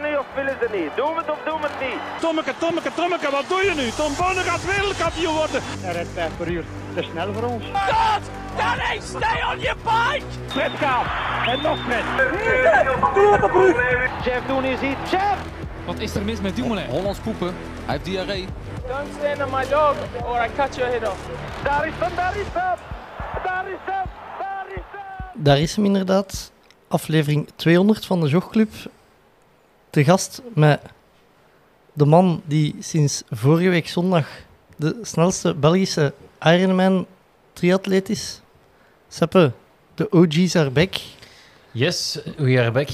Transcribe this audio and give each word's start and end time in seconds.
ze 0.00 0.08
niet 0.08 0.18
of 0.18 0.26
willen 0.34 0.56
ze 0.60 0.68
niet? 0.78 0.90
Doen 0.96 1.12
we 1.14 1.20
het 1.22 1.30
of 1.30 1.40
doen 1.44 1.60
we 1.60 1.66
het 1.70 1.80
niet? 1.86 2.00
Tommeke, 2.20 2.52
Tommeke, 2.58 2.90
Tommeke, 2.94 3.30
wat 3.30 3.46
doe 3.48 3.62
je 3.68 3.74
nu? 3.80 3.86
Tom 4.00 4.12
Bonne 4.20 4.42
gaat 4.50 4.64
wereldkampioen 4.64 5.34
worden. 5.34 5.60
Hij 5.84 5.92
rijdt 5.92 6.08
5 6.14 6.36
per 6.36 6.48
uur. 6.48 6.64
Te 6.94 7.02
snel 7.10 7.32
voor 7.34 7.42
ons. 7.42 7.64
God! 7.64 8.22
Danny, 8.60 9.00
stay 9.00 9.38
on 9.50 9.58
your 9.66 9.78
bike! 9.90 10.26
Fred 10.54 10.72
Kaap. 10.82 11.06
En 11.52 11.62
nog 11.62 11.78
Fred. 11.86 12.04
Jeff 14.24 14.46
Doen 14.46 14.64
is 14.64 14.80
hier. 14.80 14.96
Jeff! 15.10 15.38
Wat 15.86 15.98
is 15.98 16.14
er 16.14 16.24
mis 16.24 16.40
met 16.40 16.56
Dumoulin? 16.56 16.86
Hollands 16.88 17.18
poepen. 17.18 17.54
Hij 17.84 17.94
heeft 17.94 18.04
diarree. 18.04 18.46
Don't 18.86 19.08
stand 19.18 19.42
on 19.44 19.50
my 19.58 19.64
dog 19.68 19.94
or 20.24 20.44
I 20.44 20.48
cut 20.56 20.76
your 20.76 20.90
head 20.92 21.08
off. 21.08 21.20
Daar 21.64 21.86
is 21.86 21.92
hem, 21.98 22.14
daar 22.16 22.36
is 22.36 22.46
hem! 22.52 22.78
Daar 23.44 23.68
is 23.68 23.78
hem! 23.84 24.04
Daar 24.38 24.66
is 24.68 24.82
hem! 24.92 25.42
Daar 25.44 25.58
is 25.58 25.76
hem 25.76 25.84
inderdaad. 25.84 26.52
Aflevering 26.88 27.48
200 27.56 28.06
van 28.06 28.20
de 28.20 28.28
Jogclub. 28.28 28.70
Te 29.96 30.04
gast 30.04 30.42
met 30.54 30.80
de 31.92 32.04
man 32.04 32.42
die 32.44 32.74
sinds 32.80 33.22
vorige 33.30 33.68
week 33.68 33.88
zondag 33.88 34.26
de 34.76 34.98
snelste 35.02 35.54
Belgische 35.54 36.14
Ironman 36.40 37.06
triatleet 37.52 38.08
is. 38.08 38.40
Seppe, 39.08 39.52
de 39.94 40.10
OG's 40.10 40.56
are 40.56 40.70
back. 40.70 40.94
Yes, 41.70 42.18
we 42.36 42.60
are 42.60 42.70
back. 42.70 42.88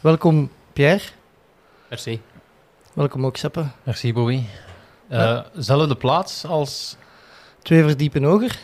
Welkom 0.00 0.50
Pierre. 0.72 1.02
Merci. 1.88 2.20
Welkom 2.92 3.26
ook 3.26 3.36
Seppe. 3.36 3.66
Merci, 3.82 4.12
Bobby. 4.12 4.34
Uh, 4.34 4.44
Ja. 5.08 5.46
Zelfde 5.56 5.94
plaats 5.96 6.44
als... 6.44 6.96
Twee 7.62 7.82
verdiepen 7.82 8.22
hoger. 8.22 8.58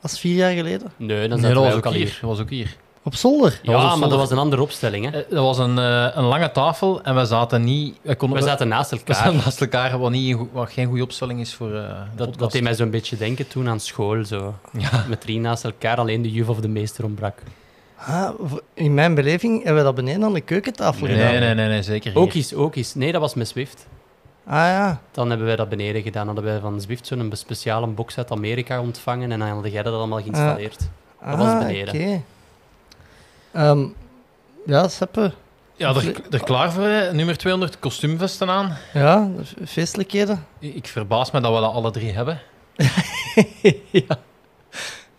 Als 0.00 0.20
vier 0.20 0.34
jaar 0.34 0.52
geleden. 0.52 0.92
Nee, 0.96 1.28
dan 1.28 1.40
Nee, 1.40 1.54
wij 1.54 1.62
was 1.62 1.74
ook 1.74 1.84
hier. 1.84 1.94
hier. 1.94 2.18
Was 2.22 2.40
ook 2.40 2.50
hier. 2.50 2.76
Op 3.02 3.14
zolder. 3.14 3.60
Ja, 3.62 3.96
maar 3.96 4.08
dat 4.08 4.18
was 4.18 4.30
een 4.30 4.38
andere 4.38 4.62
opstelling. 4.62 5.10
Hè? 5.10 5.20
Eh, 5.22 5.30
Dat 5.30 5.44
was 5.44 5.58
een, 5.58 5.78
eh, 5.78 6.06
een 6.14 6.24
lange 6.24 6.50
tafel 6.52 7.02
en 7.02 7.14
we 7.14 7.24
zaten 7.24 7.64
niet... 7.64 7.98
We, 8.02 8.14
konden, 8.14 8.38
We 8.38 8.44
zaten 8.44 8.68
naast 8.68 8.90
we 8.90 8.96
elkaar. 8.96 9.14
zaten 9.14 9.36
naast 9.36 9.60
elkaar, 9.60 9.98
wat, 9.98 10.10
niet, 10.10 10.32
een 10.32 10.38
goe- 10.38 10.48
wat 10.52 10.70
geen 10.72 10.86
goede 10.86 11.02
opstelling 11.02 11.40
is 11.40 11.54
voor 11.54 11.74
eh 11.74 11.74
de 11.74 11.88
Dat, 11.88 12.16
podcast. 12.16 12.38
dat 12.38 12.52
deed 12.52 12.62
mij 12.62 12.74
zo'n 12.74 12.90
beetje 12.90 13.16
denken 13.16 13.48
toen 13.48 13.68
aan 13.68 13.80
school. 13.80 14.24
Zo. 14.24 14.54
Ja. 14.78 15.04
Met 15.08 15.20
drie 15.20 15.40
naast 15.40 15.64
elkaar, 15.64 15.96
alleen 15.98 16.22
de 16.22 16.30
juf 16.32 16.48
of 16.48 16.60
de 16.60 16.68
meester 16.68 17.04
ontbrak. 17.04 17.38
Ah, 17.96 18.28
in 18.74 18.94
mijn 18.94 19.14
beleving 19.14 19.56
hebben 19.56 19.76
we 19.76 19.82
dat 19.86 19.94
beneden 19.94 20.24
aan 20.24 20.32
de 20.34 20.40
keukentafel 20.40 21.06
Nee, 21.06 21.16
gedaan. 21.16 21.40
nee, 21.40 21.54
nee, 21.54 21.68
nee, 21.68 21.82
zeker 21.82 22.16
Ook 22.16 22.26
hier. 22.32 22.34
eens, 22.42 22.54
ook 22.54 22.74
eens. 22.76 22.94
Nee, 22.94 23.12
dat 23.12 23.20
was 23.20 23.34
met 23.34 23.48
Zwift. 23.48 23.86
Ah 24.46 24.54
ja. 24.56 25.00
Dan 25.12 25.28
hebben 25.28 25.46
wij 25.46 25.56
dat 25.56 25.68
beneden 25.68 26.02
gedaan. 26.02 26.26
Dan 26.26 26.34
hadden 26.34 26.52
wij 26.52 26.62
van 26.62 26.80
Zwift 26.80 27.06
zo'n 27.06 27.30
speciale 27.34 27.86
box 27.86 28.18
uit 28.18 28.30
Amerika 28.30 28.80
ontvangen 28.80 29.32
en 29.32 29.38
dan 29.38 29.48
had 29.48 29.72
jij 29.72 29.82
dat 29.82 29.94
allemaal 29.94 30.20
geïnstalleerd. 30.20 30.78
Dat 31.26 31.36
was 31.38 31.46
Ah, 31.46 31.58
beneden. 31.58 31.94
oké. 31.94 32.22
Ehm, 33.52 33.86
ja, 34.66 34.88
Seppe. 34.88 35.32
Ja, 35.76 35.94
er, 35.94 36.14
er 36.30 36.42
klaar 36.44 36.72
voor, 36.72 36.82
hè. 36.84 37.12
nummer 37.12 37.36
200, 37.36 37.78
kostuumvesten 37.78 38.48
aan. 38.50 38.76
Ja, 38.92 39.28
feestelijkheden. 39.66 40.44
Ik 40.58 40.74
ik 40.74 40.86
verbaas 40.86 41.30
me 41.30 41.40
dat 41.40 41.54
we 41.54 41.60
dat 41.60 41.72
alle 41.72 41.90
drie 41.90 42.12
hebben. 42.12 42.40
ja. 43.90 44.06
Dat 44.06 44.18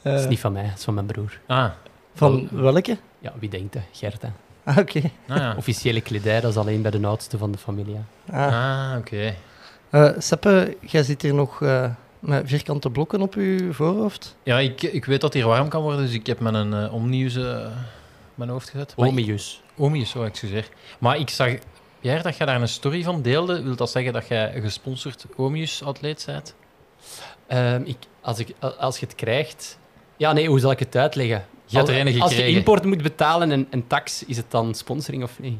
Eh, 0.02 0.20
is 0.20 0.28
niet 0.28 0.40
van 0.40 0.52
mij, 0.52 0.64
dat 0.68 0.78
is 0.78 0.84
van 0.84 0.94
mijn 0.94 1.06
broer. 1.06 1.40
Ah, 1.48 1.70
van 2.16 2.48
welke? 2.52 2.98
Ja, 3.20 3.34
wie 3.40 3.50
denkt 3.50 3.74
dat? 3.74 3.82
Gert, 3.92 4.22
hè. 4.22 4.28
Ah, 4.64 4.78
oké. 4.78 5.02
ah 5.28 5.38
ja. 5.38 5.54
Officiële 5.58 6.02
kledij, 6.02 6.42
dat 6.42 6.52
is 6.52 6.58
alleen 6.58 6.82
bij 6.82 6.92
de 6.92 7.08
oudste 7.08 7.38
van 7.38 7.52
de 7.52 7.58
familie. 7.58 7.98
hè. 8.26 8.38
Ah. 8.48 8.92
Ah, 8.92 8.98
oké. 8.98 9.34
Eh, 9.90 10.09
Seppe, 10.18 10.78
jij 10.82 11.04
zit 11.04 11.22
hier 11.22 11.34
nog 11.34 11.62
eh, 11.62 11.90
met 12.20 12.44
vierkante 12.46 12.90
blokken 12.90 13.22
op 13.22 13.34
je 13.34 13.68
voorhoofd. 13.72 14.36
Ja, 14.44 14.59
ik, 14.59 14.82
ik 14.82 15.06
weet 15.06 15.22
dat 15.22 15.34
hier 15.34 15.46
warm 15.48 15.68
kan 15.70 15.82
worden, 15.82 16.06
dus 16.06 16.14
ik 16.14 16.28
heb 16.28 16.40
mijn 16.40 16.74
uh, 16.74 16.94
omnieuws 16.94 17.36
eh, 17.36 17.66
mijn 18.42 18.53
hoofd 18.53 18.70
gezet. 18.70 18.94
Maar 18.97 19.08
ik- 19.08 19.11
Omius. 19.14 19.61
Omius, 19.78 20.16
oh, 20.16 20.25
excuseer. 20.25 20.70
Maar 21.00 21.17
ik 21.17 21.30
zag, 21.30 21.52
Pierre, 22.00 22.22
dat 22.23 22.38
je 22.38 22.45
daar 22.45 22.61
een 22.61 22.67
story 22.67 23.03
van 23.03 23.22
deelde. 23.22 23.61
Wil 23.64 23.75
dat 23.75 23.89
zeggen 23.92 24.14
dat 24.14 24.28
jij 24.28 24.56
een 24.56 24.61
gesponsord 24.61 25.25
Omius-atleet 25.36 26.23
bent? 26.25 26.56
Ehm, 27.47 27.81
ik, 27.86 27.97
als, 28.22 28.39
ik, 28.39 28.53
als 28.80 29.00
je 29.00 29.06
het 29.06 29.16
krijgt... 29.16 29.78
Ja, 30.18 30.34
nee, 30.34 30.47
hoe 30.47 30.59
zal 30.59 30.72
ik 30.72 30.80
het 30.80 30.96
uitleggen? 30.96 31.46
Je 31.66 31.78
hebt 31.78 31.90
er 31.90 32.06
Als- 32.06 32.22
Als 32.22 32.35
je 32.35 32.47
import 32.47 32.84
moet 32.85 33.01
betalen 33.01 33.51
en, 33.51 33.68
en 33.69 33.88
tax, 33.88 34.24
is 34.25 34.38
het 34.38 34.51
dan 34.51 34.75
sponsoring 34.75 35.24
of 35.24 35.40
niet? 35.40 35.59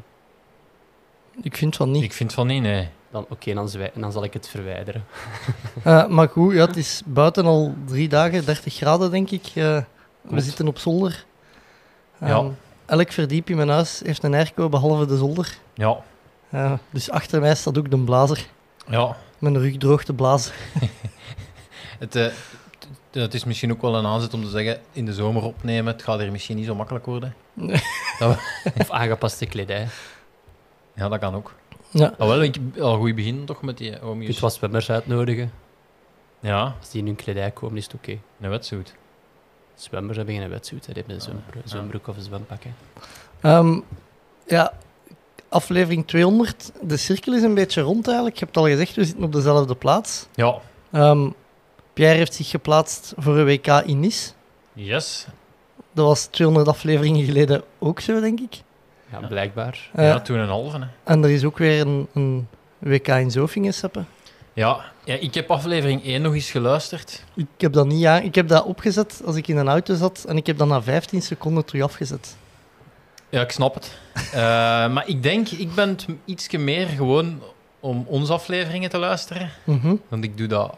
Ik 1.42 1.56
vind 1.56 1.76
van 1.76 1.90
niet. 1.90 2.02
Ik 2.02 2.12
vind 2.12 2.32
van 2.32 2.46
niet, 2.46 2.62
nee. 2.62 2.88
Dan, 3.10 3.26
Oké, 3.28 3.54
dan, 3.54 3.68
zwij- 3.68 3.90
dan 3.94 4.12
zal 4.12 4.24
ik 4.24 4.32
het 4.32 4.48
verwijderen. 4.48 5.04
Eh, 5.84 6.06
maar 6.06 6.28
goed, 6.28 6.54
ja, 6.54 6.66
het 6.66 6.76
is 6.76 7.02
buiten 7.06 7.44
al 7.44 7.74
drie 7.86 8.08
dagen, 8.08 8.44
30 8.44 8.74
graden 8.74 9.10
denk 9.10 9.30
ik. 9.30 9.44
Eh, 9.54 9.82
we 10.20 10.40
zitten 10.40 10.68
op 10.68 10.78
zolder. 10.78 11.24
Ja. 12.20 12.44
Elk 12.92 13.12
verdiep 13.12 13.50
in 13.50 13.56
mijn 13.56 13.68
huis 13.68 14.00
heeft 14.04 14.22
een 14.22 14.34
airco, 14.34 14.68
behalve 14.68 15.06
de 15.06 15.16
zolder. 15.16 15.56
Ja, 15.74 15.96
Eh, 16.50 16.72
dus 16.90 17.10
achter 17.10 17.40
mij 17.40 17.54
staat 17.54 17.78
ook 17.78 17.90
de 17.90 17.98
blazer. 17.98 18.46
ja. 18.86 19.16
Mijn 19.38 19.58
rug 19.58 19.76
droog 19.76 20.04
te 20.04 20.12
blazen. 20.14 20.52
Het, 21.98 22.16
eh, 22.16 22.26
het 23.12 23.34
is 23.34 23.44
misschien 23.44 23.72
ook 23.72 23.82
wel 23.82 23.94
een 23.94 24.06
aanzet 24.06 24.34
om 24.34 24.42
te 24.42 24.48
zeggen, 24.48 24.80
in 24.92 25.04
de 25.06 25.12
zomer 25.14 25.42
opnemen, 25.42 25.92
het 25.92 26.02
gaat 26.02 26.18
hier 26.20 26.30
misschien 26.30 26.56
niet 26.56 26.66
zo 26.66 26.74
makkelijk 26.74 27.06
worden. 27.06 27.34
Of 28.80 28.90
aangepaste 28.90 29.46
kledij. 29.46 29.86
Ja, 30.94 31.08
dat 31.08 31.18
kan 31.20 31.34
ook. 31.34 31.54
Ja. 31.90 32.14
Maar 32.18 32.28
wel, 32.28 32.42
ik 32.42 32.56
al 32.80 32.96
goed 32.98 33.14
begin 33.14 33.44
toch 33.44 33.62
met 33.62 33.78
die 33.78 33.90
Je 33.90 34.02
Omius. 34.02 34.26
kunt 34.28 34.38
wat 34.40 34.54
zwemmers 34.54 34.90
uitnodigen. 34.90 35.52
Ja, 36.40 36.74
Als 36.80 36.90
die 36.90 37.00
in 37.00 37.06
hun 37.06 37.16
kledij 37.16 37.50
komen, 37.50 37.76
is 37.76 37.84
het 37.84 37.94
oké. 37.94 38.18
een 38.40 38.50
wetsuit. 38.50 38.94
Zwemmers 39.82 40.16
hebben 40.16 40.34
geen 40.36 40.48
wetsuit, 40.48 40.84
die 40.84 40.94
hebben 40.94 41.14
een 41.14 41.20
zwembro- 41.20 41.60
zwembroek 41.64 42.06
of 42.08 42.16
een 42.16 42.22
zwempak. 42.22 42.62
Ehm, 43.40 43.80
ja, 44.46 44.72
aflevering 45.48 46.06
200. 46.06 46.72
De 46.82 46.96
cirkel 46.96 47.32
is 47.34 47.42
een 47.42 47.54
beetje 47.54 47.80
rond 47.80 48.06
eigenlijk. 48.06 48.38
Je 48.38 48.44
hebt 48.44 48.56
al 48.56 48.66
gezegd, 48.66 48.94
we 48.96 49.04
zitten 49.04 49.24
op 49.24 49.32
dezelfde 49.32 49.74
plaats. 49.74 50.26
Ja, 50.34 50.54
Ehm, 50.92 51.30
Pierre 51.92 52.16
heeft 52.16 52.34
zich 52.34 52.48
geplaatst 52.50 53.12
voor 53.16 53.38
een 53.38 53.44
WK 53.44 53.66
in 53.66 54.00
Nice. 54.00 54.30
yes. 54.72 55.26
Dat 55.92 56.06
was 56.06 56.24
200 56.26 56.68
afleveringen 56.68 57.24
geleden 57.24 57.62
ook 57.78 58.00
zo, 58.00 58.20
denk 58.20 58.40
ik. 58.40 58.62
Ja, 59.10 59.26
blijkbaar. 59.26 59.90
Eh, 59.92 60.04
ja, 60.06 60.20
toen 60.20 60.38
een 60.38 60.48
halve. 60.48 60.78
Hè. 60.78 60.84
En 61.04 61.24
er 61.24 61.30
is 61.30 61.44
ook 61.44 61.58
weer 61.58 61.80
een, 61.80 62.08
een 62.14 62.48
WK 62.78 63.08
in 63.08 63.30
Zofingen, 63.30 63.74
Seppe. 63.74 64.04
Ja. 64.52 64.84
ja, 65.04 65.14
ik 65.14 65.34
heb 65.34 65.50
aflevering 65.50 66.04
1 66.04 66.22
nog 66.22 66.34
eens 66.34 66.50
geluisterd. 66.50 67.24
Ik 67.34 67.46
heb 67.56 67.72
dat 67.72 67.86
niet 67.86 68.04
aan. 68.06 68.22
Ik 68.22 68.34
heb 68.34 68.48
dat 68.48 68.64
opgezet 68.64 69.22
als 69.24 69.36
ik 69.36 69.48
in 69.48 69.56
een 69.56 69.68
auto 69.68 69.94
zat 69.94 70.24
en 70.28 70.36
ik 70.36 70.46
heb 70.46 70.58
dat 70.58 70.68
na 70.68 70.82
15 70.82 71.22
seconden 71.22 71.64
terug 71.64 71.82
afgezet. 71.82 72.36
Ja, 73.28 73.40
ik 73.40 73.50
snap 73.50 73.74
het. 73.74 73.90
Eh, 74.32 74.38
maar 74.92 75.08
ik 75.08 75.22
denk, 75.22 75.48
ik 75.48 75.74
ben 75.74 75.96
ietsje 76.24 76.58
meer 76.58 76.86
gewoon 76.86 77.42
om 77.80 78.04
onze 78.08 78.32
afleveringen 78.32 78.90
te 78.90 78.98
luisteren. 78.98 79.50
Mhm. 79.64 79.96
Want 80.08 80.24
ik 80.24 80.36
doe 80.36 80.46
dat 80.46 80.76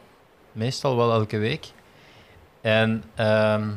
meestal 0.53 0.97
wel 0.97 1.12
elke 1.12 1.39
week. 1.39 1.67
En 2.61 3.05
ehm, 3.15 3.69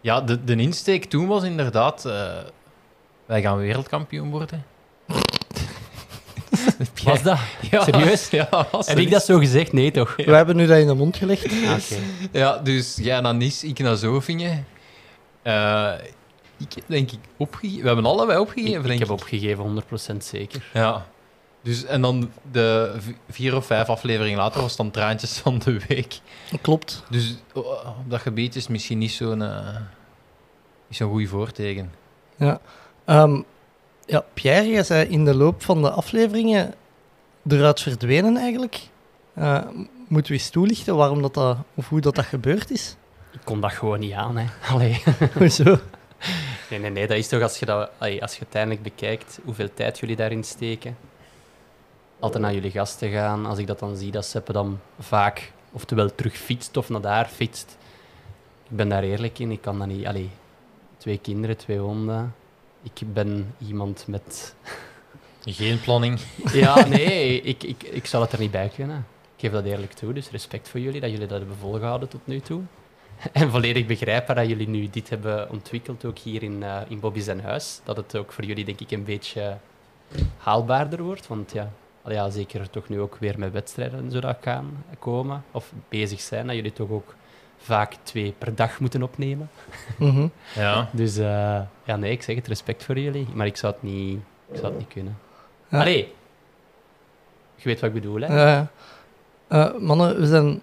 ja, 0.00 0.20
de, 0.20 0.44
de 0.44 0.56
insteek 0.56 1.04
toen 1.04 1.26
was 1.26 1.42
inderdaad... 1.42 2.04
eh, 2.04 2.38
wij 3.26 3.40
gaan 3.42 3.56
wereldkampioen 3.56 4.30
worden. 4.30 4.64
Was 7.04 7.22
dat? 7.22 7.38
Ja, 7.70 7.84
Serieus? 7.84 8.30
Ja, 8.30 8.66
was 8.70 8.86
Heb 8.86 8.98
ik 8.98 9.10
dat 9.10 9.24
zo 9.24 9.38
gezegd? 9.38 9.72
Nee, 9.72 9.90
toch? 9.90 10.16
We 10.16 10.34
hebben 10.34 10.56
nu 10.56 10.66
dat 10.66 10.78
in 10.78 10.86
de 10.86 10.94
mond 10.94 11.16
gelegd. 11.16 11.44
Ah. 11.44 11.76
Ja, 12.32 12.58
dus 12.58 12.96
jij 12.96 13.20
naar 13.20 13.34
Nice, 13.34 13.66
ik 13.66 13.78
naar 13.78 13.96
Zofingen. 13.96 14.66
Eh, 15.42 15.92
ik 16.58 16.72
heb 16.74 16.84
denk 16.86 17.10
ik 17.10 17.18
opgegeven. 17.36 17.80
We 17.80 17.86
hebben 17.86 18.06
allebei 18.06 18.38
opgegeven, 18.38 18.84
Ik, 18.84 18.90
ik 18.90 18.98
heb 18.98 19.10
opgegeven, 19.10 19.82
100% 20.14 20.16
zeker. 20.16 20.70
Ja. 20.72 21.06
Dus, 21.62 21.84
en 21.84 22.00
dan 22.00 22.30
de 22.52 22.96
vier 23.30 23.56
of 23.56 23.66
vijf 23.66 23.88
afleveringen 23.88 24.38
later 24.38 24.60
was 24.60 24.68
het 24.68 24.78
dan 24.78 24.90
traantjes 24.90 25.38
van 25.38 25.58
de 25.58 25.80
week. 25.88 26.20
Klopt. 26.60 27.02
Dus 27.10 27.36
oh, 27.52 27.98
op 27.98 28.10
dat 28.10 28.20
gebied 28.20 28.56
is 28.56 28.68
misschien 28.68 28.98
niet 28.98 29.12
zo'n 29.12 29.42
eh, 29.42 29.76
niet 30.88 30.96
zo'n 30.96 31.10
goed 31.10 31.28
voorteken. 31.28 31.92
Ja. 32.36 32.60
Ehm, 33.04 33.42
ja, 34.06 34.24
Pierre, 34.34 34.68
jij 34.68 34.82
zei 34.82 35.08
in 35.08 35.24
de 35.24 35.34
loop 35.34 35.62
van 35.62 35.82
de 35.82 35.90
afleveringen 35.90 36.74
eruit 37.48 37.80
verdwenen 37.80 38.36
eigenlijk. 38.36 38.80
Eh, 39.34 39.62
moeten 40.08 40.32
we 40.32 40.38
eens 40.38 40.50
toelichten 40.50 40.96
waarom 40.96 41.22
dat, 41.22 41.34
dat 41.34 41.56
of 41.74 41.88
hoe 41.88 42.00
dat, 42.00 42.14
dat 42.14 42.24
gebeurd 42.24 42.70
is? 42.70 42.96
Ik 43.32 43.40
kon 43.44 43.60
dat 43.60 43.72
gewoon 43.72 44.00
niet 44.00 44.12
aan, 44.12 44.36
hè. 44.36 44.46
Allee. 44.72 45.02
Hoezo? 45.38 45.78
Nee, 46.70 46.78
nee, 46.78 46.90
nee. 46.90 47.06
Dat 47.06 47.16
is 47.16 47.28
toch 47.28 47.42
als 47.42 47.58
je, 47.58 47.66
dat, 47.66 47.90
als 47.98 48.32
je 48.32 48.40
uiteindelijk 48.40 48.82
bekijkt 48.82 49.40
hoeveel 49.44 49.68
tijd 49.74 49.98
jullie 49.98 50.16
daarin 50.16 50.44
steken. 50.44 50.96
Altijd 52.18 52.42
naar 52.42 52.54
jullie 52.54 52.70
gasten 52.70 53.10
gaan. 53.10 53.46
Als 53.46 53.58
ik 53.58 53.66
dat 53.66 53.78
dan 53.78 53.96
zie, 53.96 54.10
dat 54.10 54.24
Seppe 54.24 54.52
dan 54.52 54.80
vaak 54.98 55.52
oftewel 55.72 56.14
terug 56.14 56.36
fietst 56.36 56.76
of 56.76 56.88
naar 56.88 57.00
daar 57.00 57.26
fietst. 57.26 57.76
Ik 58.70 58.76
ben 58.76 58.88
daar 58.88 59.02
eerlijk 59.02 59.38
in. 59.38 59.50
Ik 59.50 59.60
kan 59.60 59.78
dat 59.78 59.86
niet... 59.86 60.06
Allee, 60.06 60.30
twee 60.96 61.18
kinderen, 61.18 61.56
twee 61.56 61.78
honden. 61.78 62.34
Ik 62.82 63.12
ben 63.12 63.54
iemand 63.66 64.04
met... 64.06 64.54
Geen 65.44 65.80
planning. 65.80 66.20
Ja, 66.52 66.86
nee, 66.88 67.40
ik, 67.40 67.62
ik, 67.62 67.82
ik 67.82 68.06
zal 68.06 68.20
het 68.20 68.32
er 68.32 68.38
niet 68.38 68.50
bij 68.50 68.70
kunnen. 68.74 69.06
Ik 69.36 69.40
geef 69.40 69.52
dat 69.52 69.64
eerlijk 69.64 69.92
toe, 69.92 70.12
dus 70.12 70.30
respect 70.30 70.68
voor 70.68 70.80
jullie 70.80 71.00
dat 71.00 71.10
jullie 71.10 71.26
dat 71.26 71.38
hebben 71.38 71.56
volgehouden 71.56 72.08
tot 72.08 72.26
nu 72.26 72.40
toe. 72.40 72.62
En 73.32 73.50
volledig 73.50 73.86
begrijpen 73.86 74.34
dat 74.36 74.48
jullie 74.48 74.68
nu 74.68 74.90
dit 74.90 75.08
hebben 75.08 75.50
ontwikkeld, 75.50 76.04
ook 76.04 76.18
hier 76.18 76.42
in, 76.42 76.62
eh 76.62 76.80
in 76.88 77.00
Bobby 77.00 77.20
zijn 77.20 77.40
huis. 77.40 77.80
Dat 77.84 77.96
het 77.96 78.16
ook 78.16 78.32
voor 78.32 78.44
jullie, 78.44 78.64
denk 78.64 78.80
ik, 78.80 78.90
een 78.90 79.04
beetje 79.04 79.56
haalbaarder 80.36 81.02
wordt. 81.02 81.26
Want 81.26 81.52
ja, 81.52 81.72
ja, 82.06 82.30
zeker 82.30 82.70
toch 82.70 82.88
nu 82.88 83.00
ook 83.00 83.16
weer 83.20 83.38
met 83.38 83.52
wedstrijden 83.52 83.98
en 83.98 84.10
zo 84.10 84.20
dat 84.20 84.36
gaan 84.40 84.84
komen, 84.98 85.44
of 85.50 85.72
bezig 85.88 86.20
zijn, 86.20 86.46
dat 86.46 86.56
jullie 86.56 86.72
toch 86.72 86.90
ook 86.90 87.14
vaak 87.62 87.94
twee 88.02 88.34
per 88.38 88.54
dag 88.54 88.80
moeten 88.80 89.02
opnemen. 89.02 89.50
Mhm. 89.96 90.26
Ja. 90.54 90.88
Dus 90.92 91.16
eh, 91.16 91.60
ja, 91.84 91.96
nee, 91.96 92.12
ik 92.12 92.22
zeg 92.22 92.36
het, 92.36 92.48
respect 92.48 92.84
voor 92.84 92.98
jullie, 92.98 93.26
maar 93.34 93.46
ik 93.46 93.56
zou 93.56 93.72
het 93.72 93.82
niet, 93.82 94.18
ik 94.50 94.56
zou 94.56 94.66
het 94.66 94.78
niet 94.78 94.88
kunnen. 94.88 95.18
Ja. 95.68 95.80
Allee, 95.80 96.12
je 97.56 97.68
weet 97.68 97.80
wat 97.80 97.88
ik 97.88 97.94
bedoel, 97.94 98.20
hè? 98.20 98.26
Ja, 98.26 98.48
ja. 98.48 98.70
Eh, 99.48 99.78
mannen, 99.78 100.20
we 100.20 100.26
zijn 100.26 100.62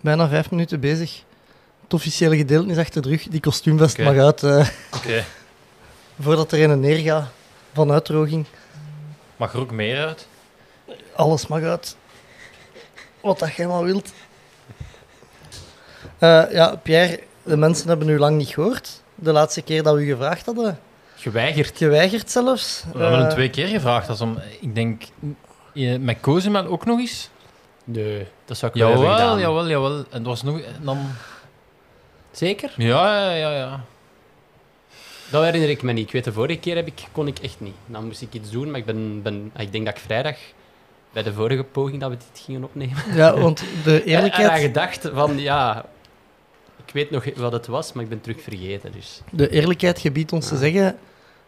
bijna 0.00 0.28
vijf 0.28 0.50
minuten 0.50 0.80
bezig. 0.80 1.22
Het 1.82 1.94
officiële 1.94 2.36
gedeelte 2.36 2.70
is 2.70 2.78
achter 2.78 3.02
de 3.02 3.08
rug. 3.08 3.28
Die 3.28 3.40
kostuumvest 3.40 3.98
mag 3.98 4.16
uit 4.16 4.42
eh, 4.42 4.68
Oké. 4.94 5.24
voordat 6.20 6.52
er 6.52 6.70
een 6.70 6.80
neergaat 6.80 7.28
van 7.72 7.92
uitdroging. 7.92 8.46
Mag 9.36 9.52
er 9.52 9.60
ook 9.60 9.70
meer 9.70 10.06
uit? 10.06 10.26
Alles 11.16 11.46
mag 11.46 11.62
uit. 11.62 11.96
Wat 13.20 13.38
dat 13.38 13.54
jij 13.54 13.66
maar 13.66 13.82
wilt. 13.82 14.12
Eh, 16.18 16.42
ja, 16.52 16.76
Pierre, 16.82 17.20
de 17.42 17.56
mensen 17.56 17.88
hebben 17.88 18.08
u 18.08 18.18
lang 18.18 18.36
niet 18.36 18.48
gehoord. 18.48 19.02
De 19.14 19.32
laatste 19.32 19.62
keer 19.62 19.82
dat 19.82 19.94
we 19.94 20.00
u 20.02 20.06
gevraagd 20.10 20.46
hadden. 20.46 20.78
Geweigerd. 21.16 21.76
Geweigerd 21.76 22.30
zelfs. 22.30 22.84
We 22.92 22.98
hebben 22.98 23.18
hem 23.18 23.26
Eh, 23.28 23.32
twee 23.32 23.50
keer 23.50 23.66
gevraagd. 23.66 24.06
Dat 24.06 24.16
is 24.16 24.22
om, 24.22 24.38
ik 24.60 24.74
denk, 24.74 25.02
met 26.00 26.20
Kozemel 26.20 26.66
ook 26.66 26.84
nog 26.86 26.98
eens. 26.98 27.28
Nee, 27.84 28.26
dat 28.44 28.56
zou 28.56 28.72
ik 28.74 28.78
wel 28.78 28.88
hebben 28.90 29.06
Jawel, 29.08 29.20
gedaan. 29.26 29.40
jawel, 29.40 29.68
jawel. 29.68 29.96
En 29.96 30.04
het 30.10 30.26
was 30.26 30.42
nog... 30.42 30.60
en 30.60 30.74
Dan... 30.82 30.98
Zeker? 32.30 32.72
Ja, 32.76 33.24
ja, 33.24 33.34
ja, 33.34 33.50
ja. 33.56 33.80
Dat 35.30 35.42
herinner 35.44 35.70
ik 35.70 35.82
me 35.82 35.92
niet. 35.92 36.06
Ik 36.06 36.12
weet, 36.12 36.24
de 36.24 36.32
vorige 36.32 36.58
keer 36.58 36.76
heb 36.76 36.86
ik, 36.86 37.04
kon 37.12 37.26
ik 37.26 37.38
echt 37.38 37.60
niet. 37.60 37.74
Dan 37.86 38.04
moest 38.06 38.22
ik 38.22 38.32
iets 38.32 38.50
doen, 38.50 38.70
maar 38.70 38.78
ik, 38.80 38.86
ben, 38.86 39.22
ben, 39.22 39.52
ik 39.56 39.72
denk 39.72 39.84
dat 39.86 39.96
ik 39.96 40.02
vrijdag, 40.02 40.36
bij 41.12 41.22
de 41.22 41.32
vorige 41.32 41.62
poging 41.64 42.00
dat 42.00 42.10
we 42.10 42.16
dit 42.16 42.42
gingen 42.44 42.64
opnemen, 42.64 42.96
Ja, 43.14 43.38
want 43.38 43.64
de 43.84 44.04
eerlijkheid, 44.12 44.60
gedacht 44.60 45.08
van, 45.12 45.38
ja, 45.38 45.84
ik 46.86 46.92
weet 46.92 47.10
nog 47.10 47.24
wat 47.36 47.52
het 47.52 47.66
was, 47.66 47.92
maar 47.92 48.02
ik 48.04 48.08
ben 48.08 48.20
terug 48.20 48.42
vergeten. 48.42 48.92
Dus. 48.92 49.20
de 49.30 49.48
eerlijkheid 49.50 49.98
gebiedt 49.98 50.32
ons 50.32 50.48
te 50.48 50.56
zeggen... 50.56 50.96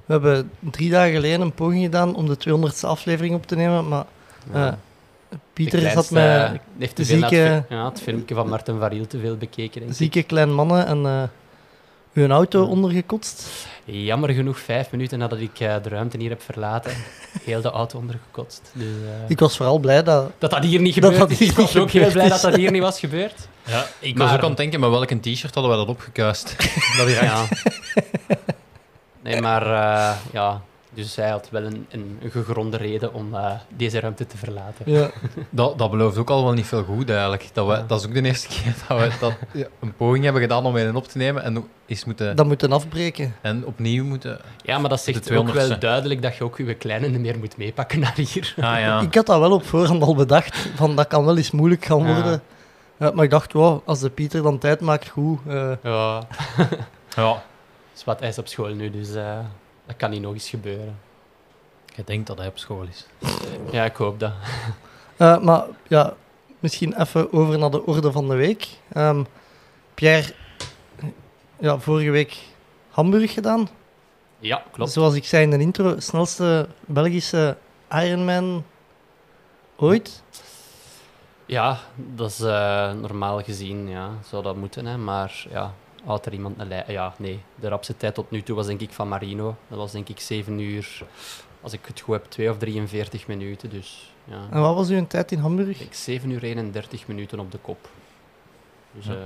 We 0.07 0.13
hebben 0.13 0.51
drie 0.61 0.91
dagen 0.91 1.13
geleden 1.15 1.41
een 1.41 1.53
poging 1.53 1.83
gedaan 1.85 2.15
om 2.15 2.27
de 2.27 2.37
200ste 2.49 2.81
aflevering 2.81 3.35
op 3.35 3.47
te 3.47 3.57
nemen, 3.57 3.89
maar 3.89 4.05
Ja. 4.53 4.69
eh, 4.69 5.39
Pieter 5.53 5.91
zat 5.91 6.11
met 6.11 6.61
heeft 6.79 6.97
te 6.97 7.05
veel 7.05 7.21
het, 7.21 7.29
zieke- 7.31 7.65
ja, 7.69 7.89
het 7.89 8.01
filmpje 8.01 8.35
van 8.35 8.49
Marten 8.49 8.79
Variel 8.79 9.07
te 9.07 9.19
veel 9.19 9.37
bekeken, 9.37 9.95
zieke 9.95 10.23
kleine 10.23 10.53
mannen 10.53 10.87
en 10.87 11.07
eh 11.07 11.23
uw 12.17 12.29
auto 12.29 12.65
ondergekotst. 12.65 13.49
Jammer 13.85 14.31
genoeg, 14.31 14.59
vijf 14.59 14.91
minuten 14.91 15.19
nadat 15.19 15.39
ik 15.39 15.61
eh, 15.61 15.75
de 15.83 15.89
ruimte 15.89 16.19
hier 16.19 16.29
heb 16.31 16.43
verlaten, 16.43 16.93
heel 17.45 17.61
de 17.61 17.71
auto 17.71 17.99
ondergekotst. 17.99 18.71
Dus, 18.73 18.87
eh, 18.87 19.29
Ik 19.31 19.39
was 19.39 19.57
vooral 19.57 19.79
blij 19.79 20.03
dat... 20.03 20.31
dat 20.39 20.51
dat 20.51 20.65
hier 20.65 20.81
niet 20.81 20.95
gebeurd 20.95 21.19
dat 21.19 21.31
is. 21.31 21.41
Ik 21.41 21.53
was 21.53 21.77
ook 21.77 21.91
heel 21.91 22.11
blij 22.11 22.29
dat 22.29 22.37
is. 22.37 22.43
dat 22.43 22.55
hier 22.57 22.71
niet 22.71 22.83
was 22.83 23.01
gebeurd. 23.01 23.49
ja 23.65 23.87
ik 23.99 24.15
Maar- 24.17 24.27
was 24.27 24.37
ook 24.37 24.43
aan 24.43 24.49
het 24.49 24.57
denken, 24.57 24.81
met 24.81 24.91
welk 24.91 25.09
t-shirt 25.09 25.55
hadden 25.55 25.69
wij 25.73 25.77
dat 25.81 25.89
opgekuist? 25.89 26.57
dat 26.99 27.07
hier 27.07 27.23
Ja. 27.25 27.45
Nee, 29.23 29.41
maar 29.41 29.63
eh, 29.67 30.17
ja, 30.33 30.63
dus 30.97 31.17
hij 31.17 31.29
had 31.31 31.49
wel 31.51 31.63
een, 31.63 31.87
een, 31.91 32.19
een 32.23 32.31
gegronde 32.31 32.77
reden 32.77 33.15
om 33.15 33.35
eh, 33.35 33.51
deze 33.77 34.01
ruimte 34.01 34.27
te 34.27 34.37
verlaten. 34.37 34.93
Ja, 34.93 35.11
Dat, 35.51 35.79
dat 35.79 35.91
belooft 35.91 36.17
ook 36.17 36.31
al 36.31 36.45
wel 36.45 36.53
niet 36.53 36.67
veel 36.67 36.83
goed 36.85 37.11
eigenlijk. 37.11 37.49
Dat, 37.53 37.67
we, 37.67 37.73
Ja. 37.73 37.85
dat 37.87 38.01
is 38.01 38.07
ook 38.07 38.15
de 38.15 38.23
eerste 38.23 38.49
keer 38.49 38.75
dat 38.89 38.99
we 38.99 39.11
dat 39.21 39.33
een 39.81 39.95
poging 39.97 40.25
hebben 40.25 40.43
gedaan 40.43 40.65
om 40.65 40.77
een 40.77 40.97
op 40.97 41.09
te 41.09 41.19
nemen 41.19 41.43
en, 41.43 41.65
is 41.87 42.05
moeten, 42.05 42.37
dat 42.37 42.47
moeten 42.47 42.73
afbreken. 42.73 43.35
en 43.41 43.67
opnieuw 43.67 44.05
moeten... 44.05 44.41
Ja, 44.63 44.79
maar 44.79 44.91
dat 44.91 45.01
zegt 45.01 45.33
ook 45.33 45.49
wel 45.53 45.69
200ste. 45.75 45.79
duidelijk 45.79 46.23
dat 46.23 46.37
je 46.37 46.45
ook 46.45 46.59
je 46.59 46.75
kleine 46.75 47.09
niet 47.09 47.21
meer 47.21 47.39
moet 47.39 47.57
meepakken 47.57 48.01
naar 48.01 48.15
hier. 48.17 48.55
Ah 48.57 48.79
ja. 48.79 49.01
Ik 49.01 49.15
had 49.15 49.27
dat 49.27 49.39
wel 49.41 49.53
op 49.53 49.67
voorhand 49.67 50.03
al 50.03 50.15
bedacht, 50.15 50.69
van 50.75 50.97
dat 50.97 51.07
kan 51.07 51.25
wel 51.25 51.37
eens 51.37 51.51
moeilijk 51.51 51.85
gaan 51.85 52.05
worden. 52.15 52.43
Ja, 52.99 53.11
maar 53.15 53.25
ik 53.25 53.31
dacht, 53.31 53.53
wow, 53.53 53.81
als 53.85 54.01
de 54.01 54.11
Pieter 54.11 54.43
dan 54.43 54.59
tijd 54.59 54.81
maakt, 54.81 55.09
goed. 55.09 55.39
eh, 55.47 55.71
Ja, 55.83 56.23
ja. 57.17 57.43
is 57.97 58.05
wat 58.05 58.21
hij 58.21 58.29
is 58.29 58.39
op 58.39 58.47
school 58.49 58.75
nu, 58.75 58.91
dus 58.91 59.15
eh, 59.15 59.39
dat 59.87 59.97
kan 59.97 60.11
niet 60.11 60.21
nog 60.21 60.33
eens 60.33 60.49
gebeuren. 60.49 60.99
Je 61.95 62.05
denkt 62.05 62.27
dat 62.27 62.39
hij 62.39 62.47
op 62.47 62.59
school 62.59 62.83
is. 62.83 63.07
Ja, 63.71 63.85
ik 63.85 63.97
hoop 63.97 64.21
dat. 64.21 64.33
Eh, 65.17 65.39
maar 65.39 65.65
ja, 65.89 66.15
misschien 66.59 67.01
even 67.01 67.33
over 67.33 67.59
naar 67.59 67.71
de 67.71 67.87
orde 67.87 68.13
van 68.13 68.29
de 68.29 68.35
week. 68.35 68.69
Ehm, 68.93 69.25
Pierre, 69.95 70.35
ja, 71.59 71.79
vorige 71.79 72.11
week 72.11 72.39
Hamburg 72.91 73.33
gedaan. 73.33 73.69
Ja, 74.39 74.63
klopt. 74.71 74.93
Zoals 74.93 75.15
ik 75.15 75.25
zei 75.25 75.43
in 75.43 75.51
de 75.51 75.59
intro, 75.59 76.01
snelste 76.01 76.69
Belgische 76.87 77.57
Ironman 77.91 78.65
ooit. 79.77 80.23
Ja, 81.47 81.79
dat 81.97 82.31
is 82.31 82.41
eh, 82.41 82.93
normaal 82.93 83.43
gezien, 83.43 83.89
ja, 83.89 84.11
zou 84.29 84.43
dat 84.43 84.57
moeten, 84.57 84.87
hè. 84.87 84.97
maar 84.97 85.45
ja, 85.51 85.75
houdt 86.07 86.27
er 86.27 86.33
iemand 86.33 86.59
een 86.61 86.69
lijn? 86.69 86.85
Ja, 86.93 87.15
nee, 87.19 87.41
de 87.55 87.69
rapste 87.69 87.97
tijd 87.97 88.15
tot 88.15 88.31
nu 88.31 88.43
toe 88.43 88.57
was 88.57 88.67
denk 88.67 88.81
ik 88.81 88.93
van 88.93 89.09
Marino. 89.09 89.57
Dat 89.69 89.79
was 89.79 89.93
denk 89.93 90.09
ik 90.09 90.21
7 90.21 90.59
uur, 90.59 91.03
als 91.61 91.73
ik 91.73 91.81
het 91.87 92.01
goed 92.01 92.15
heb, 92.15 92.25
2 92.25 92.51
of 92.51 92.59
43 92.59 93.27
minuten, 93.27 93.71
dus 93.71 94.13
ja. 94.25 94.47
En 94.51 94.61
wat 94.61 94.75
was 94.75 94.89
uw 94.89 95.07
tijd 95.07 95.33
in 95.33 95.39
Hamburg? 95.39 95.81
Ik 95.81 95.95
7 95.95 96.31
uur 96.31 96.43
31 96.43 97.07
minuten 97.07 97.39
op 97.39 97.51
de 97.53 97.59
kop. 97.59 97.89
Dus 98.93 99.07
Ja. 99.07 99.13
eh, 99.13 99.19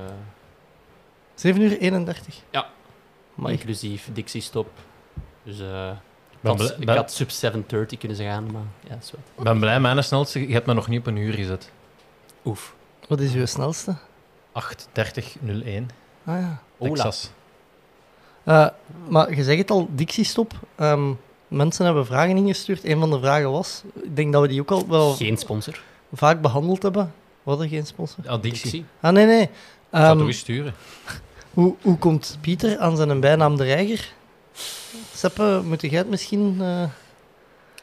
7 1.35 1.61
uur 1.61 1.79
31. 1.79 2.43
Ja. 2.51 2.67
Maar 3.35 3.53
inclusief 3.53 4.09
Dixie 4.13 4.41
stop. 4.41 4.69
Dus 5.43 5.61
eh, 5.61 5.91
ik, 6.31 6.39
Ben 6.41 6.57
had, 6.59 6.77
ik 6.79 6.89
had 6.89 7.13
sub 7.13 7.31
730 7.31 7.99
kunnen 7.99 8.17
gaan, 8.17 8.53
maar 8.53 8.63
ja, 8.89 8.95
is 8.97 9.11
wat. 9.11 9.21
Ik 9.37 9.45
ben 9.45 9.59
blij, 9.61 9.81
mijn 9.81 10.05
snelste, 10.05 10.47
je 10.49 10.53
hebt 10.53 10.67
me 10.67 10.75
nog 10.75 10.89
niet 10.89 10.99
op 11.01 11.07
een 11.07 11.17
uur 11.17 11.33
gezet. 11.33 11.71
Oef. 12.45 12.75
wat 13.09 13.21
is 13.21 13.33
uw 13.33 13.47
snelste? 13.47 13.97
8.30.01. 14.53 15.87
Ah 16.31 16.41
ja. 16.41 16.63
Ola. 16.79 16.93
Texas. 16.93 17.31
Eh, 18.45 18.67
maar 19.09 19.35
je 19.37 19.45
zegt 19.45 19.59
het 19.59 19.71
al, 19.71 19.89
Dixie-stop. 19.91 20.53
Ehm, 20.77 21.13
mensen 21.49 21.85
hebben 21.85 22.07
vragen 22.07 22.37
ingestuurd. 22.37 22.85
Een 22.85 22.99
van 23.01 23.11
de 23.11 23.19
vragen 23.19 23.51
was, 23.51 23.83
ik 24.03 24.17
denk 24.17 24.33
dat 24.33 24.43
we 24.43 24.49
die 24.49 24.61
ook 24.61 24.71
al 24.71 24.89
wel 24.89 25.13
Geen 25.15 25.37
sponsor. 25.37 25.81
vaak 26.13 26.41
behandeld 26.41 26.83
hebben. 26.83 27.13
We 27.43 27.51
hadden 27.51 27.69
geen 27.69 27.87
sponsor. 27.87 28.25
Ja, 28.25 28.39
Dixie. 28.39 28.63
Dixie. 28.63 28.85
Ah, 29.01 29.13
nee, 29.13 29.27
nee. 29.27 29.43
Ik 29.43 29.49
ga 29.91 29.99
Ehm, 29.99 30.09
het 30.17 30.19
toch 30.19 30.35
sturen. 30.35 30.75
hoe, 31.55 31.75
hoe 31.83 31.99
komt 31.99 32.39
Pieter 32.41 32.79
aan 32.79 32.97
zijn 32.97 33.21
bijnaam 33.21 33.57
De 33.57 33.65
Reiger? 33.65 34.13
Seppe, 35.15 35.61
moet 35.65 35.81
jij 35.81 35.91
het 35.91 36.09
misschien... 36.11 36.57
eh, 36.61 36.83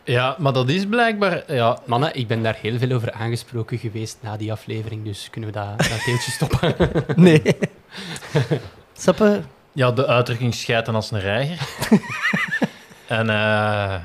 Ja, 0.07 0.35
maar 0.39 0.53
dat 0.53 0.69
is 0.69 0.85
blijkbaar... 0.85 1.53
Ja, 1.53 1.79
Mannen, 1.85 2.15
ik 2.15 2.27
ben 2.27 2.43
daar 2.43 2.57
heel 2.61 2.77
veel 2.77 2.91
over 2.91 3.11
aangesproken 3.11 3.77
geweest 3.77 4.17
na 4.21 4.37
die 4.37 4.51
aflevering, 4.51 5.03
dus 5.05 5.29
kunnen 5.29 5.51
we 5.53 5.59
dat, 5.59 5.77
dat 5.77 6.01
deeltje 6.05 6.31
stoppen? 6.31 6.75
Nee. 7.15 7.41
Seppe, 8.97 9.41
ja 9.71 9.91
de 9.91 10.07
uitdrukking 10.07 10.55
schijten 10.55 10.95
als 10.95 11.11
een 11.11 11.19
reiger. 11.19 11.67
en 13.19 13.29
eh, 13.29 13.95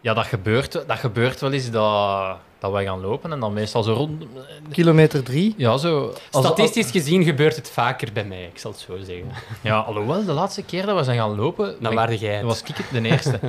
ja, 0.00 0.14
dat 0.14 0.26
gebeurt, 0.26 0.72
dat 0.72 0.98
gebeurt 0.98 1.40
wel 1.40 1.52
eens 1.52 1.70
dat, 1.70 2.36
dat 2.58 2.72
wij 2.72 2.84
gaan 2.84 3.00
lopen 3.00 3.32
en 3.32 3.40
dan 3.40 3.52
meestal 3.52 3.82
zo 3.82 3.92
rond... 3.92 4.24
kilometer 4.72 5.22
drie. 5.22 5.54
Ja, 5.56 5.76
zo... 5.76 6.12
als- 6.30 6.46
Statistisch 6.46 6.90
gezien 6.90 7.24
gebeurt 7.24 7.56
het 7.56 7.70
vaker 7.70 8.12
bij 8.12 8.24
mij, 8.24 8.44
ik 8.44 8.58
zal 8.58 8.70
het 8.70 8.80
zo 8.80 8.96
zeggen. 8.96 9.30
Ja, 9.60 9.78
alhoewel, 9.78 10.24
de 10.24 10.32
laatste 10.32 10.62
keer 10.62 10.86
dat 10.86 10.96
we 10.98 11.04
zijn 11.04 11.18
gaan 11.18 11.36
lopen... 11.36 11.76
Dan 11.80 11.94
waarde 11.94 12.18
jij 12.18 12.30
het. 12.30 12.40
Dan 12.40 12.48
was 12.48 12.62
ik 12.62 12.76
het 12.76 12.86
de 13.02 13.08
eerste. 13.08 13.40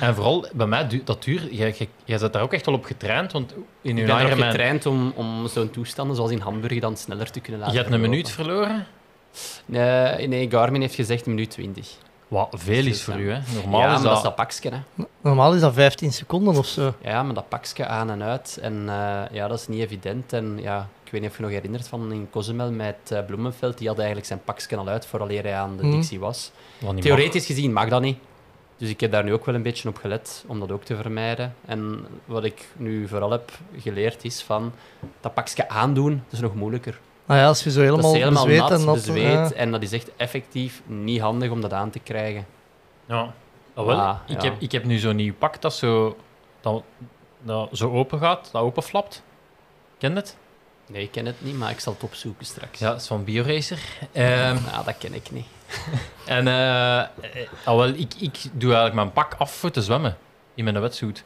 En 0.00 0.14
vooral 0.14 0.46
bij 0.52 0.66
mij, 0.66 0.88
du- 0.88 1.02
dat 1.04 1.22
duurt... 1.24 1.42
Jij, 1.42 1.74
jij, 1.78 1.88
jij 2.04 2.18
bent 2.18 2.32
daar 2.32 2.42
ook 2.42 2.52
echt 2.52 2.66
wel 2.66 2.74
op 2.74 2.84
getraind, 2.84 3.32
want 3.32 3.54
in 3.82 3.98
Ik 3.98 4.06
ben 4.06 4.18
Ironman... 4.26 4.48
getraind 4.50 4.86
om, 4.86 5.12
om 5.16 5.48
zo'n 5.48 5.70
toestanden 5.70 6.16
zoals 6.16 6.30
in 6.30 6.38
Hamburg 6.40 6.80
dan 6.80 6.96
sneller 6.96 7.30
te 7.30 7.40
kunnen 7.40 7.60
laten 7.60 7.76
Je 7.76 7.82
hebt 7.82 7.94
een 7.94 8.00
minuut 8.00 8.30
verloren? 8.30 8.86
Nee, 9.66 10.28
nee, 10.28 10.50
Garmin 10.50 10.80
heeft 10.80 10.94
gezegd 10.94 11.26
een 11.26 11.34
minuut 11.34 11.50
20. 11.50 11.96
Wat 12.28 12.48
veel 12.52 12.86
is 12.86 13.02
voor 13.02 13.14
u, 13.20 13.30
hè? 13.30 13.38
Normaal 13.54 13.80
ja, 13.80 13.86
is 13.86 13.92
maar 13.92 14.02
dat... 14.02 14.02
dat 14.02 14.16
is 14.16 14.22
dat 14.22 14.34
pakje, 14.34 14.70
hè. 14.70 15.04
Normaal 15.20 15.54
is 15.54 15.60
dat 15.60 15.74
15 15.74 16.12
seconden 16.12 16.56
of 16.56 16.66
zo. 16.66 16.94
Ja, 17.02 17.22
maar 17.22 17.34
dat 17.34 17.48
pakje 17.48 17.86
aan 17.86 18.10
en 18.10 18.22
uit. 18.22 18.58
En 18.62 18.84
eh, 18.88 19.22
ja, 19.32 19.48
dat 19.48 19.58
is 19.60 19.68
niet 19.68 19.80
evident. 19.80 20.32
En 20.32 20.58
ja, 20.60 20.88
ik 21.04 21.12
weet 21.12 21.20
niet 21.20 21.30
of 21.30 21.36
je 21.36 21.42
nog 21.42 21.50
herinnert 21.52 21.88
van 21.88 22.12
in 22.12 22.28
Cozumel 22.30 22.70
met 22.70 22.96
eh, 23.08 23.24
Bloemenveld. 23.26 23.78
Die 23.78 23.86
had 23.88 23.96
eigenlijk 23.96 24.26
zijn 24.26 24.40
pakje 24.44 24.76
al 24.76 24.88
uit 24.88 25.06
vooraleer 25.06 25.42
hij 25.42 25.54
aan 25.54 25.76
de 25.76 25.82
Mhm. 25.82 25.92
Dixie 25.92 26.20
was. 26.20 26.50
Theoretisch 27.00 27.46
gezien 27.46 27.72
mag 27.72 27.88
dat 27.88 28.00
niet. 28.00 28.18
Dus 28.76 28.88
ik 28.88 29.00
heb 29.00 29.10
daar 29.10 29.24
nu 29.24 29.32
ook 29.32 29.44
wel 29.46 29.54
een 29.54 29.62
beetje 29.62 29.88
op 29.88 29.96
gelet 29.96 30.44
om 30.46 30.60
dat 30.60 30.72
ook 30.72 30.84
te 30.84 30.96
vermijden. 30.96 31.54
En 31.66 32.06
wat 32.24 32.44
ik 32.44 32.68
nu 32.76 33.08
vooral 33.08 33.30
heb 33.30 33.50
geleerd 33.76 34.24
is 34.24 34.42
van 34.42 34.72
dat 35.20 35.34
pakje 35.34 35.68
aandoen, 35.68 36.12
dat 36.24 36.32
is 36.32 36.40
nog 36.40 36.54
moeilijker. 36.54 36.98
Nou 37.26 37.40
ja, 37.40 37.46
als 37.46 37.64
je 37.64 37.70
zo 37.70 37.80
helemaal, 37.80 38.02
dat 38.02 38.12
is 38.14 38.18
helemaal 38.18 38.44
bezweet 38.44 38.60
nat, 38.68 38.78
en 38.80 38.86
dat... 38.86 38.94
bezweet. 38.94 39.22
ja. 39.32 39.50
En 39.52 39.70
dat 39.70 39.82
is 39.82 39.92
echt 39.92 40.10
effectief 40.16 40.82
niet 40.86 41.20
handig 41.20 41.50
om 41.50 41.60
dat 41.60 41.72
aan 41.72 41.90
te 41.90 41.98
krijgen. 41.98 42.46
Ja. 43.06 43.32
Ah, 43.74 43.86
wel, 43.86 44.00
Ah, 44.00 44.18
ik, 44.26 44.42
ja. 44.42 44.50
heb, 44.50 44.60
ik 44.60 44.72
heb 44.72 44.84
nu 44.84 44.98
zo'n 44.98 45.16
nieuw 45.16 45.34
pak 45.34 45.60
dat 45.62 45.74
zo, 45.74 46.16
dat, 46.60 46.82
dat 47.42 47.68
zo 47.72 47.92
open 47.92 48.18
gaat, 48.18 48.48
dat 48.52 48.62
openflapt. 48.62 49.22
Ken 49.98 50.10
je 50.10 50.16
het? 50.16 50.36
Nee, 50.86 51.02
ik 51.02 51.10
ken 51.10 51.26
het 51.26 51.36
niet, 51.38 51.54
maar 51.56 51.70
ik 51.70 51.80
zal 51.80 51.92
het 51.92 52.02
opzoeken 52.02 52.46
straks. 52.46 52.78
Ja, 52.78 52.90
dat 52.90 53.00
is 53.00 53.06
van 53.06 53.24
BioRacer. 53.24 53.78
Ehm 54.12 54.56
Nou, 54.72 54.84
dat 54.84 54.98
ken 54.98 55.14
ik 55.14 55.30
niet. 55.30 55.46
en 56.26 56.48
eh, 56.48 56.98
eh, 56.98 57.08
ah, 57.64 57.76
wel, 57.76 57.88
ik, 57.88 58.14
ik 58.18 58.42
doe 58.52 58.74
eigenlijk 58.74 58.94
mijn 58.94 59.12
pak 59.12 59.34
af 59.38 59.52
voor 59.52 59.70
te 59.70 59.82
zwemmen. 59.82 60.16
in 60.54 60.64
mijn 60.64 60.80
wetsuit. 60.80 61.24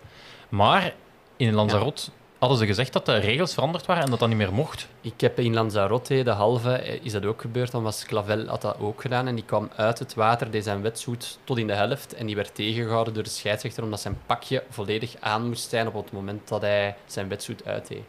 Maar 0.48 0.94
in 1.36 1.54
Lanzarote 1.54 2.10
hadden 2.38 2.58
ze 2.58 2.66
gezegd 2.66 2.92
dat 2.92 3.06
de 3.06 3.16
regels 3.16 3.54
veranderd 3.54 3.86
waren 3.86 4.04
en 4.04 4.10
dat 4.10 4.18
dat 4.18 4.28
niet 4.28 4.36
meer 4.36 4.52
mocht. 4.52 4.88
Ik 5.00 5.20
heb 5.20 5.38
in 5.38 5.54
Lanzarote, 5.54 6.22
de 6.22 6.30
halve, 6.30 6.72
eh, 6.72 7.04
is 7.04 7.12
dat 7.12 7.24
ook 7.24 7.40
gebeurd. 7.40 7.70
Dan 7.70 7.82
was 7.82 8.04
Clavel 8.04 8.46
had 8.46 8.62
dat 8.62 8.78
ook 8.78 9.00
gedaan. 9.00 9.26
En 9.26 9.34
die 9.34 9.44
kwam 9.44 9.70
uit 9.76 9.98
het 9.98 10.14
water, 10.14 10.50
deed 10.50 10.64
zijn 10.64 10.82
wetsuit 10.82 11.38
tot 11.44 11.58
in 11.58 11.66
de 11.66 11.72
helft. 11.72 12.14
En 12.14 12.26
die 12.26 12.36
werd 12.36 12.54
tegengehouden 12.54 13.14
door 13.14 13.22
de 13.22 13.28
scheidsrechter, 13.28 13.82
omdat 13.82 14.00
zijn 14.00 14.18
pakje 14.26 14.62
volledig 14.70 15.14
aan 15.20 15.48
moest 15.48 15.70
zijn 15.70 15.86
op 15.86 15.94
het 15.94 16.12
moment 16.12 16.48
dat 16.48 16.60
hij 16.60 16.96
zijn 17.06 17.28
wetsuit 17.28 17.64
uitdeed. 17.64 18.02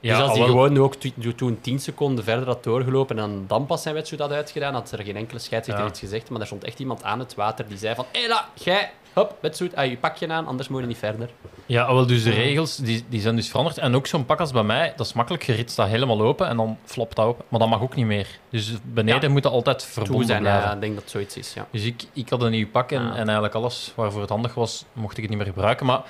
Dus 0.00 0.18
als 0.20 0.30
al 0.30 0.36
hij 0.36 0.46
gewoon 0.46 0.78
ook 0.78 0.94
toen 1.36 1.58
10 1.60 1.78
seconden 1.80 2.24
verder 2.24 2.46
had 2.46 2.64
doorgelopen 2.64 3.18
en 3.18 3.44
dan, 3.46 3.66
pas 3.66 3.82
zijn 3.82 3.94
wetsuit 3.94 4.20
had 4.20 4.32
uitgedaan, 4.32 4.74
had 4.74 4.92
er 4.92 5.04
geen 5.04 5.16
enkele 5.16 5.38
scheidsrechter 5.38 5.84
Ja. 5.84 5.90
iets 5.90 6.00
gezegd. 6.00 6.30
Maar 6.30 6.40
er 6.40 6.46
stond 6.46 6.64
echt 6.64 6.78
iemand 6.78 7.02
aan 7.02 7.18
het 7.18 7.34
water 7.34 7.68
die 7.68 7.78
zei 7.78 7.94
van 7.94 8.04
hé, 8.12 8.28
la, 8.28 8.48
jij, 8.54 8.90
hop, 9.12 9.36
wetsuit, 9.40 9.76
ah, 9.76 9.86
je 9.90 9.96
pakje 9.96 10.28
aan, 10.28 10.46
anders 10.46 10.68
moet 10.68 10.80
je 10.80 10.86
niet 10.86 10.98
verder. 10.98 11.30
Ja, 11.66 11.94
wel, 11.94 12.06
dus 12.06 12.22
de 12.22 12.30
regels 12.30 12.76
die, 12.76 13.04
die 13.08 13.20
zijn 13.20 13.36
dus 13.36 13.48
veranderd. 13.48 13.78
En 13.78 13.94
ook 13.94 14.06
zo'n 14.06 14.26
pak 14.26 14.40
als 14.40 14.52
bij 14.52 14.62
mij, 14.62 14.92
dat 14.96 15.06
is 15.06 15.12
makkelijk. 15.12 15.42
Je 15.42 15.52
rit 15.52 15.70
staat 15.70 15.88
helemaal 15.88 16.20
open 16.20 16.48
en 16.48 16.56
dan 16.56 16.78
flopt 16.84 17.16
dat 17.16 17.26
open. 17.26 17.44
Maar 17.48 17.60
dat 17.60 17.68
mag 17.68 17.80
ook 17.82 17.94
niet 17.94 18.06
meer. 18.06 18.26
Dus 18.50 18.72
beneden 18.82 19.22
Ja. 19.22 19.28
moet 19.28 19.42
dat 19.42 19.52
altijd 19.52 19.78
Toe 19.78 19.88
verbonden 19.88 20.26
zijn, 20.26 20.42
blijven. 20.42 20.68
ja, 20.68 20.74
ik 20.74 20.80
denk 20.80 20.92
dat 20.94 21.02
het 21.02 21.12
zoiets 21.12 21.36
is, 21.36 21.54
ja. 21.54 21.66
Dus 21.70 21.84
ik, 21.84 22.04
ik 22.12 22.28
had 22.28 22.42
een 22.42 22.50
nieuw 22.50 22.68
pak 22.68 22.92
en, 22.92 23.10
en 23.10 23.24
eigenlijk 23.24 23.54
alles 23.54 23.92
waarvoor 23.96 24.20
het 24.20 24.30
handig 24.30 24.54
was, 24.54 24.84
mocht 24.92 25.16
ik 25.16 25.20
het 25.22 25.28
niet 25.28 25.38
meer 25.38 25.48
gebruiken. 25.52 25.86
Maar 25.86 26.02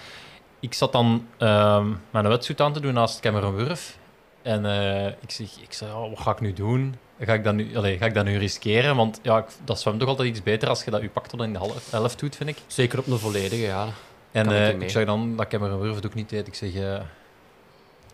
ik 0.61 0.75
zat 0.75 0.93
dan 0.93 1.26
ehm 1.38 1.88
mijn 2.11 2.29
wetsuit 2.29 2.61
aan 2.61 2.73
te 2.73 2.81
doen 2.81 2.95
naast 2.95 3.21
Cameron 3.21 3.55
Wurf. 3.55 3.99
En 4.43 4.64
eh, 4.67 5.07
ik 5.07 5.31
zeg, 5.31 5.49
ik 5.61 5.73
zeg 5.73 5.88
oh, 5.95 6.09
wat 6.09 6.19
ga 6.21 6.31
ik 6.31 6.40
nu 6.40 6.52
doen? 6.52 6.95
Ga 7.21 7.33
ik 7.33 7.45
dat 7.45 7.55
nu, 7.55 7.76
allee, 7.76 7.99
ga 7.99 8.07
ik 8.07 8.14
dat 8.14 8.25
nu 8.25 8.37
riskeren? 8.38 8.97
Want 8.97 9.21
ja, 9.23 9.38
ik- 9.38 9.50
dat 9.64 9.81
zwemt 9.81 10.00
toch 10.00 10.09
altijd 10.09 10.29
iets 10.29 10.43
beter 10.43 10.69
als 10.69 10.85
je 10.85 10.90
dat 10.90 11.00
je 11.00 11.09
pak 11.09 11.26
tot 11.26 11.40
in 11.43 11.52
de 11.52 11.59
half, 11.59 11.90
helft 11.90 12.19
doet, 12.21 12.37
vind 12.37 12.49
ik. 12.50 12.59
Zeker 12.67 12.99
op 12.99 13.07
een 13.07 13.19
volledige, 13.19 13.62
ja. 13.62 13.88
En 14.33 14.47
ik 14.47 14.50
eh, 14.52 14.81
ik, 14.81 14.90
zeg 14.90 15.07
dan 15.07 15.37
dat 15.37 15.47
Cameron 15.49 15.81
Wurf 15.81 15.95
het 15.95 16.07
ook 16.07 16.14
niet 16.14 16.29
deed. 16.29 16.47
Ik 16.47 16.55
zeg... 16.55 16.75
eh, 16.75 17.00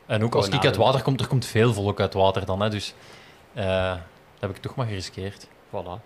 en 0.07 0.25
ook 0.25 0.35
als 0.35 0.47
ik 0.47 0.53
uit 0.53 0.63
nadoen. 0.63 0.81
water 0.85 1.03
kom, 1.03 1.17
er 1.17 1.27
komt 1.27 1.45
veel 1.45 1.73
volk 1.73 2.01
uit 2.01 2.15
water 2.15 2.47
dan. 2.47 2.61
Hè, 2.61 2.71
dus 2.71 2.95
dat 3.55 3.99
heb 4.41 4.51
ik 4.51 4.57
toch 4.57 4.75
maar 4.75 4.87
geriskeerd. 4.87 5.47
Voilà. 5.47 6.01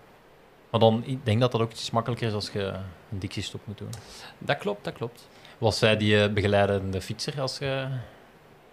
Maar 0.69 0.79
dan, 0.79 1.03
ik 1.05 1.25
denk 1.25 1.39
dat 1.39 1.51
dat 1.51 1.61
ook 1.61 1.71
iets 1.71 1.91
makkelijker 1.91 2.27
is 2.27 2.33
als 2.33 2.49
je 2.53 2.63
een 3.11 3.19
dictiestop 3.19 3.61
moet 3.63 3.77
doen. 3.77 3.89
Dat 4.37 4.57
klopt, 4.57 4.83
dat 4.83 4.93
klopt. 4.93 5.27
Was 5.61 5.77
zij 5.77 5.97
die 5.97 6.23
eh, 6.23 6.33
begeleidende 6.33 7.01
fietser 7.01 7.41
als 7.41 7.57
je 7.57 7.87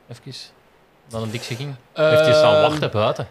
even 0.08 0.32
dan 1.08 1.22
een 1.22 1.30
dictie 1.30 1.56
ging? 1.56 1.68
Uh, 1.68 2.08
Heeft 2.08 2.20
hij 2.20 2.32
staan 2.32 2.62
wachten 2.62 2.90
buiten? 2.90 3.28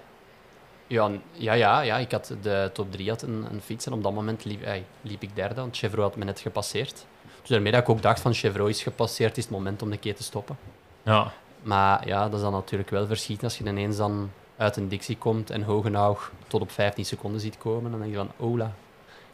Ja, 0.88 1.12
ja, 1.32 1.54
ja, 1.54 1.82
ja, 1.82 1.98
ik 1.98 2.12
had 2.12 2.36
de 2.42 2.70
top 2.74 2.92
3 2.92 3.10
had 3.10 3.22
een, 3.22 3.48
een 3.52 3.62
fiets 3.62 3.86
en 3.86 3.94
op 3.94 4.04
dat 4.04 4.14
moment 4.14 4.46
liep, 4.46 4.64
ey, 4.64 4.86
liep 5.02 5.22
ik 5.22 5.36
derde, 5.36 5.56
want 5.56 5.78
Chevrolet 5.78 6.10
had 6.10 6.16
me 6.16 6.26
net 6.26 6.40
gepasseerd. 6.40 7.06
Dus 7.42 7.50
daarmee 7.50 7.72
dat 7.72 7.82
ik 7.82 7.90
ook 7.90 8.02
dacht 8.02 8.20
van 8.20 8.34
Chevrolet 8.34 8.76
is 8.76 8.84
gepasseerd, 8.84 9.38
is 9.38 9.44
het 9.44 9.54
moment 9.54 9.82
om 9.82 9.90
de 9.90 9.98
keer 9.98 10.16
te 10.16 10.24
stoppen. 10.24 10.58
Ja. 11.04 11.32
Maar 11.62 12.08
ja, 12.08 12.24
dat 12.24 12.34
is 12.34 12.42
dan 12.42 12.52
natuurlijk 12.52 12.90
wel 12.90 13.08
verschieten 13.08 13.44
als 13.44 13.58
je 13.58 13.66
ineens 13.66 13.98
dan 13.98 14.32
uit 14.58 14.76
een 14.76 14.88
dictie 14.88 15.18
komt 15.18 15.50
en 15.50 15.64
Hogenaug 15.64 16.32
tot 16.48 16.62
op 16.62 16.72
15 16.72 17.06
seconden 17.06 17.42
ziet 17.42 17.58
komen. 17.58 17.92
Dan 17.92 18.00
denk 18.00 18.12
je 18.12 18.18
van, 18.18 18.32
ola, 18.38 18.72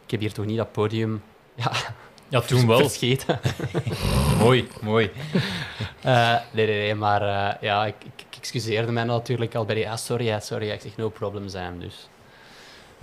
ik 0.04 0.10
heb 0.10 0.20
hier 0.20 0.32
toch 0.32 0.44
niet 0.44 0.56
dat 0.56 0.72
podium 0.72 1.22
ja, 1.54 1.72
ja, 2.28 2.40
toen 2.40 2.66
wel. 2.66 2.78
verscheten. 2.78 3.40
mooi, 4.38 4.68
mooi. 4.80 5.10
Eh, 6.02 6.36
nee, 6.50 6.66
nee, 6.66 6.78
nee, 6.78 6.94
maar 6.94 7.22
eh, 7.22 7.62
ja, 7.62 7.86
ik, 7.86 7.94
ik, 8.04 8.24
excuseerde 8.38 8.92
mij 8.92 9.04
natuurlijk 9.04 9.54
al 9.54 9.64
bij 9.64 9.74
die, 9.74 9.90
ah, 9.90 9.96
sorry, 9.96 10.40
sorry, 10.40 10.70
ik 10.70 10.80
zeg 10.80 10.96
no 10.96 11.08
problem 11.08 11.48
zijn, 11.48 11.78
dus... 11.78 12.08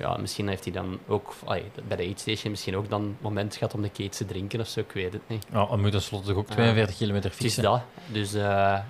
Ja, 0.02 0.18
misschien 0.18 0.48
heeft 0.48 0.64
hij 0.64 0.74
dan 0.74 1.00
ook 1.08 1.34
allee, 1.46 1.64
bij 1.88 1.98
de 1.98 2.04
aidstation 2.04 2.52
misschien 2.52 2.76
ook 2.76 2.90
dan 2.90 3.02
het 3.02 3.22
moment 3.22 3.56
gehad 3.56 3.74
om 3.74 3.82
de 3.82 3.92
cake 3.92 4.10
te 4.10 4.26
drinken 4.26 4.60
of 4.60 4.68
zo, 4.68 4.80
ik 4.80 4.92
weet 4.92 5.14
het 5.14 5.22
niet. 5.28 5.46
Ja, 5.52 5.66
dan 5.66 5.80
moet 5.82 5.92
tenslotte 5.92 6.28
toch 6.28 6.38
ook 6.38 6.48
Ja. 6.48 6.54
42 6.54 6.98
kilometer 6.98 7.30
Het 7.30 7.40
is 7.40 7.46
fietsen. 7.46 7.64
dat. 7.64 7.82
Dus 8.08 8.34
eh, 8.34 8.42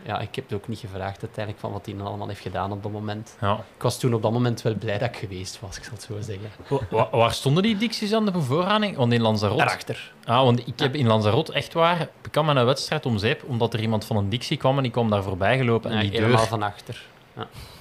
ja, 0.03 0.20
ik 0.20 0.36
heb 0.36 0.50
het 0.50 0.53
ook 0.53 0.68
niet 0.68 0.80
gevraagd 0.80 1.22
uiteindelijk 1.22 1.60
van 1.60 1.72
wat 1.72 1.86
hij 1.86 1.96
dan 1.98 2.08
allemaal 2.08 2.27
heeft 2.27 2.39
gedaan 2.41 2.72
op 2.72 2.84
dat 2.84 2.91
moment. 2.91 3.38
Ja. 3.41 3.53
Ik 3.75 3.82
was 3.82 4.00
toen 4.00 4.13
op 4.13 4.22
dat 4.22 4.32
moment 4.32 4.62
wel 4.62 4.75
blij 4.75 4.98
dat 4.98 5.10
ik 5.10 5.15
geweest 5.18 5.60
was, 5.60 5.77
ik 5.77 5.84
zal 5.84 5.94
het 5.94 6.01
zo 6.03 6.15
zeggen. 6.22 6.50
Wa- 6.70 6.80
wa- 6.89 7.18
waar 7.18 7.34
stonden 7.34 7.63
die 7.63 7.77
dicties 7.77 8.13
aan 8.13 8.25
de 8.25 8.32
bevoorrading? 8.32 8.96
Want 8.96 9.13
in 9.13 9.22
Lanzarote... 9.22 9.58
Daarachter. 9.58 10.13
Ah, 10.25 10.44
want 10.44 10.68
ik 10.68 10.80
heb 10.80 10.96
in 10.96 11.08
Lanzarote 11.08 11.53
echt 11.53 11.74
waar... 11.74 12.01
Ik 12.01 12.32
kwam 12.32 12.50
aan 12.50 12.58
een 12.58 12.65
wedstrijd 12.65 13.06
om 13.06 13.18
zeep, 13.18 13.44
omdat 13.48 13.74
er 13.74 13.82
iemand 13.82 14.06
van 14.06 14.18
een 14.18 14.30
dictie 14.30 14.58
kwam 14.58 14.77
en 14.77 14.84
die 14.84 14.91
kwam 14.91 15.10
daar 15.10 15.24
voorbij 15.24 15.58
gelopen. 15.58 15.91
En 15.91 16.00
die 16.00 16.10
helemaal 16.10 16.38
deur... 16.38 16.48
van 16.48 16.63
achter. 16.63 17.06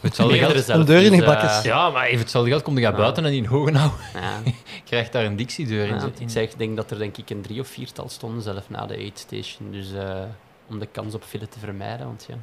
Hetzelfde 0.01 0.37
Meerdere 0.37 0.63
geld... 0.63 0.79
Een 0.79 0.85
deur 0.87 0.97
in 1.03 1.09
dus, 1.11 1.19
die 1.19 1.25
bakjes. 1.25 1.59
eh, 1.59 1.65
Ja, 1.65 1.91
maar 1.91 2.07
even 2.07 2.19
hetzelfde 2.19 2.51
geld 2.51 2.63
komt 2.63 2.77
je 2.79 2.83
Ja. 2.83 2.93
buiten 2.93 3.25
en 3.25 3.33
in 3.33 3.45
Hogenau 3.45 3.91
ja. 4.15 4.53
krijgt 4.85 5.13
daar 5.13 5.25
een 5.25 5.37
dictiedeur 5.37 5.87
in. 5.89 5.95
Ja, 5.95 6.11
ik 6.19 6.31
zeg, 6.31 6.55
denk 6.55 6.77
dat 6.77 6.91
er 6.91 6.99
denk 6.99 7.17
ik 7.17 7.31
een 7.31 7.43
drie 7.43 7.61
of 7.61 7.69
viertal 7.69 8.09
stonden 8.09 8.43
zelf 8.43 8.71
na 8.71 8.87
de 8.87 8.95
aidstation. 8.97 9.71
Dus 9.73 9.93
eh, 9.93 10.23
om 10.69 10.79
de 10.79 10.87
kans 10.87 11.15
op 11.15 11.23
file 11.23 11.49
te 11.49 11.59
vermijden. 11.59 12.07
Want, 12.07 12.27
ja. 12.29 12.35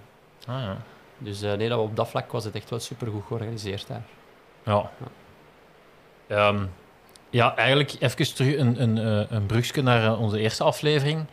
Ah, 0.53 0.61
ja. 0.61 0.77
Dus 1.17 1.41
eh, 1.41 1.53
nee, 1.53 1.69
dat 1.69 1.79
op 1.79 1.95
dat 1.95 2.09
vlak 2.09 2.31
was 2.31 2.43
het 2.43 2.55
echt 2.55 2.69
wel 2.69 2.79
super 2.79 3.07
goed 3.07 3.23
georganiseerd 3.27 3.87
daar. 3.87 4.03
Ja. 4.65 4.91
Ehm, 6.27 6.65
ja, 7.29 7.55
eigenlijk 7.55 7.95
even 7.99 8.35
terug 8.35 8.57
een, 8.57 8.81
een, 8.81 8.97
eh, 8.97 9.31
een 9.31 9.45
brugje 9.45 9.81
naar 9.81 10.17
onze 10.17 10.39
eerste 10.39 10.63
aflevering. 10.63 11.25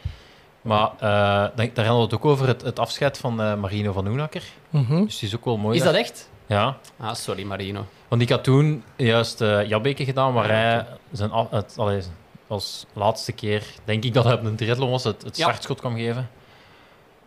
Maar 0.65 0.91
eh, 0.99 1.57
denk- 1.57 1.75
daar 1.75 1.85
hadden 1.87 2.09
we 2.09 2.15
het 2.15 2.25
ook 2.25 2.31
over 2.31 2.47
het, 2.47 2.63
het 2.63 2.79
afscheid 2.79 3.19
van 3.19 3.41
eh, 3.43 3.55
Marino 3.55 3.93
van 3.93 4.07
Oenakker. 4.07 4.43
Mhm. 4.71 5.05
Dus 5.05 5.15
het 5.15 5.23
is 5.23 5.37
ook 5.37 5.45
wel 5.45 5.57
mooi. 5.57 5.77
Is 5.77 5.83
dat 5.85 5.95
echt? 5.95 6.31
Ja, 6.47 6.77
Ah, 6.99 7.15
sorry 7.15 7.45
Marino. 7.45 7.85
want 8.09 8.23
ik 8.23 8.29
had 8.29 8.45
toen 8.45 8.85
juist 8.97 9.41
eh 9.41 9.69
Jabbeke 9.69 10.05
gedaan, 10.05 10.33
waar 10.33 10.47
Ja, 10.47 10.53
hij 10.53 10.87
zijn 11.13 11.31
af, 11.31 11.51
het, 11.51 11.75
allee, 11.79 12.03
als 12.47 12.87
laatste 12.93 13.33
keer, 13.33 13.65
denk 13.85 14.05
ik 14.05 14.15
dat 14.15 14.25
hij 14.25 14.33
op 14.35 14.45
een 14.45 14.57
triathlon 14.57 14.91
was, 14.91 15.05
het, 15.05 15.23
het 15.23 15.37
Ja. 15.37 15.45
startschot 15.49 15.81
kwam 15.81 15.97
geven. 15.97 16.31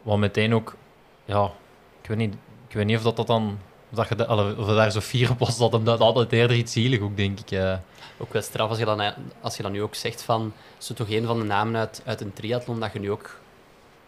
Wat 0.01 0.17
meteen 0.17 0.53
ook, 0.53 0.75
ja, 1.25 1.51
ik 2.01 2.07
weet 2.09 2.17
niet, 2.17 2.33
ik 2.67 2.75
weet 2.75 2.85
niet 2.85 2.97
of 2.97 3.03
dat, 3.03 3.15
dat 3.15 3.27
dan, 3.27 3.59
dat 3.89 4.07
je 4.09 4.15
de, 4.15 4.25
allee, 4.25 4.57
of 4.57 4.67
je 4.67 4.75
daar 4.75 4.91
zo 4.91 4.99
fier 4.99 5.29
op 5.31 5.39
was, 5.39 5.57
dat 5.57 5.71
hem 5.71 5.83
dat 5.83 5.99
altijd 5.99 6.31
eerder 6.31 6.57
iets 6.57 6.71
zielig 6.71 6.99
ook, 6.99 7.17
denk 7.17 7.39
ik. 7.39 7.51
eh. 7.51 7.77
Ook 8.17 8.33
wel 8.33 8.41
straf 8.41 8.69
als 8.69 8.77
je 8.79 8.85
dan, 8.85 9.13
als 9.41 9.57
je 9.57 9.63
dan 9.63 9.71
nu 9.71 9.81
ook 9.81 9.95
zegt 9.95 10.21
van... 10.21 10.53
Is 10.79 10.89
er 10.89 10.95
toch 10.95 11.09
een 11.09 11.25
van 11.25 11.39
de 11.39 11.45
namen 11.45 11.75
uit, 11.79 12.01
uit 12.05 12.21
een 12.21 12.33
triathlon 12.33 12.79
dat 12.79 12.93
je 12.93 12.99
nu 12.99 13.11
ook 13.11 13.39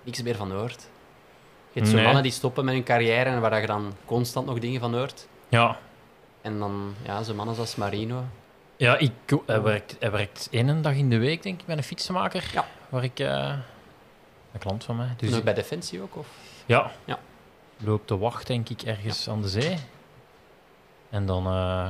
niks 0.04 0.22
meer 0.22 0.36
van 0.36 0.52
hoort? 0.52 0.88
Je 1.72 1.80
hebt 1.80 1.88
zo 1.88 1.96
Nee. 1.96 2.04
mannen 2.06 2.24
die 2.24 2.32
stoppen 2.32 2.66
met 2.66 2.74
hun 2.74 2.84
carrière 2.84 3.30
en 3.30 3.42
waar 3.42 3.62
je 3.62 3.68
dan 3.68 3.94
constant 4.06 4.46
nog 4.46 4.60
dingen 4.60 4.80
van 4.80 4.94
hoort. 4.96 5.28
Ja, 5.50 5.78
En 6.42 6.60
dan, 6.60 6.96
ja, 7.06 7.24
zo 7.24 7.34
mannen 7.34 7.56
zoals 7.56 7.76
Marino. 7.76 8.24
Ja, 8.78 8.98
ik, 8.98 9.12
hij, 9.46 9.62
werkt, 9.62 9.96
hij 10.00 10.12
werkt 10.12 10.48
één 10.52 10.82
dag 10.82 10.94
in 10.94 11.10
de 11.10 11.18
week, 11.18 11.44
denk 11.44 11.60
ik, 11.60 11.66
bij 11.66 11.78
een 11.78 11.84
fietsenmaker. 11.84 12.50
Ja. 12.54 12.66
Waar 12.90 13.04
ik... 13.04 13.20
eh, 13.20 13.54
een 14.54 14.60
klant 14.60 14.84
van 14.84 14.96
mij. 14.96 15.14
Dus 15.18 15.36
ook 15.36 15.44
bij 15.44 15.54
Defensie 15.54 16.02
ook? 16.02 16.16
Of? 16.16 16.28
ja. 16.66 16.92
Ja. 17.06 17.20
Loopt 17.84 18.08
te 18.08 18.18
wacht, 18.18 18.48
denk 18.48 18.70
ik, 18.70 18.82
ergens 18.82 19.30
aan 19.30 19.42
de 19.42 19.50
zee. 19.50 19.76
En 21.10 21.26
dan... 21.26 21.46
eh, 21.46 21.88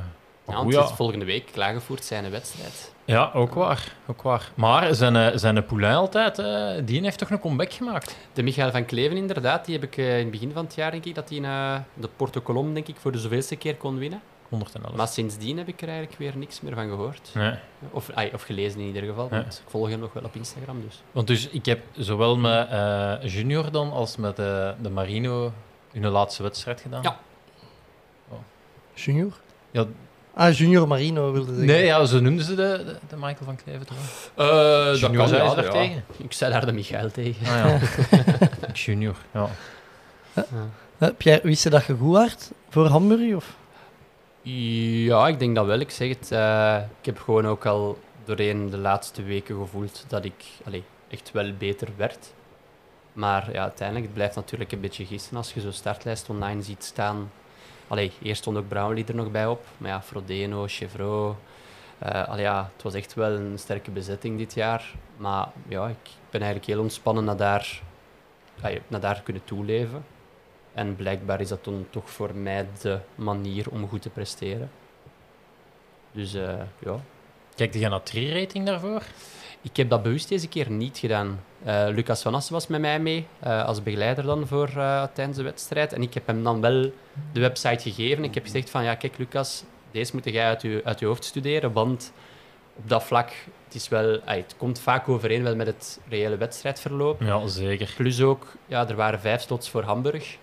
Ja, 0.48 0.62
oh 0.62 0.72
ja. 0.72 0.88
volgende 0.88 1.26
week 1.26 1.46
klaargevoerd 1.52 2.06
zijn 2.06 2.30
wedstrijd. 2.30 2.94
ja, 3.06 3.32
ook 3.34 3.54
waar. 3.54 3.96
Ook 4.08 4.22
waar. 4.22 4.52
Maar 4.56 4.96
zijn, 4.96 5.16
eh, 5.16 5.28
zijn 5.38 5.66
Poulain 5.66 5.96
altijd, 5.96 6.40
eh, 6.40 6.72
die 6.86 7.02
heeft 7.02 7.18
toch 7.18 7.30
een 7.30 7.40
comeback 7.40 7.74
gemaakt? 7.74 8.16
De 8.34 8.44
Michael 8.44 8.72
van 8.72 8.86
Kleven, 8.86 9.18
inderdaad, 9.18 9.66
die 9.66 9.76
heb 9.80 9.84
ik 9.84 9.98
in 9.98 10.06
het 10.06 10.32
begin 10.32 10.52
van 10.54 10.66
het 10.66 10.76
jaar, 10.76 10.92
denk 10.92 11.06
ik, 11.06 11.16
dat 11.16 11.30
hij 11.30 11.40
de 11.94 12.10
Porto 12.16 12.42
Colom, 12.42 12.74
denk 12.74 12.88
ik, 12.88 12.96
voor 13.00 13.12
de 13.12 13.18
zoveelste 13.20 13.56
keer 13.56 13.76
kon 13.76 13.98
winnen. 13.98 14.22
111. 14.50 14.96
Maar 14.96 15.08
sindsdien 15.08 15.58
heb 15.58 15.68
ik 15.68 15.82
er 15.82 15.88
eigenlijk 15.88 16.18
weer 16.20 16.38
niks 16.38 16.62
meer 16.62 16.74
van 16.76 16.90
gehoord. 16.90 17.32
Nee. 17.34 17.54
Of, 17.92 18.10
of 18.34 18.42
gelezen 18.42 18.80
in 18.80 18.86
ieder 18.86 19.04
geval, 19.04 19.30
want 19.30 19.62
ik 19.66 19.70
volg 19.70 19.90
hem 19.90 20.00
nog 20.00 20.14
wel 20.14 20.24
op 20.24 20.36
Instagram. 20.36 20.82
Dus. 20.82 21.02
Want 21.12 21.28
dus 21.28 21.50
ik 21.50 21.66
heb 21.66 21.80
zowel 21.92 22.38
met 22.38 22.68
Junior 23.32 23.72
dan 23.72 23.92
als 23.92 24.18
met 24.18 24.36
de 24.36 24.90
Marino 24.94 25.54
hun 25.92 26.08
laatste 26.08 26.44
wedstrijd 26.44 26.82
gedaan. 26.82 27.02
Ja. 27.04 27.20
Junior? 28.94 29.32
Ja. 29.72 29.86
Ah, 30.34 30.54
Junior 30.58 30.88
Marino 30.88 31.32
wilde 31.32 31.48
zeggen. 31.50 31.66
Nee, 31.66 31.86
ja, 31.86 32.06
zo 32.06 32.20
noemden 32.20 32.46
ze 32.46 32.56
de, 32.56 32.82
de, 32.86 32.96
de 33.10 33.16
Michael 33.16 33.46
van 33.46 33.56
Kleven 33.56 33.86
toch? 33.86 33.98
Uh, 34.38 34.96
Junior 34.96 35.28
zei 35.28 35.56
daar 35.56 35.70
tegen. 35.72 36.04
Ik 36.18 36.34
zei 36.34 36.52
daar 36.52 36.66
de 36.66 36.72
Michael 36.72 37.12
tegen. 37.12 37.48
Ah 37.48 37.82
ja. 38.12 38.70
Junior, 38.74 39.16
ja. 39.34 39.50
Eh, 40.98 41.10
Pierre, 41.18 41.42
wist 41.44 41.64
je 41.64 41.70
dat 41.70 41.86
je 41.86 41.96
goed 41.96 42.12
waard 42.14 42.52
voor 42.70 42.86
Hamburg? 42.86 43.36
Of? 43.36 43.56
Ja, 44.42 45.28
ik 45.28 45.40
denk 45.40 45.56
dat 45.56 45.66
wel. 45.66 45.80
Ik 45.80 45.90
zeg 45.92 46.10
het. 46.10 46.32
eh, 46.32 46.78
ik 47.00 47.06
heb 47.06 47.20
gewoon 47.20 47.48
ook 47.48 47.66
al 47.66 48.00
doorheen 48.26 48.70
de 48.70 48.78
laatste 48.78 49.24
weken 49.24 49.58
gevoeld 49.58 50.06
dat 50.08 50.26
ik 50.26 50.44
allee, 50.66 50.84
echt 51.10 51.32
wel 51.32 51.54
beter 51.58 51.88
werd. 51.98 52.34
Maar 53.20 53.52
ja, 53.52 53.62
uiteindelijk 53.62 54.06
het 54.06 54.16
blijft 54.16 54.36
natuurlijk 54.36 54.72
een 54.72 54.80
beetje 54.80 55.06
gissen 55.06 55.38
als 55.38 55.54
je 55.54 55.62
zo'n 55.62 55.72
startlijst 55.72 56.30
online 56.30 56.62
ziet 56.62 56.84
staan. 56.84 57.32
Allee, 57.88 58.12
eerst 58.22 58.42
stond 58.42 58.58
ook 58.58 58.68
Brownlee 58.68 59.06
er 59.06 59.16
nog 59.16 59.32
bij 59.32 59.48
op. 59.48 59.66
Maar 59.78 59.90
ja, 59.90 60.02
Frodeno, 60.02 60.66
Chevrolet. 60.68 61.36
eh, 62.00 62.28
allee, 62.28 62.44
ja, 62.44 62.70
het 62.74 62.84
was 62.84 62.94
echt 62.94 63.14
wel 63.14 63.32
een 63.32 63.60
sterke 63.60 63.92
bezetting 63.92 64.38
dit 64.38 64.54
jaar. 64.54 64.94
Maar 65.18 65.48
ja, 65.68 65.88
ik 65.88 66.10
ben 66.30 66.42
eigenlijk 66.42 66.72
heel 66.72 66.82
ontspannen 66.82 67.24
naar 67.24 67.38
daar, 67.38 67.82
allee, 68.62 68.82
naar 68.88 69.00
daar 69.00 69.22
kunnen 69.22 69.44
toeleven. 69.44 70.06
En 70.74 70.96
blijkbaar 70.96 71.42
is 71.42 71.48
dat 71.48 71.64
dan 71.64 71.88
toch 71.90 72.10
voor 72.10 72.36
mij 72.36 72.68
de 72.82 73.00
manier 73.16 73.70
om 73.70 73.88
goed 73.88 74.02
te 74.02 74.10
presteren. 74.10 74.72
Dus 76.12 76.34
eh, 76.34 76.62
ja. 76.80 77.00
Kijk, 77.56 77.74
je 77.74 77.90
naar 77.90 78.04
tri-rating 78.04 78.66
daarvoor? 78.66 79.04
Ik 79.62 79.78
heb 79.78 79.90
dat 79.90 80.04
bewust 80.04 80.30
deze 80.30 80.48
keer 80.48 80.72
niet 80.72 80.98
gedaan. 80.98 81.40
Eh, 81.64 81.86
Lucas 81.90 82.22
Van 82.22 82.36
Assen 82.36 82.54
was 82.54 82.68
met 82.68 82.82
mij 82.82 83.00
mee, 83.00 83.28
eh, 83.40 83.66
als 83.66 83.84
begeleider 83.84 84.24
dan 84.24 84.48
voor, 84.48 84.68
eh, 84.76 85.04
tijdens 85.14 85.38
de 85.38 85.44
wedstrijd. 85.44 85.94
En 85.94 86.02
ik 86.02 86.14
heb 86.14 86.28
hem 86.28 86.44
dan 86.44 86.62
wel 86.62 86.92
de 87.34 87.40
website 87.40 87.92
gegeven. 87.92 88.24
Ik 88.24 88.34
heb 88.34 88.44
gezegd 88.44 88.70
van, 88.70 88.84
ja, 88.84 88.96
kijk 88.96 89.18
Lucas, 89.18 89.64
deze 89.92 90.12
moet 90.14 90.24
jij 90.26 90.46
uit 90.46 90.62
je, 90.62 90.82
uit 90.84 91.00
je 91.00 91.06
hoofd 91.06 91.24
studeren, 91.24 91.72
want 91.72 92.14
op 92.76 92.90
dat 92.90 93.04
vlak, 93.04 93.30
het, 93.66 93.76
is 93.76 93.90
wel, 93.90 94.20
ah, 94.26 94.36
het 94.36 94.56
komt 94.58 94.80
vaak 94.80 95.10
overeen 95.10 95.44
wel 95.44 95.56
met 95.56 95.68
het 95.68 96.00
reële 96.10 96.38
wedstrijdverloop. 96.38 97.22
Ja, 97.22 97.48
zeker. 97.48 97.94
Plus 97.98 98.22
ook, 98.22 98.54
ja, 98.66 98.88
er 98.88 98.96
waren 98.96 99.20
vijf 99.20 99.42
slots 99.42 99.70
voor 99.70 99.84
Hamburg. 99.84 100.38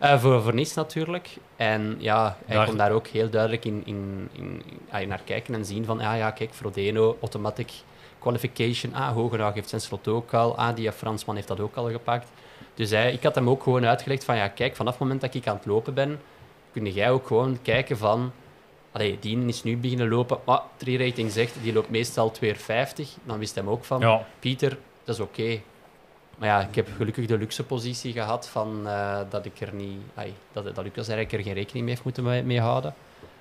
Voor, 0.00 0.42
voor 0.42 0.54
Nice 0.54 0.78
natuurlijk. 0.78 1.28
En 1.56 1.96
ja, 1.98 2.36
hij 2.46 2.56
Daar- 2.56 2.66
kon 2.66 2.76
daar 2.76 2.92
ook 2.92 3.06
heel 3.06 3.30
duidelijk 3.30 3.64
in, 3.64 3.82
in, 3.84 4.28
in, 4.32 4.62
ah, 4.90 5.06
naar 5.06 5.20
kijken 5.24 5.54
en 5.54 5.64
zien 5.64 5.84
van, 5.84 5.98
ja, 5.98 6.14
ja, 6.14 6.30
kijk, 6.30 6.54
Frodeno, 6.54 7.16
automatic 7.20 7.70
qualification. 8.18 8.94
Ah, 8.94 9.12
Hogenhaag 9.12 9.54
heeft 9.54 9.68
zijn 9.68 9.80
slot 9.80 10.08
ook 10.08 10.34
al. 10.34 10.56
Ah, 10.56 10.76
die 10.76 10.92
Fransman 10.92 11.34
heeft 11.34 11.48
dat 11.48 11.60
ook 11.60 11.76
al 11.76 11.90
gepakt. 11.90 12.28
Dus 12.74 12.90
hij, 12.90 13.12
ik 13.12 13.22
had 13.22 13.34
hem 13.34 13.48
ook 13.48 13.62
gewoon 13.62 13.86
uitgelegd 13.86 14.24
van, 14.24 14.36
ja, 14.36 14.48
kijk, 14.48 14.76
vanaf 14.76 14.92
het 14.92 15.02
moment 15.02 15.20
dat 15.20 15.34
ik 15.34 15.46
aan 15.46 15.56
het 15.56 15.66
lopen 15.66 15.94
ben, 15.94 16.20
kun 16.72 16.92
jij 16.92 17.10
ook 17.10 17.26
gewoon 17.26 17.58
kijken 17.62 17.98
van... 17.98 18.32
Allee, 18.92 19.18
die 19.20 19.46
is 19.46 19.62
nu 19.62 19.76
beginnen 19.76 20.08
lopen. 20.08 20.38
Ah, 20.44 20.62
3-rating 20.84 21.32
zegt, 21.32 21.54
die 21.62 21.72
loopt 21.72 21.90
meestal 21.90 22.32
2,50. 22.44 22.50
Dan 23.24 23.38
wist 23.38 23.54
hij 23.54 23.64
hem 23.64 23.72
ook 23.72 23.84
van, 23.84 24.00
Ja, 24.00 24.26
Pieter, 24.38 24.78
dat 25.04 25.14
is 25.14 25.20
oké. 25.20 25.60
Maar 26.38 26.48
ja, 26.48 26.60
ik 26.60 26.74
heb 26.74 26.88
gelukkig 26.96 27.26
de 27.26 27.38
luxe 27.38 27.64
positie 27.64 28.12
gehad 28.12 28.48
van, 28.48 28.86
eh, 28.86 29.20
dat 29.30 29.44
ik 29.44 29.60
er 29.60 29.74
niet... 29.74 30.00
ai, 30.14 30.34
dat, 30.52 30.64
dat 30.64 30.84
Lucas 30.84 31.08
eigenlijk 31.08 31.32
er 31.32 31.42
geen 31.42 31.54
rekening 31.54 31.84
mee 31.84 31.94
heeft 31.94 32.04
moeten 32.04 32.22
mee, 32.24 32.42
mee 32.42 32.60
houden. 32.60 32.94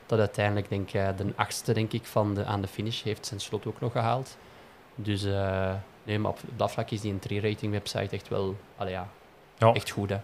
Dat 0.06 0.20
uiteindelijk, 0.20 0.70
denk 0.70 0.88
ik, 0.88 0.94
eh, 0.94 1.08
de 1.18 1.34
achtste 1.36 1.74
denk 1.74 1.94
ik, 1.94 2.06
van 2.06 2.34
de, 2.34 2.46
aan 2.46 2.62
de 2.62 2.68
finish 2.68 3.04
heeft 3.04 3.26
zijn 3.26 3.40
slot 3.40 3.66
ook 3.66 3.80
nog 3.80 3.92
gehaald. 3.92 4.38
Dus 5.00 5.24
eh, 5.24 5.72
nee, 6.04 6.20
maar 6.20 6.32
op 6.32 6.40
dat 6.56 6.72
vlak 6.72 6.92
is 6.92 7.02
die 7.02 7.12
een 7.12 7.42
3-rating 7.42 7.72
website 7.72 8.16
echt 8.16 8.28
wel... 8.28 8.56
Allee, 8.78 8.92
ja, 8.94 9.08
Ja. 9.58 9.74
echt 9.74 9.90
goed, 9.90 10.10
hè. 10.10 10.18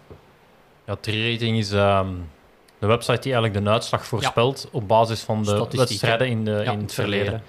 ja 0.85 0.95
3-rating 0.95 1.57
is 1.57 1.71
ehm, 1.71 2.09
de 2.79 2.87
website 2.87 3.19
die 3.21 3.33
eigenlijk 3.33 3.65
de 3.65 3.71
uitslag 3.71 4.05
voorspelt 4.05 4.69
op 4.71 4.87
basis 4.87 5.21
van 5.21 5.43
de 5.43 5.67
wedstrijden 5.71 6.27
in, 6.27 6.45
de, 6.45 6.61
Ja, 6.65 6.71
in 6.71 6.79
het 6.79 6.93
verleden. 6.93 7.43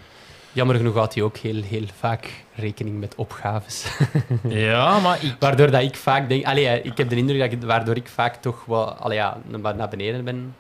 Jammer 0.53 0.77
genoeg 0.77 0.95
had 0.95 1.15
hij 1.15 1.23
ook 1.23 1.37
heel, 1.37 1.63
heel 1.63 1.87
vaak 1.99 2.45
rekening 2.55 3.01
met 3.01 3.15
opgaves. 3.15 3.87
Ja, 4.43 4.99
maar 4.99 5.25
ik, 5.25 5.37
Waardoor 5.39 5.71
dat 5.71 5.83
ik 5.83 5.97
vaak 5.97 6.29
denk... 6.29 6.45
Allee, 6.45 6.83
ik 6.83 6.97
heb 6.97 7.09
de 7.09 7.17
indruk 7.17 7.39
dat 7.39 7.53
ik, 7.53 7.63
waardoor 7.63 7.97
ik 7.97 8.09
vaak 8.09 8.35
toch 8.37 8.65
wel 8.65 8.93
allee, 8.93 9.17
ja, 9.17 9.39
naar 9.75 9.89
beneden 9.89 10.25
ben. 10.25 10.55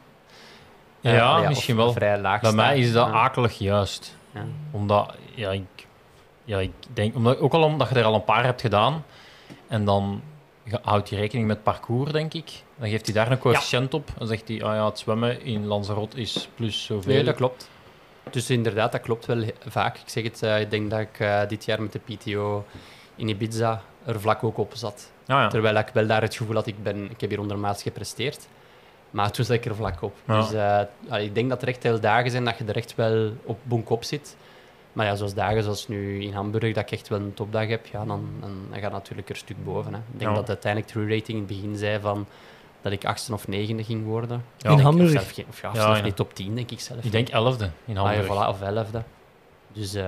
Ja, 1.00 1.26
allee, 1.26 1.49
misschien 1.49 1.76
wel. 1.76 1.92
Vrij 1.92 2.21
laag 2.21 2.40
bij 2.40 2.52
mij 2.52 2.78
is 2.78 2.92
dat 2.92 3.11
akelig 3.11 3.59
juist. 3.59 4.16
Ja. 4.35 4.44
Omdat, 4.71 5.14
ja, 5.35 5.50
ik, 5.50 5.62
ja, 6.44 6.58
ik 6.58 6.72
denk, 6.92 7.14
omdat, 7.14 7.38
ook 7.38 7.52
al 7.52 7.62
omdat 7.62 7.88
je 7.88 7.94
er 7.94 8.04
al 8.04 8.14
een 8.14 8.24
paar 8.24 8.44
hebt 8.44 8.60
gedaan, 8.60 9.04
en 9.68 9.84
dan 9.84 10.22
houdt 10.82 11.10
hij 11.10 11.18
rekening 11.18 11.46
met 11.46 11.62
parcours, 11.62 12.12
denk 12.12 12.34
ik. 12.34 12.50
Dan 12.78 12.88
geeft 12.88 13.06
hij 13.06 13.14
daar 13.14 13.30
een 13.30 13.38
coëfficiënt 13.38 13.94
op. 13.94 14.08
Dan 14.18 14.26
zegt 14.26 14.48
hij, 14.48 14.62
ah 14.62 14.74
ja, 14.74 14.86
het 14.86 14.98
zwemmen 14.98 15.42
in 15.42 15.66
Lanzarote 15.66 16.16
is 16.16 16.48
plus 16.54 16.84
zoveel. 16.84 17.12
Nee, 17.12 17.24
dat 17.24 17.34
klopt. 17.34 17.70
Dus 18.30 18.50
inderdaad, 18.50 18.92
dat 18.92 19.00
klopt 19.00 19.26
wel 19.26 19.44
vaak. 19.66 19.96
Ik 19.96 20.08
zeg 20.08 20.24
het, 20.24 20.42
eh, 20.42 20.60
ik 20.60 20.70
denk 20.70 20.90
dat 20.90 21.00
ik 21.00 21.20
eh, 21.20 21.48
dit 21.48 21.64
jaar 21.64 21.82
met 21.82 21.92
de 21.92 21.98
PTO 21.98 22.64
in 23.16 23.28
Ibiza 23.28 23.82
er 24.04 24.20
vlak 24.20 24.44
ook 24.44 24.58
op 24.58 24.72
zat. 24.74 25.12
Ah, 25.26 25.36
ja. 25.36 25.48
Terwijl 25.48 25.76
ik 25.76 25.88
wel 25.92 26.06
daar 26.06 26.22
het 26.22 26.36
gevoel 26.36 26.54
had, 26.54 26.66
ik, 26.66 26.82
ben, 26.82 27.10
ik 27.10 27.20
heb 27.20 27.30
hier 27.30 27.40
ondermaats 27.40 27.82
gepresteerd. 27.82 28.48
Maar 29.10 29.30
toen 29.30 29.44
zat 29.44 29.56
ik 29.56 29.64
er 29.64 29.74
vlak 29.74 30.02
op. 30.02 30.14
Ja. 30.26 30.40
Dus 30.40 30.52
eh, 30.52 31.24
ik 31.24 31.34
denk 31.34 31.48
dat 31.48 31.62
er 31.62 31.68
echt 31.68 31.82
heel 31.82 32.00
dagen 32.00 32.30
zijn 32.30 32.44
dat 32.44 32.58
je 32.58 32.64
er 32.64 32.76
echt 32.76 32.94
wel 32.94 33.32
op 33.44 33.58
bonk 33.62 33.90
op 33.90 34.04
zit. 34.04 34.36
Maar 34.94 35.06
ja, 35.06 35.14
zoals 35.14 35.34
dagen 35.34 35.62
zoals 35.62 35.88
nu 35.88 36.22
in 36.22 36.32
Hamburg, 36.32 36.74
dat 36.74 36.82
ik 36.84 36.90
echt 36.90 37.08
wel 37.08 37.20
een 37.20 37.34
topdag 37.34 37.66
heb, 37.68 37.86
ja, 37.86 38.04
dan, 38.04 38.28
dan, 38.40 38.58
dan 38.70 38.80
gaat 38.80 38.92
natuurlijk 38.92 39.28
er 39.28 39.34
een 39.34 39.40
stuk 39.40 39.64
boven. 39.64 39.92
Hè. 39.92 39.98
Ik 39.98 40.18
denk 40.18 40.30
Ja. 40.30 40.36
dat 40.36 40.48
uiteindelijk 40.48 40.92
True 40.92 41.04
Rating 41.08 41.28
in 41.28 41.36
het 41.36 41.46
begin 41.46 41.76
zei 41.76 42.00
van 42.00 42.26
dat 42.82 42.92
ik 42.92 43.04
achtste 43.04 43.32
of 43.32 43.49
negende 43.49 43.84
ging 43.84 44.04
worden. 44.04 44.45
Ja. 44.56 44.69
In 44.71 44.76
Of 44.76 44.82
Hamburg? 44.82 45.10
zelf 45.10 45.49
Of 45.49 45.60
ja, 45.60 45.97
ja. 45.97 46.00
niet 46.00 46.16
top 46.16 46.34
10, 46.34 46.54
denk 46.54 46.71
ik 46.71 46.80
zelf. 46.80 47.04
Ik 47.04 47.12
denk 47.12 47.28
elfde 47.28 47.71
in 47.84 47.99
Ah, 47.99 48.12
ja, 48.12 48.19
Hamburg. 48.19 48.45
voilà, 48.45 48.49
of 48.49 48.60
elfde. 48.62 49.02
Dus, 49.73 49.95
eh, 49.95 50.04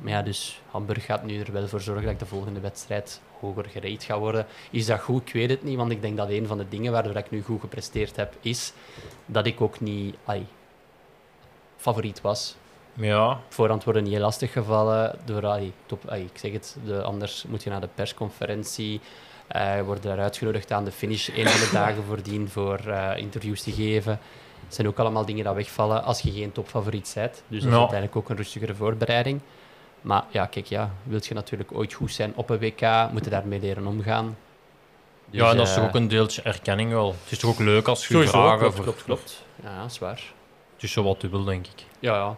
maar 0.00 0.12
ja, 0.12 0.22
dus 0.22 0.60
Hamburg 0.70 1.04
gaat 1.04 1.24
nu 1.24 1.40
er 1.40 1.52
wel 1.52 1.68
voor 1.68 1.80
zorgen 1.80 2.02
dat 2.04 2.12
ik 2.12 2.18
de 2.18 2.26
volgende 2.26 2.60
wedstrijd 2.60 3.20
hoger 3.40 3.64
gereed 3.64 4.04
ga 4.04 4.18
worden. 4.18 4.46
Is 4.70 4.86
dat 4.86 5.00
goed? 5.00 5.26
Ik 5.28 5.32
weet 5.32 5.50
het 5.50 5.62
niet, 5.62 5.76
want 5.76 5.90
ik 5.90 6.00
denk 6.02 6.16
dat 6.16 6.28
een 6.28 6.46
van 6.46 6.58
de 6.58 6.68
dingen 6.68 6.92
waardoor 6.92 7.16
ik 7.16 7.30
nu 7.30 7.42
goed 7.42 7.60
gepresteerd 7.60 8.16
heb, 8.16 8.34
is 8.40 8.72
dat 9.26 9.46
ik 9.46 9.60
ook 9.60 9.80
niet 9.80 10.16
ai, 10.24 10.46
favoriet 11.76 12.20
was. 12.20 12.56
Ja, 13.00 13.40
voorhand 13.48 13.84
worden 13.84 14.02
niet 14.02 14.12
heel 14.12 14.20
lastig 14.22 14.52
gevallen 14.52 15.18
door, 15.24 15.46
ai, 15.46 15.72
top, 15.86 16.08
ai, 16.08 16.22
ik 16.22 16.38
zeg 16.38 16.52
het, 16.52 16.76
de, 16.84 17.02
anders 17.02 17.44
moet 17.48 17.62
je 17.62 17.70
naar 17.70 17.80
de 17.80 17.88
persconferentie, 17.94 19.00
eh 19.46 19.80
worden 19.82 20.04
daar 20.04 20.18
uitgenodigd 20.20 20.72
aan 20.72 20.84
de 20.84 20.90
finish, 20.92 21.28
een 21.28 21.48
van 21.48 21.60
de 21.60 21.70
dagen 21.84 22.04
voordien 22.04 22.48
voor 22.48 22.78
eh, 22.78 23.16
interviews 23.16 23.62
te 23.62 23.72
geven. 23.72 24.20
Het 24.64 24.74
zijn 24.74 24.86
ook 24.88 24.98
allemaal 24.98 25.24
dingen 25.24 25.44
die 25.44 25.52
wegvallen 25.54 26.04
als 26.04 26.20
je 26.20 26.30
geen 26.32 26.52
topfavoriet 26.52 27.12
bent. 27.14 27.32
Dus 27.32 27.42
dat 27.48 27.68
is 27.68 27.74
Ja. 27.74 27.78
uiteindelijk 27.78 28.16
ook 28.16 28.28
een 28.28 28.36
rustigere 28.36 28.74
voorbereiding. 28.74 29.40
Maar 30.00 30.24
ja, 30.30 30.46
kijk, 30.46 30.66
ja, 30.66 30.90
wil 31.02 31.20
je 31.22 31.34
natuurlijk 31.34 31.72
ooit 31.72 31.92
goed 31.92 32.12
zijn 32.12 32.32
op 32.36 32.50
een 32.50 32.58
WK, 32.58 32.80
moet 33.12 33.24
je 33.24 33.30
daarmee 33.30 33.60
leren 33.60 33.86
omgaan. 33.86 34.36
Dus, 35.30 35.40
ja, 35.40 35.50
en 35.50 35.56
dat 35.56 35.66
is 35.66 35.72
toch 35.74 35.82
eh, 35.82 35.88
ook 35.88 35.94
een 35.94 36.08
deeltje 36.08 36.42
erkenning 36.42 36.90
wel. 36.92 37.08
Het 37.22 37.32
is 37.32 37.38
toch 37.38 37.50
ook 37.50 37.58
leuk 37.58 37.88
als 37.88 38.06
je 38.06 38.12
sowieso, 38.12 38.32
vragen 38.40 38.58
klopt, 38.58 38.80
klopt, 38.80 39.04
klopt. 39.04 39.44
Ja, 39.62 39.70
ja, 39.70 39.88
zwaar. 39.88 40.22
Het 40.74 40.82
is 40.82 40.92
zo 40.92 41.02
wat 41.02 41.20
dubbel, 41.20 41.44
denk 41.44 41.66
ik. 41.66 41.84
Ja, 41.98 42.14
ja. 42.14 42.36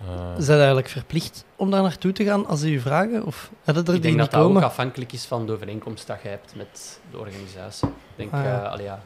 Eh, 0.00 0.06
Zijn 0.38 0.58
eigenlijk 0.58 0.88
verplicht 0.88 1.44
om 1.56 1.70
daar 1.70 1.82
naartoe 1.82 2.12
te 2.12 2.24
gaan 2.24 2.46
als 2.46 2.60
ze 2.60 2.70
u 2.70 2.80
vragen? 2.80 3.24
Of 3.24 3.50
hadden 3.64 3.84
er 3.84 3.94
Ik 3.94 4.02
die 4.02 4.10
denk 4.16 4.18
dat 4.30 4.40
dat 4.40 4.50
ook 4.50 4.62
afhankelijk 4.62 5.12
is 5.12 5.24
van 5.24 5.46
de 5.46 5.52
overeenkomst 5.52 6.06
dat 6.06 6.22
je 6.22 6.28
hebt 6.28 6.56
met 6.56 7.00
de 7.10 7.18
organisatie. 7.18 7.88
Ik 7.88 7.94
denk, 8.16 8.32
Ah, 8.32 8.42
ja. 8.44 8.62
eh, 8.64 8.70
allee, 8.72 8.84
ja, 8.84 9.02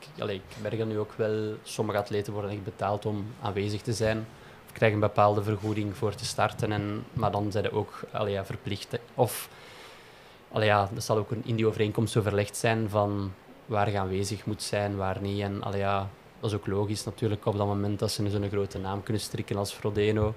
ik, 0.00 0.22
allee, 0.22 0.34
ik 0.36 0.62
merk 0.62 0.78
dat 0.78 0.86
nu 0.86 0.98
ook 0.98 1.12
wel, 1.16 1.54
sommige 1.62 1.98
atleten 1.98 2.32
worden 2.32 2.50
echt 2.50 2.64
betaald 2.64 3.06
om 3.06 3.26
aanwezig 3.42 3.82
te 3.82 3.92
zijn. 3.92 4.26
Of 4.66 4.72
krijgen 4.72 4.96
een 5.02 5.06
bepaalde 5.08 5.42
vergoeding 5.42 5.96
voor 5.96 6.14
te 6.14 6.24
starten, 6.24 6.72
en, 6.72 7.04
maar 7.12 7.30
dan 7.30 7.52
zijn 7.52 7.64
ze 7.64 7.72
ook 7.72 8.00
allee, 8.12 8.32
ja, 8.32 8.44
verplicht. 8.44 8.98
Of, 9.14 9.48
allee, 10.52 10.66
ja, 10.66 10.88
dat 10.92 11.04
zal 11.04 11.16
ook 11.16 11.30
een, 11.30 11.42
in 11.44 11.56
die 11.56 11.66
overeenkomst 11.66 12.16
overlegd 12.16 12.56
zijn 12.56 12.88
van 12.88 13.32
waar 13.66 13.90
je 13.90 13.98
aanwezig 13.98 14.46
moet 14.46 14.62
zijn, 14.62 14.96
waar 14.96 15.20
niet. 15.20 15.40
En 15.42 15.62
allee, 15.62 15.80
ja, 15.80 16.08
dat 16.40 16.50
is 16.50 16.56
ook 16.56 16.66
logisch 16.66 17.04
natuurlijk 17.04 17.46
op 17.46 17.56
dat 17.56 17.66
moment 17.66 17.98
dat 17.98 18.10
ze 18.10 18.30
zo'n 18.30 18.48
grote 18.50 18.78
naam 18.78 19.02
kunnen 19.02 19.22
strikken 19.22 19.56
als 19.56 19.72
Frodeno. 19.72 20.34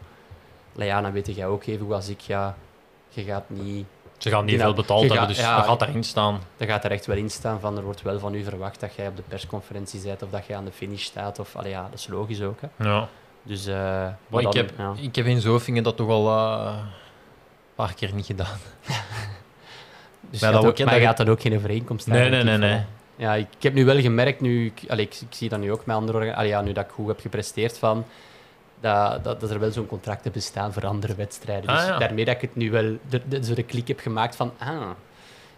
Ja, 0.75 1.01
dan 1.01 1.11
weet 1.11 1.35
jij 1.35 1.47
ook 1.47 1.65
even 1.65 1.91
als 1.93 2.09
ik, 2.09 2.19
ja, 2.19 2.55
je 3.09 3.23
gaat 3.23 3.49
niet 3.49 3.85
ze 4.17 4.29
gaan 4.29 4.45
niet 4.45 4.55
veel 4.55 4.63
nou- 4.63 4.75
betaald 4.75 4.99
hebben, 4.99 5.17
gaat- 5.17 5.27
dus 5.27 5.37
ja, 5.39 5.55
dat 5.55 5.65
gaat 5.65 5.79
daarin 5.79 6.03
staan. 6.03 6.39
dan 6.57 6.67
gaat 6.67 6.83
er 6.83 6.91
echt 6.91 7.05
wel 7.05 7.17
in 7.17 7.29
staan 7.29 7.59
van 7.59 7.77
er 7.77 7.83
wordt 7.83 8.01
wel 8.01 8.19
van 8.19 8.33
u 8.33 8.43
verwacht 8.43 8.79
dat 8.79 8.95
jij 8.95 9.07
op 9.07 9.15
de 9.15 9.21
persconferentie 9.27 10.01
bent 10.01 10.23
of 10.23 10.29
dat 10.29 10.45
jij 10.45 10.57
aan 10.57 10.65
de 10.65 10.71
finish 10.71 11.03
staat. 11.03 11.39
Of, 11.39 11.55
allee, 11.55 11.71
ja, 11.71 11.81
dat 11.89 11.99
is 11.99 12.07
logisch 12.07 12.41
ook. 12.41 12.59
Hè. 12.61 12.85
Ja. 12.89 13.07
Dus, 13.43 13.65
eh, 13.65 13.75
Maar 13.75 14.17
maar 14.27 14.41
ik, 14.41 14.51
dan, 14.51 14.55
heb, 14.65 14.71
ja. 14.77 14.93
ik 15.01 15.15
heb 15.15 15.25
in 15.25 15.41
Zofingen 15.41 15.83
dat 15.83 15.95
toch 15.97 16.09
al 16.09 16.27
eh, 16.29 16.73
een 16.77 16.85
paar 17.75 17.93
keer 17.93 18.13
niet 18.13 18.25
gedaan. 18.25 18.57
Dus 20.29 20.41
maar 20.41 20.49
je 20.49 20.55
dat 20.55 20.63
gaat 20.63 20.63
ook- 20.63 20.65
ook, 20.69 20.77
dat 20.77 20.85
maar 20.85 20.95
je- 20.99 21.05
gaat 21.05 21.17
dan 21.17 21.29
ook 21.29 21.41
geen 21.41 21.55
overeenkomst 21.55 22.07
Nee, 22.07 22.21
hebben, 22.21 22.45
nee, 22.45 22.57
nee, 22.57 22.69
van- 22.77 22.85
Ja, 23.15 23.33
ik, 23.33 23.47
ik 23.57 23.63
heb 23.63 23.73
nu 23.73 23.85
wel 23.85 23.99
gemerkt, 23.99 24.41
nu, 24.41 24.65
ik, 24.65 24.89
allee, 24.89 25.05
ik, 25.05 25.13
ik 25.13 25.27
zie 25.29 25.49
dat 25.49 25.59
nu 25.59 25.71
ook 25.71 25.85
met 25.85 25.95
andere 25.95 26.35
allee, 26.35 26.49
ja, 26.49 26.61
nu 26.61 26.71
dat 26.71 26.85
ik 26.85 26.91
goed 26.91 27.07
heb 27.07 27.19
gepresteerd, 27.19 27.77
van, 27.77 28.05
dat, 28.79 29.23
dat, 29.23 29.39
dat 29.41 29.49
er 29.51 29.59
wel 29.59 29.71
zo'n 29.71 29.85
contracten 29.87 30.31
bestaan 30.31 30.73
voor 30.73 30.85
andere 30.85 31.15
wedstrijden. 31.15 31.67
Dus 31.67 31.79
Ah, 31.81 31.87
ja. 31.87 31.97
daarmee 31.97 32.25
dat 32.25 32.35
ik 32.35 32.41
het 32.41 32.55
nu 32.55 32.71
wel 32.71 32.97
de, 33.09 33.21
de, 33.27 33.43
zo 33.43 33.53
de 33.53 33.63
klik 33.63 33.87
heb 33.87 33.99
gemaakt 33.99 34.35
van, 34.35 34.53
ah, 34.57 34.89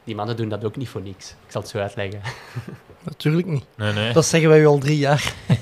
die 0.03 0.15
mannen 0.15 0.37
doen 0.37 0.49
dat 0.49 0.65
ook 0.65 0.75
niet 0.75 0.89
voor 0.89 1.01
niks. 1.01 1.29
Ik 1.29 1.51
zal 1.51 1.61
het 1.61 1.69
zo 1.69 1.77
uitleggen. 1.77 2.21
Natuurlijk 3.03 3.47
niet. 3.47 3.65
Nee, 3.75 3.93
nee. 3.93 4.13
Dat 4.13 4.25
zeggen 4.25 4.49
wij 4.49 4.59
u 4.59 4.65
al 4.65 4.77
drie 4.77 4.97
jaar. 4.97 5.33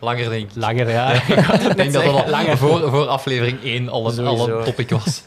Langer 0.00 0.28
denk 0.30 0.50
ik. 0.50 0.56
Langer, 0.56 0.88
ja. 0.88 1.12
Ik 1.70 1.76
denk 1.76 1.92
dat 1.92 2.04
dat 2.04 2.14
al 2.24 2.28
langer. 2.30 2.58
voor, 2.58 2.90
voor 2.90 3.06
aflevering 3.06 3.62
1 3.62 3.88
al 3.88 4.18
een, 4.18 4.26
al 4.26 4.48
een 4.48 4.64
topic 4.64 4.90
was. 4.90 5.22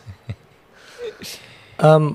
Ehm, 1.75 2.11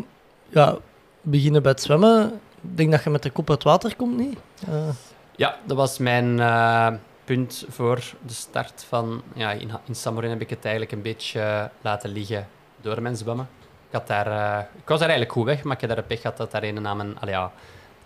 ja, 0.49 0.77
beginnen 1.23 1.63
bij 1.63 1.71
het 1.71 1.83
zwemmen. 1.83 2.41
Denk 2.61 2.91
dat 2.91 3.05
je 3.05 3.11
met 3.11 3.23
de 3.23 3.31
kop 3.31 3.51
uit 3.51 3.63
water 3.63 3.97
komt, 3.97 4.17
niet? 4.17 4.39
Eh, 4.69 4.89
Ja, 5.37 5.59
dat 5.65 5.77
was 5.77 5.99
mijn 5.99 6.41
eh, 6.41 6.93
punt 7.25 7.65
voor 7.69 7.97
de 8.27 8.33
start 8.33 8.85
van... 8.89 9.23
Ja, 9.35 9.51
in, 9.51 9.71
in 9.85 9.95
Samorin 9.95 10.31
heb 10.31 10.41
ik 10.41 10.51
het 10.51 10.65
eigenlijk 10.65 10.93
een 10.93 11.03
beetje 11.03 11.41
eh, 11.41 11.65
laten 11.81 12.11
liggen 12.11 12.49
door 12.81 13.03
mijn 13.03 13.17
zwemmen. 13.17 13.49
Ik, 13.89 13.97
had 13.97 14.07
daar, 14.07 14.61
ik 14.61 14.89
was 14.89 14.99
daar 14.99 15.09
eigenlijk 15.09 15.39
goed 15.39 15.45
weg, 15.45 15.63
maar 15.63 15.75
ik 15.75 15.81
heb 15.81 15.91
daar 15.91 15.99
een 15.99 16.07
pech 16.07 16.21
gehad 16.21 16.37
dat 16.37 16.51
daar 16.51 16.63
een 16.63 16.83
naam... 16.83 17.15
Ja, 17.27 17.53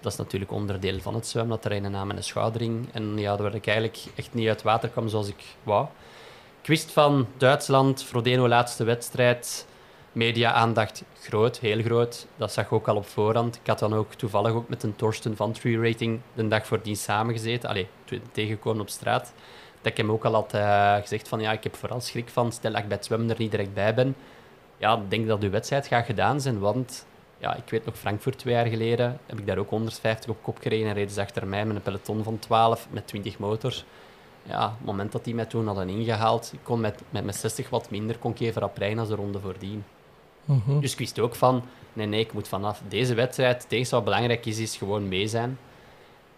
dat 0.01 0.13
is 0.13 0.19
natuurlijk 0.19 0.53
onderdeel 0.53 1.01
van 1.01 1.15
het 1.15 1.27
zwemmen, 1.27 1.57
dat 1.57 1.73
er 1.73 1.77
een 1.77 1.91
naam 1.91 2.11
en 2.11 2.17
een 2.17 2.25
schoudering. 2.25 2.89
En 2.93 3.19
ja, 3.19 3.37
waar 3.37 3.55
ik 3.55 3.67
eigenlijk 3.67 3.99
echt 4.15 4.35
niet 4.35 4.49
uit 4.49 4.63
water 4.63 4.89
kwam 4.89 5.09
zoals 5.09 5.29
ik 5.29 5.45
wou. 5.63 5.87
Ik 6.61 6.67
wist 6.69 6.91
van 6.91 7.27
Duitsland, 7.37 8.03
Frodeno 8.03 8.49
laatste 8.49 8.85
wedstrijd... 8.85 9.67
Media-aandacht 10.15 11.05
groot, 11.21 11.59
heel 11.59 11.83
groot. 11.83 12.27
Dat 12.37 12.53
zag 12.53 12.65
ik 12.65 12.73
ook 12.73 12.89
al 12.89 12.97
op 12.97 13.07
voorhand. 13.07 13.57
Ik 13.57 13.67
had 13.67 13.79
dan 13.79 13.95
ook 13.95 14.15
toevallig 14.15 14.53
ook 14.53 14.69
met 14.69 14.83
een 14.83 14.97
Torsten 14.97 15.37
van 15.37 15.53
Tree 15.53 15.81
Rating 15.81 16.21
de 16.35 16.49
dag 16.49 16.67
voordien 16.67 16.97
samengezeten. 16.97 17.69
Allee, 17.69 17.87
te- 18.05 18.21
tegengekomen 18.33 18.81
op 18.81 18.89
straat. 18.89 19.33
Dat 19.83 19.93
ik 19.93 19.97
hem 19.97 20.11
ook 20.11 20.25
al 20.25 20.33
had 20.33 20.55
eh, 20.55 20.95
gezegd 20.97 21.29
van 21.29 21.41
ja, 21.41 21.53
ik 21.53 21.63
heb 21.63 21.77
vooral 21.77 22.01
schrik 22.01 22.29
van, 22.29 22.53
stel 22.53 22.73
dat 22.73 22.81
ik 22.81 22.89
bij 22.89 22.97
het 22.97 23.07
zwemmen 23.07 23.31
er 23.31 23.39
niet 23.39 23.51
direct 23.51 23.75
bij 23.75 23.95
ben. 23.95 24.17
ja, 24.77 24.95
ik 24.97 25.11
denk 25.11 25.27
dat 25.29 25.43
uw 25.43 25.51
wedstrijd 25.51 25.87
gaat 25.87 26.05
gedaan 26.05 26.41
zijn, 26.41 26.59
want 26.59 27.07
ja, 27.39 27.55
ik 27.55 27.71
weet 27.71 27.85
nog, 27.85 27.99
Frankfurt 27.99 28.39
twee 28.39 28.55
jaar 28.55 28.67
geleden 28.67 29.19
heb 29.27 29.39
ik 29.39 29.47
daar 29.47 29.59
ook 29.59 29.71
150 29.71 30.31
op 30.31 30.43
kop 30.43 30.59
gereden 30.61 30.89
en 30.89 30.95
reden 30.95 31.11
ze 31.15 31.21
achter 31.21 31.47
mij 31.47 31.67
met 31.67 31.77
een 31.77 31.83
peloton 31.83 32.23
van 32.23 32.39
12 32.39 32.87
met 32.91 33.07
20 33.07 33.39
motors. 33.39 33.85
Ja, 34.43 34.69
het 34.69 34.87
moment 34.87 35.13
dat 35.13 35.25
die 35.25 35.35
mij 35.35 35.45
toen 35.45 35.67
hadden 35.67 35.89
ingehaald, 35.89 36.51
ik 36.53 36.59
kon 36.63 36.81
met, 36.81 37.03
met, 37.11 37.25
met 37.25 37.37
60 37.37 37.71
wat 37.71 37.91
minder 37.91 38.19
kon 38.19 38.31
ik 38.31 38.41
even 38.41 38.63
als 38.99 39.09
de 39.09 39.15
ronde 39.15 39.41
voordien. 39.41 39.85
Mhm. 40.45 40.81
Dus 40.81 40.93
ik 40.93 40.99
wist 40.99 41.19
ook 41.19 41.35
van, 41.35 41.63
nee, 41.93 42.07
nee, 42.07 42.21
ik 42.21 42.33
moet 42.33 42.49
vanaf 42.49 42.83
deze 42.89 43.15
wedstrijd, 43.15 43.63
het 43.63 43.73
enige 43.73 43.95
wat 43.95 44.05
belangrijk 44.05 44.47
is, 44.47 44.59
is 44.59 44.77
gewoon 44.77 45.09
mee 45.09 45.27
zijn. 45.29 45.59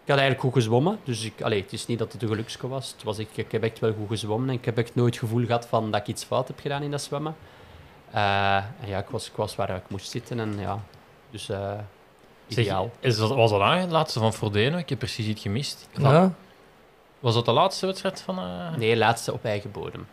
Ik 0.03 0.13
had 0.13 0.17
eigenlijk 0.21 0.39
goed 0.53 0.63
gezwommen, 0.63 0.99
dus 1.03 1.23
ik, 1.23 1.41
allee, 1.41 1.61
het 1.61 1.73
is 1.73 1.85
niet 1.85 1.99
dat 1.99 2.13
het 2.13 2.21
een 2.21 2.27
gelukske 2.27 2.67
was. 2.67 2.91
Het 2.91 3.03
was 3.03 3.17
ik, 3.19 3.27
ik 3.35 3.51
heb 3.51 3.63
echt 3.63 3.79
wel 3.79 3.93
goed 3.93 4.07
gezwommen 4.07 4.49
en 4.49 4.55
ik 4.55 4.65
heb 4.65 4.77
echt 4.77 4.95
nooit 4.95 5.13
het 5.15 5.23
gevoel 5.23 5.45
gehad 5.45 5.67
van 5.67 5.91
dat 5.91 6.01
ik 6.01 6.07
iets 6.07 6.23
fout 6.23 6.47
heb 6.47 6.59
gedaan 6.59 6.83
in 6.83 6.91
dat 6.91 7.01
zwemmen. 7.01 7.35
Eh, 8.11 8.55
en 8.55 8.87
ja, 8.87 8.97
ik 8.97 9.09
was, 9.09 9.27
ik 9.27 9.35
was 9.35 9.55
waar 9.55 9.69
ik 9.75 9.89
moest 9.89 10.09
zitten 10.11 10.39
en 10.39 10.59
ja, 10.59 10.79
dus 11.29 11.49
eh 11.49 11.71
Zeg, 12.47 12.63
ideaal. 12.63 12.91
is 12.99 13.17
dat, 13.17 13.29
was 13.29 13.49
dat 13.49 13.59
eigenlijk 13.59 13.89
de 13.89 13.95
laatste 13.97 14.19
van 14.19 14.33
Frodeno? 14.33 14.77
Ik 14.77 14.89
heb 14.89 14.99
precies 14.99 15.25
iets 15.27 15.41
gemist. 15.41 15.87
Ja. 15.97 16.33
Was 17.19 17.33
dat 17.33 17.45
de 17.45 17.51
laatste 17.51 17.85
wedstrijd 17.85 18.21
van... 18.21 18.37
eh, 18.39 18.75
Nee, 18.77 18.97
laatste 18.97 19.33
op 19.33 19.45
eigen 19.45 19.71
bodem. 19.71 20.07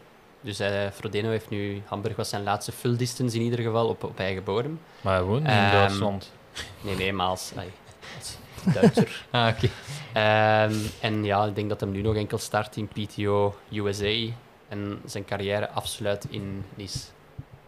Dus 0.44 0.58
eh 0.58 0.90
Frodeno 0.94 1.28
heeft 1.28 1.50
nu, 1.50 1.82
Hamburg 1.86 2.16
was 2.16 2.28
zijn 2.28 2.42
laatste 2.42 2.72
full 2.72 2.96
distance 2.96 3.36
in 3.36 3.42
ieder 3.42 3.58
geval 3.58 3.88
op, 3.88 4.04
op 4.04 4.18
eigen 4.18 4.44
bodem. 4.44 4.80
Maar 5.00 5.14
hij 5.14 5.22
woont 5.22 5.40
in 5.40 5.46
Ehm, 5.50 5.70
Duitsland. 5.72 6.32
Nee, 6.80 6.96
nee, 6.96 7.12
maar 7.12 7.26
als, 7.26 7.52
ai, 7.56 7.70
als 8.18 8.36
Duitser. 8.74 9.24
Ah, 9.30 9.48
oké. 9.56 9.68
Ehm, 10.12 10.74
en 11.00 11.24
ja, 11.24 11.44
ik 11.44 11.54
denk 11.54 11.68
dat 11.68 11.80
hem 11.80 11.90
nu 11.90 12.02
nog 12.02 12.14
enkel 12.16 12.38
start 12.38 12.76
in 12.76 12.88
PTO 12.88 13.54
USA 13.72 14.32
en 14.68 15.00
zijn 15.04 15.24
carrière 15.24 15.70
afsluit 15.70 16.26
in 16.30 16.64
Nice. 16.74 16.98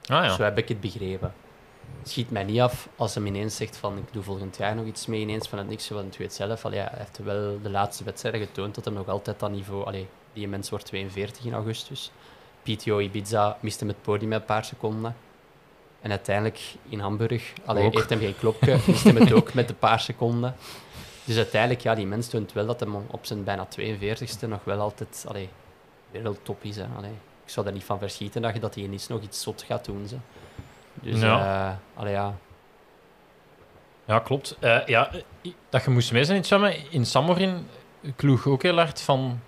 Ah 0.07 0.25
ja. 0.25 0.35
Zo 0.35 0.43
heb 0.43 0.59
ik 0.59 0.69
het 0.69 0.81
begrepen. 0.81 1.35
Schiet 2.03 2.31
mij 2.31 2.45
niet 2.45 2.61
af 2.61 2.89
als 2.97 3.15
hem 3.15 3.27
ineens 3.27 3.57
zegt 3.57 3.77
van 3.77 3.97
ik 3.97 4.13
doe 4.13 4.23
volgend 4.23 4.57
jaar 4.57 4.75
nog 4.75 4.87
iets 4.87 5.07
mee, 5.07 5.21
ineens 5.21 5.49
van 5.49 5.59
het 5.59 5.69
niks, 5.69 5.89
want 5.89 6.13
ik 6.13 6.19
weet 6.19 6.35
zelf, 6.35 6.65
allee, 6.65 6.79
hij 6.79 6.91
heeft 6.93 7.19
wel 7.19 7.59
de 7.63 7.71
laatste 7.71 8.05
wedstrijden 8.05 8.41
getoond 8.41 8.75
dat 8.75 8.85
hij 8.85 8.95
nog 8.95 9.09
altijd 9.09 9.39
dat 9.41 9.51
niveau, 9.51 9.85
allee, 9.87 10.07
die 10.33 10.49
mens 10.49 10.71
wordt 10.71 10.85
42 10.87 11.45
in 11.45 11.53
augustus. 11.55 12.11
PTO 12.75 12.99
Ibiza 12.99 13.57
miste 13.61 13.85
hem 13.85 13.89
het 13.95 14.03
podium 14.03 14.29
met 14.29 14.41
een 14.41 14.47
paar 14.47 14.65
seconden. 14.65 15.17
En 16.01 16.11
uiteindelijk 16.11 16.61
in 16.89 16.99
Hamburg, 16.99 17.53
allee, 17.65 17.85
Ook. 17.85 17.95
heeft 17.95 18.11
hem 18.11 18.19
geen 18.19 18.39
klopje, 18.39 18.79
miste 18.87 19.09
hem 19.09 19.17
het 19.17 19.33
ook 19.33 19.55
met 19.55 19.69
een 19.69 19.79
paar 19.79 20.01
seconden. 20.01 20.55
Dus 21.25 21.37
uiteindelijk, 21.37 21.81
ja, 21.81 21.95
die 21.95 22.07
mens 22.07 22.29
toont 22.29 22.53
wel 22.53 22.67
dat 22.67 22.81
hij 22.81 22.89
op 23.07 23.27
zijn 23.27 23.45
bijna 23.45 23.67
42ste 23.81 24.49
nog 24.49 24.65
wel 24.65 24.81
altijd 24.81 25.25
allee, 25.29 25.49
wereldtop 26.11 26.65
is. 26.65 26.77
Hè. 26.77 26.87
Allee, 26.97 27.11
ik 27.45 27.51
zou 27.51 27.67
daar 27.67 27.75
niet 27.75 27.85
van 27.85 27.99
verschieten 27.99 28.43
dat 28.43 28.55
je 28.55 28.61
dat 28.61 28.75
hij 28.75 28.85
ineens 28.85 29.07
nog 29.07 29.23
iets 29.23 29.43
zot 29.43 29.63
gaat 29.63 29.85
doen. 29.85 30.09
Ze. 30.09 30.17
Dus 30.95 31.21
Ja. 31.21 31.27
ja. 31.39 31.81
allee, 31.95 32.13
ja. 32.13 32.35
Ja, 34.05 34.19
klopt. 34.19 34.57
Eh, 34.61 34.87
ja, 34.87 35.13
eh, 35.13 35.53
dat 35.69 35.85
je 35.85 35.91
moest 35.91 36.13
mee 36.13 36.25
zijn. 36.25 36.45
In 36.91 37.07
Samorin 37.07 37.69
kloeg 38.17 38.47
ook 38.47 38.63
heel 38.63 38.77
hard 38.77 39.01
van... 39.01 39.41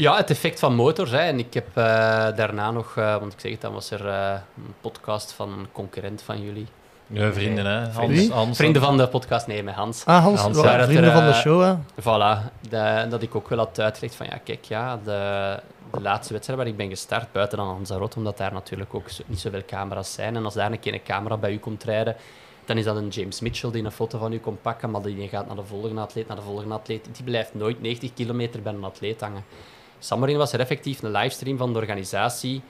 ja, 0.00 0.16
het 0.16 0.30
effect 0.30 0.58
van 0.58 0.74
motors. 0.74 1.10
Hè. 1.10 1.18
En 1.18 1.38
ik 1.38 1.54
heb 1.54 1.66
eh, 1.74 1.84
daarna 2.36 2.70
nog, 2.70 2.96
eh, 2.96 3.16
want 3.16 3.32
ik 3.32 3.40
zeg 3.40 3.52
het, 3.52 3.60
dan 3.60 3.72
was 3.72 3.90
er 3.90 4.08
eh, 4.08 4.32
een 4.56 4.74
podcast 4.80 5.32
van 5.32 5.52
een 5.52 5.66
concurrent 5.72 6.22
van 6.22 6.42
jullie. 6.42 6.66
Ja, 7.06 7.32
vrienden, 7.32 7.66
hè. 7.66 7.88
Hans, 7.88 8.08
Wie? 8.08 8.32
Hans, 8.32 8.56
Vrienden 8.56 8.82
van 8.82 8.96
de 8.96 9.08
podcast, 9.08 9.46
nee, 9.46 9.62
met 9.62 9.74
Hans. 9.74 10.04
Ah, 10.04 10.22
Hans, 10.22 10.40
ja, 10.40 10.84
vrienden 10.84 11.04
er, 11.04 11.12
van 11.12 11.26
de 11.26 11.32
show, 11.32 11.62
hè. 11.62 11.74
Voilà, 12.00 12.50
de- 12.68 13.06
dat 13.08 13.22
ik 13.22 13.34
ook 13.34 13.48
wel 13.48 13.58
had 13.58 13.80
uitgelegd 13.80 14.14
van 14.14 14.26
ja, 14.26 14.36
kijk, 14.44 14.64
ja, 14.64 14.98
de, 15.04 15.60
de 15.92 16.00
laatste 16.00 16.32
wedstrijd 16.32 16.60
waar 16.60 16.68
ik 16.68 16.76
ben 16.76 16.88
gestart, 16.88 17.32
buiten 17.32 17.58
dan 17.58 17.66
Lanzarote, 17.66 18.16
omdat 18.16 18.36
daar 18.36 18.52
natuurlijk 18.52 18.94
ook 18.94 19.06
niet 19.26 19.40
zoveel 19.40 19.62
camera's 19.66 20.12
zijn. 20.12 20.36
En 20.36 20.44
als 20.44 20.54
daar 20.54 20.72
een 20.72 20.80
keer 20.80 20.94
een 20.94 21.02
camera 21.02 21.36
bij 21.36 21.52
u 21.52 21.58
komt 21.58 21.84
rijden, 21.84 22.16
dan 22.64 22.78
is 22.78 22.84
dat 22.84 22.96
een 22.96 23.08
James 23.08 23.40
Mitchell 23.40 23.70
die 23.70 23.84
een 23.84 23.92
foto 23.92 24.18
van 24.18 24.32
u 24.32 24.38
komt 24.38 24.62
pakken, 24.62 24.90
maar 24.90 25.02
die 25.02 25.28
gaat 25.28 25.46
naar 25.46 25.56
de 25.56 25.64
volgende 25.64 26.00
atleet, 26.00 26.26
naar 26.26 26.36
de 26.36 26.42
volgende 26.42 26.74
atleet. 26.74 27.08
Die 27.12 27.24
blijft 27.24 27.54
nooit 27.54 27.82
90 27.82 28.12
kilometer 28.14 28.62
bij 28.62 28.72
een 28.72 28.84
atleet 28.84 29.20
hangen. 29.20 29.44
Samarin 30.02 30.36
was 30.36 30.52
er 30.52 30.60
effectief 30.60 31.02
een 31.02 31.10
livestream 31.10 31.56
van 31.56 31.72
de 31.72 31.78
organisatie 31.78 32.62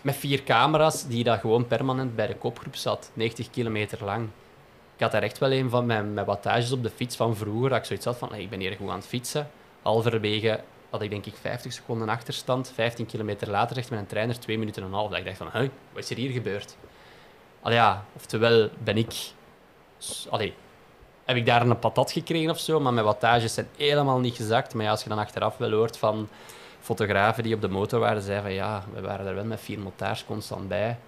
met 0.00 0.16
vier 0.16 0.42
camera's 0.42 1.06
die 1.06 1.24
daar 1.24 1.38
gewoon 1.38 1.66
permanent 1.66 2.16
bij 2.16 2.26
de 2.26 2.36
kopgroep 2.36 2.76
zat, 2.76 3.10
90 3.14 3.50
kilometer 3.50 4.04
lang. 4.04 4.28
Ik 4.94 5.00
had 5.00 5.12
daar 5.12 5.22
echt 5.22 5.38
wel 5.38 5.52
een 5.52 5.70
van 5.70 5.86
mijn, 5.86 6.14
mijn 6.14 6.26
wattages 6.26 6.72
op 6.72 6.82
de 6.82 6.90
fiets 6.90 7.16
van 7.16 7.36
vroeger, 7.36 7.68
dat 7.68 7.78
ik 7.78 7.84
zoiets 7.84 8.04
had 8.04 8.18
van, 8.18 8.28
hey, 8.28 8.40
ik 8.40 8.50
ben 8.50 8.60
hier 8.60 8.76
goed 8.76 8.88
aan 8.88 8.96
het 8.96 9.06
fietsen. 9.06 9.50
Halverwege 9.82 10.60
had 10.90 11.02
ik 11.02 11.10
denk 11.10 11.26
ik 11.26 11.34
50 11.40 11.72
seconden 11.72 12.08
achterstand, 12.08 12.72
15 12.74 13.06
kilometer 13.06 13.50
later 13.50 13.74
zegt 13.74 13.90
mijn 13.90 14.06
trainer 14.06 14.38
2 14.38 14.58
minuten 14.58 14.82
en 14.82 14.88
een 14.88 14.94
half. 14.94 15.10
Dat 15.10 15.18
ik 15.18 15.24
dacht 15.24 15.36
van, 15.36 15.48
huh, 15.52 15.68
wat 15.92 16.02
is 16.02 16.10
er 16.10 16.16
hier 16.16 16.30
gebeurd? 16.30 16.76
Al 17.60 17.72
ja, 17.72 18.04
oftewel 18.16 18.70
ben 18.78 18.96
ik... 18.96 19.14
Allee, 20.28 20.54
heb 21.30 21.38
ik 21.38 21.46
daar 21.46 21.66
een 21.66 21.78
patat 21.78 22.12
gekregen 22.12 22.50
of 22.50 22.58
zo, 22.58 22.80
maar 22.80 22.92
mijn 22.92 23.04
wattages 23.06 23.54
zijn 23.54 23.68
helemaal 23.76 24.18
niet 24.18 24.36
gezakt. 24.36 24.74
Maar 24.74 24.88
als 24.88 25.02
je 25.02 25.08
dan 25.08 25.18
achteraf 25.18 25.56
wel 25.56 25.70
hoort 25.70 25.96
van 25.98 26.28
fotografen 26.80 27.42
die 27.42 27.54
op 27.54 27.60
de 27.60 27.68
motor 27.68 28.00
waren, 28.00 28.22
zeiden 28.22 28.44
van 28.44 28.54
ja, 28.54 28.84
we 28.94 29.00
waren 29.00 29.26
er 29.26 29.34
wel 29.34 29.44
met 29.44 29.60
vier 29.60 29.78
motards 29.78 30.24
constant 30.24 30.68
bij. 30.68 30.98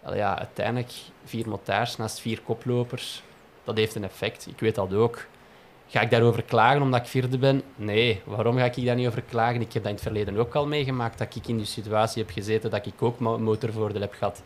Wel 0.00 0.14
ja, 0.14 0.38
uiteindelijk 0.38 0.92
vier 1.24 1.48
motards 1.48 1.96
naast 1.96 2.20
vier 2.20 2.40
koplopers, 2.40 3.22
dat 3.64 3.76
heeft 3.76 3.94
een 3.94 4.04
effect. 4.04 4.46
Ik 4.46 4.60
weet 4.60 4.74
dat 4.74 4.94
ook. 4.94 5.26
Ga 5.88 6.00
ik 6.00 6.10
daarover 6.10 6.42
klagen 6.42 6.82
omdat 6.82 7.00
ik 7.00 7.06
vierde 7.06 7.38
ben? 7.38 7.62
Nee. 7.76 8.22
Waarom 8.24 8.56
ga 8.56 8.64
ik 8.64 8.84
daar 8.84 8.94
niet 8.94 9.06
over 9.06 9.22
klagen? 9.22 9.60
Ik 9.60 9.72
heb 9.72 9.82
dat 9.82 9.90
in 9.90 9.98
het 9.98 10.02
verleden 10.02 10.36
ook 10.38 10.54
al 10.54 10.66
meegemaakt, 10.66 11.18
dat 11.18 11.34
ik 11.34 11.46
in 11.46 11.56
die 11.56 11.66
situatie 11.66 12.22
heb 12.22 12.32
gezeten, 12.32 12.70
dat 12.70 12.86
ik 12.86 13.02
ook 13.02 13.18
mo- 13.18 13.38
motorvoordeel 13.38 14.00
heb 14.00 14.14
gehad. 14.14 14.42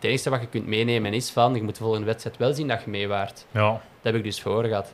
Het 0.00 0.10
enige 0.10 0.30
wat 0.30 0.40
je 0.40 0.46
kunt 0.46 0.66
meenemen 0.66 1.12
is 1.12 1.30
van, 1.30 1.54
je 1.54 1.62
moet 1.62 1.76
de 1.76 1.82
volgende 1.82 2.06
wedstrijd 2.06 2.36
wel 2.36 2.52
zien 2.52 2.68
dat 2.68 2.82
je 2.84 2.90
mee 2.90 3.08
waart. 3.08 3.46
Ja. 3.50 3.70
Dat 3.70 3.80
heb 4.02 4.14
ik 4.14 4.22
dus 4.22 4.40
voor 4.40 4.64
gehad. 4.64 4.92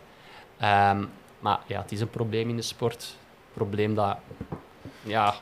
Ehm, 0.59 1.05
maar 1.38 1.59
ja, 1.66 1.81
het 1.81 1.92
is 1.92 2.01
een 2.01 2.11
probleem 2.11 2.49
in 2.49 2.57
de 2.57 2.62
sport. 2.62 3.16
Probleem 3.53 3.95
dat, 3.95 4.16
ja, 5.03 5.35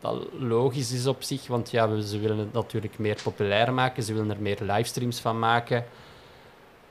dat 0.00 0.26
logisch 0.38 0.92
is 0.92 1.06
op 1.06 1.22
zich, 1.22 1.46
want 1.46 1.70
ja, 1.70 2.00
ze 2.00 2.18
willen 2.18 2.38
het 2.38 2.52
natuurlijk 2.52 2.98
meer 2.98 3.18
populair 3.22 3.72
maken, 3.72 4.02
ze 4.02 4.12
willen 4.12 4.30
er 4.30 4.40
meer 4.40 4.58
livestreams 4.60 5.20
van 5.20 5.38
maken. 5.38 5.84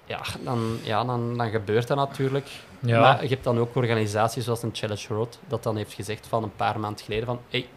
Ja, 0.06 0.22
dan, 0.44 0.78
ja, 0.84 1.04
dan, 1.04 1.38
dan 1.38 1.50
gebeurt 1.50 1.88
dat 1.88 1.98
natuurlijk. 1.98 2.48
Ja. 2.80 3.00
Maar 3.00 3.24
je 3.24 3.30
hebt 3.30 3.44
dan 3.44 3.60
ook 3.60 3.76
organisaties 3.76 4.44
zoals 4.44 4.64
een 4.64 4.70
Challenge 4.74 5.08
Road, 5.08 5.40
dat 5.48 5.64
dan 5.64 5.76
heeft 5.76 5.94
gezegd 5.94 6.28
van 6.28 6.44
een 6.44 6.56
paar 6.56 6.80
maanden 6.80 7.04
geleden 7.04 7.26
van 7.26 7.40
hey, 7.50 7.68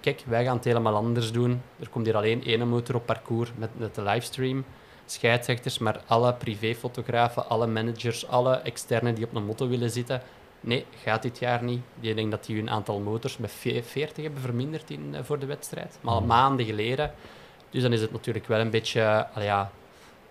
kijk, 0.00 0.22
wij 0.26 0.44
gaan 0.44 0.56
het 0.56 0.64
helemaal 0.64 0.94
anders 0.94 1.32
doen. 1.32 1.62
Er 1.80 1.88
komt 1.88 2.06
hier 2.06 2.16
alleen 2.16 2.44
één 2.44 2.68
motor 2.68 2.94
op 2.94 3.06
parcours 3.06 3.50
met, 3.56 3.70
met 3.78 3.94
de 3.94 4.02
livestream. 4.02 4.64
Scheidsrechters, 5.06 5.78
maar 5.78 6.00
alle 6.06 6.34
privéfotografen, 6.34 7.48
alle 7.48 7.66
managers, 7.66 8.28
alle 8.28 8.54
externen 8.56 9.14
die 9.14 9.24
op 9.24 9.34
een 9.34 9.44
motto 9.44 9.68
willen 9.68 9.90
zitten. 9.90 10.22
Nee, 10.60 10.84
gaat 11.02 11.22
dit 11.22 11.38
jaar 11.38 11.62
niet. 11.62 11.80
Die 12.00 12.14
denkt 12.14 12.30
dat 12.30 12.44
die 12.44 12.56
hun 12.56 12.70
aantal 12.70 12.98
motors 12.98 13.38
met 13.38 13.50
ve- 13.52 13.82
40 13.82 14.24
hebben 14.24 14.42
verminderd 14.42 14.90
in, 14.90 15.14
eh, 15.14 15.20
voor 15.22 15.38
de 15.38 15.46
wedstrijd. 15.46 15.98
Maar 16.00 16.14
al 16.14 16.22
maanden 16.22 16.66
geleden. 16.66 17.12
Dus 17.70 17.82
dan 17.82 17.92
is 17.92 18.00
het 18.00 18.12
natuurlijk 18.12 18.46
wel 18.46 18.60
een 18.60 18.70
beetje... 18.70 19.26
allee, 19.32 19.46
ja, 19.46 19.70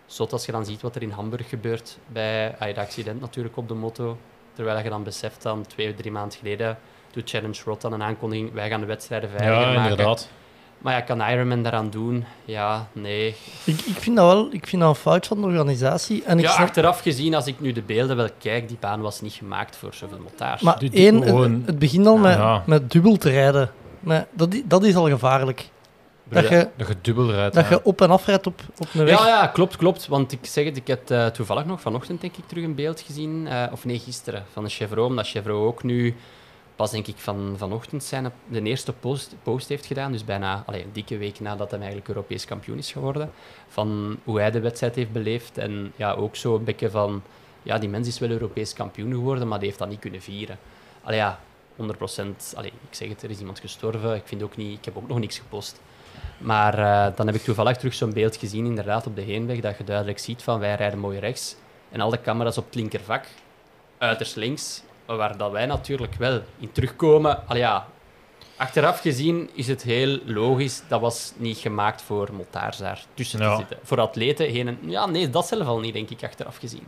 zot 0.05 0.31
als 0.31 0.45
je 0.45 0.51
dan 0.51 0.65
ziet 0.65 0.81
wat 0.81 0.95
er 0.95 1.01
in 1.01 1.09
Hamburg 1.09 1.49
gebeurt 1.49 1.97
bij 2.07 2.55
ah, 2.59 2.67
dat 2.67 2.77
accident 2.77 3.21
natuurlijk 3.21 3.57
op 3.57 3.67
de 3.67 3.73
motto. 3.73 4.17
Terwijl 4.53 4.83
je 4.83 4.89
dan 4.89 5.03
beseft 5.03 5.41
dan 5.41 5.65
twee, 5.65 5.93
drie 5.93 6.11
maanden 6.11 6.37
geleden 6.37 6.77
doet 7.15 7.29
Challenge 7.29 7.57
Rot 7.65 7.81
dan 7.81 7.93
een 7.93 8.03
aankondiging, 8.03 8.53
wij 8.53 8.69
gaan 8.69 8.79
de 8.79 8.85
wedstrijden 8.85 9.29
veiliger 9.29 9.61
ja, 9.61 9.73
maken. 9.73 9.89
inderdaad. 9.89 10.29
Maar 10.77 10.93
ja, 10.93 11.01
kan 11.01 11.21
Ironman 11.21 11.63
daaraan 11.63 11.89
doen? 11.89 12.25
Ja, 12.45 12.87
nee. 12.91 13.35
Ik, 13.63 13.81
ik 13.81 13.95
vind 13.97 14.15
dat 14.15 14.25
wel 14.33 14.47
ik 14.51 14.67
vind 14.67 14.81
dat 14.81 14.89
een 14.91 15.01
fout 15.01 15.27
van 15.27 15.41
de 15.41 15.47
organisatie. 15.47 16.23
En 16.23 16.37
ik 16.37 16.43
Ja, 16.45 16.51
snap, 16.51 16.67
achteraf 16.67 16.99
gezien, 17.01 17.35
als 17.35 17.47
ik 17.47 17.59
nu 17.59 17.71
de 17.71 17.81
beelden 17.81 18.15
wel 18.15 18.29
kijk, 18.39 18.67
die 18.67 18.77
baan 18.79 19.01
was 19.01 19.21
niet 19.21 19.33
gemaakt 19.33 19.75
voor 19.75 19.93
zoveel 19.93 20.19
montage. 20.23 20.63
maar 20.65 20.79
Die- 20.79 20.89
die 20.89 20.99
één, 21.05 21.15
het, 21.15 21.25
gewoon- 21.25 21.63
het 21.65 21.79
begint 21.79 22.07
al 22.07 22.17
met, 22.17 22.35
Ja. 22.37 22.63
met 22.65 22.91
dubbel 22.91 23.17
te 23.17 23.29
rijden. 23.29 23.71
Maar 23.99 24.25
dat, 24.31 24.55
dat 24.65 24.83
is 24.83 24.95
al 24.95 25.07
gevaarlijk. 25.09 25.69
Dat 26.29 26.47
je, 26.49 26.67
Dat 26.75 26.87
je 26.87 26.95
dubbel 27.01 27.31
rijdt. 27.31 27.55
dat 27.55 27.63
ja. 27.63 27.69
je 27.69 27.83
op 27.83 28.01
en 28.01 28.09
af 28.09 28.25
rijdt 28.25 28.47
op, 28.47 28.61
op 28.77 28.87
een 28.93 29.05
weg. 29.05 29.19
Ja, 29.19 29.27
ja, 29.27 29.47
klopt, 29.47 29.75
klopt. 29.77 30.07
Want 30.07 30.31
ik 30.31 30.39
zeg 30.41 30.65
het, 30.65 30.77
ik 30.77 30.87
heb 30.87 31.09
eh, 31.09 31.25
toevallig 31.25 31.65
nog 31.65 31.81
vanochtend 31.81 32.21
denk 32.21 32.37
ik 32.37 32.43
terug 32.47 32.63
een 32.63 32.75
beeld 32.75 33.01
gezien, 33.01 33.47
eh, 33.47 33.63
of 33.71 33.85
nee, 33.85 33.99
gisteren, 33.99 34.45
van 34.53 34.63
de 34.63 34.69
Chevrolet. 34.69 35.09
Omdat 35.09 35.27
Chevrolet 35.27 35.67
ook 35.67 35.83
nu 35.83 36.15
pas 36.75 36.91
denk 36.91 37.07
ik 37.07 37.17
van, 37.17 37.53
vanochtend 37.57 38.03
zijn 38.03 38.31
de 38.47 38.61
eerste 38.61 38.93
post, 38.93 39.35
post 39.43 39.69
heeft 39.69 39.85
gedaan. 39.85 40.11
Dus 40.11 40.25
bijna 40.25 40.63
allee, 40.65 40.83
een 40.83 40.93
dikke 40.93 41.17
week 41.17 41.39
nadat 41.39 41.69
hij 41.69 41.79
eigenlijk 41.79 42.07
Europees 42.09 42.45
kampioen 42.45 42.77
is 42.77 42.91
geworden. 42.91 43.31
Van 43.67 44.17
hoe 44.23 44.39
hij 44.39 44.51
de 44.51 44.59
wedstrijd 44.59 44.95
heeft 44.95 45.11
beleefd. 45.11 45.57
En 45.57 45.93
ja, 45.95 46.13
ook 46.13 46.35
zo 46.35 46.55
een 46.55 46.63
beetje 46.63 46.89
van, 46.89 47.21
ja, 47.63 47.77
die 47.77 47.89
mens 47.89 48.07
is 48.07 48.19
wel 48.19 48.29
Europees 48.29 48.73
kampioen 48.73 49.11
geworden, 49.11 49.47
maar 49.47 49.59
die 49.59 49.67
heeft 49.67 49.79
dat 49.79 49.89
niet 49.89 49.99
kunnen 49.99 50.21
vieren. 50.21 50.59
Allee, 51.03 51.17
ja, 51.17 51.39
100% 51.75 52.55
Allee, 52.55 52.71
ik 52.89 52.95
zeg 52.95 53.09
het, 53.09 53.23
er 53.23 53.29
is 53.29 53.39
iemand 53.39 53.59
gestorven. 53.59 54.15
Ik, 54.15 54.23
vind 54.25 54.43
ook 54.43 54.57
niet, 54.57 54.77
ik 54.77 54.85
heb 54.85 54.97
ook 54.97 55.07
nog 55.07 55.19
niks 55.19 55.37
gepost. 55.37 55.81
Maar 56.37 56.79
eh, 56.79 57.15
dan 57.15 57.25
heb 57.25 57.35
ik 57.35 57.41
toevallig 57.41 57.77
terug 57.77 57.93
zo'n 57.93 58.13
beeld 58.13 58.35
gezien, 58.35 58.65
inderdaad, 58.65 59.07
op 59.07 59.15
de 59.15 59.21
heenweg, 59.21 59.59
dat 59.59 59.77
je 59.77 59.83
duidelijk 59.83 60.19
ziet 60.19 60.43
van 60.43 60.59
wij 60.59 60.75
rijden 60.75 60.99
mooi 60.99 61.19
rechts. 61.19 61.55
En 61.91 62.01
al 62.01 62.09
de 62.09 62.21
camera's 62.21 62.57
op 62.57 62.65
het 62.65 62.75
linkervak, 62.75 63.25
uiterst 63.97 64.35
links, 64.35 64.83
waar 65.05 65.37
dat 65.37 65.51
wij 65.51 65.65
natuurlijk 65.65 66.13
wel 66.15 66.41
in 66.59 66.71
terugkomen. 66.71 67.47
Al 67.47 67.55
ja, 67.57 67.85
Achteraf 68.57 68.99
gezien 68.99 69.49
is 69.53 69.67
het 69.67 69.83
heel 69.83 70.19
logisch. 70.25 70.81
Dat 70.87 71.01
was 71.01 71.33
niet 71.37 71.57
gemaakt 71.57 72.01
voor 72.01 72.29
motards 72.33 72.77
daar 72.77 73.05
tussen 73.13 73.39
Ja. 73.39 73.49
te 73.51 73.57
zitten. 73.57 73.77
Voor 73.83 73.99
atleten 73.99 74.49
heen 74.49 74.67
en... 74.67 74.77
Ja, 74.81 75.05
nee, 75.05 75.29
dat 75.29 75.47
zelf 75.47 75.67
al 75.67 75.79
niet, 75.79 75.93
denk 75.93 76.09
ik, 76.09 76.23
achteraf 76.23 76.57
gezien. 76.57 76.83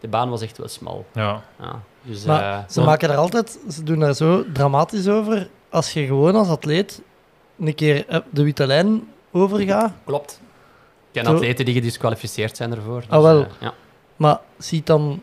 De 0.00 0.08
baan 0.08 0.30
was 0.30 0.42
echt 0.42 0.58
wel 0.58 0.68
smal. 0.68 1.06
Ja. 1.14 1.42
Ja. 1.60 1.80
Dus, 2.02 2.24
Maar 2.24 2.42
eh, 2.58 2.58
ze 2.68 2.80
maken 2.80 3.10
er 3.10 3.16
altijd, 3.16 3.58
ze 3.70 3.82
doen 3.82 3.98
daar 3.98 4.14
zo 4.14 4.44
dramatisch 4.52 5.08
over. 5.08 5.48
Als 5.70 5.92
je 5.92 6.06
gewoon 6.06 6.34
als 6.36 6.48
atleet 6.48 7.02
een 7.58 7.74
keer 7.74 8.06
eh, 8.08 8.18
de 8.30 8.42
witte 8.42 8.66
lijn 8.66 9.08
overgaat, 9.30 9.92
Klopt. 10.04 10.40
Ik 11.12 11.12
ken 11.12 11.24
Zo- 11.24 11.34
atleten 11.34 11.64
die 11.64 11.74
gedisqualificeerd 11.74 12.56
zijn 12.56 12.72
ervoor. 12.74 13.00
Dus, 13.00 13.08
Ah, 13.10 13.22
wel. 13.22 13.40
eh, 13.42 13.46
ja. 13.60 13.74
maar 14.16 14.40
ziet 14.58 14.86
dan 14.86 15.22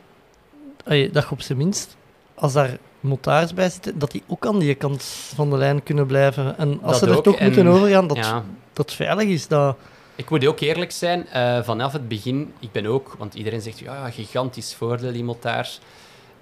dat 0.83 1.23
je 1.23 1.27
op 1.31 1.41
zijn 1.41 1.57
minst, 1.57 1.97
als 2.39 2.53
daar 2.53 2.77
motards 2.99 3.53
bij 3.53 3.69
zitten, 3.69 3.99
dat 3.99 4.11
die 4.11 4.23
ook 4.27 4.45
aan 4.45 4.59
die 4.59 4.75
kant 4.75 5.03
van 5.35 5.49
de 5.49 5.57
lijn 5.57 5.83
kunnen 5.83 6.05
blijven. 6.05 6.57
En 6.57 6.79
als 6.81 6.91
Dat 6.91 6.99
ze 6.99 7.05
er 7.05 7.17
ook, 7.17 7.23
toch 7.23 7.35
en- 7.35 7.45
moeten 7.45 7.67
overgaan, 7.67 8.07
dat 8.07 8.17
Ja. 8.17 8.43
dat 8.73 8.93
veilig 8.93 9.27
is. 9.27 9.47
Dat, 9.47 9.75
Ik 10.15 10.29
moet 10.29 10.47
ook 10.47 10.59
eerlijk 10.59 10.91
zijn, 10.91 11.27
eh, 11.27 11.63
vanaf 11.63 11.93
het 11.93 12.07
begin, 12.07 12.53
ik 12.59 12.71
ben 12.71 12.85
ook, 12.85 13.15
want 13.17 13.33
iedereen 13.33 13.61
zegt, 13.61 13.79
ja, 13.79 14.09
gigantisch 14.09 14.75
voordeel, 14.75 15.11
die 15.11 15.23
motards. 15.23 15.79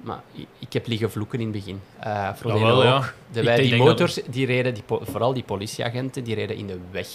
Maar 0.01 0.21
ik 0.60 0.73
heb 0.73 0.88
liggen 0.88 1.12
vloeken 1.12 1.39
in 1.39 1.47
het 1.47 1.55
begin. 1.55 1.81
Eh 1.99 2.29
voor 2.36 2.51
Ja, 2.51 2.57
de 2.57 2.63
wel, 2.63 2.77
ook. 2.77 2.83
ja. 2.83 2.99
De, 3.31 3.39
Ik 3.39 3.45
wij, 3.45 3.55
die 3.57 3.69
dat- 3.69 3.79
motors, 3.79 4.19
die 4.29 4.45
reden, 4.45 4.73
die, 4.73 4.83
vooral 4.88 5.33
die 5.33 5.43
politieagenten, 5.43 6.23
die 6.23 6.36
reden 6.36 6.55
in 6.57 6.67
de 6.67 6.77
weg. 6.91 7.07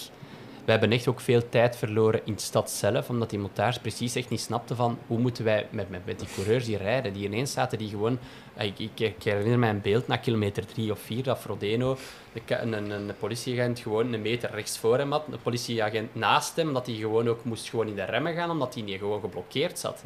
We 0.65 0.71
hebben 0.71 0.91
echt 0.91 1.07
ook 1.07 1.19
veel 1.19 1.49
tijd 1.49 1.75
verloren 1.75 2.21
in 2.23 2.33
de 2.33 2.41
stad 2.41 2.71
zelf, 2.71 3.09
omdat 3.09 3.29
die 3.29 3.39
motards 3.39 3.79
precies 3.79 4.15
echt 4.15 4.29
niet 4.29 4.41
snapten 4.41 4.75
van 4.75 4.97
hoe 5.07 5.19
moeten 5.19 5.43
wij 5.43 5.67
met, 5.69 5.89
met, 5.89 6.05
met 6.05 6.19
die 6.19 6.27
coureurs 6.35 6.65
die 6.65 6.77
rijden. 6.77 7.13
Die 7.13 7.25
ineens 7.25 7.51
zaten 7.51 7.77
die 7.77 7.89
gewoon... 7.89 8.19
eh, 8.53 8.65
Ik, 8.67 8.79
ik, 8.79 8.99
ik 8.99 9.23
herinner 9.23 9.59
mij 9.59 9.69
een 9.69 9.81
beeld 9.81 10.07
na 10.07 10.17
kilometer 10.17 10.65
drie 10.65 10.91
of 10.91 10.99
vier, 10.99 11.23
dat 11.23 11.39
Frodeno 11.39 11.97
de 12.33 12.41
een, 12.61 12.73
een, 12.73 12.89
een 12.89 13.11
politieagent 13.19 13.79
gewoon 13.79 14.13
een 14.13 14.21
meter 14.21 14.51
rechts 14.53 14.77
voor 14.77 14.97
hem 14.97 15.11
had, 15.11 15.23
een 15.31 15.41
politieagent 15.41 16.15
naast 16.15 16.55
hem, 16.55 16.73
dat 16.73 16.85
hij 16.85 16.95
gewoon 16.95 17.29
ook 17.29 17.43
moest 17.43 17.69
gewoon 17.69 17.87
in 17.87 17.95
de 17.95 18.03
remmen 18.03 18.33
gaan, 18.33 18.49
omdat 18.49 18.73
hij 18.73 18.83
niet 18.83 18.97
gewoon 18.99 19.19
geblokkeerd 19.21 19.79
zat. 19.79 20.03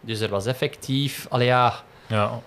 Dus 0.00 0.20
er 0.20 0.28
was 0.28 0.46
effectief... 0.46 1.26
Allee, 1.28 1.46
ja, 1.46 1.82
Ja. 2.06 2.40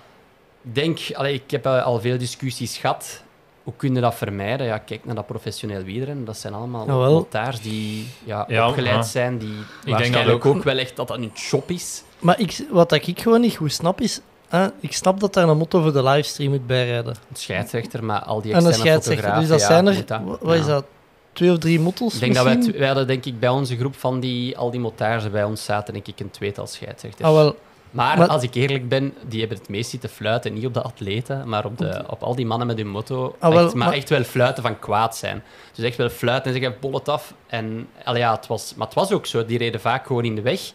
ik 0.64 0.76
denk, 0.76 1.00
allee, 1.14 1.34
ik 1.34 1.52
heb 1.52 1.66
eh, 1.66 1.84
al 1.86 2.00
veel 2.00 2.18
discussies 2.18 2.78
gehad. 2.78 3.23
Hoe 3.64 3.74
kun 3.78 3.96
je 3.96 4.02
dat 4.02 4.16
vermijden? 4.16 4.66
Ja, 4.68 4.78
kijk 4.78 5.06
naar 5.06 5.16
dat 5.16 5.26
professioneel 5.28 5.84
wielrennen. 5.84 6.26
Dat 6.26 6.38
zijn 6.38 6.54
allemaal 6.54 6.86
motards 6.86 7.62
die 7.62 8.08
ja, 8.24 8.46
Ja, 8.48 8.68
opgeleid 8.68 8.96
ja. 8.96 9.02
zijn, 9.02 9.38
die 9.38 9.56
dat 9.86 9.94
waarschijnlijk 9.94 10.46
ook- 10.46 10.56
ook... 10.56 10.64
wel 10.64 10.78
echt 10.78 10.96
dat 10.96 11.08
dat 11.08 11.18
een 11.18 11.32
job 11.52 11.70
is. 11.72 12.04
maar 12.20 12.40
ik, 12.40 12.66
wat 12.70 12.92
ik 12.92 13.20
gewoon 13.20 13.42
niet 13.42 13.56
goed 13.56 13.74
snap 13.74 14.02
is, 14.02 14.20
hè, 14.48 14.68
ik 14.80 14.94
snap 14.94 15.20
dat 15.20 15.34
daar 15.34 15.50
een 15.50 15.58
motto 15.58 15.82
voor 15.82 15.94
de 15.94 16.04
livestream 16.04 16.52
moet 16.52 16.68
bijrijden. 16.68 17.16
Een 17.30 17.36
scheidsrechter, 17.36 18.04
maar 18.04 18.20
al 18.22 18.42
die 18.42 18.54
En 18.54 18.58
een 18.60 18.66
externe 18.68 18.90
scheidsrechter. 18.90 19.24
fotografen, 19.24 19.40
Dus 19.42 19.50
dat 19.50 19.60
ja, 19.70 19.84
zijn 19.84 19.88
er, 20.20 20.28
dat- 20.30 20.40
wat 20.42 20.56
is 20.56 20.66
dat, 20.66 20.86
twee 21.34 21.52
of 21.52 21.58
drie 21.58 21.80
motto's 21.80 22.14
Ik 22.14 22.20
denk 22.20 22.34
dat 22.36 22.44
wij, 22.44 22.74
wij 22.78 22.88
hadden 22.88 23.08
denk 23.08 23.26
ik 23.26 23.40
bij 23.40 23.50
onze 23.50 23.78
groep 23.78 23.96
van 23.96 24.20
die, 24.20 24.58
al 24.58 24.72
die 24.72 24.80
motards 24.80 25.30
bij 25.32 25.44
ons 25.44 25.64
zaten, 25.64 25.94
denk 25.94 26.08
ik 26.08 26.20
een 26.20 26.32
tweetal 26.32 26.68
scheidsrechters. 26.68 27.28
Ah, 27.28 27.34
wel, 27.36 27.56
Maar, 27.94 28.28
als 28.28 28.44
ik 28.44 28.54
eerlijk 28.54 28.90
ben, 28.90 29.14
die 29.28 29.40
hebben 29.40 29.58
het 29.58 29.70
meest 29.70 29.90
zitten 29.90 30.10
fluiten. 30.10 30.54
Niet 30.54 30.66
op 30.66 30.74
de 30.74 30.82
atleten, 30.82 31.50
maar 31.50 31.66
op, 31.66 31.78
de, 31.78 32.04
op 32.08 32.24
al 32.24 32.36
die 32.36 32.46
mannen 32.46 32.68
met 32.68 32.78
hun 32.78 32.88
motto. 32.90 33.36
Ah, 33.40 33.54
wel, 33.54 33.66
echt, 33.66 33.74
maar, 33.74 33.88
maar- 33.88 33.98
echt 33.98 34.10
wel 34.10 34.24
fluiten 34.24 34.64
van 34.64 34.80
kwaad 34.80 35.18
zijn. 35.18 35.44
Dus 35.74 35.86
echt 35.86 35.98
wel 35.98 36.10
fluiten 36.10 36.54
en 36.54 36.62
zeggen, 36.62 36.80
bol 36.80 36.94
het 36.94 37.10
af. 37.10 37.34
En, 37.48 37.88
ja, 38.14 38.36
het 38.36 38.48
was, 38.48 38.76
maar 38.76 38.88
het 38.88 38.96
was 38.96 39.12
ook 39.12 39.26
zo. 39.26 39.46
Die 39.46 39.58
reden 39.58 39.82
vaak 39.82 40.06
gewoon 40.06 40.26
in 40.26 40.36
de 40.36 40.42
weg. 40.42 40.72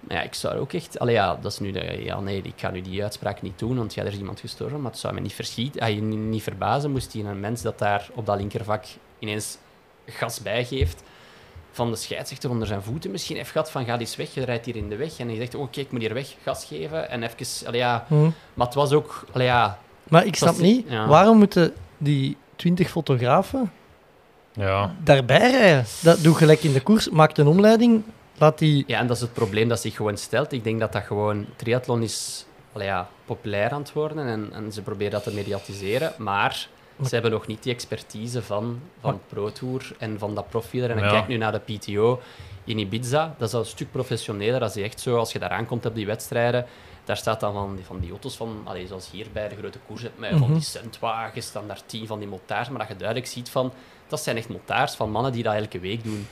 Maar 0.00 0.16
ja, 0.16 0.22
ik 0.22 0.34
zou 0.34 0.58
ook 0.58 0.72
echt... 0.72 0.98
Allee, 0.98 1.14
ja, 1.14 1.38
dat 1.40 1.52
is 1.52 1.58
nu 1.58 1.72
de, 1.72 2.02
ja, 2.04 2.20
nee, 2.20 2.42
ik 2.42 2.52
ga 2.56 2.70
nu 2.70 2.80
die 2.80 3.02
uitspraak 3.02 3.42
niet 3.42 3.58
doen, 3.58 3.76
want 3.76 3.94
ja, 3.94 4.02
er 4.02 4.12
is 4.12 4.18
iemand 4.18 4.40
gestorven. 4.40 4.80
Maar 4.80 4.90
het 4.90 5.00
zou 5.00 5.14
me 5.14 5.20
niet, 5.20 5.32
verschiet, 5.32 5.80
ah, 5.80 5.88
niet, 5.88 6.18
niet 6.18 6.42
verbazen 6.42 6.90
moest 6.90 7.12
die 7.12 7.24
een 7.24 7.40
mens 7.40 7.62
dat 7.62 7.78
daar 7.78 8.08
op 8.14 8.26
dat 8.26 8.36
linkervak 8.36 8.84
ineens 9.18 9.58
gas 10.06 10.40
bijgeeft 10.40 11.02
van 11.72 11.90
de 11.90 11.96
scheidsrechter 11.96 12.50
onder 12.50 12.66
zijn 12.66 12.82
voeten 12.82 13.10
misschien 13.10 13.36
heeft 13.36 13.50
gehad 13.50 13.70
van 13.70 13.84
ga 13.84 13.98
eens 13.98 14.16
weg, 14.16 14.34
je 14.34 14.44
rijdt 14.44 14.66
hier 14.66 14.76
in 14.76 14.88
de 14.88 14.96
weg. 14.96 15.18
En 15.18 15.28
hij 15.28 15.36
zegt, 15.36 15.54
oh 15.54 15.70
kijk, 15.70 15.86
ik 15.86 15.92
moet 15.92 16.00
hier 16.00 16.14
weg, 16.14 16.34
gas 16.42 16.64
geven. 16.64 17.10
En 17.10 17.22
even, 17.22 17.66
allee, 17.66 17.80
ja... 17.80 18.04
hm. 18.08 18.30
Maar 18.54 18.66
het 18.66 18.74
was 18.74 18.92
ook, 18.92 19.24
allee, 19.32 19.46
ja... 19.46 19.78
Maar 20.08 20.26
ik 20.26 20.36
snap 20.36 20.58
niet, 20.58 20.86
ja. 20.88 21.06
waarom 21.06 21.38
moeten 21.38 21.74
die 21.98 22.36
20 22.56 22.90
fotografen 22.90 23.72
Ja. 24.52 24.94
daarbij 25.04 25.50
rijden? 25.50 25.84
Dat 26.02 26.22
doe 26.22 26.34
gelijk 26.34 26.62
in 26.62 26.72
de 26.72 26.80
koers, 26.80 27.08
maak 27.08 27.36
een 27.36 27.46
omleiding, 27.46 28.02
laat 28.38 28.58
die... 28.58 28.84
Ja, 28.86 28.98
en 28.98 29.06
dat 29.06 29.16
is 29.16 29.22
het 29.22 29.32
probleem 29.32 29.68
dat 29.68 29.80
zich 29.80 29.96
gewoon 29.96 30.16
stelt. 30.16 30.52
Ik 30.52 30.64
denk 30.64 30.80
dat 30.80 30.92
dat 30.92 31.02
gewoon... 31.02 31.46
Triathlon 31.56 32.02
is 32.02 32.46
allee, 32.72 32.86
ja, 32.86 33.08
populair 33.24 33.70
aan 33.70 33.80
het 33.80 33.92
worden 33.92 34.26
en, 34.26 34.48
en 34.52 34.72
ze 34.72 34.82
proberen 34.82 35.12
dat 35.12 35.22
te 35.22 35.34
mediatiseren, 35.34 36.12
maar 36.18 36.68
ze 37.04 37.08
hebben 37.14 37.30
nog 37.30 37.46
niet 37.46 37.62
die 37.62 37.72
expertise 37.72 38.42
van, 38.42 38.80
van 39.00 39.20
Pro 39.28 39.52
Tour 39.52 39.92
en 39.98 40.18
van 40.18 40.34
dat 40.34 40.48
profiler. 40.48 40.90
En 40.90 40.98
Ja. 40.98 41.10
kijk 41.10 41.28
nu 41.28 41.36
naar 41.36 41.52
de 41.52 41.58
PTO 41.58 42.20
in 42.64 42.78
Ibiza, 42.78 43.34
dat 43.38 43.48
is 43.48 43.54
al 43.54 43.60
een 43.60 43.66
stuk 43.66 43.90
professioneler. 43.90 44.60
Dat 44.60 44.76
is 44.76 44.82
echt 44.82 45.00
zo, 45.00 45.16
als 45.16 45.32
je 45.32 45.38
daar 45.38 45.50
aankomt 45.50 45.86
op 45.86 45.94
die 45.94 46.06
wedstrijden, 46.06 46.66
daar 47.04 47.16
staat 47.16 47.40
dan 47.40 47.52
van 47.52 47.74
die, 47.76 47.84
van 47.84 47.98
die 48.00 48.10
auto's 48.10 48.36
van, 48.36 48.60
allee, 48.64 48.86
zoals 48.86 49.10
hier 49.10 49.26
bij 49.32 49.48
de 49.48 49.56
grote 49.56 49.78
koers, 49.86 50.02
met 50.16 50.30
van 50.30 50.38
Mhm. 50.40 50.52
die 50.52 50.62
centwagens, 50.62 51.52
dan 51.52 51.66
daar 51.66 51.80
tien 51.86 52.06
van 52.06 52.18
die 52.18 52.28
motards, 52.28 52.68
maar 52.68 52.78
dat 52.78 52.88
je 52.88 52.96
duidelijk 52.96 53.26
ziet 53.28 53.50
van, 53.50 53.72
dat 54.08 54.20
zijn 54.20 54.36
echt 54.36 54.48
motards 54.48 54.96
van 54.96 55.10
mannen 55.10 55.32
die 55.32 55.42
dat 55.42 55.54
elke 55.54 55.80
week 55.80 56.04
doen. 56.04 56.26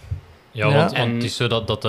Ja, 0.53 0.69
Ja. 0.69 0.75
want, 0.77 0.97
het 0.97 1.23
is 1.25 1.37
zo 1.37 1.47
dat, 1.47 1.67
dat 1.67 1.83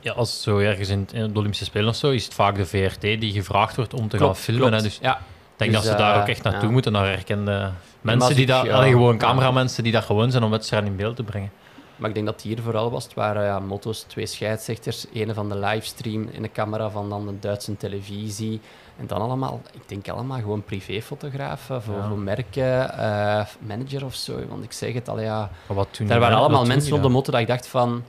ja, 0.00 0.12
als 0.12 0.42
zo 0.42 0.58
ergens 0.58 0.88
in, 0.88 1.08
in 1.12 1.32
de 1.32 1.38
Olympische 1.38 1.64
Spelen 1.64 1.88
of 1.88 1.96
zo, 1.96 2.10
is 2.10 2.24
het 2.24 2.34
vaak 2.34 2.56
de 2.56 2.66
VRT 2.66 3.00
die 3.00 3.32
gevraagd 3.32 3.76
wordt 3.76 3.94
om 3.94 4.08
te 4.08 4.18
gaan 4.18 4.36
filmen. 4.36 4.62
klopt. 4.68 4.76
Hè. 4.76 4.88
Dus 4.88 4.96
ik 4.96 5.02
Ja, 5.02 5.20
denk 5.56 5.72
Dus, 5.72 5.80
dat 5.82 5.90
ze 5.92 5.98
daar 5.98 6.14
eh, 6.14 6.20
ook 6.20 6.28
echt 6.28 6.42
naartoe 6.42 6.70
moeten, 6.70 6.92
naar 6.92 7.06
erkende 7.08 7.60
als 7.62 7.72
mensen 8.06 8.36
die 8.36 8.46
daar, 8.46 8.64
ja, 8.64 8.74
allee, 8.74 8.90
gewoon 8.90 9.18
cameramensen 9.18 9.82
die 9.82 9.92
dat 9.92 10.04
gewoon 10.04 10.30
zijn 10.30 10.42
om 10.42 10.50
wedstrijden 10.50 10.90
in 10.90 10.96
beeld 10.96 11.16
te 11.16 11.22
brengen. 11.22 11.50
Maar 11.96 12.08
ik 12.08 12.14
denk 12.14 12.26
dat 12.26 12.42
hier 12.42 12.60
vooral 12.62 12.90
was. 12.90 13.04
Het 13.04 13.14
waren 13.14 13.44
ja, 13.44 13.58
motto's, 13.58 14.00
twee 14.02 14.26
scheidsrechters, 14.26 15.06
een 15.14 15.34
van 15.34 15.48
de 15.48 15.58
livestream 15.58 16.28
in 16.32 16.42
de 16.42 16.50
camera 16.52 16.90
van 16.90 17.08
dan 17.08 17.26
de 17.26 17.38
Duitse 17.38 17.76
televisie. 17.76 18.60
En 18.96 19.06
dan 19.06 19.20
allemaal, 19.20 19.60
ik 19.72 19.88
denk 19.88 20.08
allemaal 20.08 20.38
gewoon 20.38 20.62
privéfotografen 20.64 21.82
voor, 21.82 21.94
Ja. 21.94 22.08
voor 22.08 22.18
merken, 22.18 22.98
eh, 22.98 23.44
manager 23.58 24.04
of 24.04 24.14
zo. 24.14 24.32
Want 24.48 24.64
ik 24.64 24.72
zeg 24.72 24.92
het 24.92 25.08
al, 25.08 25.20
ja. 25.20 25.50
Maar 25.66 25.76
wat 25.76 25.88
toen 25.90 26.06
Daar 26.06 26.20
waren 26.20 26.36
allemaal 26.36 26.64
mensen 26.64 26.92
op 26.96 27.02
de 27.02 27.08
motto 27.08 27.32
dat 27.32 27.40
ik 27.40 27.46
dacht 27.46 27.66
van, 27.66 28.02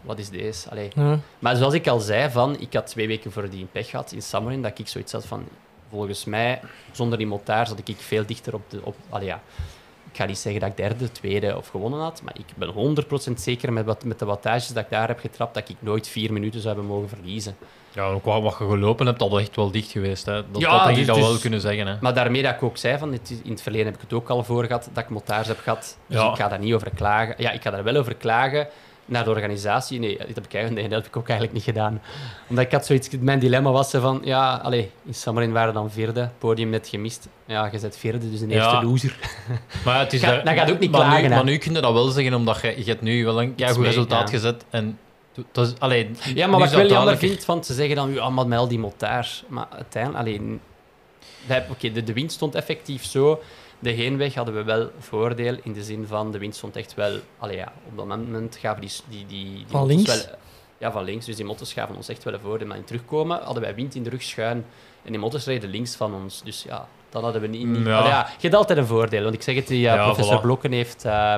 wat 0.00 0.18
is 0.18 0.28
deze? 0.28 0.70
Allee. 0.70 0.90
Ja. 0.94 1.18
Maar 1.38 1.56
zoals 1.56 1.74
ik 1.74 1.88
al 1.88 2.00
zei, 2.00 2.30
van, 2.30 2.60
ik 2.60 2.72
had 2.72 2.86
twee 2.86 3.06
weken 3.06 3.32
voor 3.32 3.50
die 3.50 3.66
pech 3.72 3.90
gehad 3.90 4.12
in 4.12 4.22
Summerin, 4.22 4.62
dat 4.62 4.78
ik 4.78 4.88
zoiets 4.88 5.12
had 5.12 5.26
van, 5.26 5.44
volgens 5.92 6.24
mij, 6.24 6.60
zonder 6.92 7.18
die 7.18 7.26
motaar 7.26 7.66
zat 7.66 7.80
ik 7.84 7.96
veel 7.98 8.26
dichter 8.26 8.54
op 8.54 8.62
de... 8.70 8.80
Op, 8.82 8.96
allee, 9.08 9.26
ja. 9.26 9.40
Ik 10.10 10.18
ga 10.18 10.24
niet 10.24 10.38
zeggen 10.38 10.60
dat 10.60 10.70
ik 10.70 10.76
derde, 10.76 11.12
tweede 11.12 11.56
of 11.56 11.68
gewonnen 11.68 12.00
had, 12.00 12.22
maar 12.24 12.34
ik 12.38 12.46
ben 12.56 12.96
100% 13.30 13.32
zeker 13.34 13.72
met, 13.72 13.84
wat, 13.84 14.04
met 14.04 14.18
de 14.18 14.24
wattages 14.24 14.68
dat 14.68 14.84
ik 14.84 14.90
daar 14.90 15.08
heb 15.08 15.18
getrapt, 15.18 15.54
dat 15.54 15.68
ik 15.68 15.76
nooit 15.78 16.08
vier 16.08 16.32
minuten 16.32 16.60
zou 16.60 16.74
hebben 16.74 16.92
mogen 16.94 17.08
verliezen. 17.08 17.56
Ja, 17.92 18.04
ook 18.04 18.24
wat 18.24 18.42
wat 18.42 18.56
je 18.58 18.64
gelopen 18.64 19.06
hebt, 19.06 19.22
al 19.22 19.38
echt 19.40 19.56
wel 19.56 19.70
dicht 19.70 19.90
geweest. 19.90 20.26
Hè. 20.26 20.32
Dat, 20.50 20.60
Ja, 20.60 20.70
dat 20.70 20.84
denk 20.84 20.88
dus- 20.90 20.98
ik 21.00 21.06
dat 21.06 21.16
dus- 21.16 21.26
wel 21.26 21.38
kunnen 21.38 21.60
zeggen. 21.60 21.86
Hè. 21.86 21.96
Maar 22.00 22.14
daarmee 22.14 22.42
dat 22.42 22.54
ik 22.54 22.62
ook 22.62 22.76
zei, 22.76 22.98
van, 22.98 23.12
in 23.42 23.50
het 23.50 23.62
verleden 23.62 23.86
heb 23.86 23.94
ik 23.94 24.00
het 24.00 24.12
ook 24.12 24.28
al 24.30 24.44
voor 24.44 24.64
gehad, 24.64 24.88
dat 24.92 25.04
ik 25.04 25.10
motaars 25.10 25.46
heb 25.48 25.58
gehad. 25.58 25.98
Dus 26.06 26.20
Ja. 26.20 26.30
ik 26.30 26.36
ga 26.36 26.48
daar 26.48 26.58
niet 26.58 26.74
over 26.74 26.90
klagen. 26.94 27.34
Ja, 27.38 27.50
ik 27.50 27.62
ga 27.62 27.70
daar 27.70 27.84
wel 27.84 27.96
over 27.96 28.14
klagen 28.14 28.68
naar 29.12 29.24
de 29.24 29.30
organisatie. 29.30 29.98
Nee, 29.98 30.18
dat 30.18 30.34
heb 30.34 30.44
ik, 30.48 30.70
nee, 30.70 30.82
dat 30.88 30.98
heb 30.98 31.06
ik 31.06 31.16
ook 31.16 31.28
eigenlijk 31.28 31.52
niet 31.52 31.62
gedaan. 31.66 32.00
Omdat 32.48 32.64
ik 32.64 32.72
had 32.72 32.86
zoiets... 32.86 33.08
Mijn 33.20 33.38
dilemma 33.38 33.70
was 33.70 33.90
van, 33.90 34.20
ja, 34.24 34.54
allee, 34.62 34.90
in 35.04 35.14
Samarin 35.14 35.52
waren 35.52 35.74
dan 35.74 35.90
vierde, 35.90 36.30
podium 36.38 36.68
net 36.70 36.88
gemist. 36.88 37.28
Ja, 37.46 37.68
je 37.72 37.80
bent 37.80 37.96
vierde, 37.96 38.30
dus 38.30 38.40
een 38.40 38.48
Ja. 38.50 38.56
eerste 38.72 38.86
loser. 38.86 39.16
Maar 39.84 39.98
het 39.98 40.12
is 40.12 40.20
Ga- 40.20 40.30
daar- 40.30 40.44
dan 40.44 40.54
gaat 40.54 40.70
ook 40.70 40.78
niet 40.78 40.90
maar 40.90 41.00
klagen, 41.00 41.22
Nu, 41.22 41.28
maar 41.28 41.44
nu 41.44 41.56
kun 41.58 41.74
je 41.74 41.80
dat 41.80 41.92
wel 41.92 42.08
zeggen, 42.08 42.34
omdat 42.34 42.60
je, 42.60 42.74
je 42.76 42.84
hebt 42.84 43.02
nu 43.02 43.24
wel 43.24 43.42
een 43.42 43.54
goed 43.58 43.76
mee, 43.76 43.86
resultaat 43.86 44.30
ja. 44.30 44.34
gezet. 44.36 44.64
En 44.70 44.98
is, 45.54 45.72
allee, 45.78 46.10
Ja, 46.34 46.46
maar 46.46 46.58
wat 46.58 46.68
ik 46.70 46.76
wel 46.76 46.88
jammer 46.88 47.16
vind, 47.18 47.44
van 47.44 47.60
te 47.60 47.74
zeggen 47.74 47.96
dan, 47.96 48.12
ja, 48.12 48.30
maar 48.30 48.46
met 48.46 48.58
al 48.58 48.68
die 48.68 48.78
motaars. 48.78 49.44
Maar 49.48 49.66
uiteindelijk, 49.70 50.20
alleen... 50.24 50.60
Oké, 51.70 51.92
de, 51.92 52.02
de 52.04 52.12
wind 52.12 52.32
stond 52.32 52.54
effectief 52.54 53.04
zo. 53.04 53.40
De 53.82 53.90
heenweg 53.90 54.34
hadden 54.34 54.54
we 54.54 54.62
wel 54.62 54.90
voordeel, 54.98 55.56
in 55.62 55.72
de 55.72 55.82
zin 55.82 56.06
van, 56.06 56.32
de 56.32 56.38
wind 56.38 56.54
stond 56.54 56.76
echt 56.76 56.94
wel... 56.94 57.18
Allee, 57.38 57.56
ja, 57.56 57.72
op 57.88 57.96
dat 57.96 58.06
moment 58.06 58.56
gaven 58.56 58.80
die... 58.80 58.90
die, 59.08 59.26
die, 59.26 59.54
die 59.54 59.64
Van 59.68 59.86
links? 59.86 60.24
Wel, 60.26 60.34
ja, 60.78 60.92
van 60.92 61.04
links. 61.04 61.26
Dus 61.26 61.36
die 61.36 61.44
motto's 61.44 61.72
gaven 61.72 61.96
ons 61.96 62.08
echt 62.08 62.24
wel 62.24 62.34
een 62.34 62.40
voordeel. 62.40 62.66
Maar 62.66 62.76
in 62.76 62.84
terugkomen 62.84 63.40
hadden 63.42 63.62
wij 63.62 63.74
wind 63.74 63.94
in 63.94 64.02
de 64.02 64.10
rug 64.10 64.22
schuin. 64.22 64.64
En 65.04 65.10
die 65.10 65.18
motto's 65.20 65.46
reden 65.46 65.70
links 65.70 65.94
van 65.94 66.14
ons. 66.14 66.42
Dus 66.44 66.62
ja, 66.62 66.88
dan 67.10 67.22
hadden 67.24 67.40
we 67.40 67.46
niet... 67.46 67.66
niet 67.66 67.86
Ja. 67.86 68.06
Ja, 68.06 68.26
je 68.26 68.42
hebt 68.42 68.54
altijd 68.54 68.78
een 68.78 68.86
voordeel. 68.86 69.22
Want 69.22 69.34
ik 69.34 69.42
zeg 69.42 69.54
het, 69.54 69.66
die, 69.66 69.88
eh, 69.88 69.94
Ja, 69.94 70.04
professor 70.04 70.38
voilà. 70.38 70.42
Blokken 70.42 70.72
heeft... 70.72 71.04
eh, 71.04 71.34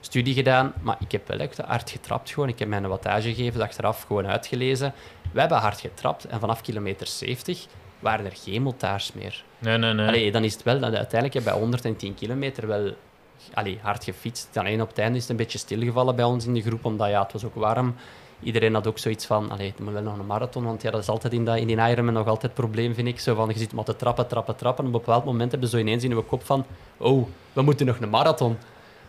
studie 0.00 0.34
gedaan, 0.34 0.72
maar 0.82 0.96
ik 1.00 1.12
heb 1.12 1.28
wel 1.28 1.38
echt 1.38 1.58
hard 1.58 1.90
getrapt 1.90 2.30
gewoon. 2.30 2.48
Ik 2.48 2.58
heb 2.58 2.68
mijn 2.68 2.88
wattage 2.88 3.34
gegeven, 3.34 3.60
achteraf 3.60 4.02
gewoon 4.02 4.26
uitgelezen. 4.26 4.94
We 5.32 5.40
hebben 5.40 5.58
hard 5.58 5.80
getrapt 5.80 6.24
en 6.24 6.40
vanaf 6.40 6.60
kilometer 6.60 7.06
70 7.06 7.66
waren 8.02 8.24
er 8.24 8.36
geen 8.36 8.62
motaars 8.62 9.12
meer. 9.12 9.44
Nee, 9.58 9.78
nee, 9.78 9.92
nee. 9.92 10.06
Allee, 10.06 10.32
dan 10.32 10.44
is 10.44 10.52
het 10.52 10.62
wel, 10.62 10.78
dat 10.78 10.94
uiteindelijk 10.94 11.34
heb 11.34 11.42
je 11.42 11.50
bij 11.50 11.58
110 11.58 12.14
kilometer 12.14 12.66
wel 12.66 12.92
allee, 13.54 13.78
hard 13.82 14.04
gefietst. 14.04 14.56
Alleen 14.56 14.82
op 14.82 14.88
het 14.88 14.98
einde 14.98 15.16
is 15.16 15.22
het 15.22 15.30
een 15.30 15.36
beetje 15.36 15.58
stilgevallen 15.58 16.16
bij 16.16 16.24
ons 16.24 16.46
in 16.46 16.54
de 16.54 16.62
groep, 16.62 16.84
omdat 16.84 17.08
ja, 17.08 17.22
het 17.22 17.32
was 17.32 17.44
ook 17.44 17.54
warm. 17.54 17.94
iedereen 18.42 18.74
had 18.74 18.86
ook 18.86 18.98
zoiets 18.98 19.26
van, 19.26 19.50
allee, 19.50 19.66
het 19.66 19.80
moet 19.80 19.92
wel 19.92 20.02
nog 20.02 20.18
een 20.18 20.26
marathon, 20.26 20.64
want 20.64 20.82
ja, 20.82 20.90
dat 20.90 21.00
is 21.00 21.08
altijd 21.08 21.32
in, 21.32 21.44
dat, 21.44 21.56
in 21.56 21.66
die 21.66 21.76
Ironman 21.76 22.14
nog 22.14 22.26
altijd 22.26 22.42
het 22.42 22.54
probleem, 22.54 22.94
vind 22.94 23.08
ik. 23.08 23.20
Zo 23.20 23.34
van, 23.34 23.48
je 23.48 23.58
zit 23.58 23.72
maar 23.72 23.84
te 23.84 23.96
trappen, 23.96 24.26
trappen, 24.26 24.56
trappen. 24.56 24.84
En 24.84 24.90
op 24.90 24.96
een 24.96 25.04
bepaald 25.04 25.24
moment 25.24 25.50
hebben 25.50 25.68
ze 25.68 25.76
zo 25.76 25.82
ineens 25.82 26.04
in 26.04 26.16
je 26.16 26.22
kop 26.22 26.44
van, 26.44 26.64
oh, 26.96 27.28
we 27.52 27.62
moeten 27.62 27.86
nog 27.86 28.00
een 28.00 28.10
marathon. 28.10 28.56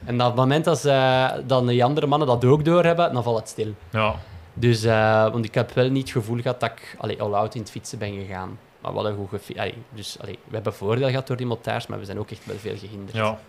En 0.05 0.21
op 0.21 0.27
het 0.27 0.35
moment 0.35 0.65
dat 0.65 0.79
ze, 0.79 1.43
dan 1.45 1.67
die 1.67 1.83
andere 1.83 2.07
mannen 2.07 2.27
dat 2.27 2.45
ook 2.45 2.65
doorhebben, 2.65 3.13
dan 3.13 3.23
valt 3.23 3.39
het 3.39 3.49
stil. 3.49 3.73
Ja. 3.89 4.15
Dus, 4.53 4.83
eh, 4.83 5.31
want 5.31 5.45
ik 5.45 5.53
heb 5.53 5.71
wel 5.71 5.89
niet 5.89 6.03
het 6.03 6.11
gevoel 6.11 6.41
gehad 6.41 6.59
dat 6.59 6.69
ik 6.69 6.95
allee, 6.97 7.21
all-out 7.21 7.55
in 7.55 7.61
het 7.61 7.71
fietsen 7.71 7.97
ben 7.97 8.13
gegaan. 8.13 8.57
Maar 8.83 8.91
we 8.91 8.97
hadden 8.97 9.15
goed 9.17 9.29
gefi- 9.29 9.59
allee, 9.59 9.73
Dus 9.89 10.17
allee, 10.21 10.39
we 10.47 10.53
hebben 10.53 10.73
voordeel 10.73 11.07
gehad 11.09 11.27
door 11.27 11.37
die 11.37 11.45
motards, 11.45 11.87
maar 11.87 11.99
we 11.99 12.05
zijn 12.05 12.19
ook 12.19 12.31
echt 12.31 12.45
wel 12.45 12.55
veel 12.55 12.77
gehinderd. 12.77 13.15
ja. 13.17 13.39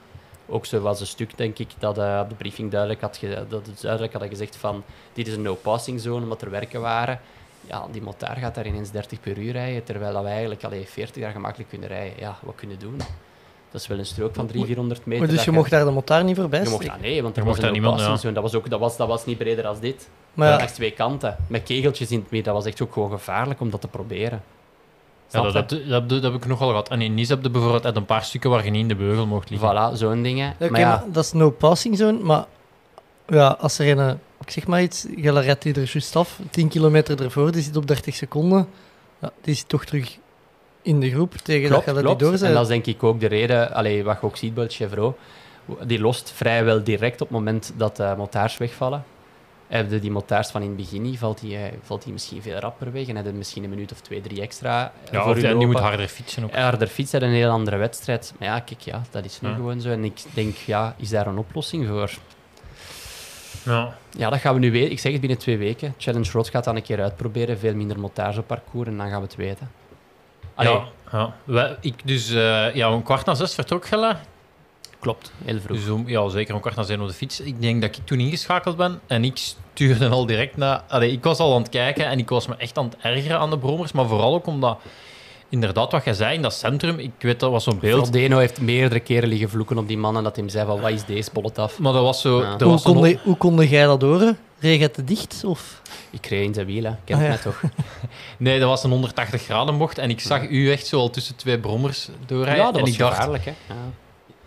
Ook 0.46 0.66
zo 0.66 0.80
was 0.80 1.00
een 1.00 1.06
stuk, 1.06 1.36
denk 1.36 1.58
ik, 1.58 1.68
dat 1.78 1.98
eh, 1.98 2.20
op 2.22 2.28
de 2.28 2.34
briefing 2.34 2.70
duidelijk 2.70 3.00
had, 3.00 3.16
ge- 3.16 3.44
dat 3.48 3.66
het 3.66 3.80
duidelijk 3.80 4.12
hadden 4.12 4.30
gezegd 4.30 4.56
van 4.56 4.82
dit 5.12 5.26
is 5.26 5.34
een 5.34 5.42
no-passing 5.42 6.00
zone, 6.00 6.22
omdat 6.22 6.42
er 6.42 6.50
werken 6.50 6.80
waren. 6.80 7.20
Ja, 7.66 7.84
die 7.90 8.02
motaar 8.02 8.36
gaat 8.36 8.54
daar 8.54 8.66
ineens 8.66 8.90
30 8.90 9.20
per 9.20 9.38
uur 9.38 9.52
rijden, 9.52 9.84
terwijl 9.84 10.12
dat 10.12 10.22
we 10.22 10.28
eigenlijk 10.28 10.64
allee, 10.64 10.86
40 10.88 11.22
daar 11.22 11.32
gemakkelijk 11.32 11.68
kunnen 11.70 11.88
rijden. 11.88 12.14
Ja, 12.18 12.36
wat 12.42 12.54
kunnen 12.54 12.78
doen? 12.78 12.96
Dat 13.70 13.80
is 13.82 13.86
wel 13.86 13.98
een 13.98 14.06
strook 14.06 14.34
van 14.34 14.46
300, 14.46 14.66
400 14.66 15.06
meter. 15.06 15.26
Maar 15.26 15.34
dus 15.36 15.44
je 15.44 15.50
mocht 15.50 15.70
daar 15.70 15.84
de 15.84 15.90
motaar 15.90 16.24
niet 16.24 16.36
voorbij 16.36 16.62
je 16.62 16.68
mocht, 16.68 16.82
steken. 16.82 17.00
nee, 17.00 17.22
want 17.22 17.36
er 17.36 17.42
Je 17.42 17.48
was 17.48 17.56
mocht 17.56 17.56
een 17.58 17.62
daar 17.62 17.72
niemand, 17.72 17.92
no-passing 17.96 18.16
ja. 18.16 18.22
zone. 18.22 18.34
Dat 18.34 18.42
was, 18.42 18.54
ook, 18.54 18.70
dat, 18.70 18.80
was, 18.80 18.96
dat 18.96 19.08
was 19.08 19.24
niet 19.26 19.38
breder 19.38 19.66
als 19.66 19.80
dit. 19.80 20.08
Maar 20.34 20.48
Maar 20.48 20.58
ja, 20.58 20.64
echt 20.64 20.74
twee 20.74 20.90
kanten. 20.90 21.36
Met 21.46 21.62
kegeltjes 21.62 22.10
in 22.10 22.18
het 22.18 22.30
midden. 22.30 22.52
Dat 22.54 22.62
was 22.62 22.72
echt 22.72 22.82
ook 22.82 22.92
gewoon 22.92 23.10
gevaarlijk 23.10 23.60
om 23.60 23.70
dat 23.70 23.80
te 23.80 23.88
proberen. 23.88 24.42
Ja, 25.30 25.50
dat, 25.50 25.70
je? 25.70 25.86
dat, 25.86 25.88
dat, 25.88 26.08
dat 26.08 26.32
heb 26.32 26.42
ik 26.42 26.46
nogal 26.46 26.68
gehad. 26.68 26.88
En 26.88 27.00
in 27.00 27.14
Nice 27.14 27.32
heb 27.32 27.42
je 27.42 27.50
bijvoorbeeld 27.50 27.84
uit 27.84 27.96
een 27.96 28.04
paar 28.04 28.24
stukken 28.24 28.50
waar 28.50 28.64
je 28.64 28.70
niet 28.70 28.80
in 28.80 28.88
de 28.88 28.94
beugel 28.94 29.26
mocht 29.26 29.50
liggen. 29.50 29.92
Voilà, 29.92 29.96
zo'n 29.96 30.22
dingen. 30.22 30.54
Oké, 30.60 30.70
maar 30.70 30.80
ja, 30.80 30.88
maar 30.88 31.12
dat 31.12 31.24
is 31.24 31.32
no 31.32 31.50
passing 31.50 31.96
zone, 31.98 32.18
maar 32.18 32.44
ja, 33.26 33.56
als 33.60 33.78
er 33.78 33.98
een, 33.98 34.18
ik 34.40 34.50
zeg 34.50 34.66
maar 34.66 34.82
iets, 34.82 35.06
je 35.16 35.32
rijdt 35.32 35.62
die 35.62 35.74
er 35.74 35.90
juist 35.92 36.16
af, 36.16 36.40
10 36.50 36.68
kilometer 36.68 37.22
ervoor, 37.22 37.52
die 37.52 37.62
zit 37.62 37.76
op 37.76 37.86
30 37.86 38.14
seconden, 38.14 38.68
ja, 39.18 39.32
die 39.42 39.54
zit 39.54 39.68
toch 39.68 39.84
terug 39.84 40.18
in 40.82 41.00
de 41.00 41.10
groep 41.10 41.34
tegen 41.34 41.68
klopt, 41.68 41.86
dat 41.86 41.96
je 41.96 42.02
dat 42.02 42.18
doorzet. 42.18 42.48
En 42.48 42.54
dat 42.54 42.62
is 42.62 42.68
denk 42.68 42.86
ik 42.86 43.02
ook 43.02 43.20
de 43.20 43.26
reden, 43.26 43.72
allee, 43.72 44.04
wat 44.04 44.18
je 44.20 44.26
ook 44.26 44.36
ziet 44.36 44.54
bij 44.54 44.64
het 44.64 44.74
Chevrolet, 44.74 45.14
die 45.82 46.00
lost 46.00 46.32
vrijwel 46.34 46.84
direct 46.84 47.20
op 47.20 47.28
het 47.28 47.36
moment 47.36 47.72
dat 47.76 47.96
de 47.96 48.14
motards 48.16 48.56
wegvallen. 48.56 49.04
Heb 49.76 49.90
je 49.90 49.98
die 50.00 50.10
motards 50.10 50.50
van 50.50 50.62
in 50.62 50.68
het 50.68 50.76
begin 50.76 51.02
niet, 51.02 51.18
valt 51.18 51.40
die, 51.40 51.56
eh, 51.56 51.72
valt 51.82 52.02
die 52.02 52.12
misschien 52.12 52.42
veel 52.42 52.58
rapper 52.58 52.92
weg 52.92 53.06
en 53.08 53.16
heb 53.16 53.24
je 53.26 53.32
misschien 53.32 53.64
een 53.64 53.70
minuut 53.70 53.92
of 53.92 54.00
twee, 54.00 54.20
drie 54.20 54.40
extra 54.40 54.92
eh, 55.06 55.12
Ja, 55.12 55.22
voor 55.22 55.30
of 55.32 55.40
je 55.40 55.48
lopen. 55.52 55.66
moet 55.66 55.78
harder 55.78 56.08
fietsen 56.08 56.44
ook. 56.44 56.54
Harder 56.54 56.88
fietsen 56.88 57.20
is 57.20 57.26
een 57.26 57.32
heel 57.34 57.50
andere 57.50 57.76
wedstrijd. 57.76 58.32
Maar 58.38 58.48
ja, 58.48 58.60
kijk, 58.60 58.80
ja, 58.80 59.02
dat 59.10 59.24
is 59.24 59.40
nu 59.40 59.48
Ja. 59.48 59.54
gewoon 59.54 59.80
zo. 59.80 59.90
En 59.90 60.04
ik 60.04 60.22
denk, 60.34 60.56
ja, 60.56 60.94
is 60.98 61.08
daar 61.08 61.26
een 61.26 61.38
oplossing 61.38 61.86
voor? 61.88 62.10
Ja. 63.64 63.96
Ja, 64.16 64.30
dat 64.30 64.38
gaan 64.40 64.54
we 64.54 64.60
nu 64.60 64.70
weten. 64.72 64.90
Ik 64.90 64.98
zeg 64.98 65.12
het 65.12 65.20
binnen 65.20 65.38
twee 65.38 65.58
weken. 65.58 65.94
Challenge 65.98 66.30
Road 66.32 66.48
gaat 66.48 66.64
dan 66.64 66.76
een 66.76 66.82
keer 66.82 67.02
uitproberen. 67.02 67.58
Veel 67.58 67.74
minder 67.74 67.98
montageparcours 68.00 68.88
en 68.88 68.96
dan 68.96 69.08
gaan 69.08 69.20
we 69.20 69.26
het 69.26 69.36
weten. 69.36 69.70
Allee, 70.54 70.80
Ja, 71.12 71.34
ja. 71.46 71.76
Ik, 71.80 71.94
dus 72.04 72.30
eh, 72.30 72.74
ja, 72.74 72.92
om 72.92 73.02
kwart 73.02 73.26
na 73.26 73.34
zes 73.34 73.54
vertrok 73.54 73.86
Gelle. 73.86 74.16
Klopt. 75.04 75.32
Heel 75.44 75.60
vroeg. 75.60 75.76
Dus 75.76 75.88
om, 75.88 76.08
ja, 76.08 76.28
zeker 76.28 76.54
om 76.54 76.60
kwart 76.60 76.76
na 76.76 76.82
zes 76.82 76.98
op 76.98 77.06
de 77.08 77.12
fiets. 77.14 77.40
Ik 77.40 77.60
denk 77.60 77.80
dat 77.82 77.96
ik 77.96 78.06
toen 78.06 78.20
ingeschakeld 78.20 78.76
ben 78.76 79.00
en 79.06 79.24
ik 79.24 79.36
stuurde 79.36 80.08
al 80.08 80.26
direct 80.26 80.56
naar... 80.56 80.82
Allee, 80.88 81.12
ik 81.12 81.24
was 81.24 81.38
al 81.38 81.54
aan 81.54 81.60
het 81.60 81.68
kijken 81.70 82.06
en 82.06 82.18
ik 82.18 82.28
was 82.28 82.46
me 82.46 82.54
echt 82.58 82.78
aan 82.78 82.84
het 82.84 82.96
ergeren 83.02 83.38
aan 83.38 83.50
de 83.50 83.58
brommers. 83.58 83.92
Maar 83.92 84.06
vooral 84.06 84.34
ook 84.34 84.46
omdat, 84.46 84.78
inderdaad, 85.48 85.92
wat 85.92 86.04
jij 86.04 86.14
zei 86.14 86.34
in 86.34 86.42
dat 86.42 86.54
centrum, 86.54 86.98
ik 86.98 87.10
weet, 87.18 87.40
dat 87.40 87.50
was 87.50 87.64
zo'n 87.64 87.78
beeld. 87.78 88.12
Deno 88.12 88.38
heeft 88.38 88.60
meerdere 88.60 89.00
keren 89.00 89.28
liggen 89.28 89.48
vloeken 89.48 89.78
op 89.78 89.88
die 89.88 89.98
mannen 89.98 90.22
dat 90.22 90.36
hij 90.36 90.48
zei 90.48 90.66
van, 90.66 90.80
wat 90.80 90.90
is 90.90 91.04
deze 91.04 91.30
bollet 91.32 91.58
af? 91.58 91.78
Maar 91.78 91.92
dat 91.92 92.02
was 92.02 92.20
zo... 92.20 92.42
Ja. 92.42 92.50
dat 92.50 92.60
hoe, 92.60 92.70
was 92.70 92.84
een 92.84 92.92
konde, 92.92 93.18
hoe 93.22 93.36
konde 93.36 93.68
jij 93.68 93.84
dat 93.84 94.02
horen? 94.02 94.38
Reed 94.58 94.80
je 94.80 94.90
te 94.90 95.04
dicht? 95.04 95.42
Of? 95.44 95.82
Ik 96.10 96.26
reed 96.26 96.44
in 96.44 96.54
zijn 96.54 96.66
wiel, 96.66 96.84
hè. 96.84 96.92
Kent 97.04 97.18
Ah, 97.20 97.24
ja. 97.24 97.28
mij 97.28 97.38
toch? 97.38 97.62
Nee, 98.36 98.58
dat 98.58 98.68
was 98.68 98.84
een 98.84 98.90
180 98.90 99.42
graden 99.42 99.78
bocht 99.78 99.98
en 99.98 100.10
ik 100.10 100.20
zag 100.20 100.48
u 100.48 100.72
echt 100.72 100.86
zo 100.86 100.98
al 100.98 101.10
tussen 101.10 101.36
twee 101.36 101.58
brommers 101.58 102.08
doorrijden. 102.26 102.64
Ja, 102.64 102.70
dat 102.70 102.74
en 102.74 102.80
was 102.80 102.90
ik 102.90 102.98
dacht, 102.98 103.14
gevaarlijk, 103.16 103.44
hè. 103.44 103.52
Ja. 103.68 103.74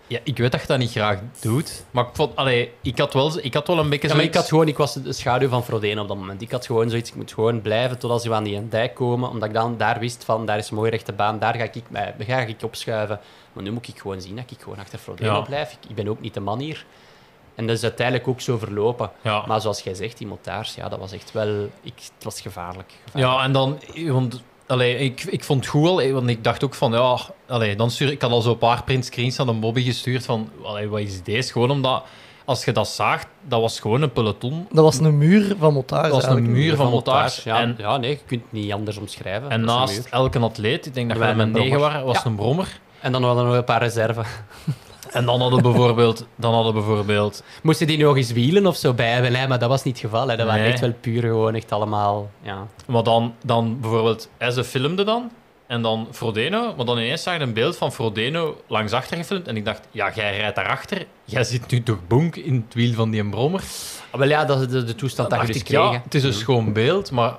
Ja, 0.07 0.19
ik 0.23 0.37
weet 0.37 0.51
dat 0.51 0.61
je 0.61 0.67
dat 0.67 0.77
niet 0.77 0.91
graag 0.91 1.19
doet, 1.41 1.83
maar 1.91 2.03
ik 2.03 2.09
vond, 2.13 2.35
allee, 2.35 2.71
ik 2.81 2.97
had 2.97 3.13
wel, 3.13 3.31
ik 3.41 3.53
had 3.53 3.67
wel 3.67 3.79
een 3.79 3.89
beetje 3.89 4.07
Ja, 4.07 4.13
maar 4.13 4.23
ik, 4.23 4.33
zoiets- 4.33 4.37
had 4.37 4.47
gewoon, 4.47 4.67
ik 4.67 4.77
was 4.77 4.93
de 4.93 5.13
schaduw 5.13 5.49
van 5.49 5.63
Frodeno 5.63 6.01
op 6.01 6.07
dat 6.07 6.17
moment. 6.17 6.41
Ik 6.41 6.51
had 6.51 6.65
gewoon 6.65 6.89
zoiets, 6.89 7.09
ik 7.09 7.15
moet 7.15 7.33
gewoon 7.33 7.61
blijven 7.61 7.99
totdat 7.99 8.21
ze 8.21 8.33
aan 8.33 8.43
die 8.43 8.67
dijk 8.67 8.93
komen, 8.95 9.29
omdat 9.29 9.47
ik 9.49 9.53
dan 9.55 9.77
daar 9.77 9.99
wist 9.99 10.23
van, 10.23 10.45
daar 10.45 10.57
is 10.57 10.69
een 10.69 10.75
mooie 10.75 10.89
rechte 10.91 11.13
baan, 11.13 11.39
daar 11.39 11.55
ga 11.55 11.63
ik, 11.63 11.83
mij, 11.89 12.15
ga 12.19 12.37
ik 12.39 12.63
opschuiven. 12.63 13.19
Maar 13.53 13.63
nu 13.63 13.71
moet 13.71 13.87
ik 13.87 13.99
gewoon 13.99 14.21
zien 14.21 14.35
dat 14.35 14.51
ik 14.51 14.61
gewoon 14.61 14.79
achter 14.79 14.99
Frodeno 14.99 15.33
Ja. 15.33 15.41
blijf. 15.41 15.71
Ik, 15.71 15.89
ik 15.89 15.95
ben 15.95 16.07
ook 16.07 16.19
niet 16.21 16.33
de 16.33 16.39
man 16.39 16.59
hier. 16.59 16.85
En 17.55 17.67
dat 17.67 17.75
is 17.75 17.83
uiteindelijk 17.83 18.27
ook 18.27 18.41
zo 18.41 18.57
verlopen. 18.57 19.11
Ja. 19.21 19.43
Maar 19.47 19.61
zoals 19.61 19.81
jij 19.81 19.93
zegt, 19.93 20.17
die 20.17 20.27
motaars, 20.27 20.75
ja, 20.75 20.89
dat 20.89 20.99
was 20.99 21.11
echt 21.11 21.31
wel... 21.31 21.69
Ik, 21.81 21.93
het 22.15 22.23
was 22.23 22.41
gevaarlijk. 22.41 22.93
gevaarlijk. 23.05 23.33
Ja, 23.37 23.43
en 23.43 23.51
dan, 23.51 23.79
want, 24.13 24.41
allee, 24.67 24.97
ik, 24.97 25.23
ik 25.23 25.43
vond 25.43 25.59
het 25.59 25.69
goed 25.69 25.87
al, 25.87 26.11
want 26.11 26.29
ik 26.29 26.43
dacht 26.43 26.63
ook 26.63 26.73
van, 26.73 26.91
ja, 26.91 27.17
allee, 27.47 27.75
dan 27.75 27.91
stuur 27.91 28.11
ik 28.11 28.21
had 28.21 28.31
al 28.31 28.41
zo'n 28.41 28.57
paar 28.57 28.83
print 28.83 29.05
screens 29.05 29.39
aan 29.39 29.47
een 29.47 29.59
Bobby 29.59 29.83
gestuurd 29.83 30.25
van, 30.25 30.49
allee, 30.63 30.87
wat 30.87 30.99
is 30.99 31.23
deze? 31.23 31.51
Gewoon 31.51 31.71
omdat, 31.71 32.03
als 32.45 32.65
je 32.65 32.71
dat 32.71 32.87
zag, 32.87 33.23
dat 33.47 33.61
was 33.61 33.79
gewoon 33.79 34.01
een 34.01 34.11
peloton. 34.11 34.67
Dat 34.71 34.83
was 34.83 34.97
een 34.99 35.17
muur 35.17 35.55
van 35.59 35.73
motaar. 35.73 36.03
Dat 36.03 36.11
was 36.11 36.25
een 36.25 36.51
muur 36.51 36.75
van 36.75 36.89
motaars. 36.89 37.43
Ja, 37.43 37.59
En, 37.59 37.75
ja, 37.77 37.97
nee, 37.97 38.09
je 38.09 38.19
kunt 38.25 38.41
het 38.41 38.51
niet 38.51 38.73
anders 38.73 38.97
omschrijven. 38.97 39.49
en 39.49 39.61
naast 39.61 40.07
elke 40.11 40.39
atleet, 40.39 40.85
ik 40.85 40.93
denk 40.93 41.09
dat 41.09 41.17
Er 41.21 41.27
we 41.29 41.33
met 41.35 41.45
een 41.45 41.51
negen 41.61 41.79
waren, 41.79 42.05
was 42.05 42.15
Ja. 42.17 42.25
een 42.25 42.35
brommer. 42.35 42.79
En 42.99 43.11
dan 43.11 43.23
hadden 43.23 43.43
we 43.43 43.49
nog 43.49 43.57
een 43.59 43.63
paar 43.65 43.81
reserve. 43.81 44.21
En 45.11 45.25
dan 45.25 45.39
hadden 45.41 45.57
we 45.63 45.69
bijvoorbeeld, 45.69 46.25
dan 46.35 46.53
hadden 46.53 46.73
bijvoorbeeld 46.73 47.43
Moesten 47.63 47.87
die 47.87 47.97
nog 47.97 48.15
eens 48.17 48.31
wielen 48.31 48.65
of 48.65 48.75
zo 48.75 48.93
bij 48.93 49.11
hebben? 49.11 49.35
hè? 49.35 49.47
Maar 49.47 49.59
dat 49.59 49.69
was 49.69 49.83
niet 49.83 50.01
het 50.01 50.11
geval. 50.11 50.27
Hè. 50.27 50.35
Dat 50.35 50.45
waren 50.45 50.61
Nee. 50.61 50.71
echt 50.71 50.79
wel 50.81 50.93
puur 51.01 51.21
gewoon 51.21 51.55
echt 51.55 51.71
allemaal... 51.71 52.29
Ja. 52.41 52.67
Maar 52.87 53.03
dan, 53.03 53.33
dan 53.43 53.77
bijvoorbeeld, 53.81 54.29
hij 54.37 54.51
ze 54.51 54.63
filmde 54.63 55.03
dan. 55.03 55.31
En 55.67 55.81
dan 55.81 56.07
Frodeno. 56.11 56.73
Maar 56.75 56.85
dan 56.85 56.97
ineens 56.97 57.23
zag 57.23 57.33
je 57.33 57.39
een 57.39 57.53
beeld 57.53 57.77
van 57.77 57.91
Frodeno 57.93 58.61
langs 58.67 58.91
achter 58.91 59.17
gefilmd. 59.17 59.47
En 59.47 59.57
ik 59.57 59.65
dacht, 59.65 59.81
ja, 59.91 60.11
jij 60.15 60.37
rijdt 60.37 60.55
daarachter. 60.55 61.05
Jij 61.23 61.43
zit 61.43 61.71
nu 61.71 61.83
toch 61.83 61.97
bonk 62.07 62.35
in 62.35 62.65
het 62.65 62.73
wiel 62.73 62.93
van 62.93 63.09
die 63.09 63.29
brommer. 63.29 63.63
Ah, 64.11 64.19
wel 64.19 64.27
ja, 64.29 64.45
dat 64.45 64.61
is 64.61 64.67
de, 64.67 64.83
de 64.83 64.95
toestand 64.95 65.29
dat 65.29 65.47
je 65.47 65.53
dus 65.53 65.63
kreeg. 65.63 66.03
het 66.03 66.15
is 66.15 66.23
een 66.23 66.33
schoon 66.33 66.73
beeld, 66.73 67.11
maar 67.11 67.37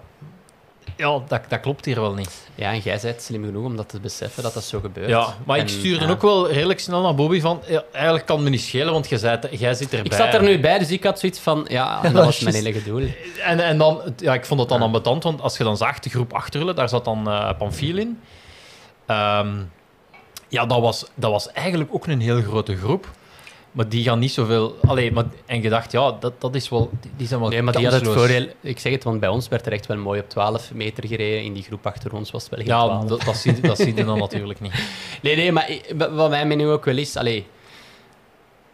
ja, 0.98 1.20
dat, 1.28 1.42
dat 1.48 1.60
klopt 1.60 1.84
hier 1.84 2.00
wel 2.00 2.14
niet. 2.14 2.48
Ja, 2.54 2.72
en 2.72 2.78
jij 2.78 2.98
bent 3.02 3.22
slim 3.22 3.44
genoeg 3.44 3.64
om 3.64 3.76
dat 3.76 3.88
te 3.88 4.00
beseffen 4.00 4.42
dat 4.42 4.54
dat 4.54 4.64
zo 4.64 4.80
gebeurt. 4.80 5.08
Ja, 5.08 5.36
maar 5.46 5.58
ik 5.58 5.68
stuurde 5.68 6.04
ja. 6.04 6.10
ook 6.10 6.22
wel 6.22 6.50
redelijk 6.50 6.80
snel 6.80 7.02
naar 7.02 7.14
Bobby 7.14 7.40
van, 7.40 7.62
ja, 7.66 7.82
eigenlijk 7.92 8.26
kan 8.26 8.36
het 8.36 8.44
me 8.44 8.50
niet 8.50 8.60
schelen, 8.60 8.92
want 8.92 9.08
jij, 9.08 9.18
zei, 9.18 9.38
jij 9.50 9.74
zit 9.74 9.92
erbij. 9.92 10.18
Ik 10.18 10.24
zat 10.24 10.34
er 10.34 10.42
nu 10.42 10.60
bij, 10.60 10.78
dus 10.78 10.90
ik 10.90 11.04
had 11.04 11.18
zoiets 11.18 11.38
van... 11.38 11.66
Ja, 11.68 12.00
dat 12.12 12.12
was 12.12 12.40
mijn 12.40 12.54
enige 12.54 12.82
doel. 12.82 13.02
En, 13.44 13.60
en 13.60 13.78
dan, 13.78 14.00
ja, 14.16 14.34
ik 14.34 14.46
vond 14.46 14.60
het 14.60 14.68
dan 14.68 14.78
Ja. 14.78 14.84
ambetant, 14.84 15.22
want 15.22 15.40
als 15.40 15.56
je 15.56 15.64
dan 15.64 15.76
zag 15.76 15.98
de 15.98 16.10
groep 16.10 16.32
achterullen, 16.32 16.74
daar 16.74 16.88
zat 16.88 17.04
dan 17.04 17.22
Pamfiel 17.58 17.96
in. 17.96 18.20
Ehm, 19.06 19.48
ja, 20.48 20.66
dat 20.66 20.80
was, 20.80 21.04
dat 21.14 21.30
was 21.30 21.52
eigenlijk 21.52 21.94
ook 21.94 22.06
een 22.06 22.20
heel 22.20 22.42
grote 22.42 22.76
groep. 22.76 23.08
Maar 23.72 23.88
die 23.88 24.04
gaan 24.04 24.18
niet 24.18 24.32
zoveel... 24.32 24.76
Allee, 24.86 25.12
maar, 25.12 25.24
en 25.46 25.62
je 25.62 25.68
dacht, 25.68 25.92
ja, 25.92 26.16
dat, 26.20 26.40
dat 26.40 26.54
is 26.54 26.68
wel... 26.68 26.90
Die, 27.16 27.26
zijn 27.26 27.40
wel 27.40 27.48
Nee, 27.48 27.62
maar 27.62 27.72
die 27.76 27.84
had 27.84 28.00
het 28.00 28.08
voordeel... 28.08 28.46
Ik 28.60 28.78
zeg 28.78 28.92
het, 28.92 29.04
want 29.04 29.20
bij 29.20 29.28
ons 29.28 29.48
werd 29.48 29.66
er 29.66 29.72
echt 29.72 29.86
wel 29.86 29.96
mooi 29.96 30.20
op 30.20 30.28
12 30.28 30.72
meter 30.72 31.06
gereden. 31.06 31.44
In 31.44 31.52
die 31.52 31.62
groep 31.62 31.86
achter 31.86 32.14
ons 32.14 32.30
was 32.30 32.42
het 32.42 32.50
wel 32.50 32.58
geen 32.58 32.68
Ja, 32.68 32.84
12. 32.84 33.04
dat, 33.04 33.22
dat, 33.22 33.36
zie, 33.36 33.60
dat 33.60 33.76
zie 33.76 33.94
je 33.94 34.04
dan 34.04 34.18
natuurlijk 34.18 34.60
niet. 34.60 34.72
Nee, 35.22 35.36
nee, 35.36 35.52
maar 35.52 35.68
wat 36.14 36.30
mijn 36.30 36.48
mening 36.48 36.70
ook 36.70 36.84
wel 36.84 36.96
is... 36.96 37.16
Allee, 37.16 37.46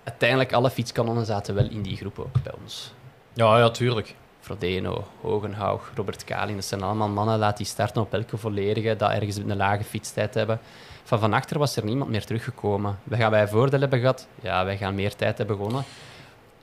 uiteindelijk, 0.04 0.52
alle 0.52 0.70
fietskanonnen 0.70 1.26
zaten 1.26 1.54
wel 1.54 1.68
in 1.70 1.82
die 1.82 1.96
groep 1.96 2.18
ook 2.18 2.42
bij 2.42 2.52
ons. 2.62 2.92
Ja, 3.32 3.58
ja, 3.58 3.70
tuurlijk. 3.70 4.14
Frodeno, 4.40 5.06
Hogenhaug, 5.20 5.92
Robert 5.94 6.24
Kalin, 6.24 6.54
dat 6.54 6.64
zijn 6.64 6.82
allemaal 6.82 7.08
mannen. 7.08 7.38
Laat 7.38 7.56
die 7.56 7.66
starten 7.66 8.02
op 8.02 8.14
elke 8.14 8.36
volledige, 8.36 8.96
dat 8.96 9.10
ergens 9.10 9.36
een 9.36 9.56
lage 9.56 9.84
fietstijd 9.84 10.34
hebben. 10.34 10.60
Van 11.04 11.18
van 11.18 11.32
achter 11.32 11.58
was 11.58 11.76
er 11.76 11.84
niemand 11.84 12.10
meer 12.10 12.24
teruggekomen. 12.24 12.98
We 13.04 13.16
gaan 13.16 13.30
wij 13.30 13.48
voordeel 13.48 13.80
hebben 13.80 13.98
gehad. 14.00 14.26
Ja, 14.42 14.64
wij 14.64 14.76
gaan 14.76 14.94
meer 14.94 15.16
tijd 15.16 15.38
hebben 15.38 15.56
gewonnen. 15.56 15.84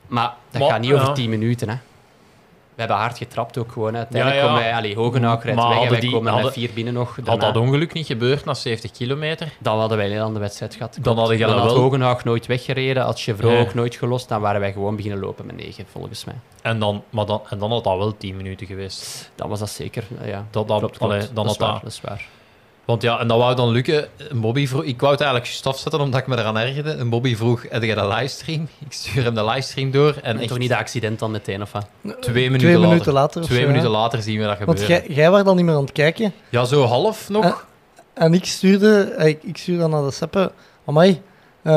Maar 0.08 0.34
dat 0.52 0.62
Maar, 0.62 0.70
gaat 0.72 0.80
niet 0.80 0.90
ja. 0.90 0.96
over 1.02 1.14
10 1.14 1.30
minuten, 1.30 1.70
hè. 1.70 1.76
We 2.76 2.88
hebben 2.88 2.98
hard 2.98 3.18
getrapt 3.18 3.58
ook 3.58 3.72
gewoon. 3.72 3.94
hè. 3.94 3.98
Uiteindelijk 3.98 4.42
Ja, 4.42 4.46
ja. 4.48 4.48
komen 4.54 4.64
wij... 4.68 4.76
Allee, 4.78 4.98
rijdt 5.44 5.60
weg 5.80 5.84
en 5.84 5.90
wij 5.92 6.00
die- 6.00 6.12
komen 6.12 6.32
hadden- 6.34 6.52
vier 6.54 6.70
binnen 6.74 6.94
nog. 6.94 7.18
Had 7.26 7.42
dat 7.42 7.58
ongeluk 7.58 7.94
niet 7.94 8.06
gebeurd 8.06 8.46
na 8.46 8.54
70 8.54 8.92
kilometer? 8.92 9.54
dan 9.60 9.80
hadden 9.80 9.98
wij 9.98 10.06
een 10.06 10.12
heel 10.12 10.22
andere 10.24 10.40
wedstrijd 10.40 10.76
gehad. 10.76 10.98
Dan 11.02 11.18
hadden 11.18 11.38
dan 11.40 11.50
had 11.58 11.74
wel- 11.74 11.76
nooit 12.24 12.46
weggereden, 12.46 13.04
had 13.04 13.22
Chevrolet 13.22 13.58
Nee. 13.58 13.66
ook 13.68 13.74
nooit 13.74 13.96
gelost. 13.96 14.30
Dan 14.30 14.42
waren 14.42 14.60
wij 14.62 14.72
gewoon 14.72 14.96
beginnen 14.96 15.20
lopen 15.20 15.46
met 15.46 15.56
9, 15.56 15.86
volgens 15.92 16.26
mij. 16.26 16.36
En 16.62 16.80
dan, 16.80 17.04
maar 17.10 17.26
dan, 17.26 17.42
en 17.50 17.58
dan 17.60 17.72
had 17.72 17.84
dat 17.84 17.98
wel 17.98 18.18
10 18.18 18.36
minuten 18.38 18.68
geweest. 18.68 19.32
Dan 19.36 19.50
was 19.50 19.60
dat 19.60 19.70
zeker. 19.70 20.04
Ja, 20.24 20.46
Dat, 20.52 20.68
dat, 20.68 20.80
klopt, 20.80 20.98
klopt. 20.98 21.14
allee, 21.14 21.26
dan 21.34 21.36
dat, 21.36 21.46
had 21.46 21.58
waar, 21.58 21.72
dat, 21.74 21.82
dat 21.82 21.92
is 21.92 22.02
waar. 22.02 22.26
Want 22.86 23.02
ja, 23.02 23.20
en 23.20 23.28
dat 23.28 23.38
wou 23.38 23.56
dan 23.56 23.70
lukken. 23.70 24.08
Een 24.30 24.40
Bobby 24.42 24.68
vroeg, 24.68 24.84
ik 24.84 25.00
wou 25.00 25.12
het 25.12 25.22
eigenlijk 25.22 25.52
juist 25.52 25.68
afzetten 25.68 26.02
omdat 26.02 26.20
ik 26.20 26.28
me 26.28 26.38
eraan 26.38 26.58
ergerde. 26.58 26.92
Een 26.94 27.10
Bobby 27.10 27.36
vroeg, 27.36 27.66
heb 27.70 27.84
jij 27.84 27.96
de 27.96 28.08
livestream? 28.08 28.68
Ik 28.88 28.94
stuur 28.94 29.24
hem 29.24 29.36
de 29.36 29.46
livestream 29.46 29.92
door. 29.92 30.14
En 30.16 30.24
En 30.24 30.40
echt 30.40 30.48
toch 30.48 30.58
niet 30.58 30.70
de 30.70 30.78
accident 30.78 31.20
dan 31.20 31.32
meteen, 31.32 31.62
of 31.62 31.72
wat? 31.72 31.86
twee 32.20 32.44
minuten 32.50 32.60
Twee 32.60 32.74
later, 32.74 32.90
minuten 32.90 33.14
later. 33.14 33.42
twee 33.42 33.60
zo, 33.62 33.68
minuten 33.68 33.90
ja. 33.92 33.98
later 33.98 34.22
zien 34.22 34.40
we 34.40 34.46
dat 34.46 34.58
Want 34.60 34.80
gebeuren. 34.80 35.06
jij, 35.08 35.16
jij 35.16 35.32
was 35.32 35.44
dan 35.44 35.56
niet 35.56 35.66
meer 35.66 35.76
aan 35.76 35.82
het 35.82 35.92
kijken. 35.92 36.34
Ja, 36.50 36.66
zo 36.66 36.84
half 36.86 37.30
nog. 37.30 37.46
Eh, 37.46 38.24
En 38.24 38.34
ik 38.34 38.46
stuurde, 38.46 39.02
eh, 39.02 39.28
ik, 39.28 39.44
ik 39.44 39.58
stuurde 39.58 39.82
dan 39.82 39.90
naar 39.92 40.04
de 40.04 40.12
seppen. 40.12 40.52
Amai, 40.86 41.22
eh, 41.62 41.74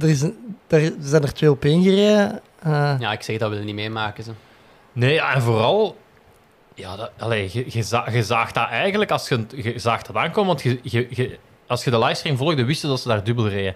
er, 0.00 0.08
is 0.08 0.20
een, 0.22 0.56
er 0.68 0.92
zijn 1.00 1.22
er 1.22 1.32
twee 1.32 1.50
op 1.50 1.64
één 1.64 1.82
gereden. 1.82 2.40
Eh, 2.62 2.94
Ja, 2.98 3.12
ik 3.12 3.22
zeg 3.22 3.38
dat 3.38 3.48
wil 3.50 3.58
je 3.58 3.64
niet 3.64 3.74
meemaken. 3.74 4.24
Ze. 4.24 4.30
Nee, 4.92 5.20
en 5.20 5.42
vooral... 5.42 5.96
Ja, 6.76 6.96
dat, 6.96 7.10
allee, 7.18 7.50
je, 7.52 7.64
je, 7.68 7.82
za- 7.82 8.06
je 8.12 8.22
zaagt 8.22 8.54
dat 8.54 8.68
eigenlijk 8.68 9.10
als 9.10 9.28
je, 9.28 9.46
je 9.54 9.78
zaagt 9.78 10.06
dat 10.06 10.16
aankomen, 10.16 10.46
want 10.46 10.62
je, 10.62 10.78
je, 10.82 11.06
je- 11.10 11.38
als 11.66 11.84
je 11.84 11.90
de 11.90 11.98
livestream 11.98 12.36
volgde, 12.36 12.64
wist 12.64 12.82
je 12.82 12.88
dat 12.88 13.00
ze 13.00 13.08
daar 13.08 13.24
dubbel 13.24 13.48
reden. 13.48 13.74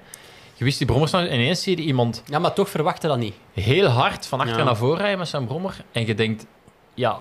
Je 0.54 0.64
wist 0.64 0.78
die 0.78 0.86
brommers. 0.86 1.12
En 1.12 1.24
ineens 1.34 1.62
zie 1.62 1.76
je 1.76 1.82
iemand 1.82 2.22
Ja, 2.26 2.38
maar 2.38 2.52
toch 2.52 2.68
verwachten 2.68 3.08
dat 3.08 3.18
niet. 3.18 3.34
heel 3.52 3.86
hard 3.86 4.26
van 4.26 4.40
achter 4.40 4.58
Ja. 4.58 4.64
naar 4.64 4.76
voren 4.76 4.98
rijden 4.98 5.18
met 5.18 5.28
zijn 5.28 5.46
brommer. 5.46 5.76
En 5.92 6.06
je 6.06 6.14
denkt, 6.14 6.46
ja, 6.94 7.20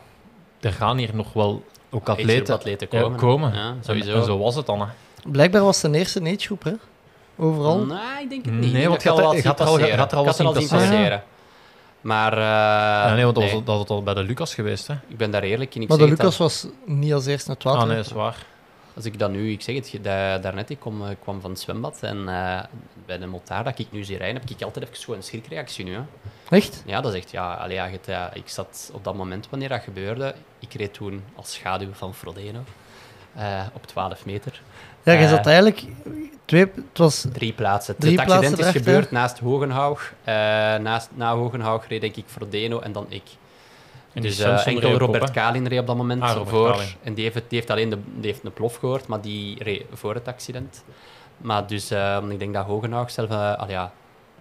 er 0.60 0.74
gaan 0.74 0.98
hier 0.98 1.10
nog 1.14 1.34
wel 1.34 1.64
ook 1.90 2.10
atleten, 2.10 2.62
eh, 2.90 3.02
komen. 3.02 3.18
komen. 3.18 3.54
Ja, 3.54 3.76
sowieso. 3.82 4.14
en 4.18 4.24
zo 4.24 4.38
was 4.38 4.56
het 4.56 4.66
dan. 4.66 4.80
Hè. 4.82 4.86
Blijkbaar 5.32 5.62
was 5.64 5.82
het 5.82 5.92
de 5.94 5.98
eerste 5.98 6.22
agegroep, 6.22 6.64
hè? 6.64 6.72
Overal. 7.38 7.78
Nee, 7.86 7.98
ik 8.24 8.30
denk 8.30 8.46
het 8.46 8.54
niet. 8.54 8.72
Nee, 8.74 8.82
Ik 8.82 8.88
want 8.88 9.04
je 9.04 9.10
dat 9.10 9.18
had- 9.20 9.26
had 9.26 9.60
er 9.60 9.98
had 10.00 10.12
er 10.12 10.18
al 10.18 10.26
wat 10.26 10.40
er 10.40 10.46
zien 10.62 10.68
passeren. 10.68 11.24
Maar 12.02 12.34
eh, 12.34 12.40
Ja, 13.10 13.14
nee, 13.14 13.24
want 13.24 13.36
dat, 13.36 13.44
nee, 13.44 13.54
Was, 13.54 13.64
dat 13.64 13.78
was 13.78 13.88
al 13.88 14.04
bij 14.04 14.14
de 14.14 14.24
Lucas 14.24 14.54
geweest. 14.54 14.88
Hè? 14.88 14.94
ik 15.08 15.18
ben 15.18 15.32
daar 15.32 15.44
eerlijk 15.44 15.76
in. 15.76 15.82
Ik 15.82 15.88
maar 15.88 15.98
de 15.98 16.04
zeg 16.04 16.12
het 16.12 16.22
Lucas 16.22 16.38
was 16.38 16.68
niet 16.86 17.14
als 17.14 17.26
eerste 17.26 17.48
naar 17.48 17.56
het 17.56 17.66
water. 17.66 17.82
Ah, 17.82 17.88
nee, 17.88 18.00
is 18.00 18.12
waar. 18.12 18.46
Als 18.96 19.06
ik 19.06 19.20
dat 19.20 19.32
nu, 19.32 19.52
ik 19.52 19.62
zeg 19.62 19.76
het, 19.76 19.90
je- 19.90 20.02
da- 20.02 20.38
daarnet, 20.38 20.70
ik 20.70 20.80
kom, 20.80 21.06
eh, 21.06 21.16
kwam 21.22 21.42
van 21.42 21.50
het 21.50 21.60
zwembad 21.60 21.98
en 22.04 22.18
eh, 22.30 22.60
bij 23.06 23.18
de 23.18 23.26
motaar 23.26 23.64
dat 23.64 23.80
ik 23.80 23.88
nu 23.92 24.04
zie 24.04 24.18
rijden, 24.18 24.42
heb 24.42 24.50
ik 24.50 24.62
altijd 24.62 24.86
even 24.86 24.98
zo'n 24.98 25.22
schrikreactie 25.22 25.86
nu. 25.86 25.94
Hè. 25.94 26.02
Echt? 26.56 26.84
Ja, 26.86 27.02
dat 27.02 27.14
is 27.14 27.20
echt, 27.20 27.32
ja, 27.32 27.54
allee, 27.54 27.76
ja, 27.76 27.90
ja, 28.06 28.34
ik 28.34 28.50
zat 28.50 28.92
op 28.94 29.04
dat 29.04 29.16
moment 29.16 29.48
wanneer 29.50 29.70
dat 29.70 29.82
gebeurde, 29.82 30.36
ik 30.60 30.74
reed 30.74 30.94
toen 30.94 31.24
als 31.36 31.54
schaduw 31.54 31.94
van 31.94 32.14
Frodeno 32.14 32.64
eh, 33.36 33.62
op 33.74 33.88
12 33.88 34.26
meter. 34.26 34.62
Ja, 35.14 35.20
je 35.20 35.24
Eh. 35.26 35.30
zat 35.30 35.46
eigenlijk... 35.46 35.84
Twee, 36.46 36.62
het 36.62 36.98
was... 36.98 37.26
Drie 37.34 37.54
plaatsen. 37.54 37.96
Drie 37.98 38.12
het 38.12 38.20
accident 38.30 38.56
plaatsen 38.56 38.76
is 38.82 38.84
gebeurd 38.86 39.12
naast 39.12 39.40
Hogenhaug. 39.40 40.14
Eh, 40.24 40.34
naast, 40.76 41.10
na 41.16 41.36
Hogenhaug 41.36 41.88
reed 41.88 42.02
denk 42.02 42.16
ik 42.16 42.24
Frodeno 42.28 42.80
en 42.80 42.92
dan 42.92 43.06
ik. 43.10 43.22
En 44.14 44.22
dus 44.22 44.40
eh, 44.40 44.68
enkel 44.68 44.94
op, 44.94 45.00
Robert? 45.00 45.32
Kalin 45.32 45.68
reed 45.68 45.80
op 45.80 45.88
dat 45.88 45.96
moment 45.98 46.22
Ah, 46.22 46.48
voor. 46.48 46.72
Kalin. 46.72 46.88
En 47.04 47.14
die 47.14 47.24
heeft, 47.24 47.36
het- 47.36 47.50
die 47.50 47.58
heeft 47.60 47.72
alleen 47.72 47.90
de, 47.90 47.98
die 48.16 48.32
heeft 48.32 48.44
een 48.44 48.54
plof 48.54 48.76
gehoord, 48.76 49.08
maar 49.08 49.22
die 49.22 49.64
reed 49.64 49.84
voor 49.94 50.14
het 50.14 50.28
accident. 50.28 50.84
Maar 51.38 51.68
dus 51.68 51.92
eh, 51.92 52.18
ik 52.30 52.40
denk 52.40 52.54
dat 52.54 52.66
Hogenhaug 52.66 53.12
zelf, 53.12 53.30
eh, 53.30 53.56
al 53.58 53.70
ja, 53.70 53.92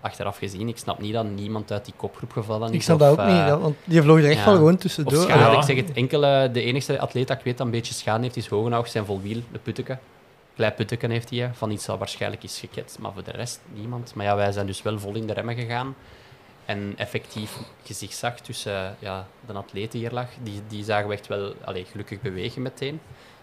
achteraf 0.00 0.38
gezien, 0.38 0.68
ik 0.68 0.78
snap 0.78 1.00
niet 1.00 1.12
dat 1.12 1.24
niemand 1.30 1.72
uit 1.72 1.84
die 1.84 1.94
kopgroep 1.96 2.32
gevallen 2.32 2.68
is. 2.68 2.74
Ik 2.74 2.82
snap 2.82 2.98
dat 2.98 3.10
ook 3.10 3.18
eh, 3.18 3.26
niet, 3.26 3.34
ja, 3.36 3.58
want 3.58 3.76
die 3.84 4.02
vloog 4.02 4.18
er 4.18 4.24
echt 4.28 4.38
ja. 4.38 4.44
wel 4.44 4.54
gewoon 4.54 4.74
Of 4.74 4.80
tussendoor. 4.80 5.22
schade, 5.22 5.40
Ja. 5.52 5.56
ik 5.56 5.62
zeg 5.62 5.76
het, 5.76 5.92
enkele, 5.92 6.50
de 6.52 6.62
enige 6.62 7.00
atleet 7.00 7.28
dat 7.28 7.38
ik 7.38 7.44
weet 7.44 7.56
dat 7.58 7.66
een 7.66 7.72
beetje 7.72 7.94
schade 7.94 8.22
heeft, 8.22 8.36
is 8.36 8.46
Hogenhaug, 8.46 8.88
zijn 8.88 9.04
volwiel, 9.04 9.40
de 9.52 9.58
putteke. 9.58 9.98
Klein 10.58 10.74
putteken 10.74 11.10
heeft 11.10 11.30
hij, 11.30 11.50
van 11.54 11.70
iets 11.70 11.86
dat 11.86 11.98
waarschijnlijk 11.98 12.42
is 12.42 12.58
geketst, 12.58 12.98
maar 12.98 13.12
voor 13.12 13.24
de 13.24 13.30
rest 13.30 13.60
niemand. 13.72 14.14
Maar 14.14 14.24
ja, 14.24 14.36
wij 14.36 14.52
zijn 14.52 14.66
dus 14.66 14.82
wel 14.82 14.98
vol 14.98 15.14
in 15.14 15.26
de 15.26 15.32
remmen 15.32 15.54
gegaan. 15.54 15.96
En 16.64 16.94
effectief, 16.96 17.58
je 17.82 17.94
zich 17.94 18.12
zag 18.12 18.40
tussen 18.40 18.96
ja, 18.98 19.26
de 19.46 19.52
atleten 19.52 19.98
hier 19.98 20.12
lag, 20.12 20.28
die, 20.42 20.62
die 20.68 20.84
zagen 20.84 21.08
we 21.08 21.14
echt 21.14 21.26
wel 21.26 21.54
allee, 21.64 21.84
gelukkig 21.84 22.20
bewegen 22.20 22.62
meteen. 22.62 23.00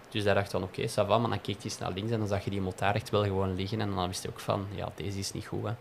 Dus 0.10 0.24
daar 0.24 0.34
dacht 0.34 0.46
ik 0.46 0.52
van, 0.52 0.64
oké, 0.64 0.90
va, 0.90 1.18
maar 1.18 1.30
dan 1.30 1.42
keek 1.42 1.56
hij 1.56 1.64
eens 1.64 1.78
naar 1.78 1.92
links 1.92 2.12
en 2.12 2.20
dan 2.20 2.28
zag 2.28 2.44
je 2.44 2.50
die 2.50 2.62
motaar 2.62 2.96
echt 2.96 3.10
wel 3.10 3.24
gewoon 3.24 3.56
liggen. 3.56 3.82
En 3.82 3.96
dan 3.96 4.08
wist 4.08 4.24
je 4.24 4.30
ook 4.30 4.40
van, 4.40 4.68
ja, 4.76 4.92
deze 4.96 5.20
is 5.20 5.32
niet 5.32 5.46
goed, 5.46 5.64
hè. 5.64 5.74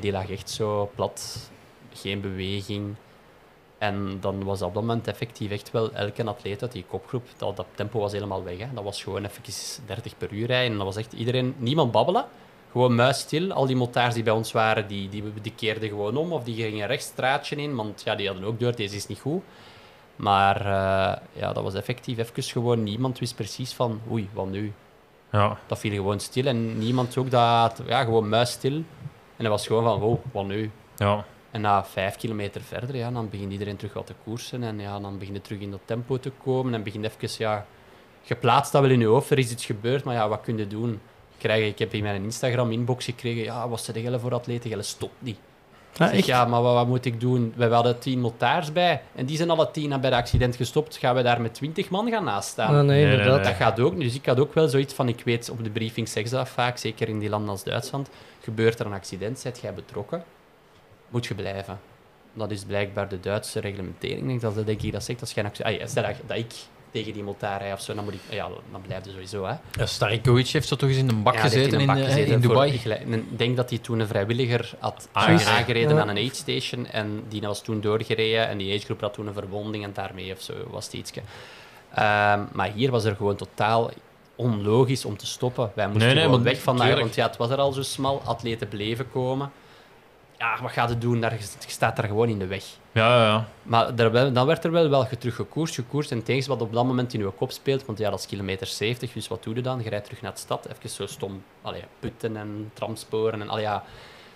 Die 0.00 0.12
lag 0.12 0.30
echt 0.30 0.50
zo 0.50 0.90
plat, 0.94 1.50
geen 1.92 2.20
beweging. 2.20 2.94
En 3.82 4.16
dan 4.20 4.44
was 4.44 4.62
op 4.62 4.74
dat 4.74 4.82
moment 4.82 5.08
effectief 5.08 5.50
echt 5.50 5.70
wel 5.70 5.92
elke 5.92 6.24
atleet 6.24 6.62
uit 6.62 6.72
die 6.72 6.84
kopgroep, 6.88 7.26
dat, 7.36 7.56
dat 7.56 7.66
tempo 7.74 7.98
was 7.98 8.12
helemaal 8.12 8.44
weg. 8.44 8.58
Hè. 8.58 8.66
Dat 8.74 8.84
was 8.84 9.02
gewoon 9.02 9.24
even 9.24 9.42
30 9.86 10.18
per 10.18 10.32
uur 10.32 10.46
rijden. 10.46 10.70
En 10.70 10.76
dat 10.76 10.86
was 10.86 10.96
echt 10.96 11.12
iedereen, 11.12 11.54
niemand 11.58 11.92
babbelen. 11.92 12.24
Gewoon 12.72 12.94
muisstil. 12.94 13.52
Al 13.52 13.66
die 13.66 13.76
motaars 13.76 14.14
die 14.14 14.22
bij 14.22 14.32
ons 14.32 14.52
waren, 14.52 14.86
die, 14.86 15.08
die, 15.08 15.22
die 15.42 15.52
keerden 15.56 15.88
gewoon 15.88 16.16
om. 16.16 16.32
Of 16.32 16.44
die 16.44 16.54
gingen 16.54 16.86
rechts 16.86 17.06
straatje 17.06 17.56
in, 17.56 17.74
want 17.74 18.02
ja, 18.04 18.14
die 18.14 18.26
hadden 18.26 18.44
ook 18.44 18.60
door, 18.60 18.76
deze 18.76 18.96
is 18.96 19.06
niet 19.06 19.20
goed. 19.20 19.42
Maar 20.16 20.56
eh, 20.60 21.22
ja, 21.32 21.52
dat 21.52 21.62
was 21.62 21.74
effectief 21.74 22.18
even 22.18 22.42
gewoon, 22.42 22.82
niemand 22.82 23.18
wist 23.18 23.34
precies 23.34 23.72
van, 23.72 24.00
oei, 24.10 24.28
wat 24.32 24.48
nu? 24.48 24.72
Ja. 25.32 25.58
Dat 25.66 25.78
viel 25.78 25.92
gewoon 25.92 26.20
stil 26.20 26.46
en 26.46 26.78
niemand 26.78 27.16
ook 27.16 27.30
dat, 27.30 27.82
ja, 27.86 28.04
gewoon 28.04 28.28
muisstil. 28.28 28.72
En 29.36 29.44
dat 29.44 29.48
was 29.48 29.66
gewoon 29.66 29.84
van, 29.84 29.98
wow, 29.98 30.18
wat 30.32 30.46
nu? 30.46 30.70
ja. 30.96 31.24
En 31.52 31.60
na 31.60 31.84
vijf 31.84 32.16
kilometer 32.16 32.60
verder, 32.60 32.96
ja, 32.96 33.10
dan 33.10 33.28
begint 33.30 33.52
iedereen 33.52 33.76
terug 33.76 33.92
wat 33.92 34.06
te 34.06 34.14
koersen. 34.24 34.62
En 34.62 34.78
ja, 34.80 35.00
dan 35.00 35.18
begint 35.18 35.36
het 35.36 35.44
terug 35.44 35.60
in 35.60 35.70
dat 35.70 35.80
tempo 35.84 36.18
te 36.18 36.30
komen. 36.44 36.74
En 36.74 36.82
begint 36.82 37.04
even, 37.04 37.28
ja, 37.38 37.66
je 38.22 38.34
plaatst 38.34 38.72
dat 38.72 38.82
wel 38.82 38.90
in 38.90 39.00
je 39.00 39.06
hoofd. 39.06 39.30
Er 39.30 39.38
is 39.38 39.50
iets 39.50 39.64
gebeurd, 39.66 40.04
maar 40.04 40.14
ja, 40.14 40.28
wat 40.28 40.40
kun 40.40 40.56
je 40.58 40.66
doen? 40.66 40.92
Ik, 40.92 41.38
krijg, 41.38 41.66
ik 41.66 41.78
heb 41.78 41.92
in 41.94 42.02
mijn 42.02 42.22
Instagram-inbox 42.22 43.04
gekregen, 43.04 43.42
ja, 43.42 43.68
wat 43.68 43.80
ze 43.80 43.92
de 43.92 44.00
gelle 44.00 44.18
voor 44.18 44.34
atleten? 44.34 44.70
Gelle 44.70 44.82
stopt 44.82 45.14
niet. 45.18 45.36
Ja, 45.94 46.04
Ik 46.04 46.10
zeg, 46.10 46.18
echt. 46.18 46.26
ja, 46.26 46.44
maar 46.44 46.62
wat, 46.62 46.74
wat 46.74 46.86
moet 46.86 47.04
ik 47.04 47.20
doen? 47.20 47.52
We 47.56 47.64
hadden 47.66 47.98
tien 47.98 48.20
motaars 48.20 48.72
bij. 48.72 49.02
En 49.14 49.26
die 49.26 49.36
zijn 49.36 49.50
alle 49.50 49.70
tien 49.70 50.00
bij 50.00 50.10
de 50.10 50.16
accident 50.16 50.56
gestopt. 50.56 50.96
Gaan 50.96 51.14
we 51.14 51.22
daar 51.22 51.40
met 51.40 51.54
twintig 51.54 51.90
man 51.90 52.10
gaan 52.10 52.24
naast 52.24 52.48
staan? 52.48 52.66
Ah, 52.68 52.72
nee, 52.74 52.82
Nee, 52.84 53.02
nee, 53.02 53.10
inderdaad. 53.12 53.36
nee. 53.36 53.44
Dat 53.44 53.54
gaat 53.54 53.80
ook 53.80 53.92
niet. 53.92 54.02
Dus 54.02 54.14
ik 54.14 54.26
had 54.26 54.40
ook 54.40 54.54
wel 54.54 54.68
zoiets 54.68 54.94
van, 54.94 55.08
ik 55.08 55.20
weet, 55.24 55.50
op 55.50 55.64
de 55.64 55.70
briefing 55.70 56.08
zeggen 56.08 56.30
ze 56.30 56.36
dat 56.36 56.48
vaak, 56.48 56.76
zeker 56.76 57.08
in 57.08 57.18
die 57.18 57.28
landen 57.28 57.50
als 57.50 57.64
Duitsland, 57.64 58.10
gebeurt 58.40 58.78
er 58.80 58.86
een 58.86 58.92
accident, 58.92 59.38
zijt 59.38 59.60
jij 59.60 59.74
betrokken, 59.74 60.24
moet 61.12 61.26
je 61.26 61.34
blijven. 61.34 61.80
Dat 62.34 62.50
is 62.50 62.64
blijkbaar 62.64 63.08
de 63.08 63.20
Duitse 63.20 63.60
reglementering. 63.60 64.20
Ik 64.20 64.26
denk 64.26 64.40
dat, 64.40 64.66
denk 64.66 64.82
ik 64.82 64.92
dat 64.92 65.04
zegt, 65.04 65.20
als 65.20 65.32
jij. 65.32 65.44
Ah, 65.62 65.78
ja, 65.78 65.86
stel 65.86 66.02
dat, 66.02 66.14
dat 66.26 66.36
ik 66.36 66.52
tegen 66.90 67.12
die 67.12 67.22
motaar 67.22 67.60
rijd 67.60 67.72
of 67.74 67.80
zo, 67.80 67.94
dan, 67.94 68.04
moet 68.04 68.14
ik, 68.14 68.20
ja, 68.30 68.48
dan 68.72 68.80
blijf 68.86 69.04
je 69.04 69.10
sowieso. 69.10 69.44
Hè. 69.44 69.54
Ja, 69.72 69.86
Starikovic 69.86 70.46
heeft 70.48 70.68
zo 70.68 70.76
toch 70.76 70.88
eens 70.88 70.98
in 70.98 71.08
een 71.08 71.22
bak 71.22 71.34
Ja, 71.34 71.40
gezeten 71.40 71.72
in, 71.72 71.80
een 71.80 71.86
bak 71.86 71.96
eh, 71.96 72.04
gezeten 72.04 72.32
in 72.34 72.42
voor- 72.42 72.52
Dubai. 72.52 72.72
ik, 72.72 72.84
en 72.84 73.12
ik 73.12 73.38
denk 73.38 73.56
dat 73.56 73.68
hij 73.70 73.78
toen 73.78 73.98
een 74.00 74.06
vrijwilliger 74.06 74.72
had 74.78 75.08
Aangereden. 75.12 75.52
aangereden 75.52 75.94
Ja. 75.96 76.00
aan 76.02 76.08
een 76.08 76.16
aid 76.16 76.36
station 76.36 76.86
en 76.86 77.22
die 77.28 77.40
was 77.40 77.62
toen 77.62 77.80
doorgereden 77.80 78.48
en 78.48 78.58
die 78.58 78.74
agegroep 78.76 79.00
had 79.00 79.14
toen 79.14 79.26
een 79.26 79.34
verwonding 79.34 79.84
en 79.84 79.90
daarmee 79.92 80.32
of 80.32 80.40
zo 80.40 80.52
was 80.70 80.84
het 80.84 80.94
ietsje. 80.94 81.20
Ehm, 81.94 82.40
maar 82.52 82.70
hier 82.74 82.90
was 82.90 83.04
er 83.04 83.16
gewoon 83.16 83.36
totaal 83.36 83.90
onlogisch 84.36 85.04
om 85.04 85.16
te 85.16 85.26
stoppen. 85.26 85.70
Wij 85.74 85.86
moesten 85.86 86.04
Nee, 86.06 86.14
nee, 86.14 86.24
gewoon 86.24 86.42
maar 86.42 86.52
weg 86.52 86.62
van 86.62 86.76
daar, 86.76 86.86
tuurlijk. 86.86 87.04
want 87.06 87.14
ja, 87.18 87.26
het 87.26 87.36
was 87.36 87.50
er 87.50 87.58
al 87.58 87.72
zo 87.72 87.82
smal, 87.82 88.22
atleten 88.24 88.68
bleven 88.68 89.10
komen. 89.10 89.52
Ja, 90.42 90.62
wat 90.62 90.70
gaat 90.70 90.88
het 90.88 91.00
doen? 91.00 91.20
Daar, 91.20 91.32
je 91.34 91.70
staat 91.70 91.96
daar 91.96 92.06
gewoon 92.06 92.28
in 92.28 92.38
de 92.38 92.46
weg. 92.46 92.64
Ja, 92.92 93.16
ja, 93.16 93.26
ja. 93.26 93.48
Maar 93.62 93.94
dan 94.32 94.46
werd 94.46 94.64
er 94.64 94.70
wel 94.70 94.88
wel 94.88 95.06
terug 95.18 95.34
gekoerst, 95.34 95.74
gekoerst. 95.74 96.10
En 96.10 96.22
tegen 96.22 96.48
wat 96.48 96.60
op 96.60 96.72
dat 96.72 96.84
moment 96.84 97.14
in 97.14 97.20
je 97.20 97.30
kop 97.30 97.50
speelt, 97.50 97.86
want 97.86 97.98
ja, 97.98 98.10
dat 98.10 98.18
is 98.18 98.26
kilometer 98.26 98.66
70, 98.66 99.12
dus 99.12 99.28
wat 99.28 99.42
doe 99.42 99.54
je 99.54 99.62
dan? 99.62 99.82
Je 99.82 99.88
rijdt 99.88 100.04
terug 100.04 100.22
naar 100.22 100.32
de 100.32 100.38
stad, 100.38 100.66
even 100.66 100.90
zo 100.90 101.06
stom 101.06 101.42
allee, 101.62 101.84
putten 101.98 102.36
en 102.36 102.70
tramsporen 102.72 103.40
en 103.40 103.48
al 103.48 103.58
ja, 103.58 103.84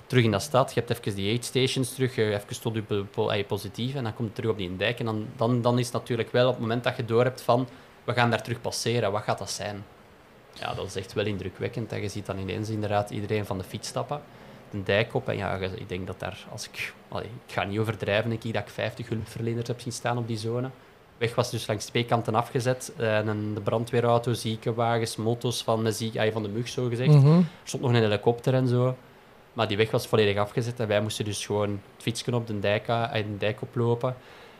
terug 0.07 0.24
in 0.24 0.30
de 0.30 0.38
stad. 0.38 0.74
Je 0.74 0.80
hebt 0.80 0.98
even 0.98 1.14
die 1.14 1.32
aid 1.32 1.44
stations 1.44 1.94
terug, 1.94 2.14
je 2.14 2.34
even 2.34 2.61
tot 2.61 2.74
je 2.74 3.44
positief 3.46 3.94
en 3.94 4.02
dan 4.02 4.14
komt 4.14 4.28
het 4.28 4.36
terug 4.36 4.50
op 4.50 4.59
die 4.59 4.76
dijk. 4.76 4.98
En 4.98 5.04
dan, 5.04 5.26
dan, 5.36 5.62
dan 5.62 5.78
is 5.78 5.84
het 5.84 5.94
natuurlijk 5.94 6.32
wel 6.32 6.46
op 6.46 6.52
het 6.52 6.61
moment 6.61 6.84
dat 6.84 6.96
je 6.96 7.04
door 7.04 7.22
hebt 7.22 7.42
van, 7.42 7.68
we 8.04 8.12
gaan 8.12 8.30
daar 8.30 8.42
terug 8.42 8.61
passeren, 8.61 9.12
wat 9.12 9.22
gaat 9.22 9.38
dat 9.38 9.50
zijn? 9.50 9.84
Ja, 10.52 10.74
dat 10.74 10.86
is 10.86 10.96
echt 10.96 11.12
wel 11.12 11.26
indrukwekkend. 11.26 11.92
En 11.92 12.00
je 12.00 12.09
ziet 12.09 12.26
dan 12.26 12.38
ineens 12.38 12.68
inderdaad 12.68 13.11
iedereen 13.11 13.46
van 13.46 13.59
de 13.59 13.64
fiets 13.64 13.88
stappen 13.88 14.20
een 14.72 14.84
dijk 14.84 15.14
op. 15.14 15.28
En 15.28 15.36
ja, 15.36 15.54
ik 15.56 15.88
denk 15.88 16.06
dat 16.06 16.20
daar, 16.20 16.46
als 16.52 16.68
ik, 16.68 16.92
allee, 17.08 17.28
ik 17.46 17.52
ga 17.52 17.64
niet 17.64 17.78
overdrijven, 17.78 18.30
denk 18.30 18.44
ik 18.44 18.52
dat 18.52 18.62
ik 18.62 18.68
50 18.68 19.08
hulpverleners 19.08 19.68
heb 19.68 19.80
zien 19.80 19.92
staan 19.92 20.18
op 20.18 20.26
die 20.26 20.38
zone. 20.38 20.70
Weg 21.18 21.34
was 21.34 21.50
dus 21.50 21.66
langs 21.66 21.84
twee 21.84 22.04
kanten 22.04 22.34
afgezet. 22.34 22.92
Eh, 22.96 23.16
een, 23.16 23.54
de 23.54 23.60
brandweerauto, 23.60 24.32
ziekenwagens, 24.32 25.16
motos 25.16 25.62
van 25.62 25.84
de, 25.84 25.92
ziek, 25.92 26.32
van 26.32 26.42
de 26.42 26.48
mug, 26.48 26.68
zo 26.68 26.88
gezegd. 26.88 27.12
Mhm. 27.12 27.36
Er 27.36 27.44
stond 27.64 27.82
nog 27.82 27.92
een 27.92 28.02
helikopter 28.02 28.54
en 28.54 28.68
zo. 28.68 28.96
Maar 29.52 29.68
die 29.68 29.76
weg 29.76 29.90
was 29.90 30.06
volledig 30.06 30.36
afgezet 30.36 30.80
en 30.80 30.88
wij 30.88 31.00
moesten 31.00 31.24
dus 31.24 31.46
gewoon 31.46 31.70
het 31.70 32.02
fietsje 32.02 32.34
op 32.34 32.46
de 32.46 32.58
dijk, 32.58 32.88
eh, 32.88 33.12
de 33.12 33.36
dijk 33.38 33.62
oplopen. 33.62 34.16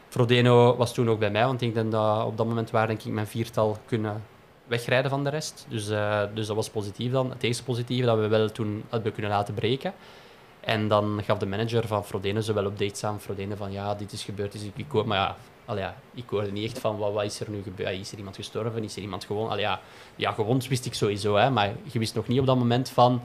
Frodeno 0.09 0.77
was 0.77 0.95
toen 0.95 1.11
ook 1.11 1.19
bij 1.19 1.31
mij, 1.31 1.45
want 1.45 1.63
ik 1.63 1.75
denk 1.75 1.93
dat 1.93 2.25
op 2.25 2.37
dat 2.37 2.47
moment 2.47 2.71
waren 2.71 2.89
denk 2.89 3.03
ik 3.03 3.13
mijn 3.13 3.27
viertal 3.27 3.77
kunnen 3.87 4.23
wegrijden 4.67 5.11
van 5.11 5.25
de 5.25 5.31
rest. 5.31 5.67
Dus, 5.69 5.89
eh, 5.89 6.23
dus 6.35 6.47
dat 6.47 6.57
was 6.57 6.71
positief 6.71 7.13
dan. 7.13 7.31
Het 7.31 7.43
eerste 7.43 7.63
positieve 7.63 8.07
dat 8.07 8.19
we 8.19 8.29
wel 8.29 8.51
toen 8.53 8.85
hebben 8.89 9.13
kunnen 9.13 9.31
laten 9.31 9.55
breken. 9.55 9.93
En 10.61 10.89
dan 10.89 11.21
gaf 11.25 11.39
de 11.39 11.47
manager 11.47 11.87
van 11.87 12.05
Frodeno 12.05 12.41
zo 12.41 12.55
wel 12.55 12.65
updates 12.65 13.05
aan 13.05 13.21
Frodeno 13.21 13.55
van 13.57 13.73
ja, 13.73 13.95
dit 13.95 14.13
is 14.13 14.25
gebeurd. 14.25 14.53
Dus 14.53 14.63
ik, 14.63 14.73
ik 14.77 14.87
hoor, 14.89 15.07
maar 15.07 15.19
ja, 15.19 15.37
al 15.65 15.79
ja, 15.79 15.97
ik 16.15 16.25
hoorde 16.29 16.53
niet 16.53 16.65
echt 16.65 16.79
van 16.79 16.97
wat, 16.97 17.13
wat 17.13 17.25
is 17.25 17.41
er 17.41 17.51
nu 17.51 17.63
gebeurd. 17.63 17.89
Ah, 17.89 17.95
Is 17.99 18.13
er 18.13 18.19
iemand 18.19 18.37
gestorven? 18.37 18.85
Is 18.85 18.97
er 18.97 19.03
iemand 19.03 19.25
gewoon? 19.25 19.49
Al 19.49 19.59
ja, 19.59 19.81
ja, 20.17 20.33
gewond 20.33 20.69
wist 20.69 20.87
ik 20.87 20.95
sowieso, 20.95 21.35
hè, 21.35 21.51
maar 21.51 21.73
je 21.83 21.99
wist 21.99 22.15
nog 22.15 22.29
niet 22.29 22.41
op 22.41 22.47
dat 22.47 22.57
moment 22.57 22.89
van 22.89 23.23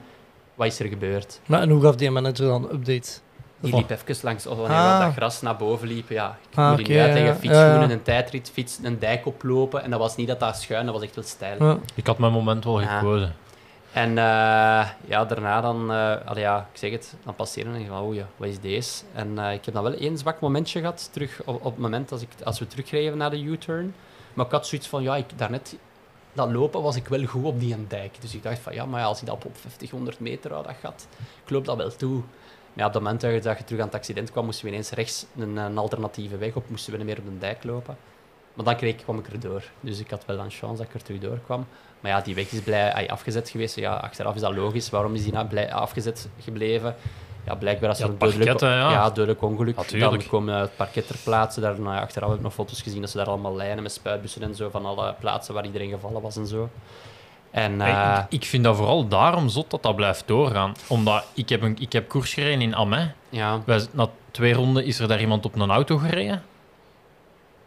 wat 0.54 0.66
is 0.66 0.78
er 0.78 0.86
gebeurd. 0.86 1.40
Maar 1.46 1.60
en 1.60 1.70
hoe 1.70 1.82
gaf 1.82 1.96
die 1.96 2.10
manager 2.10 2.46
dan 2.46 2.64
updates? 2.72 3.20
Die 3.62 3.74
liep 3.76 3.90
even 3.90 4.16
langs, 4.22 4.46
of 4.46 4.58
wanneer 4.58 4.76
Ah. 4.76 5.00
dat 5.00 5.12
gras 5.12 5.40
naar 5.42 5.56
boven 5.56 5.88
liep. 5.88 6.08
Ja, 6.08 6.36
ik 6.50 6.56
Ah, 6.58 6.70
moet 6.70 6.80
oké, 6.80 6.88
niet 6.90 6.98
uitleggen, 7.00 7.32
ja, 7.32 7.38
fietsschoenen, 7.38 7.90
een 7.90 8.02
tijdrit, 8.02 8.50
fiets, 8.52 8.78
een 8.82 8.98
dijk 8.98 9.26
oplopen. 9.26 9.82
En 9.82 9.90
dat 9.90 9.98
was 9.98 10.16
niet 10.16 10.28
dat 10.28 10.40
dat 10.40 10.56
schuin, 10.56 10.84
dat 10.86 10.94
was 10.94 11.04
echt 11.04 11.14
wel 11.14 11.24
stijl. 11.24 11.64
Ja. 11.64 11.78
Ik 11.94 12.06
had 12.06 12.18
mijn 12.18 12.32
moment 12.32 12.64
wel 12.64 12.80
Ja. 12.80 12.98
gekozen. 12.98 13.34
En 13.92 14.08
eh, 14.18 14.88
ja, 15.04 15.24
daarna 15.28 15.60
dan, 15.60 15.92
eh 15.92 16.14
allee, 16.24 16.42
ja, 16.42 16.68
ik 16.72 16.78
zeg 16.78 16.90
het, 16.90 17.14
dan 17.24 17.34
passeren 17.34 17.74
en 17.74 17.80
ik 17.80 17.86
van, 17.88 18.00
oh 18.00 18.14
ja, 18.14 18.26
wat 18.36 18.48
is 18.48 18.60
deze? 18.60 19.02
En 19.14 19.38
eh, 19.38 19.52
ik 19.52 19.64
heb 19.64 19.74
dan 19.74 19.82
wel 19.82 19.92
één 19.94 20.18
zwak 20.18 20.40
momentje 20.40 20.80
gehad, 20.80 21.08
terug 21.12 21.40
op, 21.44 21.54
op 21.54 21.64
het 21.72 21.78
moment 21.78 22.12
als, 22.12 22.22
ik, 22.22 22.28
als 22.44 22.58
we 22.58 22.66
terugreden 22.66 23.16
naar 23.18 23.30
de 23.30 23.40
U-turn. 23.42 23.94
Maar 24.34 24.46
ik 24.46 24.52
had 24.52 24.66
zoiets 24.66 24.88
van, 24.88 25.02
ja, 25.02 25.16
ik, 25.16 25.38
daarnet, 25.38 25.76
dat 26.32 26.50
lopen 26.50 26.82
was 26.82 26.96
ik 26.96 27.08
wel 27.08 27.24
goed 27.24 27.44
op 27.44 27.60
die 27.60 27.86
dijk. 27.88 28.20
Dus 28.20 28.34
ik 28.34 28.42
dacht 28.42 28.58
van, 28.58 28.74
ja, 28.74 28.86
maar 28.86 29.00
ja, 29.00 29.06
als 29.06 29.20
ik 29.20 29.26
dat 29.26 29.44
op 29.44 29.56
50, 29.56 29.90
100 29.90 30.20
meter 30.20 30.50
hou, 30.52 30.66
dat 30.66 30.74
gaat, 30.80 31.06
ik 31.44 31.50
loop 31.50 31.64
dat 31.64 31.76
wel 31.76 31.96
toe. 31.96 32.22
Maar 32.72 32.84
ja, 32.84 32.86
op 32.86 32.92
het 32.92 33.02
moment 33.02 33.20
dat 33.20 33.32
je, 33.32 33.40
dat 33.40 33.58
je 33.58 33.64
terug 33.64 33.80
aan 33.80 33.86
het 33.86 33.94
accident 33.94 34.30
kwam, 34.30 34.44
moesten 34.44 34.64
we 34.64 34.70
ineens 34.70 34.90
rechts 34.90 35.26
een, 35.38 35.56
een 35.56 35.78
alternatieve 35.78 36.36
weg 36.36 36.54
op, 36.54 36.68
moesten 36.68 36.92
we 36.92 36.98
niet 36.98 37.06
meer 37.06 37.18
op 37.18 37.24
de 37.24 37.38
dijk 37.38 37.64
lopen. 37.64 37.96
Maar 38.54 38.64
dan 38.64 38.76
kreeg, 38.76 38.96
kwam 38.96 39.18
ik 39.18 39.28
erdoor. 39.28 39.62
Dus 39.80 39.98
ik 39.98 40.10
had 40.10 40.24
wel 40.26 40.38
een 40.38 40.50
chance 40.50 40.76
dat 40.76 40.86
ik 40.86 40.94
er 40.94 41.02
terug 41.02 41.20
door 41.20 41.38
kwam. 41.44 41.66
Maar 42.00 42.10
ja, 42.10 42.20
die 42.20 42.34
weg 42.34 42.52
is 42.52 42.60
blij, 42.60 42.92
ay, 42.92 43.06
afgezet 43.06 43.48
geweest. 43.50 43.76
Ja, 43.76 43.94
achteraf 43.94 44.34
is 44.34 44.40
dat 44.40 44.54
logisch. 44.54 44.90
Waarom 44.90 45.14
is 45.14 45.22
die 45.22 45.32
nou 45.32 45.46
blij, 45.46 45.72
afgezet 45.72 46.28
gebleven? 46.40 46.96
Ja, 47.46 47.54
blijkbaar 47.54 47.88
als 47.88 47.98
Ja, 47.98 48.04
er 48.04 48.10
een 48.10 48.18
dodelijk, 48.18 48.60
hè, 48.60 48.74
ja. 48.74 49.10
dodelijk 49.10 49.42
ongeluk, 49.42 49.76
Natuurlijk. 49.76 50.10
dan 50.20 50.28
komen 50.28 50.54
het 50.54 50.76
parket 50.76 51.06
ter 51.06 51.16
plaatse. 51.24 51.60
Daar, 51.60 51.80
nou 51.80 51.94
ja, 51.94 52.00
achteraf 52.00 52.28
heb 52.28 52.36
ik 52.38 52.44
nog 52.44 52.54
foto's 52.54 52.82
gezien 52.82 53.00
dat 53.00 53.10
ze 53.10 53.16
daar 53.16 53.26
allemaal 53.26 53.56
lijnen 53.56 53.82
met 53.82 53.92
spuitbussen 53.92 54.42
en 54.42 54.54
zo 54.54 54.70
van 54.70 54.86
alle 54.86 55.14
plaatsen 55.20 55.54
waar 55.54 55.64
iedereen 55.64 55.90
gevallen 55.90 56.22
was 56.22 56.36
en 56.36 56.46
zo. 56.46 56.68
En 57.52 57.80
eh, 57.80 58.18
ik, 58.28 58.40
ik 58.40 58.48
vind 58.48 58.64
dat 58.64 58.76
vooral 58.76 59.08
daarom 59.08 59.48
zot 59.48 59.70
dat 59.70 59.82
dat 59.82 59.96
blijft 59.96 60.22
doorgaan. 60.26 60.74
Omdat 60.86 61.24
ik 61.34 61.48
heb, 61.48 61.62
een, 61.62 61.76
ik 61.80 61.92
heb 61.92 62.08
koers 62.08 62.34
gereden 62.34 62.60
in 62.60 62.76
Amais. 62.76 63.08
ja, 63.28 63.60
Wij, 63.64 63.86
na 63.92 64.08
twee 64.30 64.52
ronden 64.52 64.84
is 64.84 64.98
er 64.98 65.08
daar 65.08 65.20
iemand 65.20 65.44
op 65.44 65.54
een 65.54 65.70
auto 65.70 65.96
gereden. 65.96 66.42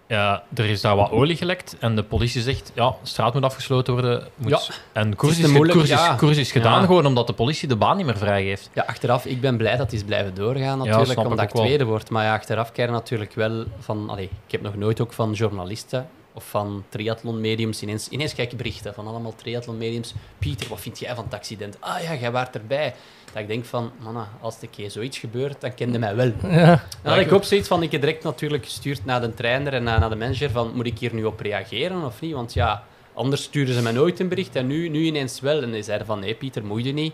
Ja, 0.08 0.44
er 0.54 0.66
is 0.66 0.82
daar 0.82 0.96
wat 0.96 1.12
olie 1.12 1.36
gelekt 1.36 1.76
en 1.80 1.96
de 1.96 2.04
politie 2.04 2.42
zegt, 2.42 2.72
ja, 2.76 2.90
de 2.90 3.08
straat 3.08 3.34
moet 3.34 3.44
afgesloten 3.44 3.94
worden. 3.94 4.28
Moet... 4.36 4.50
Ja. 4.50 4.60
En 4.94 5.16
koers 5.16 5.36
Het 5.36 5.46
is 5.46 5.52
moeilijk, 5.52 5.78
koers 5.78 5.90
is, 5.90 6.00
ja. 6.00 6.16
koers 6.16 6.38
is 6.38 6.52
gedaan 6.52 6.80
Ja. 6.80 6.86
gewoon 6.86 7.06
omdat 7.06 7.28
de 7.28 7.34
politie 7.34 7.68
de 7.68 7.76
baan 7.76 7.98
niet 7.98 8.06
meer 8.06 8.18
vrijgeeft. 8.18 8.70
Ja, 8.74 8.84
achteraf, 8.88 9.26
ik 9.26 9.42
ben 9.42 9.58
blij 9.58 9.78
dat 9.78 9.90
die 9.90 10.00
is 10.00 10.06
blijven 10.06 10.34
doorgaan 10.34 10.78
natuurlijk, 10.78 11.12
ik 11.12 11.18
omdat 11.18 11.42
ik 11.42 11.50
tweede 11.50 11.86
word. 11.86 12.10
Maar 12.10 12.24
ja, 12.24 12.34
achteraf 12.34 12.72
krijg 12.72 12.90
je 12.90 12.96
natuurlijk 12.96 13.34
wel 13.34 13.66
van... 13.80 14.10
Allee, 14.10 14.30
ik 14.46 14.52
heb 14.52 14.62
nog 14.62 14.76
nooit 14.76 15.02
ook 15.02 15.14
van 15.14 15.32
journalisten 15.34 16.08
of 16.36 16.50
van 16.50 16.84
triathlon-mediums 16.90 17.82
ineens, 17.82 18.10
ineens 18.10 18.34
ik 18.36 18.58
berichten 18.58 18.94
van 18.94 19.08
allemaal 19.08 19.36
triathlon-mediums. 19.36 20.14
Pieter, 20.40 20.70
wat 20.70 20.80
vind 20.82 21.00
jij 21.00 21.16
van 21.16 21.24
het 21.24 21.34
accident? 21.34 21.78
Ah 21.80 22.02
ja, 22.02 22.16
jij 22.16 22.32
waart 22.32 22.56
erbij. 22.56 22.94
Dat 23.34 23.42
ik 23.42 23.48
denk 23.48 23.66
van, 23.66 23.92
manna, 24.00 24.30
als 24.42 24.56
er 24.58 24.64
een 24.64 24.70
keer 24.70 24.92
zoiets 24.92 25.18
gebeurt, 25.18 25.62
dan 25.62 25.74
kende 25.74 26.00
mij 26.00 26.16
wel. 26.16 26.32
Ja. 26.42 26.50
En 26.72 26.80
dan 27.02 27.14
had 27.14 27.22
ik 27.22 27.32
ook 27.34 27.44
zoiets 27.44 27.68
van, 27.68 27.84
ik 27.84 27.92
heb 27.92 28.02
direct 28.02 28.24
natuurlijk 28.24 28.64
gestuurd 28.66 29.06
naar 29.06 29.22
de 29.22 29.34
trainer 29.34 29.74
en 29.74 29.84
naar, 29.84 30.00
naar 30.00 30.10
de 30.10 30.16
manager 30.16 30.50
van, 30.50 30.72
moet 30.76 30.86
ik 30.86 31.00
hier 31.00 31.14
nu 31.14 31.24
op 31.26 31.40
reageren 31.40 32.06
of 32.06 32.22
niet? 32.22 32.34
Want 32.34 32.54
ja, 32.54 32.84
anders 33.14 33.44
sturen 33.44 33.74
ze 33.74 33.82
mij 33.82 33.92
nooit 33.92 34.20
een 34.20 34.28
bericht 34.28 34.56
en 34.56 34.68
nu, 34.68 34.90
nu 34.90 35.04
ineens 35.06 35.40
wel. 35.40 35.62
En 35.62 35.72
die 35.72 35.84
zeiden 35.84 36.08
van, 36.08 36.20
nee 36.20 36.34
Pieter, 36.36 36.66
moet 36.66 36.86
je 36.86 36.94
niet. 36.94 37.14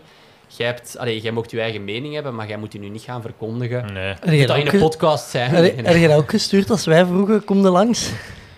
Jij, 0.56 0.66
hebt, 0.66 0.96
allee, 0.98 1.20
jij 1.20 1.32
mocht 1.32 1.50
je 1.50 1.60
eigen 1.60 1.84
mening 1.84 2.14
hebben, 2.14 2.34
maar 2.34 2.48
jij 2.48 2.56
moet 2.56 2.72
je 2.72 2.78
nu 2.78 2.88
niet 2.88 3.02
gaan 3.02 3.22
verkondigen. 3.22 3.92
Nee. 3.92 4.14
Dat 4.38 4.48
dat 4.48 4.56
in 4.56 4.66
een 4.66 4.78
podcast 4.80 5.28
zijn? 5.30 5.50
heb 5.50 5.64
je- 5.64 5.82
Nee, 5.82 5.92
heb 5.92 6.00
je 6.02 6.08
dat 6.08 6.16
ook 6.18 6.30
gestuurd 6.30 6.70
als 6.70 6.84
wij 6.84 7.04
vroegen, 7.06 7.44
kom 7.44 7.64
er 7.64 7.70
langs? 7.70 8.10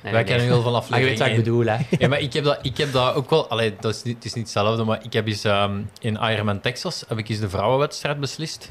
Wij 0.04 0.12
nee. 0.12 0.24
kennen 0.24 0.48
wel 0.48 0.62
van 0.62 0.82
Maar 0.88 1.00
je 1.00 1.06
weet 1.06 1.18
wat 1.18 1.28
ik 1.28 1.36
bedoel, 1.36 1.64
hè. 1.64 1.76
Ja, 1.98 2.08
maar 2.08 2.20
ik 2.20 2.32
heb 2.32 2.44
dat, 2.44 2.58
ik 2.62 2.76
heb 2.76 2.92
dat 2.92 3.14
ook 3.14 3.30
wel... 3.30 3.48
Allee, 3.48 3.74
dat 3.80 3.94
is 3.94 4.02
niet, 4.02 4.14
het 4.14 4.24
is 4.24 4.32
niet 4.32 4.44
hetzelfde, 4.44 4.84
maar 4.84 4.98
ik 5.02 5.12
heb 5.12 5.26
eens 5.26 5.44
ehm, 5.44 5.80
in 6.00 6.18
Ironman 6.22 6.60
Texas 6.60 7.04
heb 7.08 7.18
ik 7.18 7.28
eens 7.28 7.40
de 7.40 7.48
vrouwenwedstrijd 7.48 8.20
beslist. 8.20 8.70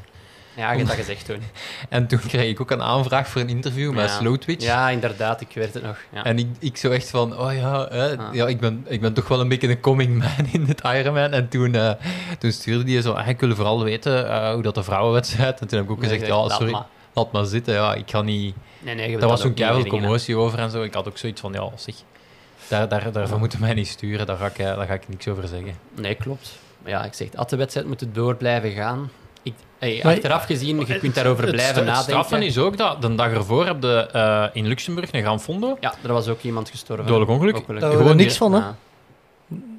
Ja, 0.56 0.70
je 0.70 0.76
hebt 0.76 0.88
dat 0.88 0.98
gezegd 0.98 1.26
toen. 1.26 1.42
En 1.88 2.06
toen 2.06 2.18
kreeg 2.18 2.50
ik 2.50 2.60
ook 2.60 2.70
een 2.70 2.82
aanvraag 2.82 3.28
voor 3.28 3.40
een 3.40 3.48
interview 3.48 3.92
met 3.92 4.04
Ja. 4.04 4.16
Slow 4.16 4.36
Twitch. 4.36 4.64
Ja, 4.64 4.90
inderdaad, 4.90 5.40
ik 5.40 5.48
weet 5.54 5.74
het 5.74 5.82
nog. 5.82 5.98
Ja. 6.12 6.24
En 6.24 6.38
ik, 6.38 6.46
ik 6.58 6.76
zo 6.76 6.90
echt 6.90 7.10
van, 7.10 7.38
oh 7.38 7.54
ja, 7.54 7.88
hè, 7.88 8.18
Ah. 8.18 8.34
ja 8.34 8.46
ik, 8.46 8.60
ben, 8.60 8.84
ik 8.88 9.00
ben 9.00 9.12
toch 9.12 9.28
wel 9.28 9.40
een 9.40 9.48
beetje 9.48 9.68
een 9.68 9.80
coming 9.80 10.18
man 10.18 10.46
in 10.52 10.64
het 10.64 10.80
Ironman. 10.80 11.32
En 11.32 11.48
toen, 11.48 11.74
eh, 11.74 11.90
toen 12.38 12.52
stuurde 12.52 12.84
die 12.84 13.02
zo, 13.02 13.12
ah, 13.12 13.28
ik 13.28 13.40
wil 13.40 13.54
vooral 13.54 13.84
weten 13.84 14.28
eh, 14.28 14.52
hoe 14.52 14.62
dat 14.62 14.74
de 14.74 14.82
vrouwenwedstrijd... 14.82 15.60
En 15.60 15.68
toen 15.68 15.78
heb 15.78 15.86
ik 15.86 15.92
ook 15.92 16.02
gezegd, 16.02 16.20
zeg, 16.20 16.28
ja, 16.28 16.48
sorry, 16.48 16.82
laat 17.12 17.32
maar 17.32 17.44
zitten. 17.44 17.74
Ja, 17.74 17.94
ik 17.94 18.10
ga 18.10 18.22
niet... 18.22 18.54
Nee, 18.84 18.94
nee, 18.94 19.18
Daar 19.18 19.28
was 19.28 19.40
zo'n 19.40 19.54
keihard 19.54 19.86
commotie 19.88 20.36
over 20.36 20.58
en 20.58 20.70
zo. 20.70 20.82
Ik 20.82 20.94
had 20.94 21.08
ook 21.08 21.18
zoiets 21.18 21.40
van, 21.40 21.52
ja, 21.52 21.68
zeg, 21.76 21.94
daar, 22.68 22.88
daar, 22.88 23.12
daarvoor 23.12 23.38
moeten 23.38 23.60
mij 23.60 23.74
niet 23.74 23.88
sturen. 23.88 24.26
Daar 24.26 24.36
ga, 24.36 24.46
ik, 24.46 24.58
eh, 24.58 24.76
daar 24.76 24.86
ga 24.86 24.94
ik 24.94 25.08
niks 25.08 25.28
over 25.28 25.48
zeggen. 25.48 25.74
Nee, 25.94 26.14
klopt. 26.14 26.58
Maar 26.82 26.90
ja, 26.90 27.04
ik 27.04 27.14
zeg, 27.14 27.28
had 27.34 27.50
de 27.50 27.56
wedstrijd 27.56 27.86
moeten 27.86 28.12
door 28.12 28.34
blijven 28.34 28.70
gaan. 28.70 29.10
Ik, 29.42 29.54
hey, 29.78 30.00
Maar- 30.02 30.12
achteraf 30.14 30.44
gezien, 30.44 30.78
je 30.86 30.98
kunt 30.98 31.14
daarover 31.14 31.44
Het 31.44 31.52
blijven 31.52 31.74
het 31.76 31.84
nadenken. 31.84 32.10
straffen 32.10 32.42
is 32.42 32.58
ook 32.58 32.76
dat 32.76 33.02
de 33.02 33.14
dag 33.14 33.32
ervoor 33.32 33.66
heb 33.66 33.82
je 33.82 34.08
eh, 34.12 34.44
in 34.52 34.66
Luxemburg 34.66 35.12
een 35.12 35.22
Gran 35.22 35.40
Fondo. 35.40 35.76
Ja, 35.80 35.94
er 36.02 36.12
was 36.12 36.28
ook 36.28 36.42
iemand 36.42 36.70
gestorven. 36.70 37.06
Dodelijk 37.06 37.30
ongeluk. 37.30 37.62
Een 37.68 37.78
Daar 37.78 37.92
Gewoon 37.92 38.16
niks 38.16 38.36
van, 38.36 38.52
hè? 38.52 38.58
Ja. 38.58 38.76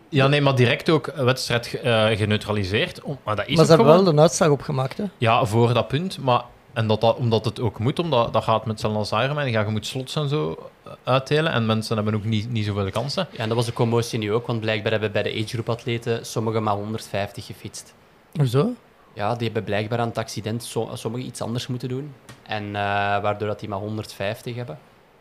Ja, 0.10 0.28
nee, 0.28 0.42
maar 0.42 0.56
direct 0.56 0.90
ook 0.90 1.12
een 1.14 1.26
wedstrijd 1.26 1.74
eh, 1.82 2.06
geneutraliseerd. 2.08 3.02
Maar 3.24 3.36
dat 3.36 3.48
is 3.48 3.56
Maar 3.56 3.66
ze 3.66 3.72
hebben 3.72 3.90
gewoon... 3.90 4.04
wel 4.04 4.14
een 4.14 4.20
uitslag 4.20 4.50
opgemaakt, 4.50 4.98
hè? 4.98 5.04
Ja, 5.18 5.46
voor 5.46 5.74
dat 5.74 5.88
punt. 5.88 6.18
Maar, 6.22 6.42
en 6.76 6.88
dat, 6.88 7.02
dat, 7.02 7.16
omdat 7.16 7.46
het 7.46 7.60
ook 7.60 7.80
moet, 7.80 8.00
omdat 8.00 8.34
dat 8.34 8.44
gaat 8.44 8.66
met 8.66 8.82
hetzelfde 8.82 9.00
als 9.00 9.12
Ironman. 9.24 9.52
Ja, 9.52 9.62
je 9.62 9.70
moet 9.70 9.86
slots 9.86 10.16
en 10.16 10.30
zo 10.30 10.70
eh, 10.84 10.92
uitdelen. 11.04 11.52
En 11.52 11.66
mensen 11.66 11.96
hebben 11.96 12.16
ook 12.16 12.24
niet, 12.24 12.52
niet 12.52 12.66
zoveel 12.66 12.90
kansen. 12.90 13.28
Ja, 13.32 13.38
en 13.38 13.48
dat 13.48 13.58
was 13.58 13.66
de 13.66 13.74
commotie 13.74 14.20
nu 14.20 14.34
ook, 14.34 14.48
want 14.48 14.60
blijkbaar 14.60 14.92
hebben 14.92 15.12
bij 15.12 15.24
de 15.24 15.30
age-group 15.30 15.70
atleten 15.70 16.26
sommigen 16.26 16.64
maar 16.64 16.74
150 16.74 17.46
gefietst. 17.46 17.94
Hoezo? 18.34 18.74
Ja, 19.14 19.36
die 19.36 19.46
hebben 19.46 19.64
blijkbaar 19.64 20.00
aan 20.00 20.08
het 20.08 20.18
accident 20.18 20.64
so- 20.64 20.90
sommigen 20.94 21.28
iets 21.28 21.42
anders 21.42 21.68
moeten 21.68 21.90
doen. 21.90 22.14
En 22.44 22.66
eh, 22.66 22.82
waardoor 23.22 23.48
dat 23.48 23.60
die 23.60 23.70
maar 23.70 23.80
150 23.80 24.56
hebben. 24.56 24.78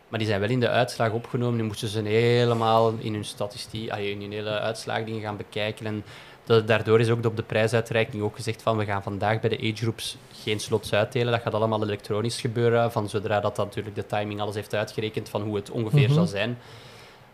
Maar 0.09 0.19
die 0.19 0.27
zijn 0.27 0.39
wel 0.39 0.49
in 0.49 0.59
de 0.59 0.69
uitslag 0.69 1.11
opgenomen. 1.11 1.55
Nu 1.57 1.63
moesten 1.63 1.87
ze 1.87 2.01
helemaal 2.01 2.93
in 2.99 3.13
hun 3.13 3.25
statistiek, 3.25 3.93
in 3.95 4.21
hun 4.21 4.31
hele 4.31 4.59
uitslagdingen 4.59 5.21
gaan 5.21 5.37
bekijken. 5.37 5.85
En 5.85 6.03
da- 6.45 6.59
daardoor 6.59 6.99
is 6.99 7.09
ook 7.09 7.25
op 7.25 7.35
de 7.35 7.43
prijsuitreiking 7.43 8.23
ook 8.23 8.35
gezegd 8.35 8.61
van 8.61 8.77
we 8.77 8.85
gaan 8.85 9.03
vandaag 9.03 9.39
bij 9.39 9.49
de 9.49 9.57
age-groups 9.57 10.17
geen 10.41 10.59
slots 10.59 10.93
uitdelen. 10.93 11.31
Dat 11.31 11.41
gaat 11.41 11.53
allemaal 11.53 11.83
elektronisch 11.83 12.41
gebeuren. 12.41 12.91
Van 12.91 13.09
zodra 13.09 13.39
dat 13.39 13.57
natuurlijk 13.57 13.95
de 13.95 14.05
timing 14.05 14.41
alles 14.41 14.55
heeft 14.55 14.73
uitgerekend 14.75 15.29
van 15.29 15.41
hoe 15.41 15.55
het 15.55 15.71
ongeveer 15.71 16.05
Mhm. 16.05 16.13
zal 16.13 16.25
zijn. 16.25 16.57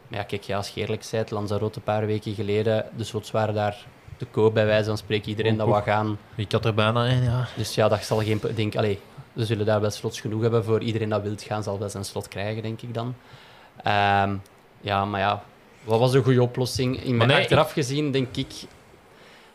Maar 0.07 0.19
ja, 0.19 0.25
kijk, 0.25 0.43
ja, 0.43 0.57
als 0.57 0.69
je 0.69 0.81
eerlijk 0.81 1.07
bent, 1.11 1.31
Lanzarote 1.31 1.77
een 1.77 1.83
paar 1.83 2.05
weken 2.05 2.33
geleden, 2.33 2.85
de 2.97 3.03
slots 3.03 3.31
waren 3.31 3.53
daar 3.53 3.85
te 4.17 4.25
koop 4.31 4.53
bij 4.53 4.65
wijze 4.65 4.85
van 4.87 4.97
spreken. 4.97 5.29
Iedereen 5.29 5.57
dat 5.57 5.67
wou 5.67 5.83
gaan. 5.83 6.17
Ik 6.35 6.51
had 6.51 6.65
er 6.65 6.73
bijna 6.73 7.09
een, 7.09 7.23
ja. 7.23 7.47
Dus 7.55 7.75
ja, 7.75 7.87
dat 7.87 8.03
zal 8.03 8.17
geen... 8.19 8.41
Denk, 8.55 8.75
allee, 8.75 8.99
we 9.33 9.45
zullen 9.45 9.65
daar 9.65 9.81
wel 9.81 9.89
slots 9.89 10.19
genoeg 10.21 10.41
hebben 10.41 10.63
voor 10.63 10.81
iedereen 10.81 11.09
dat 11.09 11.21
wilt 11.21 11.41
gaan, 11.43 11.63
zal 11.63 11.79
wel 11.79 11.89
zijn 11.89 12.05
slot 12.05 12.27
krijgen, 12.27 12.61
denk 12.61 12.81
ik 12.81 12.93
dan. 12.93 13.15
Ehm, 13.83 14.35
ja, 14.81 15.05
maar 15.05 15.19
ja, 15.19 15.43
wat 15.83 15.99
was 15.99 16.13
een 16.13 16.23
goede 16.23 16.41
oplossing? 16.41 17.03
In 17.03 17.17
mijn 17.17 17.29
nee, 17.29 17.37
achteraf 17.39 17.71
gezien, 17.71 18.11
denk 18.11 18.35
ik... 18.35 18.47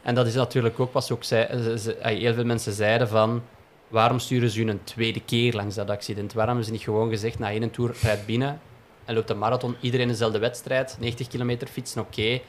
En 0.06 0.14
dat 0.14 0.26
is 0.26 0.34
natuurlijk 0.34 0.80
ook 0.80 0.92
wat 0.92 1.04
ze 1.06 1.12
ook 1.12 1.24
zei, 1.24 1.62
ze- 1.62 1.78
ze- 1.78 1.96
allee, 2.02 2.18
heel 2.20 2.34
veel 2.34 2.44
mensen 2.44 2.72
zeiden 2.72 3.08
van... 3.08 3.42
Waarom 3.88 4.18
sturen 4.18 4.50
ze 4.50 4.60
u 4.60 4.68
een 4.68 4.84
tweede 4.84 5.20
keer 5.20 5.52
langs 5.54 5.74
dat 5.74 5.90
accident? 5.90 6.32
Waarom 6.32 6.54
hebben 6.54 6.64
ze 6.66 6.72
niet 6.72 6.82
gewoon 6.82 7.08
gezegd, 7.08 7.38
na 7.38 7.50
één 7.50 7.70
tour, 7.70 7.94
rijd 8.02 8.26
binnen 8.26 8.60
en 9.04 9.14
loopt 9.14 9.30
een 9.30 9.38
marathon, 9.38 9.76
iedereen 9.80 10.08
dezelfde 10.08 10.38
wedstrijd, 10.38 10.96
90 11.00 11.28
kilometer 11.28 11.68
fietsen, 11.68 12.00
oké. 12.00 12.40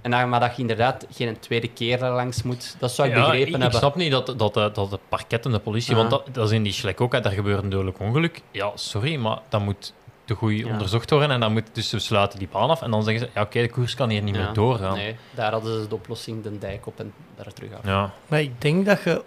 En 0.00 0.10
dan, 0.10 0.28
maar 0.28 0.40
dat 0.40 0.54
je 0.54 0.60
inderdaad 0.60 1.06
geen 1.12 1.38
tweede 1.38 1.68
keer 1.68 1.98
daar 1.98 2.12
langs 2.12 2.42
moet, 2.42 2.76
dat 2.78 2.92
zou 2.92 3.08
ik 3.08 3.14
Ja, 3.14 3.20
begrepen 3.20 3.48
ik, 3.48 3.54
ik 3.54 3.60
hebben. 3.60 3.78
snap 3.78 3.94
niet 3.96 4.10
dat, 4.10 4.26
dat, 4.26 4.54
dat, 4.54 4.74
dat 4.74 4.90
de 4.90 4.98
parket 5.08 5.44
en 5.46 5.52
de 5.52 5.58
politie... 5.58 5.90
Ah. 5.92 5.98
Want 5.98 6.10
dat, 6.10 6.26
dat 6.32 6.46
is 6.46 6.52
in 6.52 6.62
die 6.62 6.72
Schlek 6.72 7.00
ook, 7.00 7.12
hè, 7.12 7.20
daar 7.20 7.32
gebeurt 7.32 7.62
een 7.62 7.68
dodelijk 7.70 7.98
ongeluk. 8.00 8.40
Ja, 8.50 8.70
sorry, 8.74 9.16
maar 9.16 9.38
dat 9.48 9.60
moet 9.60 9.92
te 10.24 10.34
goed 10.34 10.58
Ja. 10.58 10.66
onderzocht 10.72 11.10
worden. 11.10 11.30
En 11.30 11.40
dan 11.40 11.52
moet 11.52 11.62
dus 11.72 11.88
ze 11.88 11.98
sluiten 11.98 12.38
die 12.38 12.48
baan 12.52 12.70
af. 12.70 12.82
En 12.82 12.90
dan 12.90 13.02
zeggen 13.02 13.26
ze, 13.26 13.30
ja, 13.34 13.42
oké, 13.42 13.60
de 13.60 13.68
koers 13.70 13.94
kan 13.94 14.08
hier 14.10 14.22
niet 14.22 14.34
Ja, 14.36 14.42
meer 14.44 14.52
doorgaan. 14.52 14.96
Nee, 14.96 15.16
daar 15.34 15.52
hadden 15.52 15.82
ze 15.82 15.88
de 15.88 15.94
oplossing, 15.94 16.42
de 16.42 16.58
dijk 16.58 16.86
op 16.86 17.00
en 17.00 17.12
daar 17.36 17.52
terug 17.52 17.72
af. 17.72 17.80
Ja. 17.84 18.10
Maar 18.26 18.40
ik 18.40 18.60
denk 18.60 18.86
dat 18.86 19.02
je 19.02 19.22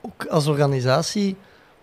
ook 0.00 0.26
als 0.26 0.46
organisatie 0.46 1.36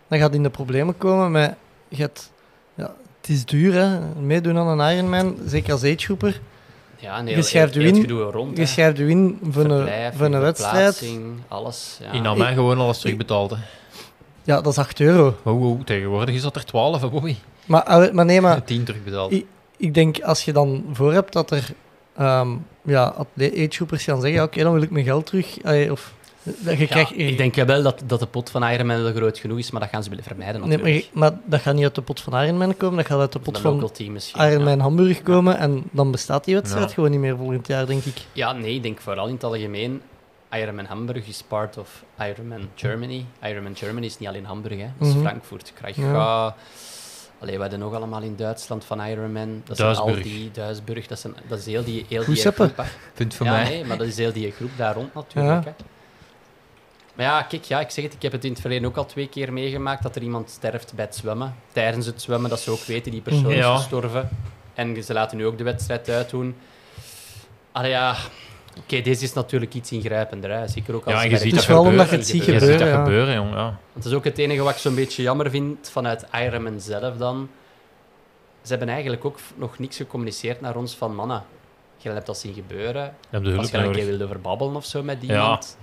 dan 0.08 0.20
gaat 0.20 0.34
in 0.34 0.44
de 0.44 0.50
problemen 0.50 0.98
komen 0.98 1.32
met... 1.32 1.54
Je 1.88 2.02
hebt, 2.02 2.32
ja, 2.76 2.94
het 3.22 3.30
is 3.30 3.46
duur, 3.46 3.74
hè. 3.74 4.00
Meedoen 4.20 4.58
aan 4.58 4.80
een 4.80 4.96
Ironman, 4.96 5.38
zeker 5.46 5.72
als 5.72 5.84
agegroeper. 5.84 6.40
Ja, 7.00 7.18
en 7.18 7.28
Je 7.28 7.42
schrijft 7.42 7.74
heel, 7.74 7.84
u 7.84 7.86
heel 7.86 7.94
het 7.96 8.04
in, 8.04 8.10
gedoe 8.10 8.32
rond. 8.32 8.58
Je 8.58 8.66
schrijft 8.66 8.98
je 8.98 9.08
in 9.08 9.40
voor 9.50 9.66
een, 9.66 10.14
voor 10.14 10.26
een 10.26 10.40
wedstrijd. 10.40 11.10
alles. 11.48 12.00
Ja. 12.02 12.12
In 12.12 12.28
Amijn 12.28 12.54
gewoon 12.56 12.80
alles 12.80 13.00
terugbetaald. 13.00 13.50
Hè. 13.50 13.58
Ja, 14.44 14.62
dat 14.62 14.72
is 14.72 14.78
8 14.78 15.00
euro. 15.00 15.36
Wow, 15.44 15.82
tegenwoordig 15.84 16.36
is 16.36 16.42
dat 16.42 16.56
er 16.56 16.66
12, 16.66 17.02
hè, 17.02 17.10
Bobby. 17.10 17.36
Maar, 17.68 18.10
maar 18.14 18.26
nee, 18.26 18.42
maar 18.42 18.64
10 18.64 18.84
terugbetaald. 18.84 19.32
I- 19.32 19.46
ik 19.78 19.94
denk 19.94 20.20
als 20.22 20.46
je 20.46 20.54
dan 20.54 20.86
voor 20.94 21.14
hebt 21.14 21.34
dat 21.34 21.52
er 21.52 21.70
ehm 22.16 22.50
ja, 22.84 23.14
agegroepers 23.40 24.04
gaan 24.04 24.22
zeggen, 24.22 24.44
oké, 24.44 24.64
dan 24.64 24.74
wil 24.74 24.82
ik 24.82 24.92
mijn 24.92 25.06
geld 25.06 25.26
terug. 25.26 25.58
Allee, 25.64 25.92
of, 25.92 26.14
dat 26.44 26.74
je 26.74 26.80
Ja, 26.80 26.86
krijgt, 26.86 27.18
ik 27.18 27.38
denk 27.38 27.56
wel 27.56 27.84
dat, 27.84 28.02
dat 28.06 28.20
de 28.20 28.26
pot 28.26 28.50
van 28.50 28.64
Ironman 28.64 29.04
wel 29.04 29.14
groot 29.14 29.38
genoeg 29.38 29.58
is, 29.58 29.72
maar 29.72 29.82
dat 29.82 29.90
gaan 29.90 30.04
ze 30.04 30.10
willen 30.10 30.24
vermijden 30.24 30.62
nee, 30.62 30.70
natuurlijk. 30.78 31.10
maar, 31.14 31.28
je- 31.30 31.32
maar 31.34 31.40
dat 31.50 31.62
gaat 31.62 31.74
niet 31.76 31.84
uit 31.84 31.96
de 31.96 32.02
pot 32.02 32.22
van 32.22 32.42
Ironman 32.44 32.78
komen, 32.78 32.98
dat 32.98 33.06
gaat 33.06 33.20
uit 33.20 33.32
de 33.32 33.40
pot 33.40 33.58
van 33.60 33.92
team. 33.92 34.16
Ironman 34.36 34.80
Hamburg 34.80 35.22
komen 35.24 35.58
en 35.58 35.84
dan 35.92 36.12
bestaat 36.12 36.44
die 36.46 36.56
wedstrijd 36.56 36.88
Ja. 36.88 36.94
gewoon 36.94 37.12
niet 37.12 37.20
meer 37.20 37.38
volgend 37.38 37.68
jaar, 37.68 37.86
denk 37.86 38.04
ik. 38.04 38.18
Ja. 38.34 38.52
nee, 38.52 38.76
ik 38.76 38.84
denk 38.84 39.00
vooral 39.02 39.28
in 39.28 39.34
het 39.34 39.44
algemeen. 39.44 40.02
Ironman 40.52 40.86
Hamburg 40.86 41.28
is 41.28 41.44
part 41.48 41.78
of 41.78 42.04
Ironman 42.20 42.70
Germany. 42.76 43.26
Ironman 43.44 43.76
Germany 43.76 44.06
is 44.06 44.20
niet 44.20 44.30
alleen 44.30 44.46
Hamburg, 44.46 44.78
hè. 44.80 44.88
dat 44.98 45.08
is 45.08 45.14
Mhm. 45.14 45.24
Frankfurt, 45.24 45.72
Kraichgau. 45.76 46.52
Allee, 47.40 47.56
we 47.56 47.62
hadden 47.62 47.80
nog 47.80 47.94
allemaal 47.94 48.22
in 48.22 48.36
Duitsland 48.36 48.86
van 48.86 49.02
Ironman. 49.02 49.62
Dat 49.66 49.78
zijn 49.78 49.96
al 49.96 50.06
Duisburg. 50.06 50.24
die 50.34 50.52
Duisburg. 50.52 51.08
Dat, 51.08 51.20
zijn, 51.20 51.36
dat 51.48 51.60
is 51.60 51.66
heel 51.66 51.84
die, 51.84 52.06
heel 52.10 52.26
die 52.26 52.36
groep. 52.36 52.58
hè. 52.76 52.84
Punt 53.14 53.34
voor 53.36 53.46
ja, 53.46 53.52
mij. 53.52 53.64
nee, 53.70 53.86
maar 53.86 53.98
dat 53.98 54.08
is 54.08 54.18
heel 54.18 54.32
die 54.34 54.52
groep 54.52 54.72
daar 54.78 54.94
rond 54.94 55.14
natuurlijk. 55.14 55.64
Ja. 55.64 55.70
Hè. 55.78 55.84
Maar 57.14 57.26
ja, 57.26 57.42
kijk, 57.42 57.64
ja, 57.64 57.80
ik 57.80 57.90
zeg 57.90 58.04
het, 58.04 58.14
ik 58.14 58.22
heb 58.22 58.32
het 58.32 58.44
in 58.46 58.52
het 58.52 58.62
verleden 58.62 58.88
ook 58.88 58.96
al 58.98 59.06
twee 59.06 59.28
keer 59.30 59.54
meegemaakt 59.54 60.04
dat 60.04 60.16
er 60.16 60.22
iemand 60.22 60.50
sterft 60.50 60.94
bij 60.94 61.06
het 61.06 61.16
zwemmen. 61.16 61.56
Tijdens 61.72 62.06
het 62.06 62.22
zwemmen, 62.22 62.50
dat 62.50 62.60
ze 62.60 62.72
ook 62.72 62.84
weten, 62.84 63.12
die 63.12 63.22
persoon 63.22 63.52
is 63.52 63.58
Ja. 63.58 63.76
gestorven. 63.78 64.30
En 64.74 65.04
ze 65.04 65.14
laten 65.14 65.38
nu 65.38 65.46
ook 65.46 65.58
de 65.58 65.64
wedstrijd 65.64 66.10
uitdoen. 66.10 66.56
Allee, 67.72 67.90
ja, 67.92 68.16
Oké, 68.84 69.02
deze 69.02 69.24
is 69.24 69.34
natuurlijk 69.34 69.74
iets 69.74 69.92
ingrijpender. 69.92 70.52
Hè. 70.52 70.68
Zeker 70.68 70.96
ook 70.96 71.06
als 71.06 71.14
Ja, 71.14 71.24
en 71.24 71.30
je 71.30 71.38
ziet 71.38 71.46
Het 71.52 71.54
is 71.60 71.66
dat 71.66 71.68
wel 71.68 71.84
gebeuren. 71.84 72.00
omdat 72.00 72.10
je 72.10 72.16
het 72.18 72.28
ziet 72.28 72.46
Je 72.46 72.52
ziet 72.52 72.60
gebeuren, 72.62 72.86
dat 72.88 72.96
ja. 72.98 73.04
gebeuren, 73.04 73.34
jong. 73.36 73.54
Ja. 73.54 73.80
Het 73.94 74.06
is 74.06 74.14
ook 74.14 74.24
het 74.24 74.38
enige 74.38 74.62
wat 74.62 74.72
ik 74.74 74.78
zo'n 74.78 74.96
beetje 74.96 75.22
jammer 75.22 75.50
vind 75.50 75.90
vanuit 75.90 76.26
Ironman 76.34 76.82
zelf 76.82 77.18
dan. 77.18 77.50
Ze 78.62 78.70
hebben 78.70 78.90
eigenlijk 78.90 79.26
ook 79.26 79.38
nog 79.56 79.80
niks 79.80 79.98
gecommuniceerd 79.98 80.62
naar 80.62 80.76
ons 80.76 80.96
van 80.96 81.16
mannen. 81.16 81.44
Je 81.98 82.10
hebt 82.10 82.26
dat 82.26 82.38
zien 82.38 82.54
gebeuren. 82.54 83.04
Je 83.04 83.12
hebt 83.30 83.46
de 83.46 83.58
Als 83.58 83.70
je 83.72 83.78
een 83.78 83.92
keer 83.92 84.06
wilde 84.06 84.24
over 84.24 84.42
babbelen 84.42 84.76
of 84.76 84.86
zo 84.86 85.04
met 85.04 85.18
Ja. 85.22 85.28
iemand. 85.34 85.78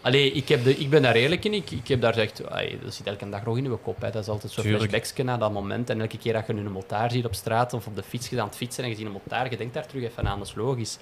Allee, 0.00 0.32
ik, 0.32 0.48
heb 0.48 0.64
de, 0.64 0.76
ik 0.76 0.90
ben 0.90 1.02
daar 1.02 1.14
eerlijk 1.14 1.44
in. 1.44 1.54
Ik, 1.54 1.70
ik 1.70 1.88
heb 1.88 2.00
daar 2.00 2.16
echt... 2.16 2.48
ai, 2.50 2.78
dat 2.82 2.94
zit 2.94 3.06
elke 3.06 3.28
dag 3.28 3.44
nog 3.44 3.56
in 3.56 3.64
uw 3.66 3.76
kop. 3.76 4.00
Hè. 4.00 4.10
Dat 4.10 4.22
is 4.22 4.28
altijd 4.28 4.52
zo'n 4.52 4.62
Tuurlijk. 4.64 4.84
flashbacksje 4.90 5.22
naar 5.22 5.38
dat 5.38 5.52
moment. 5.52 5.90
En 5.90 6.00
elke 6.00 6.18
keer 6.18 6.32
dat 6.32 6.46
je 6.46 6.52
een 6.52 6.72
motaar 6.72 7.10
ziet 7.10 7.24
op 7.24 7.34
straat 7.34 7.72
of 7.72 7.86
op 7.86 7.96
de 7.96 8.02
fiets, 8.02 8.28
je 8.28 8.40
aan 8.40 8.46
het 8.46 8.56
fietsen 8.56 8.84
en 8.84 8.90
je 8.90 8.96
ziet 8.96 9.06
een 9.06 9.12
motaar, 9.12 9.50
je 9.50 9.56
denkt 9.56 9.74
daar 9.74 9.86
terug 9.86 10.02
even 10.04 10.28
aan. 10.28 10.38
Dat 10.38 10.48
is 10.48 10.54
logisch. 10.54 10.98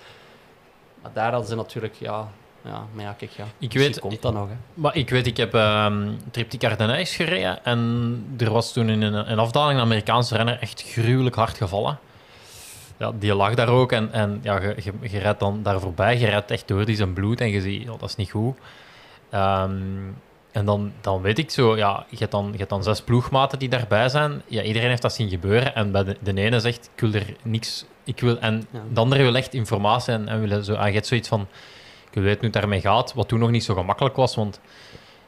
Maar 1.05 1.12
daar 1.12 1.30
hadden 1.30 1.48
ze 1.48 1.55
natuurlijk... 1.57 1.94
Ja, 1.98 2.28
ja 2.62 2.82
maar 2.92 3.05
ja, 3.05 3.12
kijk, 3.12 3.30
ja. 3.30 3.44
Ik 3.59 3.72
weet- 3.72 3.98
komt 4.00 4.22
dat 4.22 4.32
nog, 4.32 4.48
hè. 4.48 4.55
Maar 4.74 4.96
ik 4.96 5.11
weet, 5.11 5.26
ik 5.26 5.36
heb 5.36 5.55
ehm 5.55 6.09
Triptyque 6.30 6.68
Ardenijs 6.68 7.16
gereden 7.16 7.64
en 7.64 8.24
er 8.38 8.50
was 8.50 8.72
toen 8.72 8.88
in 8.88 9.02
een, 9.02 9.30
een 9.32 9.38
afdaling 9.38 9.78
een 9.78 9.84
Amerikaanse 9.84 10.36
renner 10.36 10.59
echt 10.61 10.82
gruwelijk 10.82 11.36
hard 11.36 11.57
gevallen. 11.57 11.98
Ja, 12.96 13.12
die 13.18 13.34
lag 13.34 13.55
daar 13.55 13.68
ook 13.68 13.92
en, 13.92 14.12
en 14.12 14.40
ja, 14.42 14.61
je, 14.61 14.74
je, 14.82 14.92
je 15.11 15.18
rijdt 15.18 15.40
dan 15.40 15.62
daar 15.62 15.80
voorbij, 15.80 16.18
je 16.18 16.26
rijdt 16.26 16.50
echt 16.50 16.68
door 16.68 16.84
die 16.84 16.96
zijn 16.96 17.12
bloed 17.12 17.40
en 17.40 17.48
je 17.50 17.61
ziet, 17.61 17.82
ja, 17.82 17.96
dat 17.98 18.09
is 18.09 18.16
niet 18.16 18.30
goed. 18.30 18.57
Ehm, 19.30 19.72
en 20.55 20.64
dan, 20.64 20.92
dan 21.00 21.22
weet 21.22 21.38
ik 21.38 21.50
zo, 21.50 21.76
ja, 21.76 22.07
je 22.11 22.16
hebt 22.18 22.30
dan, 22.30 22.48
je 22.52 22.59
hebt 22.59 22.70
dan 22.70 22.82
zes 22.82 23.02
ploegmaten 23.02 23.59
die 23.59 23.68
daarbij 23.68 24.09
zijn. 24.09 24.42
Ja, 24.46 24.62
iedereen 24.62 24.88
heeft 24.88 25.02
dat 25.02 25.12
zien 25.14 25.28
gebeuren 25.28 25.74
en 25.74 25.92
bij 25.92 26.05
de, 26.05 26.16
de 26.20 26.40
ene 26.40 26.61
zegt, 26.61 26.90
ik 26.94 27.00
wil 27.00 27.12
er 27.12 27.34
niks, 27.42 27.84
ik 28.05 28.20
wil, 28.20 28.38
en 28.38 28.66
Ja. 28.70 28.80
de 28.92 29.00
andere 29.00 29.22
wil 29.22 29.36
echt 29.36 29.55
informatie 29.55 30.12
en, 30.12 30.28
en 30.28 30.48
wil 30.48 30.62
zo, 30.62 30.74
en 30.74 30.86
je 30.86 30.92
hebt 30.92 31.07
zoiets 31.07 31.28
van, 31.28 31.40
ik 32.09 32.14
wil 32.14 32.22
weten 32.22 32.38
hoe 32.40 32.48
het 32.50 32.59
daarmee 32.61 32.80
gaat, 32.80 33.14
wat 33.14 33.28
toen 33.28 33.38
nog 33.38 33.50
niet 33.50 33.64
zo 33.64 33.74
gemakkelijk 33.74 34.16
was, 34.16 34.34
want 34.34 34.61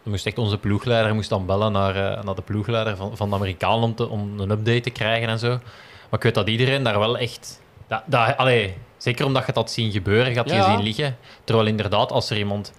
dan 0.03 0.13
moest 0.13 0.27
echt 0.27 0.39
onze 0.39 0.59
ploegleider 0.59 1.15
moest 1.15 1.29
dan 1.29 1.47
bellen 1.47 1.73
naar, 1.73 1.97
eh, 1.97 2.23
naar 2.25 2.35
de 2.35 2.43
ploegleider 2.43 2.97
van, 2.97 3.17
van 3.17 3.29
de 3.29 3.35
Amerikanen 3.35 3.83
om, 3.83 3.95
te, 3.95 4.09
om 4.09 4.41
een 4.41 4.51
update 4.51 4.81
te 4.81 4.91
krijgen 4.91 5.29
en 5.29 5.39
zo. 5.39 5.49
Maar 5.49 6.19
ik 6.19 6.23
weet 6.23 6.35
dat 6.35 6.49
iedereen 6.49 6.83
daar 6.83 6.99
wel 6.99 7.19
echt... 7.19 7.61
Dat, 7.89 8.03
dat, 8.07 8.37
allee, 8.37 8.75
zeker 8.97 9.27
omdat 9.27 9.47
je 9.47 9.53
had 9.55 9.71
zien 9.71 9.93
gebeuren, 9.93 10.31
je 10.33 10.37
had 10.39 10.51
Ja. 10.51 10.57
gezien 10.63 10.83
liggen. 10.83 11.17
Terwijl 11.45 11.69
inderdaad, 11.69 12.13
als 12.13 12.31
er 12.31 12.37
iemand, 12.39 12.73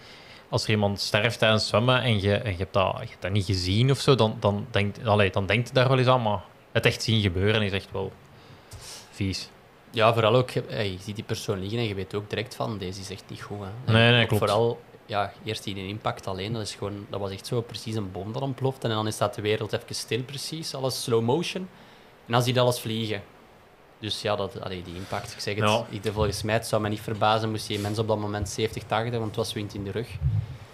als 0.49 0.63
er 0.63 0.69
iemand 0.69 0.99
sterft 0.99 1.39
tijdens 1.39 1.67
zwemmen 1.67 2.01
en 2.01 2.21
je, 2.21 2.35
en 2.35 2.51
je, 2.51 2.57
hebt, 2.57 2.73
dat, 2.73 2.95
je 3.01 3.07
hebt 3.09 3.21
dat 3.21 3.31
niet 3.31 3.45
gezien 3.45 3.91
of 3.91 3.99
zo, 3.99 4.15
dan, 4.15 4.37
dan, 4.39 4.67
denkt, 4.71 5.07
allee, 5.07 5.29
dan 5.29 5.45
denkt 5.45 5.67
je 5.67 5.73
daar 5.73 5.87
wel 5.87 5.97
eens 5.97 6.07
aan. 6.07 6.21
Maar 6.21 6.43
het 6.71 6.85
echt 6.85 7.03
zien 7.03 7.21
gebeuren 7.21 7.61
is 7.61 7.71
echt 7.71 7.91
wel 7.91 8.11
vies. 9.11 9.49
Ja, 9.89 10.13
vooral 10.13 10.35
ook, 10.35 10.49
je, 10.49 10.63
hey, 10.67 10.91
je 10.91 10.97
ziet 11.01 11.15
die 11.15 11.23
persoon 11.23 11.59
liggen 11.59 11.79
en 11.79 11.87
je 11.87 11.95
weet 11.95 12.15
ook 12.15 12.29
direct 12.29 12.55
van, 12.55 12.77
deze 12.77 12.99
is 12.99 13.09
echt 13.09 13.23
niet 13.27 13.41
goed. 13.41 13.57
Hè. 13.59 13.93
Nee, 13.93 14.11
nee, 14.11 14.25
klopt. 14.25 14.43
Vooral, 14.43 14.79
ja, 15.05 15.33
eerst 15.43 15.63
die 15.63 15.87
impact 15.87 16.27
alleen, 16.27 16.53
dat, 16.53 16.61
is 16.61 16.75
gewoon, 16.75 17.05
dat 17.09 17.19
was 17.19 17.31
echt 17.31 17.47
zo 17.47 17.61
precies 17.61 17.95
een 17.95 18.11
bom 18.11 18.33
dat 18.33 18.41
ontploft. 18.41 18.83
En 18.83 18.89
dan 18.89 19.11
staat 19.11 19.33
de 19.33 19.41
wereld 19.41 19.73
even 19.73 19.95
stil 19.95 20.23
precies, 20.23 20.75
alles 20.75 21.03
slow 21.03 21.21
motion. 21.21 21.69
En 22.25 22.33
dan 22.33 22.41
zie 22.41 22.53
je 22.53 22.59
alles 22.59 22.79
vliegen. 22.79 23.21
Dus 23.99 24.21
ja, 24.21 24.35
dat, 24.35 24.61
allee, 24.61 24.83
die 24.83 24.95
impact, 24.95 25.31
ik 25.31 25.39
zeg 25.39 25.55
het, 25.55 25.63
Ja. 25.63 25.85
ik, 25.89 26.01
volgens 26.13 26.43
mij, 26.43 26.53
het 26.53 26.67
zou 26.67 26.81
me 26.81 26.89
niet 26.89 27.01
verbazen 27.01 27.49
moest 27.49 27.67
die 27.67 27.79
mens 27.79 27.99
op 27.99 28.07
dat 28.07 28.19
moment 28.19 28.49
70, 28.49 28.83
80, 28.83 29.11
want 29.13 29.25
het 29.25 29.35
was 29.35 29.53
wind 29.53 29.73
in 29.73 29.83
de 29.83 29.91
rug, 29.91 30.07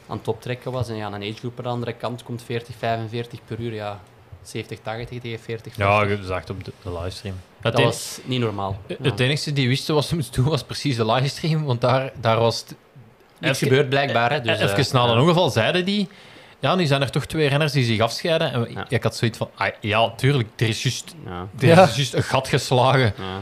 aan 0.08 0.18
het 0.18 0.28
optrekken 0.28 0.72
was. 0.72 0.90
En 0.90 0.96
ja, 0.96 1.08
een 1.08 1.24
agegroep 1.24 1.58
aan 1.58 1.64
de 1.64 1.70
andere 1.70 1.94
kant 1.94 2.24
komt 2.24 2.44
40, 2.44 2.76
45 2.78 3.40
per 3.46 3.60
uur, 3.60 3.74
ja, 3.74 4.00
70, 4.42 4.80
80 4.80 5.20
tegen 5.20 5.40
40, 5.40 5.44
50. 5.44 5.76
Ja, 5.76 6.04
je 6.04 6.24
zag 6.26 6.40
het 6.40 6.50
op 6.50 6.64
de, 6.64 6.72
de 6.84 6.92
livestream. 7.00 7.36
Het, 7.62 7.76
dat 7.76 7.84
was 7.84 8.20
niet 8.24 8.40
normaal. 8.40 8.78
Ja. 8.88 8.96
het 9.02 9.20
enige 9.20 9.54
die 9.54 9.68
wisten 9.68 9.96
wat 9.96 10.06
ze 10.06 10.16
moesten 10.16 10.42
doen, 10.42 10.52
was 10.52 10.64
precies 10.64 10.96
de 10.96 11.06
livestream. 11.06 11.64
Want 11.64 11.82
daar, 11.82 12.12
daar 12.22 12.40
was 12.40 12.60
het 12.60 12.76
Niks 13.40 13.60
gebeurt 13.60 13.90
blijkbaar, 13.90 14.32
hè. 14.32 14.42
Dus, 14.42 14.60
Even 14.60 14.96
na 14.96 15.06
ja. 15.06 15.12
een 15.12 15.20
ongeval 15.20 15.50
zeiden 15.50 15.86
die... 15.86 16.08
Ja, 16.64 16.76
nu 16.76 16.86
zijn 16.86 17.02
er 17.02 17.12
toch 17.12 17.26
twee 17.26 17.48
renners 17.48 17.72
die 17.72 17.84
zich 17.84 18.00
afscheiden. 18.00 18.52
En 18.54 18.68
Ja. 18.74 18.86
ik 18.90 19.04
had 19.04 19.16
zoiets 19.16 19.38
van... 19.38 19.50
Ah, 19.56 19.68
ja, 19.82 20.10
tuurlijk, 20.16 20.50
er 20.56 20.68
is 20.68 20.84
juist 20.84 21.16
Ja, 21.26 21.48
er 21.60 21.68
Ja. 21.68 21.84
is 21.84 21.96
juist 21.96 22.14
een 22.14 22.24
gat 22.24 22.48
geslagen 22.48 23.14
ja. 23.18 23.42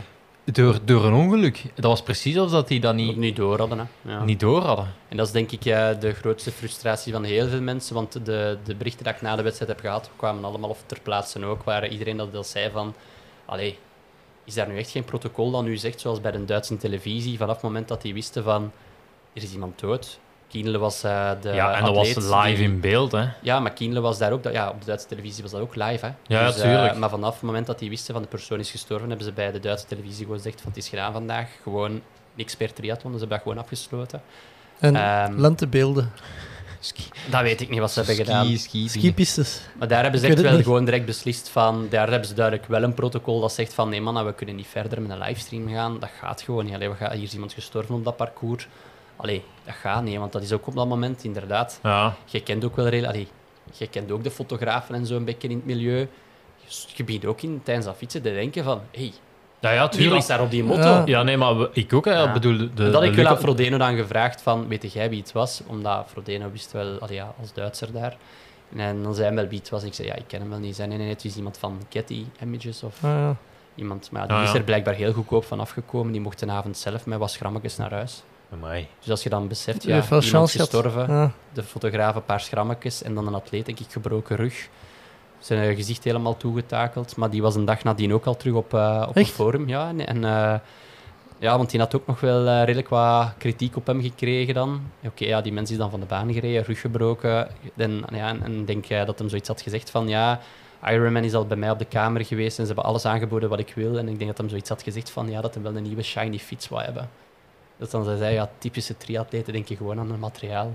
door, 0.53 0.79
door 0.85 1.05
een 1.05 1.13
ongeluk. 1.13 1.63
Dat 1.75 1.85
was 1.85 2.01
precies 2.01 2.37
alsof 2.37 2.51
dat 2.51 2.67
die 2.67 2.79
dat 2.79 2.95
Niet, 2.95 3.07
niet, 3.07 3.17
niet 3.17 3.35
door 3.35 3.57
hadden. 3.59 3.77
Hè. 3.79 4.11
Ja. 4.11 4.23
niet 4.23 4.39
door 4.39 4.61
hadden. 4.61 4.93
En 5.09 5.17
dat 5.17 5.25
is 5.27 5.31
denk 5.33 5.51
ik 5.51 5.65
eh, 5.65 5.89
de 5.99 6.13
grootste 6.13 6.51
frustratie 6.51 7.13
van 7.13 7.23
heel 7.23 7.47
veel 7.47 7.61
mensen. 7.61 7.95
Want 7.95 8.25
de, 8.25 8.57
de 8.63 8.75
berichten 8.75 9.03
die 9.05 9.13
ik 9.13 9.21
na 9.21 9.35
de 9.35 9.41
wedstrijd 9.41 9.71
heb 9.71 9.79
gehad, 9.79 10.09
kwamen 10.15 10.43
allemaal 10.45 10.69
of 10.69 10.83
ter 10.85 10.99
plaatse 11.03 11.45
ook. 11.45 11.63
Waar 11.63 11.87
iedereen 11.87 12.17
dat, 12.17 12.33
dat 12.33 12.47
zei 12.47 12.69
van... 12.71 12.93
Allee, 13.45 13.77
is 14.45 14.53
daar 14.53 14.67
nu 14.67 14.77
echt 14.77 14.89
geen 14.89 15.05
protocol 15.05 15.51
dat 15.51 15.63
nu 15.63 15.77
zegt, 15.77 15.99
zoals 15.99 16.21
bij 16.21 16.31
de 16.31 16.45
Duitse 16.45 16.77
televisie, 16.77 17.37
vanaf 17.37 17.53
het 17.53 17.63
moment 17.63 17.87
dat 17.87 18.01
die 18.01 18.13
wisten 18.13 18.43
van... 18.43 18.71
Er 19.33 19.43
is 19.43 19.53
iemand 19.53 19.79
dood. 19.79 20.19
Kienle 20.51 20.77
was 20.77 21.03
eh, 21.03 21.31
de 21.41 21.49
ja, 21.49 21.73
en 21.75 21.83
dat 21.85 21.95
was 21.95 22.07
live 22.15 22.55
die- 22.55 22.63
in 22.63 22.79
beeld, 22.79 23.11
hè. 23.11 23.25
Ja, 23.41 23.59
maar 23.59 23.71
Kienle 23.73 23.99
was 23.99 24.17
daar 24.17 24.31
ook... 24.31 24.43
Ja, 24.51 24.69
op 24.69 24.79
de 24.79 24.85
Duitse 24.85 25.07
televisie 25.07 25.41
was 25.43 25.51
dat 25.51 25.61
ook 25.61 25.75
live, 25.75 26.05
hè. 26.05 26.11
Ja, 26.27 26.45
Dus, 26.47 26.55
eh, 26.55 26.61
tuurlijk. 26.61 26.95
maar 26.97 27.09
vanaf 27.09 27.33
het 27.33 27.41
moment 27.41 27.65
dat 27.67 27.79
die 27.79 27.89
wisten 27.89 28.13
van 28.13 28.21
de 28.23 28.27
persoon 28.29 28.59
is 28.59 28.71
gestorven, 28.71 29.07
hebben 29.07 29.25
ze 29.25 29.31
bij 29.31 29.51
de 29.51 29.59
Duitse 29.59 29.85
televisie 29.85 30.21
gewoon 30.23 30.37
gezegd 30.37 30.61
van 30.61 30.69
het 30.69 30.77
is 30.79 30.89
gedaan 30.89 31.13
vandaag. 31.13 31.47
Gewoon 31.63 32.01
niks 32.35 32.55
per 32.55 32.73
triathlon, 32.73 33.11
dus 33.11 33.21
ze 33.21 33.27
hebben 33.27 33.37
dat 33.37 33.41
gewoon 33.47 33.57
afgesloten. 33.63 34.21
En 34.79 34.95
Ehm, 34.95 35.39
lentebeelden, 35.39 36.11
dat 37.29 37.41
weet 37.41 37.61
ik 37.61 37.69
niet 37.69 37.79
wat 37.79 37.91
ze 37.91 37.97
hebben 37.99 38.15
gedaan. 38.25 38.45
Ski, 38.45 38.57
ski, 38.57 38.87
ski. 38.89 38.99
skipistes. 38.99 39.61
Maar 39.79 39.87
daar 39.87 40.01
hebben 40.01 40.19
ze 40.19 40.27
echt 40.27 40.41
wel 40.41 40.51
niet. 40.55 40.63
gewoon 40.63 40.85
direct 40.85 41.05
beslist 41.05 41.49
van... 41.49 41.87
Daar 41.89 42.09
hebben 42.09 42.27
ze 42.27 42.33
duidelijk 42.33 42.67
wel 42.67 42.83
een 42.83 42.93
protocol 42.93 43.39
dat 43.39 43.53
zegt 43.53 43.73
van... 43.73 43.89
Nee 43.89 44.01
man, 44.01 44.25
we 44.25 44.33
kunnen 44.33 44.55
niet 44.55 44.67
verder 44.67 45.01
met 45.01 45.11
een 45.11 45.17
livestream 45.19 45.69
gaan. 45.69 45.99
Dat 45.99 46.09
gaat 46.19 46.41
gewoon 46.41 46.65
niet. 46.65 46.73
Allee, 46.73 46.89
we 46.89 46.95
gaan, 46.95 47.11
hier 47.11 47.23
is 47.23 47.33
iemand 47.33 47.53
gestorven 47.53 47.95
op 47.95 48.03
dat 48.03 48.15
parcours. 48.17 48.67
Allee, 49.21 49.43
dat 49.65 49.73
gaat 49.75 50.03
niet, 50.03 50.17
want 50.17 50.31
dat 50.31 50.41
is 50.41 50.51
ook 50.53 50.67
op 50.67 50.75
dat 50.75 50.87
moment 50.87 51.23
inderdaad... 51.23 51.79
Ja, 51.83 52.15
Je 52.25 52.41
kent 52.43 52.65
ook 52.65 52.75
wel... 52.75 52.85
Allee, 52.85 53.27
je 53.77 53.87
kent 53.87 54.11
ook 54.11 54.23
de 54.23 54.31
fotografen 54.31 54.95
en 54.95 55.05
zo 55.05 55.15
een 55.15 55.25
beetje 55.25 55.47
in 55.47 55.55
het 55.55 55.65
milieu. 55.65 56.07
Je 56.95 57.03
begint 57.03 57.25
ook 57.25 57.41
in, 57.41 57.61
tijdens 57.63 57.85
dat 57.85 57.95
fietsen 57.95 58.21
te 58.21 58.33
denken 58.33 58.63
van... 58.63 58.81
Hey, 58.91 59.13
ja, 59.59 59.71
ja 59.71 59.89
wie 59.89 60.09
was 60.09 60.27
daar 60.27 60.41
op 60.41 60.51
die 60.51 60.63
moto? 60.63 60.81
Ja. 60.81 61.01
Ja, 61.05 61.23
nee, 61.23 61.37
maar 61.37 61.67
ik 61.71 61.93
ook, 61.93 62.05
hè. 62.05 62.11
Ja. 62.11 62.27
Ik 62.27 62.33
bedoel, 62.33 62.57
de, 62.57 62.89
dat 62.89 63.01
de 63.01 63.07
ik 63.07 63.13
wel 63.15 63.27
aan 63.27 63.37
Frodeno 63.37 63.77
dan 63.77 63.95
gevraagd 63.95 64.41
van, 64.41 64.67
weet 64.67 64.93
jij 64.93 65.09
wie 65.09 65.19
het 65.21 65.31
was? 65.31 65.61
Omdat 65.67 66.05
Frodeno 66.07 66.51
wist 66.51 66.71
wel, 66.71 66.99
allee, 66.99 67.15
ja, 67.15 67.33
als 67.39 67.53
Duitser 67.53 67.91
daar. 67.91 68.17
En 68.75 69.03
dan 69.03 69.13
zei 69.15 69.27
hij 69.27 69.35
wel 69.35 69.47
wie 69.47 69.59
het 69.59 69.69
was. 69.69 69.83
Ik 69.83 69.93
zei, 69.93 70.07
ja, 70.07 70.15
ik 70.15 70.23
ken 70.27 70.39
hem 70.39 70.49
wel 70.49 70.57
niet. 70.59 70.65
Hij 70.67 70.75
zei, 70.75 70.87
nee, 70.87 70.97
nee, 70.97 71.09
het 71.09 71.25
is 71.25 71.35
iemand 71.35 71.57
van 71.57 71.81
Getty 71.89 72.25
Images 72.41 72.83
of 72.83 73.03
Ah, 73.03 73.09
ja. 73.09 73.35
iemand. 73.75 74.11
Maar 74.11 74.21
ja, 74.21 74.27
die 74.27 74.37
Ah, 74.37 74.43
is 74.43 74.53
er 74.53 74.63
blijkbaar 74.63 74.93
heel 74.93 75.13
goedkoop 75.13 75.45
van 75.45 75.59
afgekomen. 75.59 76.11
Die 76.11 76.21
mocht 76.21 76.39
de 76.39 76.51
avond 76.51 76.77
zelf 76.77 77.05
met 77.05 77.19
wat 77.19 77.31
schrammetjes 77.31 77.77
naar 77.77 77.91
huis. 77.91 78.23
Amai. 78.53 78.87
Dus 78.99 79.09
als 79.09 79.23
je 79.23 79.29
dan 79.29 79.47
beseft, 79.47 79.83
ja, 79.83 79.89
iemand 79.89 80.07
chance 80.07 80.29
gehad. 80.29 80.49
gestorven, 80.51 81.13
Ja. 81.15 81.31
de 81.53 81.63
fotograaf 81.63 82.15
een 82.15 82.25
paar 82.25 82.41
schrammetjes 82.41 83.03
en 83.03 83.15
dan 83.15 83.27
een 83.27 83.33
atleet, 83.33 83.65
denk 83.65 83.79
ik, 83.79 83.91
gebroken 83.91 84.35
rug. 84.35 84.67
Zijn 85.39 85.69
eh, 85.69 85.75
gezicht 85.75 86.03
helemaal 86.03 86.37
toegetakeld. 86.37 87.15
Maar 87.15 87.29
die 87.29 87.41
was 87.41 87.55
een 87.55 87.65
dag 87.65 87.83
nadien 87.83 88.13
ook 88.13 88.25
al 88.25 88.37
terug 88.37 88.53
op, 88.55 88.73
eh, 88.73 89.05
op 89.09 89.15
Echt? 89.15 89.29
forum. 89.31 89.67
Ja, 89.67 89.87
en, 89.89 90.07
en, 90.07 90.23
eh, 90.25 90.59
ja, 91.39 91.57
want 91.57 91.69
die 91.69 91.79
had 91.79 91.95
ook 91.95 92.07
nog 92.07 92.19
wel 92.19 92.63
redelijk 92.63 92.89
wat 92.89 93.33
kritiek 93.37 93.75
op 93.75 93.87
hem 93.87 94.01
gekregen 94.01 94.53
dan. 94.53 94.81
Oké, 95.05 95.25
ja, 95.25 95.41
die 95.41 95.53
mens 95.53 95.71
is 95.71 95.77
dan 95.77 95.89
van 95.89 95.99
de 95.99 96.05
baan 96.05 96.33
gereden, 96.33 96.63
rug 96.63 96.81
gebroken. 96.81 97.47
En, 97.77 98.03
ja, 98.11 98.35
en, 98.43 98.65
denk 98.65 98.85
eh, 98.85 99.05
dat 99.05 99.19
hem 99.19 99.29
zoiets 99.29 99.47
had 99.47 99.61
gezegd 99.61 99.89
van, 99.89 100.07
ja, 100.07 100.39
Ironman 100.85 101.23
is 101.23 101.33
al 101.33 101.45
bij 101.45 101.57
mij 101.57 101.69
op 101.71 101.79
de 101.79 101.85
kamer 101.85 102.25
geweest 102.25 102.59
en 102.59 102.65
ze 102.65 102.73
hebben 102.73 102.89
alles 102.91 103.05
aangeboden 103.05 103.49
wat 103.49 103.59
ik 103.59 103.73
wil. 103.75 103.97
En 103.97 104.07
ik 104.07 104.15
denk 104.17 104.29
dat 104.29 104.37
hem 104.37 104.49
zoiets 104.49 104.69
had 104.69 104.81
gezegd 104.83 105.09
van, 105.09 105.29
ja, 105.29 105.41
dat 105.41 105.53
hij 105.53 105.63
wel 105.63 105.75
een 105.75 105.83
nieuwe 105.83 106.03
shiny 106.03 106.37
fiets 106.39 106.67
wou 106.69 106.83
hebben. 106.83 107.09
Dat 107.81 107.91
dan 107.91 108.17
zei, 108.17 108.33
ja, 108.33 108.49
typische 108.57 108.97
triatleten 108.97 109.53
denken 109.53 109.75
gewoon 109.77 109.99
aan 109.99 110.11
het 110.11 110.19
materiaal. 110.19 110.73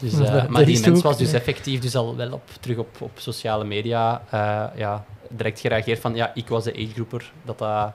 Dus, 0.00 0.12
eh, 0.18 0.18
Dat- 0.18 0.48
maar 0.48 0.64
dat 0.64 0.66
die 0.74 0.80
mens 0.80 1.02
was 1.02 1.18
dus 1.18 1.32
effectief 1.32 1.80
dus 1.80 1.96
al 1.96 2.16
wel 2.16 2.32
op, 2.32 2.42
terug 2.60 2.76
op, 2.76 3.00
op 3.00 3.10
sociale 3.14 3.64
media 3.64 4.22
eh, 4.30 4.64
ja, 4.78 5.04
direct 5.28 5.60
gereageerd 5.60 6.00
van 6.00 6.14
ja, 6.14 6.30
ik 6.34 6.48
was 6.48 6.64
de 6.64 6.72
agegroeper. 6.72 7.32
Dat 7.44 7.58
dat... 7.58 7.92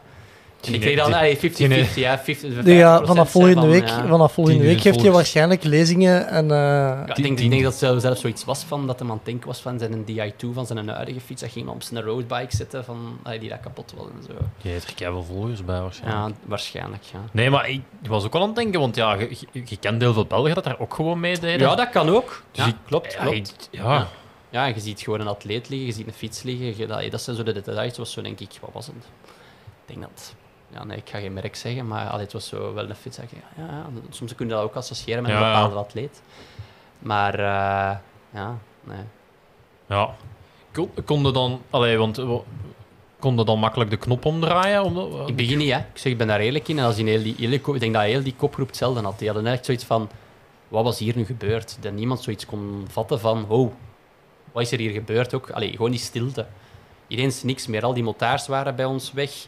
Ik 0.68 0.82
kreeg 0.82 0.96
dan 0.98 1.06
Die- 1.06 1.16
hey, 1.16 1.38
50-50, 1.38 1.94
die- 1.94 2.04
ja, 2.04 2.20
50, 2.20 2.64
Die, 2.64 2.74
ja, 2.74 2.98
50% 2.98 3.08
vanaf 3.08 3.32
volgende 3.32 3.60
van, 3.60 3.70
week, 3.70 3.88
ja. 3.88 4.08
vanaf 4.08 4.34
volgende 4.34 4.60
week 4.64 4.72
die 4.72 4.80
geeft 4.82 5.02
hij 5.02 5.12
waarschijnlijk 5.12 5.64
lezingen 5.64 6.28
en... 6.28 6.52
eh, 6.52 6.58
Ja, 6.58 7.06
ik, 7.08 7.16
Die- 7.16 7.24
denk, 7.24 7.38
die- 7.38 7.46
ik 7.46 7.52
denk 7.52 7.64
dat 7.64 7.82
er 7.82 8.02
zelfs 8.02 8.22
zoiets 8.22 8.46
was 8.46 8.64
van 8.64 8.88
dat 8.88 9.00
hij 9.00 9.10
aan 9.10 9.16
het 9.16 9.26
denken 9.26 9.48
was 9.48 9.60
van 9.62 9.80
zijn 9.80 10.06
DI2 10.06 10.54
van 10.54 10.66
zijn 10.66 10.88
huidige 10.90 11.20
fiets. 11.20 11.42
Dat 11.42 11.52
ging 11.52 11.66
hem 11.66 11.74
op 11.76 11.84
zijn 11.84 12.04
roadbike 12.04 12.56
zitten 12.56 12.86
van 12.86 13.20
die 13.40 13.50
dat 13.50 13.60
kapot 13.60 13.94
was 13.98 14.06
en 14.08 14.24
zo. 14.28 14.34
Je 14.62 14.70
hebt 14.70 14.88
er 14.88 14.94
keihard 14.94 15.26
volgers 15.26 15.66
bij 15.66 15.82
waarschijnlijk. 15.82 16.28
Ja, 16.28 16.34
waarschijnlijk. 16.46 17.04
Ja. 17.14 17.20
Nee, 17.32 17.50
maar 17.50 17.70
ik 17.70 17.82
was 18.08 18.24
ook 18.26 18.34
wel 18.34 18.42
aan 18.42 18.48
het 18.48 18.58
denken, 18.58 18.80
want 18.80 18.96
ja, 18.96 19.14
je, 19.14 19.30
je, 19.52 19.62
je 19.66 19.78
kent 19.78 20.02
heel 20.02 20.14
veel 20.14 20.26
Belgen 20.26 20.56
dat 20.56 20.64
daar 20.64 20.80
ook 20.80 20.94
gewoon 20.94 21.20
meededen. 21.20 21.68
ja, 21.68 21.76
dat 21.76 21.90
kan 21.90 22.10
ook. 22.10 22.44
Dus 22.52 22.64
Ja, 22.64 22.70
ik- 22.72 22.76
klopt, 22.86 23.14
Ja, 23.14 23.22
klopt. 23.22 23.36
ik- 23.38 23.80
ja. 23.82 24.08
Ja. 24.50 24.66
Je 24.66 24.80
ziet 24.80 25.02
gewoon 25.02 25.20
een 25.20 25.28
atleet 25.28 25.70
liggen, 25.70 25.88
je 25.88 25.94
ziet 25.94 26.08
een 26.08 26.14
fiets 26.14 26.44
liggen. 26.44 26.78
Je, 26.78 26.88
dat, 26.88 27.12
dat 27.12 27.22
zijn 27.22 27.36
zo 27.36 27.44
de 27.44 27.52
details. 27.54 27.98
was 27.98 28.12
zo, 28.12 28.22
denk 28.22 28.40
ik, 28.40 28.50
wat 28.62 28.70
was 28.74 28.86
het? 28.88 28.96
Ik 28.96 29.02
denk 29.86 30.02
dat... 30.02 30.34
Ja, 30.74 30.84
nee, 30.84 30.98
ik 30.98 31.10
ga 31.10 31.20
geen 31.20 31.34
merk 31.34 31.56
zeggen, 31.56 31.88
maar 31.88 32.08
allee, 32.10 32.24
het 32.24 32.34
was 32.34 32.48
zo 32.48 32.74
wel 32.74 32.90
een 32.90 32.96
fiets. 32.96 33.18
ik, 33.20 33.30
Ja, 33.32 33.64
ja, 33.66 33.86
soms 34.10 34.36
kun 34.36 34.48
je 34.48 34.54
dat 34.54 34.64
ook 34.64 34.76
associëren 34.76 35.22
met 35.24 35.32
een 35.32 35.38
Ja, 35.38 35.52
bepaalde 35.54 35.76
atleet. 35.76 36.22
Maar, 37.00 37.34
eh, 37.34 37.98
ja, 38.34 38.58
nee. 38.84 39.04
Ja. 39.86 40.16
Kon, 40.74 40.90
konden 41.06 41.34
dan... 41.34 41.62
Allee, 41.70 41.98
want... 41.98 42.18
we- 42.18 42.42
kon 43.20 43.38
je 43.38 43.44
dan 43.44 43.60
makkelijk 43.60 43.90
de 43.90 43.98
knop 43.98 44.26
omdraaien? 44.26 44.84
Om, 44.84 44.94
de- 44.94 45.24
Ik 45.26 45.36
begin 45.36 45.58
niet, 45.58 45.72
hè. 45.72 45.78
Ik 45.78 45.86
zeg, 45.94 46.12
ik 46.12 46.18
ben 46.18 46.28
daar 46.28 46.40
eerlijk 46.40 46.68
in. 46.68 46.80
En 46.80 46.86
als 46.86 46.98
in 46.98 47.08
heel 47.08 47.24
die, 47.24 47.36
hele 47.38 47.56
ik 47.56 47.80
denk 47.80 47.94
dat 47.94 48.02
heel 48.04 48.24
die 48.24 48.36
kopgroep 48.38 48.68
hetzelfde 48.68 49.02
had. 49.02 49.20
Die 49.20 49.28
hadden 49.30 49.48
echt 49.52 49.66
zoiets 49.66 49.84
van, 49.84 50.10
wat 50.68 50.84
was 50.84 51.00
hier 51.00 51.16
nu 51.16 51.26
gebeurd? 51.26 51.78
Dat 51.80 51.94
niemand 51.94 52.22
zoiets 52.22 52.46
kon 52.46 52.86
vatten 52.90 53.20
van, 53.20 53.46
oh, 53.48 53.72
wat 54.52 54.64
is 54.64 54.72
er 54.72 54.80
hier 54.80 54.92
gebeurd 54.92 55.34
ook? 55.34 55.50
Allee, 55.50 55.72
gewoon 55.72 55.92
die 55.92 56.00
stilte. 56.00 56.46
Ineens 57.08 57.44
niks 57.44 57.68
meer. 57.68 57.84
Al 57.84 57.94
die 57.94 58.04
motaars 58.04 58.48
waren 58.48 58.76
bij 58.76 58.86
ons 58.86 59.12
weg. 59.12 59.46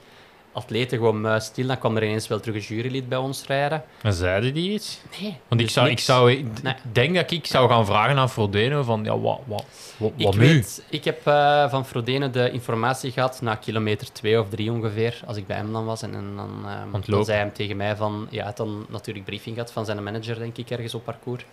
Atleten 0.55 0.97
gewoon 0.97 1.21
muisstil. 1.21 1.67
Dan 1.67 1.77
kwam 1.79 1.95
er 1.95 2.03
ineens 2.03 2.27
wel 2.27 2.39
terug 2.39 2.55
een 2.69 2.75
jurylid 2.75 3.09
bij 3.09 3.17
ons 3.17 3.45
rijden. 3.45 3.83
En 4.01 4.13
zeiden 4.13 4.53
die 4.53 4.71
iets? 4.71 4.99
Nee. 5.21 5.37
Want 5.47 5.61
ik 5.61 5.67
dus 5.67 5.75
zou, 5.75 5.89
ik 5.89 5.99
zou, 5.99 6.31
ik 6.31 6.55
d- 6.55 6.63
Nee. 6.63 6.73
denk 6.91 7.15
dat 7.15 7.31
ik 7.31 7.45
zou 7.45 7.69
gaan 7.69 7.85
vragen 7.85 8.17
aan 8.17 8.29
Frodeno 8.29 8.83
van, 8.83 9.03
ja, 9.03 9.19
wat, 9.19 9.39
wat, 9.45 9.65
wat, 9.97 10.11
wat 10.17 10.33
Ik, 10.33 10.39
nu? 10.39 10.47
weet, 10.47 10.83
ik 10.89 11.03
heb 11.05 11.27
eh, 11.27 11.69
van 11.69 11.85
Frodeno 11.85 12.29
de 12.29 12.51
informatie 12.51 13.11
gehad 13.11 13.41
na 13.41 13.55
kilometer 13.55 14.11
2 14.11 14.39
of 14.39 14.49
3 14.49 14.71
ongeveer, 14.71 15.19
als 15.25 15.37
ik 15.37 15.47
bij 15.47 15.57
hem 15.57 15.71
dan 15.71 15.85
was. 15.85 16.01
En, 16.01 16.13
en 16.15 16.33
dan, 16.35 16.49
eh, 16.65 16.93
het 16.93 17.05
dan 17.05 17.25
zei 17.25 17.39
hij 17.39 17.49
tegen 17.49 17.77
mij 17.77 17.95
van... 17.95 18.27
Ja, 18.29 18.37
hij 18.37 18.45
had 18.45 18.57
dan 18.57 18.85
natuurlijk 18.89 19.25
briefing 19.25 19.55
gehad 19.55 19.71
van 19.71 19.85
zijn 19.85 20.03
manager, 20.03 20.39
denk 20.39 20.57
ik, 20.57 20.69
ergens 20.69 20.93
op 20.93 21.03
parcours. 21.03 21.45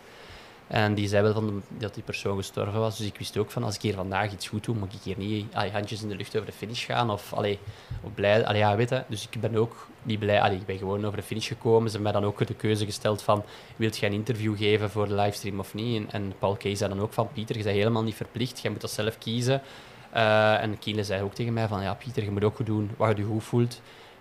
En 0.72 0.94
die 0.94 1.08
zei 1.08 1.22
wel 1.22 1.32
van 1.32 1.62
dat 1.68 1.94
die 1.94 2.02
persoon 2.02 2.36
gestorven 2.36 2.80
was. 2.80 2.96
Dus 2.96 3.06
ik 3.06 3.18
wist 3.18 3.36
ook 3.36 3.50
van, 3.50 3.62
als 3.62 3.74
ik 3.74 3.82
hier 3.82 3.94
vandaag 3.94 4.32
iets 4.32 4.48
goed 4.48 4.64
doe, 4.64 4.76
moet 4.76 4.92
ik 4.92 5.00
hier 5.02 5.18
niet 5.18 5.54
handjes 5.54 6.02
in 6.02 6.08
de 6.08 6.16
lucht 6.16 6.34
over 6.34 6.46
de 6.46 6.52
finish 6.52 6.86
gaan. 6.86 7.10
Of, 7.10 7.32
allee, 7.32 7.58
of 8.02 8.14
blij... 8.14 8.46
Allee, 8.46 8.60
ja, 8.60 8.76
weet 8.76 8.88
je. 8.88 9.02
Dus 9.06 9.28
ik 9.30 9.40
ben 9.40 9.56
ook 9.56 9.86
niet 10.02 10.18
blij... 10.18 10.40
Allee, 10.40 10.56
ik 10.56 10.66
ben 10.66 10.78
gewoon 10.78 11.04
over 11.04 11.16
de 11.16 11.22
finish 11.22 11.48
gekomen. 11.48 11.90
Ze 11.90 11.96
hebben 11.96 12.12
mij 12.12 12.20
dan 12.20 12.30
ook 12.30 12.46
de 12.46 12.54
keuze 12.54 12.84
gesteld 12.84 13.22
van, 13.22 13.44
wilt 13.76 13.96
jij 13.96 14.08
een 14.08 14.14
interview 14.14 14.56
geven 14.56 14.90
voor 14.90 15.08
de 15.08 15.14
livestream 15.14 15.58
of 15.58 15.74
niet? 15.74 16.00
En, 16.00 16.10
en 16.10 16.32
Paul 16.38 16.56
Kees 16.56 16.78
zei 16.78 16.90
dan 16.90 17.02
ook 17.02 17.12
van, 17.12 17.28
Pieter, 17.32 17.56
je 17.56 17.62
bent 17.62 17.76
helemaal 17.76 18.02
niet 18.02 18.14
verplicht. 18.14 18.60
Jij 18.60 18.70
moet 18.70 18.80
dat 18.80 18.90
zelf 18.90 19.18
kiezen. 19.18 19.62
Eh, 20.10 20.62
en 20.62 20.78
Kiele 20.78 21.04
zei 21.04 21.22
ook 21.22 21.34
tegen 21.34 21.52
mij 21.52 21.68
van, 21.68 21.82
ja, 21.82 21.94
Pieter, 21.94 22.24
je 22.24 22.30
moet 22.30 22.44
ook 22.44 22.56
goed 22.56 22.66
doen 22.66 22.90
wat 22.96 23.16
je 23.16 23.24
goed 23.24 23.44
voelt. 23.44 23.80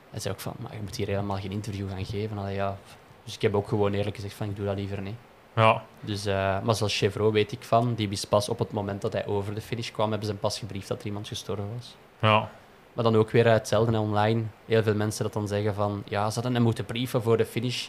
Hij 0.10 0.20
zei 0.20 0.34
ook 0.34 0.40
van, 0.40 0.54
maar 0.60 0.74
je 0.74 0.82
moet 0.82 0.96
hier 0.96 1.08
helemaal 1.08 1.38
geen 1.38 1.52
interview 1.52 1.90
gaan 1.90 2.06
geven. 2.06 2.38
Allee, 2.38 2.56
ja. 2.56 2.78
Dus 3.24 3.36
ik 3.36 3.42
heb 3.42 3.56
ook 3.56 3.68
gewoon 3.68 3.94
eerlijk 3.94 4.16
gezegd 4.16 4.34
van, 4.34 4.50
ik 4.50 4.56
doe 4.56 4.66
dat 4.66 4.76
liever 4.76 5.02
niet. 5.02 5.16
Ja, 5.56 5.84
Dus, 6.00 6.26
eh, 6.26 6.34
maar 6.64 6.76
zoals 6.76 6.98
Chevrolet 6.98 7.34
weet 7.34 7.52
ik 7.52 7.64
van, 7.64 7.94
die 7.96 8.10
wist 8.10 8.30
pas 8.30 8.50
op 8.50 8.60
het 8.60 8.72
moment 8.72 9.02
dat 9.02 9.14
hij 9.14 9.26
over 9.26 9.54
de 9.56 9.62
finish 9.62 9.92
kwam, 9.92 10.08
hebben 10.10 10.26
ze 10.26 10.32
hem 10.32 10.42
pas 10.42 10.60
gebriefd 10.60 10.88
dat 10.88 11.00
er 11.00 11.06
iemand 11.06 11.28
gestorven 11.28 11.70
was. 11.78 11.96
ja. 12.20 12.50
Maar 12.94 13.04
dan 13.04 13.16
ook 13.16 13.32
weer 13.32 13.48
hetzelfde 13.52 14.00
online. 14.00 14.44
Heel 14.66 14.84
veel 14.84 14.94
mensen 14.96 15.24
dat 15.24 15.34
dan 15.34 15.48
zeggen 15.48 15.74
van, 15.74 16.04
ja, 16.06 16.28
ze 16.28 16.34
hadden 16.34 16.54
hem 16.54 16.64
moeten 16.64 16.86
brieven 16.86 17.22
voor 17.22 17.38
de 17.38 17.46
finish. 17.46 17.88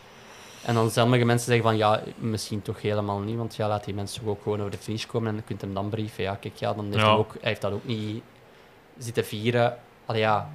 En 0.65 0.75
dan 0.75 0.91
sommige 0.91 1.25
mensen 1.25 1.47
zeggen 1.47 1.65
van, 1.65 1.77
ja, 1.77 2.01
misschien 2.19 2.63
toch 2.63 2.83
helemaal 2.83 3.19
niet, 3.19 3.37
want 3.37 3.57
ja, 3.57 3.69
laat 3.69 3.85
die 3.85 3.95
mensen 3.95 4.21
toch 4.21 4.31
ook 4.31 4.43
gewoon 4.43 4.59
over 4.59 4.71
de 4.71 4.77
finish 4.79 5.07
komen 5.07 5.29
en 5.31 5.37
je 5.37 5.43
kunt 5.43 5.61
hem 5.61 5.75
dan 5.75 5.89
brieven. 5.89 6.23
Ja, 6.25 6.35
kijk, 6.35 6.57
ja, 6.57 6.75
dan 6.75 6.85
heeft 6.85 6.97
Ja. 6.97 7.05
hij, 7.09 7.17
ook, 7.17 7.33
hij 7.33 7.49
heeft 7.49 7.61
dat 7.61 7.73
ook 7.73 7.85
niet 7.85 8.23
zitten 8.99 9.25
vieren. 9.25 9.77
Allee, 10.07 10.21
ja, 10.21 10.49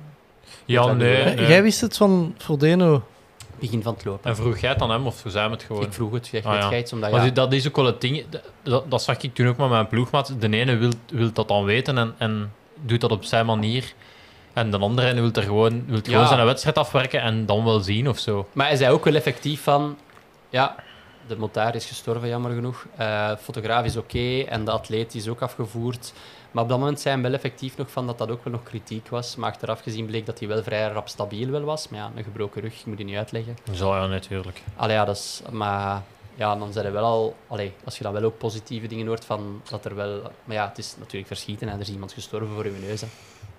Ja, 0.66 0.94
nee. 0.94 1.36
Jij 1.36 1.64
wist 1.64 1.82
het 1.82 1.98
van 1.98 2.36
Frodeno. 2.38 3.04
Begin 3.60 3.84
van 3.84 3.94
het 3.94 4.06
lopen. 4.06 4.30
En 4.30 4.36
vroeg 4.36 4.58
jij 4.58 4.70
het 4.70 4.82
aan 4.82 4.90
hem 4.92 5.06
of 5.08 5.24
zei 5.28 5.44
hem 5.44 5.52
het 5.52 5.64
gewoon? 5.64 5.82
Ik 5.84 5.94
vroeg 5.94 6.14
het, 6.14 6.28
jij 6.28 6.44
Ah, 6.44 6.72
ja. 6.72 6.78
iets, 6.78 6.94
omdat 6.94 7.12
Maar 7.12 7.26
ja, 7.26 7.32
dat 7.32 7.54
is 7.54 7.68
ook 7.68 7.76
wel 7.76 7.86
het 7.86 8.02
ding. 8.02 8.26
dat- 8.64 8.90
Dat, 8.90 9.02
zag 9.04 9.18
ik 9.22 9.34
toen 9.34 9.48
ook 9.48 9.58
met 9.58 9.70
mijn 9.70 9.88
ploegmaat. 9.88 10.36
De 10.42 10.50
ene 10.50 10.76
wil, 10.76 10.92
wil 11.12 11.32
dat 11.34 11.48
dan 11.48 11.64
weten 11.64 11.98
en, 11.98 12.16
en 12.18 12.54
doet 12.82 13.02
dat 13.02 13.12
op 13.12 13.24
zijn 13.24 13.46
manier. 13.46 13.94
En 14.54 14.72
de 14.72 14.78
andere 14.78 15.14
wil 15.14 15.32
er 15.34 15.44
gewoon, 15.44 15.84
wil 15.88 16.00
gewoon 16.04 16.20
Ja. 16.22 16.28
zijn 16.28 16.46
wedstrijd 16.46 16.78
afwerken 16.78 17.22
en 17.22 17.46
dan 17.46 17.64
wel 17.64 17.80
zien 17.80 18.10
of 18.10 18.20
zo. 18.20 18.48
Maar 18.54 18.68
hij 18.68 18.76
zei 18.76 18.92
ook 18.94 19.04
wel 19.06 19.16
effectief 19.16 19.62
van... 19.64 19.98
Ja, 20.50 20.76
de 21.28 21.36
motaar 21.38 21.76
is 21.76 21.86
gestorven, 21.86 22.28
jammer 22.28 22.52
genoeg. 22.52 22.86
Eh 22.98 23.32
fotograaf 23.42 23.86
is 23.86 23.98
oké 23.98 24.40
en 24.40 24.66
de 24.66 24.72
atleet 24.72 25.16
is 25.16 25.28
ook 25.28 25.42
afgevoerd. 25.42 26.14
Maar 26.52 26.64
op 26.64 26.70
dat 26.70 26.80
moment 26.80 27.00
zei 27.00 27.14
hij 27.14 27.24
wel 27.24 27.34
effectief 27.34 27.78
nog 27.78 27.92
van 27.92 28.08
dat 28.08 28.18
dat 28.18 28.30
ook 28.32 28.44
wel 28.44 28.54
nog 28.54 28.64
kritiek 28.64 29.08
was. 29.10 29.36
Maar 29.36 29.50
achteraf 29.50 29.82
gezien 29.82 30.06
bleek 30.06 30.26
dat 30.26 30.40
hij 30.40 30.48
wel 30.48 30.64
vrij 30.64 30.88
rap 30.88 31.08
stabiel 31.08 31.50
wel 31.50 31.62
was. 31.62 31.90
Maar 31.90 32.00
ja, 32.00 32.12
een 32.16 32.24
gebroken 32.24 32.62
rug, 32.62 32.80
ik 32.80 32.86
moet 32.86 32.98
die 32.98 33.06
niet 33.06 33.16
uitleggen. 33.18 33.58
Zo 33.74 33.96
ja, 33.96 34.08
natuurlijk. 34.08 34.62
Allee, 34.76 34.96
ja, 34.96 35.06
dat 35.06 35.16
is... 35.16 35.42
Maar 35.52 36.02
ja, 36.36 36.56
dan 36.56 36.74
zijn 36.74 36.86
er 36.86 36.92
wel 36.92 37.04
al... 37.04 37.36
Allee, 37.48 37.74
als 37.84 37.98
je 37.98 38.04
dan 38.04 38.14
wel 38.14 38.24
ook 38.24 38.38
positieve 38.38 38.88
dingen 38.88 39.08
hoort 39.08 39.26
van 39.26 39.62
dat 39.70 39.86
er 39.86 39.96
wel... 39.96 40.22
Maar 40.44 40.56
ja, 40.56 40.68
het 40.68 40.78
is 40.78 40.96
natuurlijk 41.00 41.28
verschieten 41.28 41.68
en 41.68 41.74
er 41.74 41.80
is 41.82 41.90
iemand 41.90 42.14
gestorven 42.14 42.54
voor 42.56 42.66
je 42.66 42.72
neus. 42.88 43.02
hè. 43.02 43.08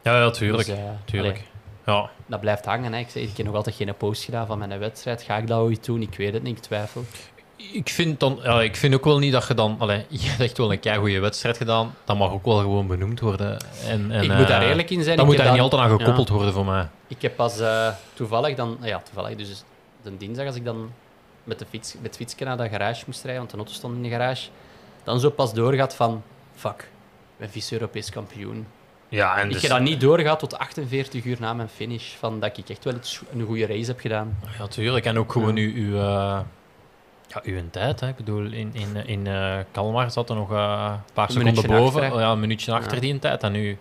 Ja, 0.03 0.19
ja, 0.19 0.31
tuurlijk. 0.31 0.67
Dus, 0.67 0.77
eh, 0.77 0.85
tuurlijk. 1.05 1.43
allee, 1.85 2.01
Ja. 2.01 2.11
dat 2.27 2.41
blijft 2.41 2.65
hangen. 2.65 2.93
Hè. 2.93 2.99
Ik, 2.99 3.09
zeg, 3.11 3.23
ik 3.23 3.37
heb 3.37 3.47
nog 3.47 3.55
altijd 3.55 3.77
geen 3.77 3.97
post 3.97 4.25
gedaan 4.25 4.47
van 4.47 4.59
mijn 4.59 4.79
wedstrijd. 4.79 5.23
Ga 5.23 5.37
ik 5.37 5.47
dat 5.47 5.61
ooit 5.61 5.85
doen? 5.85 6.03
Ik 6.03 6.17
weet 6.17 6.33
het 6.33 6.43
niet, 6.43 6.57
ik 6.57 6.63
twijfel. 6.63 7.05
Ik 7.73 7.89
vind, 7.89 8.21
dan, 8.21 8.41
ja, 8.43 8.63
ik 8.63 8.77
vind 8.77 8.95
ook 8.95 9.05
wel 9.05 9.19
niet 9.19 9.33
dat 9.33 9.49
je 9.49 9.55
dan... 9.55 9.77
Allee, 9.79 9.97
je 10.09 10.29
hebt 10.29 10.41
echt 10.41 10.59
wel 10.59 10.73
een 10.73 10.97
goede 10.97 11.19
wedstrijd 11.19 11.57
gedaan. 11.57 11.95
Dat 12.05 12.17
mag 12.17 12.31
ook 12.31 12.45
wel 12.45 12.59
gewoon 12.59 12.87
benoemd 12.87 13.21
worden. 13.21 13.65
En, 13.87 14.11
en, 14.11 14.23
ik 14.23 14.33
moet 14.35 14.49
daar 14.49 14.63
eh, 14.63 14.69
eerlijk 14.69 14.91
in 14.91 15.03
zijn. 15.03 15.17
Dan 15.17 15.25
ik 15.25 15.31
moet 15.31 15.41
daar 15.41 15.53
niet 15.53 15.61
dan- 15.61 15.71
altijd 15.71 15.91
aan 15.91 15.99
gekoppeld 15.99 16.29
ja. 16.29 16.35
worden 16.35 16.53
voor 16.53 16.65
mij. 16.65 16.89
Ik 17.07 17.23
heb 17.23 17.37
pas 17.37 17.61
eh, 17.61 17.89
toevallig 18.15 18.57
dan... 18.57 18.79
Ja, 18.83 19.01
toevallig. 19.01 19.37
Dus 19.37 19.65
de 20.03 20.17
dinsdag 20.17 20.47
als 20.47 20.57
ik 20.57 20.65
dan 20.65 20.93
met 21.45 21.59
de 21.59 21.67
fiets, 21.69 21.95
met 21.95 22.03
het 22.03 22.17
fietsje 22.17 22.45
naar 22.45 22.57
de 22.57 22.69
garage 22.69 23.03
moest 23.07 23.23
rijden, 23.23 23.39
want 23.39 23.51
de 23.51 23.57
auto 23.57 23.73
stond 23.73 23.97
in 23.97 24.03
de 24.03 24.09
garage, 24.09 24.49
dan 25.05 25.21
zo 25.21 25.31
pas 25.31 25.55
doorgaat 25.55 25.95
van... 25.95 26.23
Fuck, 26.55 26.81
ik 26.81 27.37
ben 27.37 27.51
vice-Europees 27.51 28.11
kampioen. 28.11 28.67
Ja, 29.09 29.37
en 29.37 29.47
Ik 29.47 29.53
dus, 29.53 29.63
heb 29.63 29.71
dat 29.71 29.81
niet 29.81 30.01
doorgehad 30.01 30.39
tot 30.39 30.59
48 30.59 31.25
uur 31.25 31.37
na 31.41 31.55
mijn 31.55 31.69
finish, 31.69 32.15
van 32.15 32.41
dat 32.41 32.59
ik 32.59 32.69
echt 32.69 32.85
wel 32.85 32.95
een 33.33 33.47
goede 33.47 33.67
race 33.67 33.87
heb 33.87 34.01
gedaan. 34.01 34.39
Ja, 34.59 34.67
tuurlijk. 34.67 35.05
En 35.05 35.19
ook 35.19 35.33
gewoon 35.33 35.57
Ja. 35.57 35.63
uw, 35.63 35.75
uw, 35.75 35.99
eh, 35.99 36.41
ja, 37.29 37.41
uw 37.45 37.61
tijd. 37.71 38.01
Hè. 38.01 38.09
Ik 38.09 38.17
bedoel, 38.17 38.53
in, 38.53 38.71
in, 38.73 39.07
in 39.07 39.27
eh 39.27 39.57
Kalmar 39.73 40.11
zat 40.11 40.31
er 40.31 40.37
nog 40.37 40.53
eh, 40.53 40.93
een 41.07 41.13
paar 41.13 41.27
Een 41.29 41.33
seconden 41.55 41.67
boven. 41.67 42.03
achter, 42.03 42.21
ja, 42.21 42.31
een 42.33 42.41
minuutje 42.41 42.73
achter 42.73 42.95
Ja. 42.95 43.01
die 43.01 43.19
tijd. 43.19 43.43
En 43.43 43.53
nu 43.53 43.79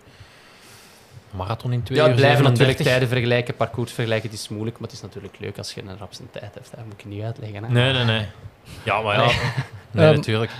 marathon 1.30 1.72
in 1.72 1.82
twee 1.82 1.98
Ja, 1.98 2.04
uur 2.04 2.10
het 2.10 2.18
blijven 2.20 2.44
natuurlijk 2.44 2.78
37. 2.78 2.86
tijden 2.86 3.08
vergelijken, 3.08 3.54
parcours 3.54 3.92
vergelijken, 3.92 4.30
het 4.30 4.38
is 4.38 4.48
moeilijk, 4.48 4.78
maar 4.78 4.88
het 4.88 4.96
is 4.96 5.02
natuurlijk 5.02 5.38
leuk 5.38 5.58
als 5.58 5.74
je 5.74 5.82
een 5.82 5.98
rapste 5.98 6.22
tijd 6.30 6.54
hebt. 6.54 6.70
Dat 6.76 6.84
moet 6.84 6.94
ik 6.98 7.04
niet 7.04 7.22
uitleggen. 7.22 7.64
Hè. 7.64 7.70
Nee, 7.72 7.92
nee, 7.92 8.04
nee. 8.04 8.26
Ja, 8.82 9.00
maar 9.00 9.14
ja. 9.16 9.24
Nee. 9.26 9.34
Nee, 9.90 10.06
Ehm, 10.06 10.14
natuurlijk. 10.16 10.50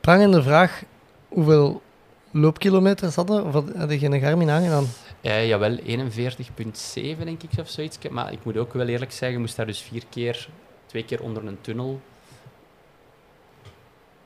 Prangende 0.00 0.42
vraag. 0.42 0.82
Hoeveel 1.28 1.82
loopkilometers 2.30 3.14
hadden? 3.14 3.44
Of 3.46 3.52
had 3.76 3.90
je 3.90 3.98
geen 3.98 4.20
Garmin 4.20 4.50
aangedaan? 4.50 4.86
Ja, 5.20 5.40
jawel, 5.40 5.76
41,7 5.76 7.24
denk 7.24 7.42
ik 7.42 7.50
of 7.60 7.68
zoiets. 7.68 7.98
Maar 8.10 8.32
ik 8.32 8.38
moet 8.44 8.56
ook 8.56 8.72
wel 8.72 8.86
eerlijk 8.86 9.10
zeggen, 9.12 9.32
je 9.32 9.38
moest 9.38 9.56
daar 9.56 9.66
dus 9.66 9.80
vier 9.80 10.02
keer, 10.10 10.48
twee 10.86 11.04
keer 11.04 11.22
onder 11.22 11.46
een 11.46 11.58
tunnel. 11.60 12.00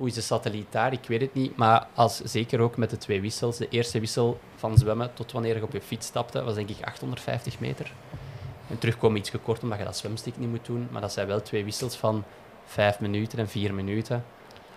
Hoe 0.02 0.10
is 0.10 0.16
de 0.16 0.22
satelliet 0.22 0.66
daar? 0.70 0.92
Ik 0.92 1.06
weet 1.06 1.20
het 1.20 1.34
niet. 1.34 1.56
Maar 1.56 1.86
als, 1.94 2.20
zeker 2.24 2.60
ook 2.60 2.76
met 2.76 2.90
de 2.90 2.96
twee 2.96 3.20
wissels. 3.20 3.56
De 3.56 3.68
eerste 3.68 4.00
wissel 4.00 4.38
van 4.56 4.78
zwemmen 4.78 5.10
tot 5.14 5.32
wanneer 5.32 5.56
je 5.56 5.62
op 5.62 5.72
je 5.72 5.80
fiets 5.80 6.06
stapte, 6.06 6.42
was 6.42 6.54
denk 6.54 6.68
ik 6.68 6.76
850 6.84 7.60
meter. 7.60 7.92
En 8.68 8.78
terugkomen 8.78 9.18
iets 9.18 9.30
gekort 9.30 9.62
omdat 9.62 9.78
je 9.78 9.84
dat 9.84 9.96
zwemstick 9.96 10.38
niet 10.38 10.48
moet 10.48 10.66
doen. 10.66 10.88
Maar 10.90 11.00
dat 11.00 11.12
zijn 11.12 11.26
wel 11.26 11.42
twee 11.42 11.64
wissels 11.64 11.96
van 11.96 12.24
vijf 12.64 13.00
minuten 13.00 13.38
en 13.38 13.48
vier 13.48 13.74
minuten. 13.74 14.24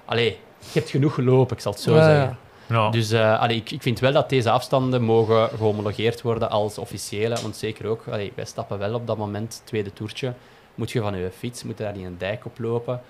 Allee, 0.06 0.40
je 0.60 0.80
hebt 0.80 0.90
genoeg 0.90 1.14
gelopen, 1.14 1.56
ik 1.56 1.62
zal 1.62 1.72
het 1.72 1.82
zo 1.82 1.96
Ja, 1.96 2.04
zeggen. 2.04 2.38
Ja. 2.68 2.90
Dus 2.90 3.12
eh, 3.12 3.40
allee, 3.40 3.58
ik, 3.58 3.72
ik 3.72 3.82
vind 3.82 4.00
wel 4.00 4.14
dat 4.14 4.30
deze 4.30 4.50
afstanden 4.50 5.02
mogen 5.02 5.50
gehomologeerd 5.50 6.22
worden 6.22 6.50
als 6.50 6.78
officiële. 6.78 7.42
Want 7.42 7.56
zeker 7.56 7.88
ook, 7.88 8.08
allee, 8.08 8.32
wij 8.36 8.46
stappen 8.46 8.78
wel 8.78 8.94
op 8.94 9.08
dat 9.08 9.18
moment, 9.18 9.62
tweede 9.64 9.94
toertje, 9.94 10.34
moet 10.76 10.92
je 10.92 11.02
van 11.02 11.18
je 11.18 11.32
fiets, 11.38 11.64
moet 11.64 11.78
je 11.78 11.84
daar 11.84 11.96
niet 11.96 12.06
een 12.06 12.18
dijk 12.18 12.46
oplopen. 12.46 13.02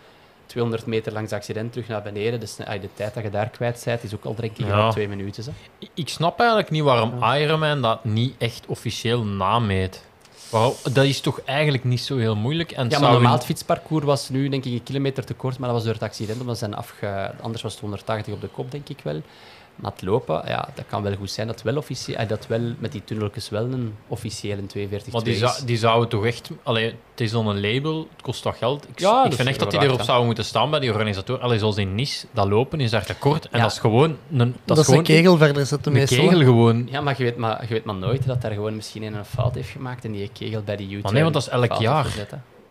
200 0.45 0.85
meter 0.85 1.13
langs 1.13 1.29
de 1.29 1.35
accident 1.35 1.71
terug 1.71 1.87
naar 1.87 2.01
beneden. 2.01 2.39
Dus 2.39 2.57
allee, 2.65 2.79
de 2.79 2.89
tijd 2.93 3.13
dat 3.13 3.23
je 3.23 3.29
daar 3.29 3.49
kwijt 3.49 3.81
bent, 3.85 4.03
is 4.03 4.13
ook 4.15 4.25
al 4.25 4.35
denk 4.35 4.57
ik 4.57 4.65
Ja. 4.65 4.79
al 4.85 4.91
twee 4.91 5.07
minuten. 5.07 5.43
Hè. 5.43 5.51
Ik 5.93 6.09
snap 6.09 6.39
eigenlijk 6.39 6.69
niet 6.69 6.83
waarom 6.83 7.23
Ironman 7.23 7.81
dat 7.81 8.03
niet 8.03 8.33
echt 8.37 8.65
officieel 8.67 9.23
nameet. 9.23 10.03
Dat 10.83 11.03
is 11.05 11.19
toch 11.19 11.41
eigenlijk 11.41 11.83
niet 11.83 12.01
zo 12.01 12.17
heel 12.17 12.35
moeilijk. 12.35 12.71
En 12.71 12.89
Ja, 12.89 12.99
maar 12.99 13.11
normaal 13.11 13.33
het 13.33 13.45
fietsparcours 13.45 14.05
was 14.05 14.29
nu 14.29 14.49
denk 14.49 14.65
ik 14.65 14.73
een 14.73 14.83
kilometer 14.83 15.25
te 15.25 15.33
kort, 15.33 15.57
maar 15.57 15.67
dat 15.67 15.77
was 15.77 15.85
door 15.85 15.93
het 15.93 16.03
accident. 16.03 16.39
Omdat 16.39 16.57
ze 16.57 16.65
zijn 16.65 16.75
afge... 16.75 17.31
Anders 17.41 17.61
was 17.63 17.71
het 17.71 17.81
180 17.81 18.33
op 18.33 18.41
de 18.41 18.47
kop, 18.47 18.71
denk 18.71 18.89
ik 18.89 18.99
wel. 19.03 19.21
Maar 19.75 19.91
het 19.91 20.01
lopen, 20.01 20.41
ja, 20.47 20.69
dat 20.75 20.85
kan 20.87 21.03
wel 21.03 21.15
goed 21.15 21.31
zijn 21.31 21.47
dat 21.47 21.61
wel, 21.61 21.77
officie- 21.77 22.15
eh, 22.15 22.27
dat 22.27 22.47
wel 22.47 22.73
met 22.79 22.91
die 22.91 23.03
tunneltjes 23.03 23.49
wel 23.49 23.63
een 23.63 23.95
officiële 24.07 24.65
42 24.65 25.13
Maar 25.13 25.23
die, 25.23 25.33
is. 25.33 25.39
zou, 25.39 25.51
die 25.65 25.77
zouden 25.77 26.09
toch 26.09 26.25
echt... 26.25 26.49
Allee, 26.63 26.85
het 27.11 27.21
is 27.21 27.31
dan 27.31 27.47
een 27.47 27.61
label, 27.61 28.07
het 28.13 28.21
kost 28.21 28.41
toch 28.41 28.57
geld. 28.57 28.87
Ik, 28.89 28.99
Ja, 28.99 29.25
ik 29.25 29.33
vind 29.33 29.47
echt 29.47 29.59
dat 29.59 29.71
die 29.71 29.79
erop 29.81 30.01
zouden 30.01 30.25
moeten 30.25 30.45
staan 30.45 30.69
bij 30.69 30.79
die 30.79 30.91
organisatoren. 30.91 31.41
Allee, 31.43 31.59
zoals 31.59 31.77
in 31.77 31.95
Nice, 31.95 32.25
dat 32.31 32.47
lopen 32.47 32.79
is 32.79 32.91
daar 32.91 33.05
te 33.05 33.15
kort. 33.15 33.45
En 33.49 33.57
Ja. 33.57 33.63
dat 33.63 33.71
is 33.71 33.79
gewoon... 33.79 34.17
Een, 34.31 34.37
dat, 34.37 34.47
Dat, 34.65 34.77
is 34.77 34.87
een 34.87 35.03
kegel 35.03 35.37
verder 35.37 35.65
zetten 35.65 35.91
een 35.91 35.97
meestal. 35.97 36.17
kegel 36.23 36.39
hè. 36.39 36.45
gewoon. 36.45 36.87
Ja, 36.91 37.01
maar 37.01 37.15
je 37.17 37.23
weet 37.23 37.37
maar, 37.37 37.61
je 37.61 37.67
weet 37.73 37.85
maar 37.85 37.95
nooit 37.95 38.25
dat 38.27 38.41
daar 38.41 38.51
gewoon 38.51 38.75
misschien 38.75 39.03
een, 39.03 39.13
een 39.13 39.25
fout 39.25 39.55
heeft 39.55 39.69
gemaakt 39.69 40.05
en 40.05 40.11
die 40.11 40.29
kegel 40.33 40.61
bij 40.61 40.75
die 40.75 40.85
YouTube. 40.87 41.03
Maar 41.03 41.13
nee, 41.13 41.21
want 41.21 41.33
dat 41.33 41.43
is 41.43 41.49
elk 41.49 41.73
jaar. 41.81 42.07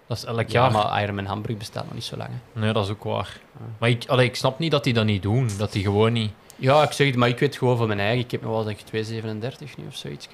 Dat 0.06 0.16
is 0.16 0.24
elk 0.24 0.48
Ja, 0.48 0.60
jaar. 0.62 0.72
maar 0.72 1.02
Ironman 1.02 1.24
Hamburg 1.24 1.56
bestaat 1.58 1.84
nog 1.84 1.94
niet 1.94 2.04
zo 2.04 2.16
lang. 2.16 2.30
hè. 2.52 2.60
Nee, 2.60 2.72
dat 2.72 2.84
is 2.84 2.90
ook 2.90 3.04
waar. 3.04 3.40
Maar 3.78 3.88
ik, 3.88 4.04
allee, 4.06 4.26
ik 4.26 4.36
snap 4.36 4.58
niet 4.58 4.70
dat 4.70 4.84
die 4.84 4.92
dat 4.92 5.04
niet 5.04 5.22
doen. 5.22 5.48
Dat 5.58 5.72
die 5.72 5.82
gewoon 5.82 6.12
niet... 6.12 6.30
Ja, 6.56 6.82
ik 6.82 6.92
zeg 6.92 7.06
het, 7.06 7.16
maar 7.16 7.28
ik 7.28 7.38
weet 7.38 7.56
gewoon 7.56 7.76
van 7.76 7.86
mijn 7.86 8.00
eigen. 8.00 8.24
Ik 8.24 8.30
heb 8.30 8.42
nog 8.42 8.50
wel 8.50 8.64
denk 8.64 8.78
ik 8.78 8.84
237 8.86 9.76
nu 9.76 9.86
of 9.86 9.94
zoiets. 9.96 10.28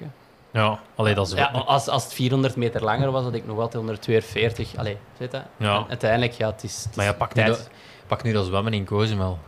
Ja, 0.51 0.79
allee, 0.95 1.13
dat 1.13 1.27
is... 1.27 1.33
Ja, 1.33 1.45
als, 1.45 1.87
als 1.87 2.03
het 2.03 2.13
400 2.13 2.55
meter 2.55 2.83
langer 2.83 3.11
was, 3.11 3.23
had 3.23 3.33
ik 3.33 3.45
nog 3.45 3.57
altijd 3.57 3.75
142. 3.75 4.75
Allee, 4.75 4.97
zit 5.17 5.31
dat? 5.31 5.43
Ja. 5.57 5.85
Uiteindelijk, 5.89 6.31
ja, 6.33 6.49
het 6.51 6.63
is, 6.63 6.83
het 6.83 6.95
Maar 6.95 7.05
ja, 7.05 7.13
pak 7.13 7.33
nu, 7.33 7.43
dat, 7.43 7.69
pak 8.07 8.23
nu 8.23 8.31
dat 8.31 8.45
zwemmen 8.45 8.73
in 8.73 8.85
Cozumel. 8.85 9.39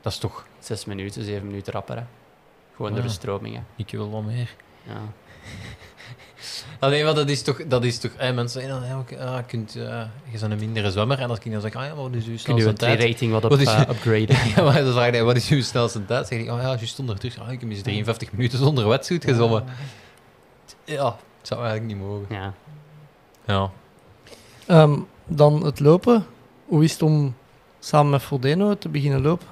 Dat 0.00 0.12
is 0.12 0.18
toch... 0.18 0.46
Zes 0.58 0.84
minuten, 0.84 1.24
zeven 1.24 1.46
minuten 1.46 1.72
rapper. 1.72 1.96
Hè. 1.96 2.02
Gewoon 2.76 2.90
Ja. 2.90 2.96
door 2.96 3.06
de 3.06 3.12
stromingen. 3.12 3.66
Ik 3.76 3.90
wil 3.90 4.10
wat 4.10 4.22
meer. 4.22 4.54
Ja. 4.82 4.92
Alleen, 6.78 7.04
maar 7.04 7.14
dat 7.14 7.28
is 7.28 7.42
toch... 7.42 7.60
Dat 7.66 7.84
is 7.84 7.98
toch 7.98 8.10
mensen 8.18 8.48
zeggen 8.48 8.80
dan, 8.80 8.88
ja, 8.88 8.98
oké, 8.98 9.18
ah, 9.24 9.36
je, 9.36 9.42
kunt, 9.46 9.76
eh, 9.76 9.82
je 10.30 10.38
bent 10.38 10.52
een 10.52 10.58
mindere 10.58 10.90
zwemmer. 10.90 11.18
En 11.18 11.28
als 11.28 11.38
ik 11.38 11.52
dan 11.52 11.60
zeg, 11.60 11.74
ah 11.74 11.84
ja, 11.84 11.94
maar 11.94 12.02
wat 12.02 12.14
is 12.14 12.26
uw 12.26 12.36
Kun 12.42 12.54
je 12.54 12.60
snelste 12.60 12.72
tijd? 12.74 13.00
rating 13.02 13.32
wat 13.32 13.44
op 13.44 13.50
Wat 13.50 13.60
is- 13.60 13.66
eh, 13.66 13.80
upgraden? 13.80 14.36
Ja, 14.56 14.62
maar 14.62 14.84
dan 14.84 14.92
vraag 14.92 15.14
je, 15.14 15.22
wat 15.22 15.36
is 15.36 15.48
uw 15.48 15.62
snelste 15.62 16.04
tijd? 16.06 16.26
zeg 16.26 16.38
ik, 16.38 16.50
oh 16.50 16.60
ja, 16.60 16.66
juist 16.68 16.98
ondertussen. 16.98 17.42
Ah, 17.42 17.52
ik 17.52 17.60
heb 17.60 17.70
eens 17.70 17.82
53 17.82 18.32
minuten 18.32 18.58
zonder 18.58 18.88
wetsuit 18.88 19.24
gezwommen. 19.24 19.64
Ja, 20.84 21.04
het 21.38 21.46
zou 21.48 21.60
eigenlijk 21.64 21.92
niet 21.92 22.06
mogen. 22.06 22.26
Ja. 22.28 22.52
Ja. 23.46 23.70
Ehm, 24.66 24.98
dan 25.26 25.64
het 25.64 25.80
lopen. 25.80 26.26
Hoe 26.66 26.84
is 26.84 26.92
het 26.92 27.02
om 27.02 27.34
samen 27.78 28.10
met 28.10 28.22
Frodeno 28.22 28.78
te 28.78 28.88
beginnen 28.88 29.22
lopen? 29.22 29.46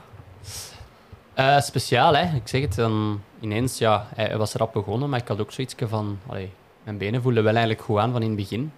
Eh, 1.34 1.60
speciaal, 1.60 2.16
hè. 2.16 2.36
Ik 2.36 2.48
zeg 2.48 2.60
het, 2.60 2.74
dan 2.74 3.20
ineens, 3.40 3.78
ja, 3.78 4.06
hij, 4.14 4.24
hij 4.26 4.38
was 4.38 4.54
rap 4.54 4.72
begonnen, 4.72 5.08
maar 5.08 5.20
ik 5.20 5.28
had 5.28 5.40
ook 5.40 5.52
zoiets 5.52 5.74
van, 5.78 6.18
allee, 6.26 6.50
mijn 6.82 6.98
benen 6.98 7.22
voelden 7.22 7.42
wel 7.44 7.52
eigenlijk 7.52 7.84
goed 7.84 7.98
aan 7.98 8.12
van 8.12 8.22
in 8.22 8.28
het 8.28 8.36
begin. 8.36 8.72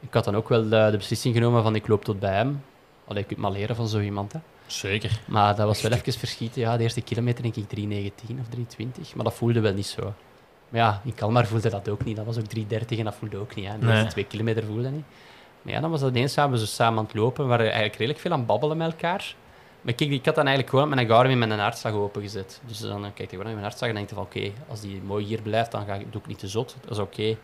Ik 0.00 0.14
had 0.14 0.24
dan 0.24 0.36
ook 0.36 0.48
wel 0.48 0.62
de, 0.68 0.88
de 0.90 0.96
beslissing 0.96 1.34
genomen 1.34 1.62
van, 1.62 1.74
ik 1.74 1.88
loop 1.88 2.04
tot 2.04 2.20
bij 2.20 2.34
hem. 2.34 2.62
Allee, 3.06 3.20
je 3.22 3.26
kunt 3.28 3.40
maar 3.40 3.50
leren 3.50 3.76
van 3.76 3.88
zo 3.88 4.00
iemand, 4.00 4.32
hè. 4.32 4.38
Zeker. 4.66 5.20
Maar 5.26 5.56
dat 5.56 5.66
was 5.66 5.82
wel 5.82 5.92
even 5.92 6.12
verschieten, 6.12 6.60
ja. 6.60 6.76
De 6.76 6.82
eerste 6.82 7.00
kilometer 7.00 7.42
denk 7.42 7.56
ik 7.56 7.78
3,19 7.78 8.34
of 8.40 8.46
3,20, 8.76 9.14
maar 9.14 9.24
dat 9.24 9.34
voelde 9.34 9.60
wel 9.60 9.72
niet 9.74 9.86
zo. 9.86 10.02
Maar 10.68 10.80
ja, 10.80 11.00
in 11.04 11.14
Kalmar 11.14 11.46
voelde 11.46 11.70
dat 11.70 11.88
ook 11.88 12.04
niet. 12.04 12.16
Dat 12.16 12.24
was 12.24 12.38
ook 12.38 12.44
3,30 12.56 12.98
en 12.98 13.04
dat 13.04 13.14
voelde 13.14 13.36
ook 13.36 13.54
niet, 13.54 13.66
hè. 13.66 13.78
De 13.78 13.84
Nee. 13.84 13.94
eerste 13.94 14.10
twee 14.10 14.24
kilometer 14.26 14.64
voelde 14.64 14.82
dat 14.82 14.92
niet. 14.92 15.04
Maar 15.62 15.72
ja, 15.72 15.80
dan 15.80 15.90
was 15.90 16.00
dat 16.00 16.10
ineens 16.10 16.32
samen, 16.32 16.58
zo 16.58 16.64
samen 16.66 16.98
aan 16.98 17.04
het 17.04 17.14
lopen. 17.14 17.42
We 17.44 17.48
waren 17.50 17.64
eigenlijk 17.66 17.94
redelijk 17.96 18.20
veel 18.20 18.30
aan 18.32 18.38
het 18.38 18.46
babbelen 18.46 18.76
met 18.76 18.90
elkaar. 18.90 19.34
Maar 19.82 19.94
kijk, 19.94 20.10
ik 20.10 20.24
had 20.24 20.34
dan 20.34 20.46
eigenlijk 20.46 20.74
gewoon 20.76 20.88
met 20.88 20.98
een 20.98 21.06
Garmin 21.08 21.38
met 21.38 21.50
een 21.50 21.58
hartslag 21.58 21.92
opengezet. 21.92 22.60
Dus 22.66 22.78
dan 22.78 23.00
kijk 23.02 23.18
ik 23.18 23.28
gewoon 23.28 23.44
naar 23.44 23.52
mijn 23.54 23.64
hartslag 23.66 23.88
en 23.88 23.94
denk 23.94 24.08
ik 24.08 24.14
van 24.14 24.24
oké, 24.24 24.50
als 24.68 24.80
die 24.80 25.02
mooi 25.02 25.24
hier 25.24 25.42
blijft, 25.42 25.70
dan 25.70 25.86
ga 25.86 25.94
ik, 25.94 26.12
doe 26.12 26.20
ik 26.20 26.26
niet 26.26 26.38
te 26.38 26.48
zot. 26.48 26.76
Dat 26.80 26.90
is 26.90 26.98
oké. 26.98 27.36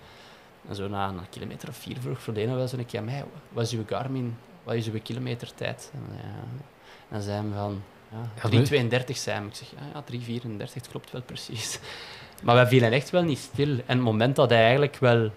En 0.68 0.74
zo 0.74 0.88
na 0.88 1.08
een 1.08 1.20
kilometer 1.30 1.68
of 1.68 1.76
vier 1.76 1.96
vroeg 2.00 2.22
Frodeno 2.22 2.54
wel 2.56 2.68
zo'n 2.68 2.86
keer 2.86 2.98
aan 2.98 3.04
mij, 3.04 3.24
wat 3.48 3.64
is 3.64 3.72
uw 3.72 3.82
Garmin, 3.86 4.36
wat 4.62 4.74
is 4.74 4.88
uw 4.90 5.00
kilometertijd? 5.02 5.90
En, 5.94 6.16
ja, 6.16 6.62
dan 7.08 7.20
zei 7.22 7.40
hij 7.42 7.50
van, 7.54 7.82
Ja, 8.12 8.30
ja, 8.42 8.48
nu- 8.48 8.88
3,32 8.88 9.16
zei 9.16 9.36
hij. 9.38 9.46
Ik 9.46 9.54
zeg, 9.54 9.68
ja, 9.70 9.76
ja 9.94 10.02
3,34, 10.02 10.72
het 10.74 10.88
klopt 10.88 11.10
wel 11.10 11.22
precies. 11.22 11.78
Maar 12.42 12.54
wij 12.54 12.66
vielen 12.66 12.92
echt 12.92 13.10
wel 13.10 13.22
niet 13.22 13.38
stil. 13.38 13.68
En 13.68 13.82
het 13.86 14.00
moment 14.00 14.36
dat 14.36 14.50
hij 14.50 14.62
eigenlijk 14.62 14.96
wel 14.96 15.30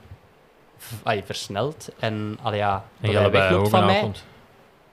allee, 1.04 1.24
versnelt 1.24 1.90
en 2.00 2.38
allee, 2.42 2.60
ja, 2.60 2.86
En 3.02 3.12
dat 3.12 3.22
hij 3.22 3.32
wegloopt 3.32 3.70
van 3.70 3.86
mij, 3.86 4.00
komt. 4.02 4.26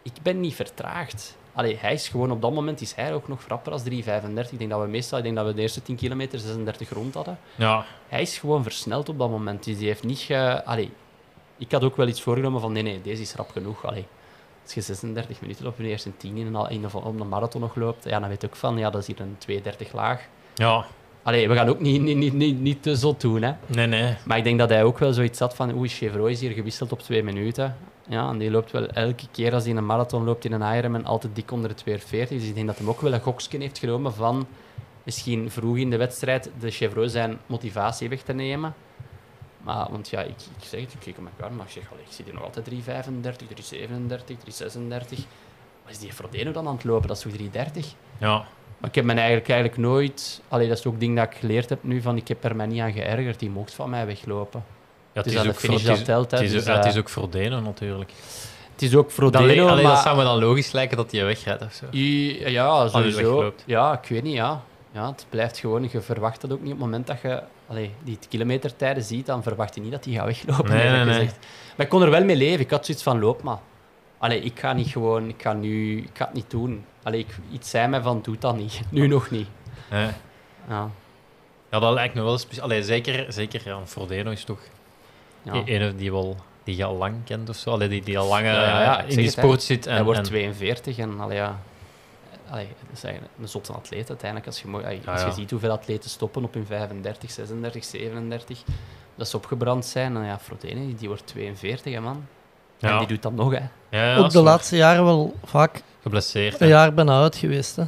ik 0.03 0.13
ben 0.23 0.41
niet 0.41 0.55
vertraagd. 0.55 1.37
Allee, 1.59 1.77
hij 1.81 1.93
is 1.93 2.09
gewoon 2.09 2.31
op 2.31 2.43
dat 2.43 2.53
moment 2.53 2.81
is 2.81 2.95
hij 2.95 3.15
ook 3.15 3.29
nog 3.29 3.41
rapper 3.49 3.73
als 3.73 3.83
3,35. 3.83 3.89
Ik 4.51 4.59
denk 4.59 4.71
dat 4.71 4.81
we 4.81 4.87
meestal, 4.87 5.19
ik 5.19 5.25
denk 5.25 5.37
dat 5.37 5.47
we 5.47 5.55
de 5.55 5.61
eerste 5.61 5.83
10 5.83 5.97
kilometer 5.97 6.39
36 6.39 6.91
rond 6.91 7.15
hadden. 7.15 7.39
Ja, 7.55 7.85
Hij 8.09 8.23
is 8.23 8.39
gewoon 8.39 8.63
versneld 8.63 9.09
op 9.09 9.19
dat 9.19 9.31
moment. 9.31 9.65
Dus 9.65 9.79
die 9.79 9.87
heeft 9.87 10.05
niet 10.05 10.19
ge... 10.19 10.65
Allee, 10.65 10.91
ik 11.57 11.73
had 11.73 11.85
ook 11.85 11.97
wel 11.97 12.07
iets 12.09 12.23
voorgenomen 12.23 12.61
van 12.61 12.73
nee, 12.73 12.83
nee, 12.83 13.01
deze 13.03 13.23
is 13.23 13.35
rap 13.35 13.51
genoeg. 13.51 13.85
Allee, 13.87 14.07
als 14.65 14.75
je 14.75 14.81
36 14.81 15.41
minuten 15.41 15.67
op 15.67 15.79
je 15.79 15.85
eerste 15.85 16.17
10 16.17 16.37
in 16.37 16.55
een, 16.55 16.85
op 16.95 17.21
een 17.21 17.29
marathon 17.29 17.61
nog 17.61 17.77
loopt, 17.77 18.05
ja, 18.05 18.21
dan 18.21 18.29
weet 18.29 18.41
je 18.41 18.47
ook 18.47 18.57
van, 18.57 18.79
ja, 18.79 18.91
dat 18.91 19.01
is 19.01 19.07
hier 19.07 19.21
een 19.21 19.63
2,30 19.87 19.91
laag. 19.93 20.23
ja. 20.55 20.87
Allee, 21.23 21.49
we 21.49 21.55
gaan 21.55 21.69
ook 21.69 21.81
niet, 21.81 22.03
niet, 22.03 22.17
niet, 22.17 22.33
niet, 22.33 22.61
niet 22.61 22.83
te 22.83 22.97
zot 22.97 23.21
doen, 23.21 23.43
hè. 23.43 23.53
Nee, 23.67 23.87
nee. 23.87 24.17
Maar 24.25 24.39
ik 24.39 24.45
denk 24.45 24.59
dat 24.59 24.69
hij 24.69 24.85
ook 24.85 24.99
wel 24.99 25.13
zoiets 25.13 25.39
had 25.39 25.55
van, 25.55 25.75
oei, 25.77 25.89
Chevrolet 25.89 26.33
is 26.33 26.41
hier 26.41 26.51
gewisseld 26.51 26.93
op 26.93 27.01
twee 27.01 27.23
minuten. 27.23 27.77
Ja, 28.09 28.29
en 28.29 28.39
die 28.39 28.51
loopt 28.51 28.71
wel 28.71 28.87
elke 28.87 29.27
keer 29.33 29.55
als 29.55 29.63
hij 29.63 29.73
in 29.73 29.79
een 29.79 29.87
marathon 29.87 30.25
loopt 30.25 30.45
in 30.45 30.53
een 30.53 30.77
Ironman 30.77 31.05
altijd 31.05 31.35
dik 31.35 31.51
onder 31.51 31.69
de 31.69 31.75
240. 31.75 32.39
Dus 32.39 32.49
ik 32.49 32.55
denk 32.55 32.67
dat 32.67 32.79
hij 32.79 32.87
ook 32.87 33.01
wel 33.01 33.13
een 33.13 33.21
goksken 33.21 33.61
heeft 33.61 33.79
genomen 33.79 34.15
van 34.15 34.47
misschien 35.03 35.51
vroeg 35.51 35.77
in 35.77 35.91
de 35.91 35.97
wedstrijd 35.97 36.51
de 36.61 36.71
Chevrolet 36.71 37.11
zijn 37.11 37.39
motivatie 37.47 38.09
weg 38.09 38.23
te 38.23 38.33
nemen. 38.33 38.75
Maar, 39.63 39.91
want 39.91 40.09
ja, 40.09 40.21
ik, 40.21 40.35
ik 40.59 40.65
zeg 40.65 40.81
het, 40.81 40.93
ik 40.93 41.01
kijk 41.01 41.19
op 41.19 41.25
elkaar, 41.25 41.53
maar 41.53 41.67
ik 41.67 41.73
zeg, 41.73 41.91
allee, 41.93 42.05
ik 42.05 42.13
zie 42.13 42.25
hier 42.25 42.35
nog 42.35 42.43
altijd 42.43 42.65
335, 42.65 43.47
337, 43.47 44.37
336. 44.37 45.19
Wat 45.83 45.93
is 45.93 45.99
die 45.99 46.13
Frodeno 46.13 46.53
dan 46.53 46.67
aan 46.67 46.75
het 46.75 46.85
lopen? 46.85 47.09
Dat 47.09 47.17
is 47.17 47.23
toch 47.23 47.33
330? 47.33 47.95
Ja. 48.19 48.47
Maar 48.79 48.89
ik 48.89 48.95
heb 48.95 49.05
me 49.05 49.13
eigenlijk, 49.13 49.49
eigenlijk 49.49 49.81
nooit... 49.81 50.43
Allee, 50.49 50.69
dat 50.69 50.79
is 50.79 50.87
ook 50.87 51.01
ding 51.01 51.17
dat 51.17 51.33
ik 51.33 51.39
geleerd 51.39 51.69
heb 51.69 51.83
nu, 51.83 52.03
van 52.03 52.17
ik 52.17 52.29
heb 52.29 52.45
er 52.45 52.57
mij 52.57 52.67
niet 52.67 52.81
aan 52.81 52.93
geërgerd. 52.93 53.39
Die 53.39 53.51
mocht 53.51 53.75
van 53.75 53.91
mij 53.91 54.07
weglopen. 54.07 54.65
Het 55.25 55.35
is 55.35 55.43
de 55.43 55.55
finish 55.55 55.83
dat 55.83 55.91
het 55.91 55.99
is- 55.99 56.05
telt, 56.05 56.31
hè, 56.31 56.37
Het 56.37 56.47
is, 56.47 56.53
dus, 56.53 56.65
ja, 56.65 56.77
het 56.77 56.85
is 56.85 56.97
ook 56.97 57.09
voor 57.09 57.29
natuurlijk. 57.63 58.13
Het 58.73 58.83
is 58.83 58.95
ook 58.95 59.11
Frodeno, 59.11 59.47
Dat, 59.47 59.57
le- 59.57 59.71
allee, 59.71 59.85
maar... 59.85 59.93
dat 59.95 60.03
zou 60.03 60.17
me 60.17 60.23
dan 60.23 60.39
logisch 60.39 60.73
lijken 60.73 60.97
dat 60.97 61.13
hij 61.13 61.25
wegrijdt 61.25 61.63
of 61.63 61.73
zo. 61.73 61.85
I- 61.93 62.49
Ja, 62.51 62.89
sowieso. 62.89 63.53
Ja, 63.65 64.01
ik 64.03 64.09
weet 64.09 64.23
niet, 64.23 64.35
ja. 64.35 64.63
ja. 64.93 65.07
Het 65.11 65.27
blijft 65.29 65.59
gewoon... 65.59 65.89
Je 65.93 66.01
verwacht 66.01 66.41
dat 66.41 66.53
ook 66.53 66.61
niet 66.61 66.73
op 66.73 66.79
het 66.79 66.85
moment 66.87 67.07
dat 67.07 67.21
je 67.23 67.43
allee, 67.69 67.91
die 68.05 68.19
kilometertijden 68.29 69.03
ziet, 69.03 69.27
dan 69.27 69.43
verwacht 69.43 69.75
je 69.75 69.81
niet 69.81 69.91
dat 69.93 70.05
hij 70.05 70.15
gaat 70.15 70.25
weglopen, 70.27 70.71
Nee, 70.75 70.91
nee, 70.91 71.05
nee. 71.05 71.25
Maar 71.77 71.87
ik 71.87 71.89
kon 71.89 72.03
er 72.03 72.11
wel 72.11 72.25
mee 72.25 72.37
leven. 72.37 72.61
Ik 72.61 72.71
had 72.71 72.85
zoiets 72.85 73.03
van, 73.05 73.19
loop 73.21 73.43
maar. 73.43 73.59
Allee, 74.19 74.41
ik 74.41 74.59
ga 74.59 74.73
niet 74.73 74.89
gewoon... 74.89 75.29
Ik 75.29 75.43
ga 75.43 75.53
nu... 75.53 75.99
Ik 75.99 76.11
ga 76.13 76.25
het 76.25 76.35
niet 76.35 76.51
doen. 76.51 76.85
Allee, 77.03 77.21
ik, 77.21 77.39
iets 77.53 77.71
zei 77.71 77.89
mij 77.89 78.01
van, 78.01 78.21
doe 78.23 78.37
dat 78.39 78.57
niet. 78.57 78.81
Nu 78.91 79.07
nog 79.07 79.31
niet. 79.31 79.47
Ja. 79.91 80.91
Ja, 81.71 81.79
dat 81.79 81.93
lijkt 81.93 82.15
me 82.15 82.23
wel 82.23 82.39
speciaal. 82.39 82.83
Zeker, 82.83 83.33
zeker 83.33 83.61
ja, 83.65 83.79
Frodeno 83.87 84.31
is 84.31 84.45
toch 84.45 84.59
ja. 85.55 85.63
e- 85.65 85.81
een 85.81 85.97
die, 85.97 86.11
wel, 86.13 86.37
die 86.65 86.77
je 86.77 86.85
al 86.85 86.95
lang 86.97 87.15
kent 87.25 87.49
of 87.49 87.57
zo. 87.57 87.71
Allee, 87.71 87.89
die, 87.89 88.03
die 88.03 88.19
al 88.19 88.29
lang 88.29 88.45
Ja, 88.45 88.53
ja, 88.53 88.83
ja, 88.83 89.01
ik 89.03 89.11
in 89.11 89.17
die 89.17 89.31
sport 89.31 89.63
zit. 89.63 89.87
En, 89.87 89.95
hij 89.95 90.05
wordt 90.05 90.19
en- 90.19 90.25
42 90.25 90.99
en 90.99 91.21
allee, 91.21 91.37
ja, 91.37 91.61
allee, 92.51 92.67
dat 92.67 92.97
is 92.97 93.05
eigenlijk 93.05 93.35
een 93.41 93.49
zotte 93.49 93.73
atleet 93.73 94.09
uiteindelijk. 94.09 94.47
Als 94.51 94.63
je, 94.63 94.69
allee, 94.69 95.01
als 95.07 95.21
je 95.21 95.27
ja. 95.27 95.33
ziet 95.33 95.51
hoeveel 95.51 95.71
atleten 95.71 96.11
stoppen 96.11 96.45
op 96.45 96.55
hun 96.55 96.67
35, 96.67 97.31
36, 97.31 97.85
37, 97.85 98.63
dat 99.15 99.29
ze 99.29 99.37
opgebrand 99.37 99.87
zijn. 99.87 100.17
En 100.17 100.25
ja, 100.25 100.39
Frodene, 100.39 100.95
die 100.95 101.09
wordt 101.09 101.27
42, 101.27 101.93
hè, 101.95 102.01
man. 102.01 102.27
En 102.81 102.99
die 102.99 103.07
doet 103.07 103.23
dat 103.23 103.33
nog, 103.33 103.51
hè. 103.53 103.61
Ja, 103.91 104.05
ja, 104.11 104.17
Ook 104.17 104.31
de 104.31 104.41
laatste 104.43 104.77
jaren 104.77 105.05
wel 105.05 105.35
vaak 105.45 105.83
Geblesseerd. 106.03 106.61
een 106.61 106.67
hè. 106.67 106.73
jaar 106.73 106.95
bijna 106.95 107.23
uit 107.23 107.37
geweest. 107.37 107.77
Hè. 107.77 107.85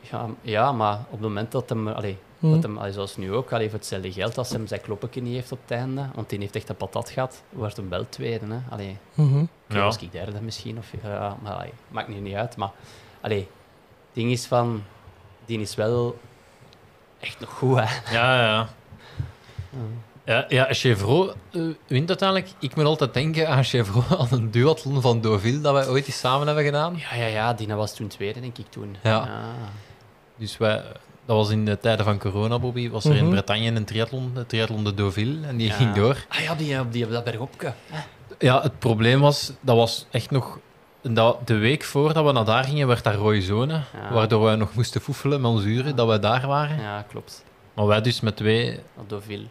Ja, 0.00 0.26
ja, 0.40 0.72
maar 0.72 0.94
op 0.94 1.10
het 1.10 1.20
moment 1.20 1.52
dat 1.52 1.68
hem, 1.68 1.88
allee, 1.88 2.18
Hm. 2.44 2.60
dat 2.60 2.62
hem 2.62 2.92
zoals 2.92 3.16
nu 3.16 3.32
ook, 3.32 3.52
allee, 3.52 3.68
voor 3.70 3.78
hetzelfde 3.78 4.12
geld, 4.12 4.38
als 4.38 4.50
hem 4.50 4.66
zijn 4.66 4.80
kloppetje 4.80 5.22
niet 5.22 5.34
heeft 5.34 5.52
op 5.52 5.58
het 5.62 5.70
einde, 5.78 6.06
want 6.14 6.28
die 6.30 6.38
heeft 6.38 6.56
echt 6.56 6.68
een 6.68 6.76
patat 6.76 7.10
gehad, 7.10 7.42
wordt 7.50 7.76
hem 7.76 7.88
wel 7.88 8.06
tweede. 8.08 8.46
Hè. 8.48 8.58
Allee, 8.70 8.96
Mhm. 9.14 9.44
Ja. 9.68 9.82
was 9.84 9.96
ik 9.96 10.12
derde 10.12 10.40
misschien, 10.40 10.78
of, 10.78 10.90
ja, 11.02 11.36
maar 11.42 11.52
allee, 11.52 11.72
maakt 11.88 12.08
nu 12.08 12.14
niet 12.20 12.34
uit. 12.34 12.56
Maar 12.56 12.70
allee, 13.20 13.38
het 13.38 13.48
ding 14.12 14.30
is 14.30 14.46
van, 14.46 14.82
die 15.44 15.60
is 15.60 15.74
wel 15.74 16.18
echt 17.20 17.40
nog 17.40 17.50
goed, 17.50 17.76
hè. 17.80 18.12
Ja, 18.14 18.40
ja. 18.42 18.68
Ja, 20.24 20.44
ja 20.48 20.66
Chevrolet 20.70 21.34
eh, 21.52 21.62
wint 21.86 22.08
uiteindelijk. 22.08 22.50
Ik 22.60 22.74
moet 22.76 22.84
altijd 22.84 23.14
denken 23.14 23.48
aan 23.48 23.64
Chevrolet, 23.64 24.18
aan 24.32 24.38
een 24.38 24.50
duathlon 24.50 25.00
van 25.00 25.20
Deauville 25.20 25.60
dat 25.60 25.72
wij 25.72 25.88
ooit 25.88 26.06
eens 26.06 26.18
samen 26.18 26.46
hebben 26.46 26.64
gedaan. 26.64 26.96
Ja, 26.96 27.14
ja, 27.14 27.26
ja, 27.26 27.52
Dina 27.54 27.74
was 27.74 27.94
toen 27.94 28.08
tweede, 28.08 28.40
denk 28.40 28.58
ik 28.58 28.66
toen. 28.70 28.96
Ja. 29.02 29.44
Dus 30.36 30.56
wij, 30.56 30.82
dat 31.26 31.36
was 31.36 31.50
in 31.50 31.64
de 31.64 31.78
tijden 31.78 32.04
van 32.04 32.18
corona, 32.18 32.58
Bobby. 32.58 32.90
Was 32.90 33.04
er 33.04 33.14
in 33.16 33.22
Mhm. 33.24 33.32
Bretagne 33.32 33.66
een 33.70 33.84
triathlon, 33.84 34.30
de 34.34 34.46
triathlon 34.46 34.84
de 34.84 34.94
Deauville, 34.94 35.46
en 35.46 35.56
die 35.56 35.66
Ja. 35.66 35.74
ging 35.74 35.94
door. 35.94 36.24
Ah 36.28 36.38
ja, 36.38 36.54
die, 36.54 36.80
op, 36.80 36.92
die, 36.92 37.08
dat 37.08 37.24
bergopke. 37.24 37.72
Ja, 38.38 38.62
het 38.62 38.78
probleem 38.78 39.20
was, 39.20 39.52
dat 39.60 39.76
was 39.76 40.06
echt 40.10 40.30
nog... 40.30 40.58
Dat, 41.02 41.46
de 41.46 41.54
week 41.56 41.82
voordat 41.84 42.24
we 42.24 42.32
naar 42.32 42.44
daar 42.44 42.64
gingen, 42.64 42.86
werd 42.86 43.04
daar 43.04 43.14
rode 43.14 43.42
zone. 43.42 43.72
Ja. 43.72 44.12
Waardoor 44.12 44.42
wij 44.42 44.56
nog 44.56 44.74
moesten 44.74 45.00
foefelen 45.00 45.40
met 45.40 45.50
onze 45.50 45.66
uren, 45.66 45.96
dat 45.96 46.06
wij 46.06 46.18
daar 46.20 46.46
waren. 46.46 46.80
Ja, 46.80 47.04
klopt. 47.10 47.44
Maar 47.74 47.86
wij 47.86 48.00
dus 48.00 48.20
met 48.20 48.36
twee 48.36 48.80
Op 48.96 49.08
Deauville. 49.08 49.46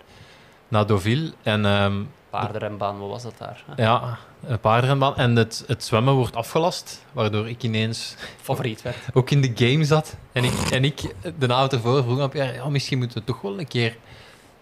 naar 0.67 0.85
Deauville. 0.87 1.33
En 1.43 1.65
ehm, 1.65 1.93
Paardenrenbaan, 2.39 2.99
wat 2.99 3.09
was 3.09 3.23
dat 3.23 3.33
daar? 3.37 3.63
hè? 3.75 3.83
ja, 3.83 4.17
een 4.47 4.59
paardenbaan. 4.59 5.15
En 5.15 5.35
het, 5.35 5.63
het 5.67 5.83
zwemmen 5.83 6.13
wordt 6.13 6.35
afgelast, 6.35 7.05
waardoor 7.11 7.49
ik 7.49 7.63
ineens 7.63 8.15
Favoriet 8.41 8.81
werd. 8.81 8.95
ook 9.13 9.29
in 9.29 9.41
de 9.41 9.51
game 9.55 9.83
zat. 9.83 10.15
En 10.31 10.43
ik, 10.43 10.53
en 10.71 10.83
ik 10.83 11.01
de 11.37 11.53
avond 11.53 11.73
ervoor 11.73 12.03
vroeg 12.03 12.19
aan 12.19 12.29
Pierre, 12.29 12.53
ja, 12.53 12.69
misschien 12.69 12.97
moeten 12.97 13.17
we 13.17 13.23
toch 13.23 13.41
wel 13.41 13.59
een 13.59 13.67
keer 13.67 13.97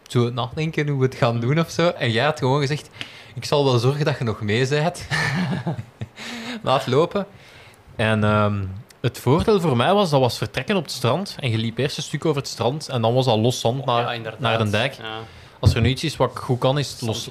zo 0.08 0.30
nadenken 0.30 0.88
hoe 0.88 1.00
we 1.00 1.06
het 1.06 1.16
gaan 1.16 1.40
doen 1.40 1.60
of 1.60 1.70
zo. 1.70 1.88
En 1.88 2.12
jij 2.12 2.26
had 2.26 2.40
gewoon 2.40 2.60
gezegd, 2.60 2.90
ik 3.36 3.46
zal 3.46 3.64
wel 3.66 3.78
zorgen 3.78 4.06
dat 4.06 4.18
je 4.18 4.24
nog 4.24 4.42
mee 4.42 4.68
bent. 4.68 5.08
Laat 6.64 6.88
lopen. 6.88 7.26
En 7.96 8.24
ehm, 8.24 8.66
het 9.02 9.20
voordeel 9.20 9.60
voor 9.60 9.78
mij 9.78 9.94
was, 9.94 10.10
dat 10.10 10.20
was 10.20 10.38
vertrekken 10.38 10.76
op 10.76 10.84
het 10.84 10.92
strand. 10.92 11.36
En 11.40 11.50
je 11.50 11.58
liep 11.58 11.78
eerst 11.78 11.98
een 11.98 12.04
stuk 12.04 12.26
over 12.26 12.42
het 12.42 12.50
strand 12.50 12.90
en 12.90 13.02
dan 13.02 13.14
was 13.14 13.26
al 13.26 13.40
los 13.40 13.60
zand 13.60 13.86
naar, 13.86 14.02
ja, 14.02 14.14
inderdaad. 14.14 14.40
naar 14.40 14.58
de 14.64 14.70
dijk. 14.70 14.94
Ja. 14.94 15.20
Als 15.62 15.74
er 15.74 15.82
nu 15.82 15.90
iets 15.90 16.04
is 16.04 16.18
wat 16.18 16.32
ik 16.32 16.38
goed 16.38 16.60
kan, 16.60 16.78
is 16.80 16.92
het 16.92 17.02
los. 17.02 17.30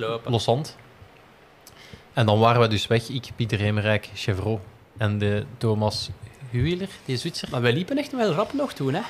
En 2.15 2.27
dan 2.27 2.39
waren 2.39 2.61
we 2.61 2.69
dus 2.69 2.87
weg. 2.87 3.09
Ik, 3.09 3.29
Pieter 3.37 3.59
Hemerijk, 3.59 4.09
Chevrolet 4.15 4.61
en 4.99 5.19
de 5.19 5.45
Thomas 5.59 6.09
Huiler, 6.53 6.89
die 7.05 7.17
Zwitser. 7.17 7.49
Maar 7.51 7.61
wij 7.63 7.73
liepen 7.73 7.99
echt 7.99 8.13
wel 8.13 8.33
rap 8.33 8.53
nog 8.53 8.73
toen, 8.73 8.95
hè. 8.95 9.01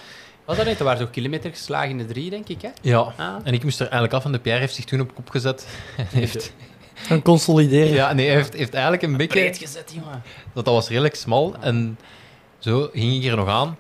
Was 0.44 0.56
dat 0.56 0.66
niet? 0.66 0.78
Er 0.78 0.84
waren 0.84 1.00
toch 1.00 1.10
kilometers 1.10 1.58
geslagen 1.58 1.90
in 1.90 1.98
de 1.98 2.04
drie, 2.06 2.30
denk 2.30 2.48
ik, 2.48 2.62
hè? 2.62 2.68
Ja, 2.82 2.98
Ah. 3.16 3.34
en 3.44 3.54
ik 3.54 3.62
moest 3.64 3.76
er 3.80 3.84
eigenlijk 3.84 4.12
af 4.14 4.24
en 4.24 4.32
de 4.32 4.38
Pierre 4.38 4.60
heeft 4.60 4.74
zich 4.74 4.84
toen 4.84 5.00
op 5.00 5.14
kop 5.14 5.30
gezet. 5.30 5.66
En 5.96 6.06
heeft, 6.10 6.52
Een 7.08 7.22
consolideren. 7.22 7.92
ja, 7.94 8.12
nee, 8.12 8.26
hij 8.26 8.34
heeft, 8.34 8.52
heeft 8.54 8.72
eigenlijk 8.72 9.02
een 9.02 9.16
beetje... 9.16 9.40
Breed 9.40 9.58
gezet, 9.58 9.92
jongen. 9.94 10.22
Dat, 10.52 10.64
dat 10.64 10.74
was 10.74 10.88
redelijk 10.88 11.14
smal 11.14 11.54
en 11.60 11.98
zo 12.58 12.88
ging 12.92 13.24
ik 13.24 13.30
er 13.30 13.36
nog 13.36 13.48
aan. 13.48 13.76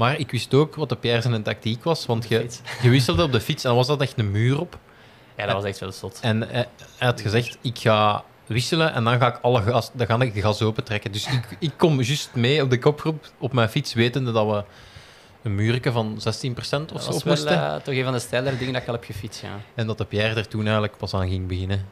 Maar 0.00 0.18
ik 0.18 0.30
wist 0.30 0.54
ook 0.54 0.74
wat 0.74 0.88
de 0.88 0.96
Pierre 0.96 1.20
zijn 1.20 1.42
tactiek 1.42 1.84
was, 1.84 2.06
want 2.06 2.28
je, 2.28 2.46
je 2.82 2.88
wisselde 2.88 3.22
op 3.22 3.32
de 3.32 3.40
fiets 3.40 3.62
en 3.62 3.68
dan 3.68 3.78
was 3.78 3.86
dat 3.86 4.00
echt 4.00 4.18
een 4.18 4.30
muur 4.30 4.60
op. 4.60 4.78
Ja, 5.36 5.46
dat 5.46 5.54
was 5.54 5.64
echt 5.64 5.78
wel 5.78 5.92
zot. 5.92 6.18
En 6.22 6.40
hij, 6.40 6.66
hij 6.98 7.08
had 7.08 7.20
gezegd, 7.20 7.58
ik 7.60 7.78
ga 7.78 8.24
wisselen 8.46 8.92
en 8.92 9.04
dan 9.04 9.18
ga 9.18 9.26
ik 9.34 9.38
alle 9.42 9.62
gas, 9.62 9.90
dan 9.92 10.06
ga 10.06 10.20
ik 10.20 10.34
de 10.34 10.40
gas 10.40 10.62
open 10.62 10.84
trekken. 10.84 11.12
Dus 11.12 11.26
ik, 11.26 11.56
ik 11.58 11.72
kom 11.76 12.00
juist 12.00 12.34
mee 12.34 12.62
op 12.62 12.70
de 12.70 12.78
kopgroep 12.78 13.30
op 13.38 13.52
mijn 13.52 13.68
fiets, 13.68 13.94
wetende 13.94 14.32
dat 14.32 14.46
we 14.46 14.64
een 15.42 15.54
muurke 15.54 15.92
van 15.92 16.18
16% 16.18 16.18
of 16.18 16.24
Dat 16.24 16.70
zo 16.88 16.94
was 16.94 17.06
op 17.06 17.12
wel 17.12 17.20
moesten. 17.34 17.62
eh, 17.62 17.74
toch 17.76 17.94
een 17.94 18.04
van 18.04 18.12
de 18.12 18.18
steilere 18.18 18.56
dingen 18.56 18.72
dat 18.72 18.82
ik 18.82 18.88
al 18.88 18.94
heb 18.94 19.04
gefietst, 19.04 19.40
ja. 19.42 19.60
En 19.74 19.86
dat 19.86 19.98
de 19.98 20.04
Pierre 20.04 20.34
er 20.34 20.48
toen 20.48 20.62
eigenlijk 20.62 20.96
pas 20.96 21.14
aan 21.14 21.28
ging 21.28 21.46
beginnen. 21.48 21.86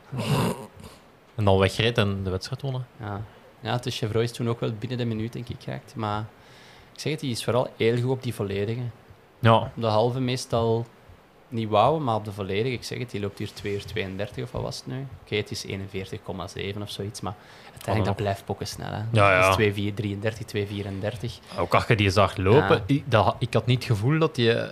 en 1.35 1.45
dan 1.45 1.59
wegreed 1.59 1.99
en 1.99 2.21
de 2.25 2.31
wedstrijd 2.31 2.63
wonnen. 2.63 2.87
Ja, 3.01 3.23
ja 3.61 3.77
de 3.77 3.91
Chevrolet 3.91 4.31
is 4.31 4.37
toen 4.37 4.49
ook 4.49 4.61
wel 4.61 4.73
binnen 4.79 4.99
de 4.99 5.05
minuut, 5.05 5.33
denk 5.33 5.49
ik, 5.49 5.57
geraakt. 5.61 5.95
Maar 5.95 6.27
ik 6.99 7.05
zeg 7.05 7.13
het, 7.13 7.21
die 7.21 7.31
is 7.31 7.45
vooral 7.45 7.69
heel 7.77 7.97
goed 8.01 8.11
op 8.11 8.23
die 8.23 8.35
volledige. 8.35 8.81
Ja, 9.39 9.55
Op 9.57 9.69
de 9.75 9.87
halve 9.87 10.21
meestal 10.21 10.87
niet 11.49 11.69
wauw, 11.69 11.99
maar 11.99 12.15
op 12.15 12.25
de 12.25 12.33
volledige, 12.33 12.75
ik 12.75 12.85
zeg 12.85 12.99
het, 12.99 13.11
die 13.11 13.21
loopt 13.21 13.39
hier 13.39 13.53
2 13.53 13.75
uur 13.75 13.85
32 13.85 14.45
of 14.45 14.51
wat 14.53 14.63
was 14.63 14.77
het 14.77 14.87
nu? 14.87 15.07
Oké, 15.25 15.35
het 15.37 15.51
is 15.51 15.67
41,7 15.67 16.83
of 16.83 16.91
zoiets, 16.91 17.21
maar 17.21 17.35
uiteindelijk 17.71 18.05
dat 18.05 18.17
blijft 18.17 18.45
pokken 18.45 18.67
snel. 18.67 18.89
Hè. 18.91 19.03
Ja, 19.13 19.31
ja. 19.33 19.37
Het 19.37 19.49
is 19.49 19.55
2,433, 19.55 20.47
2,34. 21.57 21.59
ook 21.59 21.75
als 21.75 21.87
je 21.87 21.97
die 21.97 22.11
zag 22.11 22.37
lopen, 22.37 22.77
Ja. 22.77 22.83
ik, 22.87 23.03
dat, 23.11 23.37
ik 23.39 23.55
had 23.55 23.67
niet 23.67 23.79
het 23.79 23.87
gevoel 23.87 24.19
dat 24.19 24.37
hij 24.37 24.69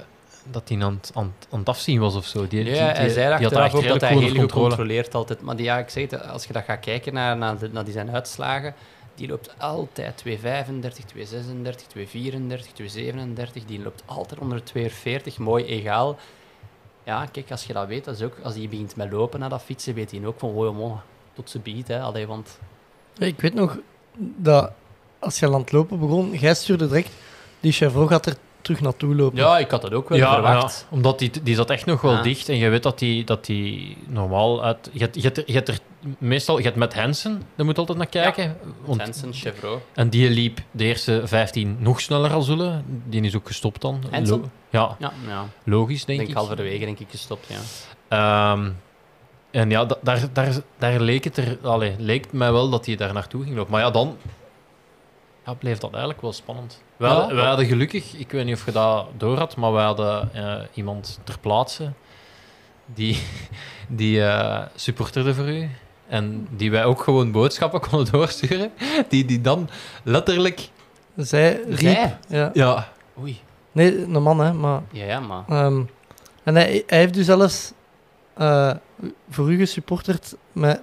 dat 0.50 0.68
die 0.68 0.82
aan, 0.84 0.94
het- 1.00 1.10
aan, 1.14 1.34
het- 1.38 1.48
aan 1.52 1.58
het 1.58 1.68
afzien 1.68 2.00
was 2.00 2.14
of 2.14 2.24
zo. 2.26 2.48
Die, 2.48 2.64
die- 2.64 2.74
Ja, 2.74 2.84
hij 2.92 3.04
die- 3.04 3.10
zei 3.12 3.36
die 3.36 3.48
had 3.58 3.74
ook 3.74 3.86
dat 3.88 4.00
hij 4.00 4.10
heel 4.10 4.20
goed 4.28 4.36
controle. 4.38 4.66
controleert 4.68 5.14
altijd. 5.14 5.40
Maar 5.42 5.56
die, 5.56 5.64
ja, 5.64 5.78
ik 5.78 5.88
zeg 5.88 6.10
het, 6.10 6.26
als 6.28 6.44
je 6.46 6.52
dat 6.52 6.64
gaat 6.64 6.80
kijken 6.80 7.14
naar, 7.14 7.36
naar 7.36 7.84
die 7.84 7.92
zijn 7.92 8.10
uitslagen, 8.10 8.74
die 9.16 9.28
loopt 9.28 9.54
altijd 9.58 10.22
2,35, 10.26 10.32
2,36, 10.32 10.38
2,34, 11.96 12.04
2,37. 12.74 13.64
Die 13.66 13.82
loopt 13.82 14.02
altijd 14.06 14.40
onder 14.40 14.62
de 14.72 14.90
2,40, 14.90 15.36
mooi 15.38 15.64
egaal. 15.64 16.18
Ja, 17.04 17.26
kijk, 17.26 17.50
als 17.50 17.64
je 17.64 17.72
dat 17.72 17.86
weet, 17.86 18.04
dat 18.04 18.14
is 18.14 18.22
ook, 18.22 18.34
als 18.42 18.54
hij 18.54 18.68
begint 18.68 18.96
met 18.96 19.12
lopen 19.12 19.40
naar 19.40 19.48
dat 19.48 19.62
fietsen, 19.62 19.94
weet 19.94 20.10
hij 20.10 20.26
ook 20.26 20.38
van, 20.38 20.50
oh 20.50 20.78
man, 20.78 21.00
tot 21.32 21.50
ze 21.50 21.58
biedt. 21.58 21.88
Hè. 21.88 22.26
Want 22.26 22.58
Ik 23.18 23.40
weet 23.40 23.54
nog 23.54 23.78
dat 24.18 24.72
als 25.18 25.38
je 25.38 25.46
aan 25.46 25.60
het 25.60 25.72
lopen 25.72 25.98
begon, 25.98 26.30
jij 26.30 26.54
stuurde 26.54 26.88
direct, 26.88 27.10
die 27.60 27.72
Chevrolet 27.72 28.08
gaat 28.08 28.26
er 28.26 28.36
terug 28.66 28.80
naartoe 28.80 29.14
lopen. 29.14 29.38
ja, 29.38 29.58
ik 29.58 29.70
had 29.70 29.82
dat 29.82 29.92
ook 29.92 30.08
wel 30.08 30.18
Ja, 30.18 30.32
verwacht. 30.32 30.86
ja, 30.90 30.96
omdat 30.96 31.18
die, 31.18 31.30
die 31.42 31.54
zat 31.54 31.70
echt 31.70 31.86
nog 31.86 32.00
wel 32.00 32.12
Ja. 32.12 32.22
dicht 32.22 32.48
en 32.48 32.56
je 32.56 32.68
weet 32.68 32.82
dat 32.82 32.98
die, 32.98 33.24
dat 33.24 33.44
die 33.44 33.96
normaal 34.06 34.64
uit... 34.64 34.90
Je 34.92 34.98
hebt, 34.98 35.14
je, 35.14 35.20
hebt 35.20 35.36
er, 35.36 35.42
je 35.46 35.52
hebt 35.52 35.68
er 35.68 35.78
meestal... 36.18 36.58
Je 36.58 36.64
hebt 36.64 36.76
met 36.76 36.94
Hansen, 36.94 37.42
daar 37.56 37.66
moet 37.66 37.74
je 37.74 37.80
altijd 37.80 37.98
naar 37.98 38.06
kijken. 38.06 38.56
Want, 38.84 39.00
Hansen, 39.02 39.32
Chevrolet. 39.32 39.80
en 39.94 40.08
die 40.08 40.30
liep 40.30 40.60
de 40.70 40.84
eerste 40.84 41.20
15 41.24 41.76
nog 41.80 42.00
sneller 42.00 42.32
als 42.32 42.46
Zullen. 42.46 42.84
Die 43.06 43.22
is 43.22 43.36
ook 43.36 43.46
gestopt 43.46 43.80
dan. 43.80 44.02
Hansen? 44.10 44.50
Ja, 44.70 44.96
Ja, 44.98 45.12
ja. 45.28 45.44
logisch 45.64 46.00
Ik 46.00 46.06
denk 46.06 46.18
denk 46.18 46.30
ik. 46.30 46.36
halverwege 46.36 46.84
denk 46.84 46.98
ik 46.98 47.06
gestopt, 47.10 47.46
ja. 47.48 47.58
Ehm, 48.08 48.70
en 49.50 49.70
ja, 49.70 49.84
da- 49.84 49.98
daar, 50.02 50.20
daar, 50.32 50.54
daar 50.78 51.00
leek 51.00 51.24
het 51.24 51.36
er, 51.36 51.58
allee, 51.62 51.94
leek 51.98 52.24
het 52.24 52.32
mij 52.32 52.52
wel 52.52 52.70
dat 52.70 52.86
hij 52.86 52.96
daar 52.96 53.12
naartoe 53.12 53.42
ging 53.44 53.56
lopen. 53.56 53.72
Maar 53.72 53.80
ja, 53.80 53.90
dan 53.90 54.16
ja, 55.46 55.54
bleef 55.54 55.78
dat 55.78 55.90
eigenlijk 55.90 56.22
wel 56.22 56.32
spannend. 56.32 56.82
Wij, 56.96 57.10
Ja. 57.10 57.14
hadden- 57.16 57.36
wij 57.36 57.46
hadden 57.46 57.66
gelukkig, 57.66 58.12
ik 58.14 58.30
weet 58.30 58.44
niet 58.44 58.54
of 58.54 58.64
je 58.64 58.72
dat 58.72 59.06
door 59.16 59.38
had, 59.38 59.56
maar 59.56 59.72
wij 59.72 59.84
hadden 59.84 60.34
eh, 60.34 60.54
iemand 60.74 61.20
ter 61.24 61.38
plaatse 61.38 61.92
die, 62.86 63.22
die 63.88 64.24
eh, 64.24 64.62
supporterde 64.74 65.34
voor 65.34 65.48
u. 65.48 65.68
En 66.08 66.46
die 66.50 66.70
wij 66.70 66.84
ook 66.84 67.02
gewoon 67.02 67.32
boodschappen 67.32 67.80
konden 67.80 68.12
doorsturen. 68.12 68.72
Die, 69.08 69.24
die 69.24 69.40
dan 69.40 69.68
letterlijk. 70.02 70.68
Zij 71.16 71.60
riep. 71.68 71.78
Zij? 71.78 72.18
Ja. 72.28 72.50
Ja, 72.54 72.92
Oei. 73.20 73.40
Nee, 73.72 74.02
een 74.02 74.22
man, 74.22 74.38
hè. 74.40 74.52
Maar, 74.52 74.82
Ja, 74.92 75.04
ja, 75.04 75.20
maar... 75.20 75.44
ehm, 75.48 75.82
en 76.42 76.54
hij, 76.54 76.82
hij 76.86 76.98
heeft 76.98 77.14
dus 77.14 77.26
zelfs 77.26 77.72
eh, 78.34 78.72
voor 79.30 79.52
u 79.52 79.56
gesupporterd 79.58 80.34
met, 80.52 80.80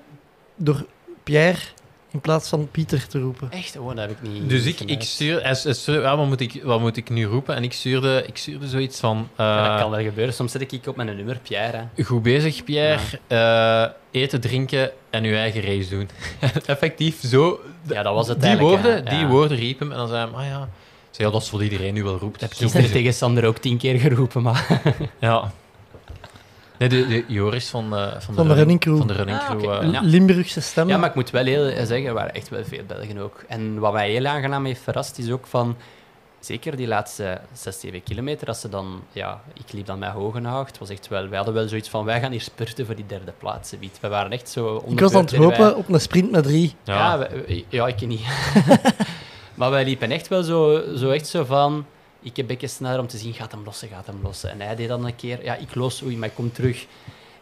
door 0.56 0.86
Pierre 1.24 1.60
in 2.14 2.20
plaats 2.20 2.50
van 2.50 2.68
Pieter 2.72 3.08
te 3.08 3.20
roepen. 3.20 3.52
Echt? 3.52 3.78
Oh, 3.78 3.88
dat 3.88 3.98
heb 3.98 4.10
ik 4.10 4.22
niet 4.22 4.50
dus 4.50 4.66
ik, 4.66 4.80
ik 4.80 5.02
stuur, 5.02 6.02
ja, 6.02 6.18
wat, 6.18 6.28
moet 6.28 6.40
ik, 6.40 6.62
wat 6.64 6.80
moet 6.80 6.98
ik 6.98 7.10
nu 7.10 7.26
roepen? 7.26 7.56
En 7.56 7.64
ik 7.64 7.74
stuurde, 7.74 8.24
ik 8.28 8.38
stuurde 8.38 8.68
zoiets 8.68 9.00
van. 9.00 9.30
Ja, 9.38 9.64
eh, 9.64 9.70
dat 9.70 9.80
kan 9.82 9.92
wel 9.92 10.04
gebeuren. 10.04 10.34
Soms 10.34 10.52
zet 10.52 10.72
ik 10.72 10.88
op 10.88 10.96
mijn 10.96 11.16
nummer, 11.16 11.40
Pierre. 11.44 11.88
hè. 11.96 12.04
Goed 12.04 12.24
bezig, 12.24 12.64
Pierre. 12.64 13.00
Eh, 13.28 14.22
eten, 14.22 14.42
drinken 14.42 14.92
en 15.10 15.24
uw 15.24 15.34
eigen 15.34 15.62
race 15.62 15.90
doen. 15.90 16.10
Effectief 16.66 17.20
zo. 17.22 17.60
Ja, 17.88 18.04
dat 18.04 18.14
was 18.14 18.28
het 18.28 18.40
die 18.40 18.48
eigenlijk, 18.48 18.82
woorden, 18.84 19.06
die 19.06 19.26
woorden 19.26 19.58
riepen 19.58 19.88
hem 19.88 19.92
en 19.92 19.98
dan 19.98 20.08
zei 20.08 20.30
hij, 20.32 20.40
ah 20.40 20.46
ja. 20.46 20.70
Zei, 21.12 21.28
ja, 21.28 21.34
dat 21.34 21.42
is 21.42 21.52
wat 21.52 21.62
iedereen 21.62 21.94
nu 21.94 22.04
wel 22.04 22.18
roept. 22.18 22.40
Dat 22.40 22.42
heb 22.42 22.52
ik 22.52 22.58
gisteren 22.58 22.82
bezig. 22.82 22.98
tegen 22.98 23.14
Sander 23.14 23.46
ook 23.46 23.58
tien 23.58 23.78
keer 23.78 24.00
geroepen, 24.00 24.42
maar... 24.42 24.82
Ja. 25.20 25.52
Nee, 26.90 27.02
de, 27.02 27.08
de 27.08 27.24
Joris 27.28 27.70
van, 27.70 27.96
eh, 27.96 28.12
van, 28.20 28.36
Van 28.36 28.48
de 28.48 28.54
running 28.54 28.80
crew. 28.80 28.98
Van 28.98 29.08
de 29.08 29.14
running 29.14 29.38
Ah, 29.40 29.50
crew. 29.50 29.72
eh, 29.72 29.92
Ja. 29.92 30.00
Limburgse 30.04 30.62
stem. 30.62 30.88
Ja, 30.88 30.98
maar 30.98 31.10
ik 31.10 31.16
moet 31.16 31.30
wel 31.30 31.46
heel 31.46 31.66
zeggen, 31.86 32.06
er 32.06 32.14
waren 32.14 32.34
echt 32.34 32.50
wel 32.50 32.64
veel 32.64 32.84
Belgen 32.88 33.18
ook. 33.18 33.44
En 33.48 33.80
wat 33.80 33.94
mij 33.94 34.10
heel 34.10 34.26
aangenaam 34.26 34.66
heeft 34.66 34.82
verrast, 34.82 35.18
is 35.18 35.30
ook 35.32 35.48
van... 35.48 35.76
Zeker 36.40 36.76
die 36.76 36.88
laatste 36.88 37.42
6, 37.54 37.80
7 37.80 38.04
kilometer, 38.04 38.48
als 38.48 38.60
ze 38.62 38.70
dan... 38.70 39.02
Ja, 39.12 39.42
ik 39.54 39.74
liep 39.74 39.86
dan 39.86 40.00
met 40.00 40.10
Hogenhaag. 40.10 40.68
Het 40.68 40.78
was 40.78 40.90
echt 40.90 41.08
wel... 41.08 41.28
Wij 41.28 41.36
hadden 41.38 41.54
wel 41.56 41.68
zoiets 41.68 41.90
van, 41.90 42.06
wij 42.06 42.20
gaan 42.20 42.32
hier 42.32 42.42
spurten 42.42 42.86
voor 42.86 42.96
die 42.96 43.06
derde 43.06 43.34
plaats. 43.38 43.74
We 44.02 44.08
waren 44.08 44.32
echt 44.32 44.50
zo... 44.50 44.84
ik 44.88 45.00
was 45.00 45.14
aan 45.14 45.22
het 45.22 45.36
hopen 45.36 45.76
op 45.76 45.90
een 45.90 46.00
sprint 46.00 46.32
met 46.32 46.44
drie. 46.44 46.76
ja. 46.84 47.18
Ja, 47.18 47.28
ja, 47.70 47.88
ik 47.88 48.08
niet. 48.08 48.22
maar 49.56 49.72
wij 49.72 49.84
liepen 49.84 50.12
echt 50.12 50.28
wel 50.28 50.44
zo, 50.44 50.82
zo, 50.96 51.10
echt 51.10 51.28
zo 51.28 51.44
van... 51.46 51.86
Ik 52.24 52.38
heb 52.38 52.48
beetje 52.48 52.68
sneller 52.68 53.00
om 53.00 53.08
te 53.08 53.18
zien, 53.18 53.34
gaat 53.34 53.52
hem 53.52 53.64
lossen, 53.64 53.88
gaat 53.88 54.06
hem 54.06 54.20
lossen. 54.24 54.50
En 54.50 54.62
hij 54.62 54.76
deed 54.76 54.88
dan 54.88 55.06
een 55.06 55.16
keer, 55.16 55.44
ja, 55.44 55.56
ik 55.56 55.76
los, 55.76 56.04
oei, 56.04 56.18
maar 56.18 56.30
ik 56.30 56.36
kom 56.36 56.52
terug. 56.52 56.86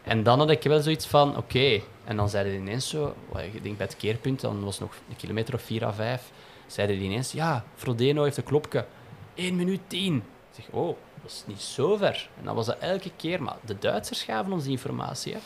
En 0.04 0.24
dan 0.24 0.40
had 0.40 0.50
ik 0.50 0.64
wel 0.64 0.82
zoiets 0.82 1.06
van, 1.06 1.38
oké. 1.38 1.82
En 2.04 2.16
dan 2.16 2.30
zeiden 2.30 2.54
ineens 2.54 2.90
zo, 2.90 3.16
ik 3.54 3.64
denk 3.64 3.78
bij 3.78 3.86
het 3.86 3.98
keerpunt, 3.98 4.42
dan 4.42 4.64
was 4.64 4.80
het 4.80 4.88
nog 4.88 4.98
een 5.10 5.16
kilometer 5.16 5.54
of 5.54 5.62
vier 5.62 5.86
à 5.86 5.94
vijf, 5.94 6.32
zeiden 6.68 6.98
die 6.98 7.06
ineens, 7.06 7.32
ja, 7.32 7.64
Frodeno 7.76 8.24
heeft 8.24 8.38
een 8.38 8.44
klopje. 8.44 8.86
1 9.34 9.56
minuut 9.56 9.82
10. 9.88 10.16
Ik 10.16 10.24
zeg, 10.52 10.66
oh, 10.72 10.98
dat 11.22 11.32
is 11.32 11.44
niet 11.46 11.62
zo 11.62 11.96
ver. 11.98 12.30
En 12.38 12.46
dan 12.46 12.56
was 12.56 12.66
dat 12.66 12.78
elke 12.80 13.12
keer, 13.16 13.44
maar 13.44 13.56
de 13.66 13.80
Duitsers 13.80 14.24
gaven 14.24 14.52
ons 14.52 14.64
die 14.64 14.72
informatie, 14.72 15.34
hè. 15.34 15.40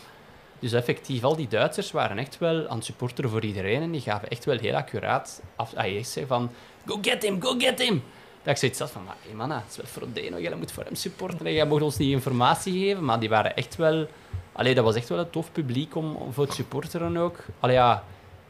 Dus 0.60 0.74
effectief, 0.74 1.24
al 1.24 1.36
die 1.36 1.48
Duitsers 1.48 1.92
waren 1.92 2.18
echt 2.18 2.38
wel 2.38 2.68
aan 2.68 2.76
het 2.76 2.86
supporteren 2.86 3.30
voor 3.30 3.44
iedereen 3.44 3.82
en 3.82 3.92
die 3.92 4.02
gaven 4.02 4.30
echt 4.30 4.46
wel 4.46 4.58
heel 4.58 4.76
accuraat 4.76 5.42
af. 5.56 5.74
Ah, 5.74 6.04
van, 6.28 6.52
go 6.86 6.98
get 7.02 7.24
him, 7.24 7.42
go 7.42 7.56
get 7.58 7.80
him. 7.80 8.04
Dat 8.46 8.54
ik 8.54 8.60
zoiets 8.60 8.80
had 8.80 8.92
van, 8.92 9.04
maar 9.04 9.16
hey 9.22 9.36
manna, 9.36 9.56
het 9.56 9.70
is 9.70 9.78
wel 9.78 9.86
Frodeno, 9.86 10.40
jij 10.40 10.56
moet 10.56 10.72
voor 10.72 10.84
hem 10.84 10.96
supporteren 10.96 11.46
en 11.46 11.54
jij 11.54 11.66
mocht 11.66 11.82
ons 11.82 11.96
die 11.96 12.12
informatie 12.12 12.74
geven. 12.74 13.06
Maar 13.06 13.20
die 13.20 13.30
waren 13.30 13.56
echt 13.56 13.76
wel... 13.76 14.08
Allee, 14.52 14.76
dat 14.76 14.84
was 14.84 14.96
echt 14.96 15.10
wel 15.10 15.20
een 15.20 15.30
tof 15.30 15.52
publiek 15.52 15.96
om, 15.96 16.18
voor 16.30 16.46
het 16.46 16.54
supporteren 16.54 17.18
ook. 17.18 17.38
Allee, 17.60 17.76
ja. 17.76 18.04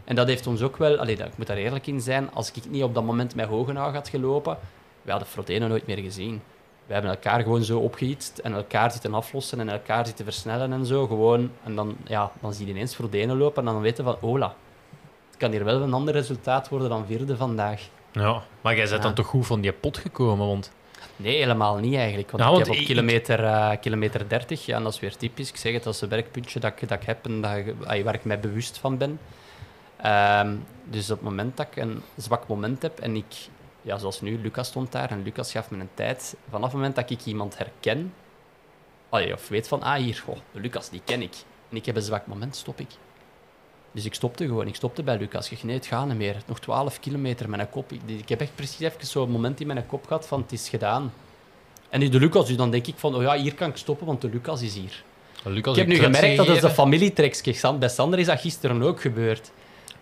En 0.04 0.16
dat 0.16 0.28
heeft 0.28 0.48
ons 0.48 0.62
ook 0.62 0.78
wel... 0.78 0.98
Allee, 0.98 1.16
dat, 1.16 1.28
ik 1.28 1.38
moet 1.38 1.48
daar 1.48 1.58
eerlijk 1.58 1.88
in 1.88 2.02
zijn. 2.02 2.32
Als 2.34 2.52
ik 2.52 2.70
niet 2.70 2.84
op 2.84 2.94
dat 2.94 3.04
moment 3.04 3.36
met 3.36 3.48
Hogenhaag 3.48 3.94
had 3.94 4.10
gelopen, 4.10 4.58
we 5.02 5.12
hadden 5.12 5.30
Frodeno 5.30 5.68
nooit 5.68 5.88
meer 5.88 5.98
gezien. 5.98 6.42
We 6.86 6.94
hebben 6.94 7.12
elkaar 7.12 7.42
gewoon 7.42 7.64
zo 7.64 7.80
opgehitst 7.80 8.38
en 8.38 8.54
elkaar 8.54 8.92
zitten 8.92 9.14
aflossen 9.14 9.60
en 9.60 9.70
elkaar 9.70 10.06
zitten 10.06 10.26
versnellen 10.26 10.74
en 10.74 10.86
zo. 10.86 11.08
Gewoon. 11.08 11.52
En 11.64 11.76
dan, 11.76 11.96
ja, 12.04 12.32
dan 12.42 12.54
zie 12.54 12.66
je 12.66 12.72
ineens 12.72 12.96
Frodeno 12.96 13.36
lopen 13.36 13.68
en 13.68 13.74
dan 13.74 13.82
weten 13.82 14.04
van, 14.04 14.18
hola, 14.20 14.56
het 15.28 15.38
kan 15.38 15.52
hier 15.52 15.64
wel 15.64 15.82
een 15.82 15.94
ander 15.94 16.14
resultaat 16.14 16.70
worden 16.70 16.90
dan 16.90 17.06
vierde 17.06 17.36
vandaag. 17.36 17.90
Ja. 18.24 18.44
Maar 18.62 18.76
jij 18.76 18.84
bent 18.84 18.96
Ja. 18.96 19.04
dan 19.04 19.14
toch 19.14 19.28
goed 19.28 19.46
van 19.46 19.62
die 19.62 19.72
pot 19.74 19.98
gekomen, 19.98 20.48
want... 20.48 20.72
Nee, 21.16 21.36
helemaal 21.38 21.76
niet 21.78 21.96
eigenlijk. 21.96 22.32
Want 22.32 22.44
Ja, 22.44 22.50
ik 22.52 22.58
heb 22.58 22.70
op 22.70 22.76
ik- 22.76 22.86
kilometer, 22.86 23.44
eh, 23.44 23.72
kilometer 23.82 24.28
30, 24.30 24.66
ja, 24.66 24.76
en 24.78 24.84
dat 24.84 24.94
is 24.94 25.00
weer 25.00 25.16
typisch. 25.18 25.50
Ik 25.50 25.56
zeg 25.58 25.74
het, 25.74 25.84
dat 25.84 25.94
is 25.94 26.02
een 26.02 26.10
werkpuntje 26.10 26.60
dat 26.60 26.72
ik, 26.82 26.88
dat 26.90 27.00
ik 27.02 27.06
heb 27.08 27.26
en 27.26 27.42
dat, 27.42 27.56
ik- 27.56 27.74
ay, 27.86 28.04
waar 28.04 28.14
ik 28.14 28.24
mij 28.26 28.40
bewust 28.40 28.78
van 28.78 28.98
ben. 28.98 29.20
Ehm, 29.98 30.56
dus 30.84 31.10
op 31.12 31.18
het 31.18 31.26
moment 31.28 31.58
dat 31.58 31.68
ik 31.72 31.76
een 31.76 32.02
zwak 32.18 32.48
moment 32.48 32.82
heb 32.82 33.00
en 33.00 33.16
ik, 33.16 33.26
ja, 33.82 33.98
zoals 33.98 34.22
nu, 34.22 34.40
Lucas 34.42 34.68
stond 34.68 34.92
daar 34.92 35.10
en 35.12 35.24
Lucas 35.24 35.52
gaf 35.52 35.70
me 35.72 35.80
een 35.80 35.90
tijd. 35.94 36.36
Vanaf 36.50 36.64
het 36.66 36.74
moment 36.76 36.96
dat 36.96 37.10
ik 37.10 37.26
iemand 37.26 37.58
herken, 37.58 38.14
allee, 39.10 39.34
of 39.34 39.48
weet 39.48 39.68
van, 39.68 39.82
ah 39.84 39.96
hier, 39.96 40.22
goh, 40.26 40.38
Lucas, 40.52 40.90
die 40.90 41.02
ken 41.06 41.22
ik. 41.22 41.36
En 41.70 41.78
ik 41.78 41.86
heb 41.86 41.96
een 41.96 42.02
zwak 42.02 42.28
moment, 42.28 42.56
stop 42.56 42.80
ik. 42.80 42.90
Dus 43.96 44.06
ik 44.06 44.14
stopte 44.14 44.46
gewoon. 44.46 44.68
Ik 44.68 44.76
stopte 44.76 45.04
bij 45.04 45.18
Lucas. 45.18 45.52
Ik 45.52 45.64
nee, 45.64 45.76
het 45.76 45.86
gaat 45.86 46.08
niet 46.08 46.18
meer. 46.18 46.36
Nog 46.46 46.60
12 46.60 47.00
kilometer 47.00 47.50
met 47.50 47.60
een 47.60 47.70
kop. 47.70 47.92
Ik, 47.92 48.02
ik 48.06 48.30
heb 48.30 48.42
echt 48.42 48.56
precies 48.56 48.80
even 48.80 49.08
zo'n 49.08 49.30
moment 49.30 49.62
in 49.62 49.68
mijn 49.68 49.86
kop 49.86 50.08
gehad 50.08 50.28
van, 50.28 50.42
het 50.42 50.52
is 50.52 50.70
gedaan. 50.70 51.14
En 51.90 52.00
nu 52.00 52.10
de 52.10 52.20
Lucas, 52.20 52.48
dus 52.48 52.58
dan 52.58 52.72
denk 52.72 52.88
ik 52.88 52.94
van, 52.98 53.16
oh 53.16 53.22
ja, 53.22 53.38
hier 53.38 53.56
kan 53.56 53.70
ik 53.70 53.78
stoppen, 53.78 54.08
want 54.08 54.22
de 54.22 54.30
Lucas 54.30 54.62
is 54.62 54.74
hier. 54.74 55.04
Lucas 55.44 55.78
ik 55.78 55.80
heb 55.80 55.88
nu 55.88 56.04
gemerkt 56.04 56.38
dat 56.38 56.48
het 56.48 56.64
een 56.64 56.70
familietrekje 56.70 57.52
is. 57.52 57.62
Bij 57.80 57.90
Sander 57.90 58.20
is 58.20 58.26
dat 58.26 58.40
gisteren 58.40 58.82
ook 58.82 59.02
gebeurd. 59.02 59.52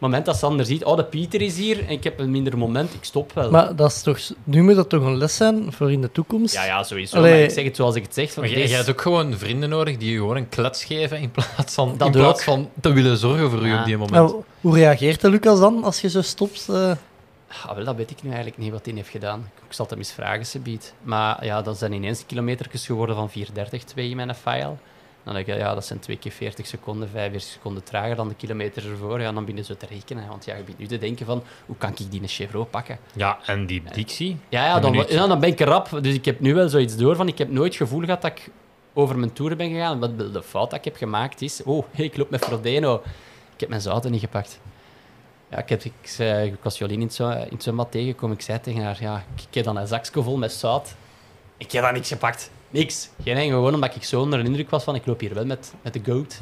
Moment 0.03 0.25
dat 0.25 0.37
Sander 0.37 0.65
ziet, 0.65 0.83
oh, 0.83 0.95
de 0.97 1.03
Pieter 1.05 1.41
is 1.41 1.57
hier 1.57 1.79
en 1.79 1.89
ik 1.89 2.03
heb 2.03 2.19
een 2.19 2.31
minder 2.31 2.57
moment, 2.57 2.93
ik 2.93 3.03
stop 3.03 3.33
wel. 3.33 3.51
Maar 3.51 3.75
dat 3.75 3.91
is 3.91 4.01
toch, 4.01 4.19
nu 4.43 4.63
moet 4.63 4.75
dat 4.75 4.89
toch 4.89 5.03
een 5.03 5.17
les 5.17 5.35
zijn 5.35 5.71
voor 5.73 5.91
in 5.91 6.01
de 6.01 6.11
toekomst? 6.11 6.53
ja, 6.53 6.65
ja, 6.65 6.83
sowieso. 6.83 7.15
Allee. 7.17 7.31
Maar 7.33 7.41
ik 7.41 7.49
zeg 7.49 7.63
het 7.63 7.75
zoals 7.75 7.95
ik 7.95 8.03
het 8.03 8.13
zeg. 8.13 8.31
Van, 8.31 8.41
Maar 8.43 8.51
jij, 8.51 8.59
deze- 8.61 8.69
jij 8.73 8.77
hebt 8.83 8.91
ook 8.91 9.01
gewoon 9.01 9.33
vrienden 9.37 9.69
nodig 9.69 9.97
die 9.97 10.11
je 10.11 10.17
gewoon 10.17 10.35
een 10.35 10.49
klets 10.49 10.83
geven 10.83 11.17
in 11.19 11.31
plaats 11.31 11.73
van, 11.73 11.95
Dat 11.97 12.07
in 12.07 12.13
plaats 12.13 12.39
ook. 12.39 12.45
van 12.45 12.69
te 12.81 12.91
willen 12.93 13.17
zorgen 13.17 13.49
voor 13.49 13.61
u 13.65 13.67
Ja. 13.69 13.79
op 13.79 13.85
die 13.85 13.97
moment. 13.97 14.13
Nou, 14.31 14.43
hoe 14.61 14.75
reageert 14.75 15.21
de 15.21 15.29
Lucas 15.29 15.59
dan 15.59 15.83
als 15.83 16.01
je 16.01 16.09
zo 16.09 16.21
stopt? 16.21 16.65
eh? 16.69 16.91
Ah, 17.65 17.75
wel, 17.75 17.85
dat 17.85 17.95
weet 17.95 18.11
ik 18.11 18.17
nu 18.23 18.27
eigenlijk 18.29 18.57
niet 18.57 18.71
wat 18.71 18.85
hij 18.85 18.93
heeft 18.95 19.09
gedaan. 19.09 19.39
Ik 19.67 19.73
zal 19.73 19.85
het 19.85 19.89
hem 19.89 19.99
eens 20.03 20.11
vragen, 20.13 20.45
Sebiet. 20.45 20.93
Maar 21.03 21.45
ja, 21.45 21.61
dat 21.61 21.77
zijn 21.77 21.93
ineens 21.93 22.23
kilometertjes 22.25 22.85
geworden 22.85 23.15
van 23.15 23.29
4.30, 23.29 23.83
2 23.85 24.09
in 24.09 24.15
mijn 24.15 24.35
file. 24.35 24.73
Dan 25.23 25.33
denk 25.33 25.47
ik, 25.47 25.55
ja, 25.57 25.73
dat 25.73 25.85
zijn 25.85 25.99
twee 25.99 26.17
keer 26.17 26.31
40 26.31 26.67
seconden, 26.67 27.09
45 27.09 27.51
seconden 27.51 27.83
trager 27.83 28.15
dan 28.15 28.27
de 28.27 28.35
kilometers 28.35 28.85
ervoor. 28.85 29.21
Ja, 29.21 29.31
dan 29.31 29.45
binnen 29.45 29.65
zo 29.65 29.75
te 29.77 29.85
rekenen. 29.85 30.27
Want 30.27 30.45
ja, 30.45 30.55
je 30.55 30.61
begint 30.61 30.79
nu 30.79 30.87
te 30.87 30.97
denken 30.97 31.25
van, 31.25 31.43
hoe 31.65 31.75
kan 31.77 31.89
ik 31.89 32.11
die 32.11 32.21
een 32.21 32.27
Chevrolet 32.27 32.69
pakken? 32.69 32.97
Ja, 33.13 33.37
en 33.45 33.65
die 33.65 33.83
dictie. 33.93 34.37
Ja, 34.49 34.65
ja, 34.65 34.79
dan, 34.79 34.93
ja, 34.93 35.27
dan 35.27 35.39
ben 35.39 35.49
ik 35.49 35.59
rap. 35.59 35.89
Dus 36.01 36.13
ik 36.13 36.25
heb 36.25 36.39
nu 36.39 36.53
wel 36.53 36.69
zoiets 36.69 36.95
door 36.95 37.15
van, 37.15 37.27
ik 37.27 37.37
heb 37.37 37.49
nooit 37.49 37.67
het 37.67 37.81
gevoel 37.81 37.99
gehad 37.99 38.21
dat 38.21 38.31
ik 38.31 38.49
over 38.93 39.17
mijn 39.17 39.33
toer 39.33 39.55
ben 39.55 39.69
gegaan. 39.69 39.99
Wat 39.99 40.17
de 40.17 40.43
fout 40.43 40.69
dat 40.69 40.79
ik 40.79 40.85
heb 40.85 40.95
gemaakt 40.95 41.41
is, 41.41 41.63
oh, 41.63 41.85
ik 41.95 42.17
loop 42.17 42.29
met 42.29 42.45
Frodeno. 42.45 43.01
Ik 43.53 43.59
heb 43.59 43.69
mijn 43.69 43.81
zouten 43.81 44.11
niet 44.11 44.19
gepakt. 44.21 44.59
Ja, 45.49 45.57
ik, 45.57 45.69
heb, 45.69 45.83
ik, 45.83 45.93
zei- 46.01 46.47
ik 46.51 46.57
was 46.61 46.77
Jolien 46.77 47.01
in 47.01 47.07
het, 47.07 47.19
in 47.19 47.25
het 47.53 47.63
zwembad 47.63 47.91
tegengekomen. 47.91 48.35
Ik 48.35 48.41
zei 48.41 48.59
tegen 48.59 48.83
haar, 48.83 48.97
ja, 48.99 49.23
ik 49.35 49.53
heb 49.53 49.63
dan 49.65 49.77
een 49.77 49.87
zakje 49.87 50.23
vol 50.23 50.37
met 50.37 50.51
zout. 50.51 50.95
Ik 51.57 51.71
heb 51.71 51.83
daar 51.83 51.93
niks 51.93 52.07
gepakt. 52.07 52.51
Niks. 52.73 53.09
Geen 53.23 53.37
enkel. 53.37 53.57
Gewoon 53.57 53.73
omdat 53.73 53.95
ik 53.95 54.03
zo 54.03 54.21
onder 54.21 54.39
de 54.39 54.45
indruk 54.45 54.69
was 54.69 54.83
van, 54.83 54.95
ik 54.95 55.05
loop 55.05 55.19
hier 55.19 55.33
wel 55.33 55.45
met, 55.45 55.73
met 55.81 55.93
de 55.93 56.01
goat. 56.05 56.39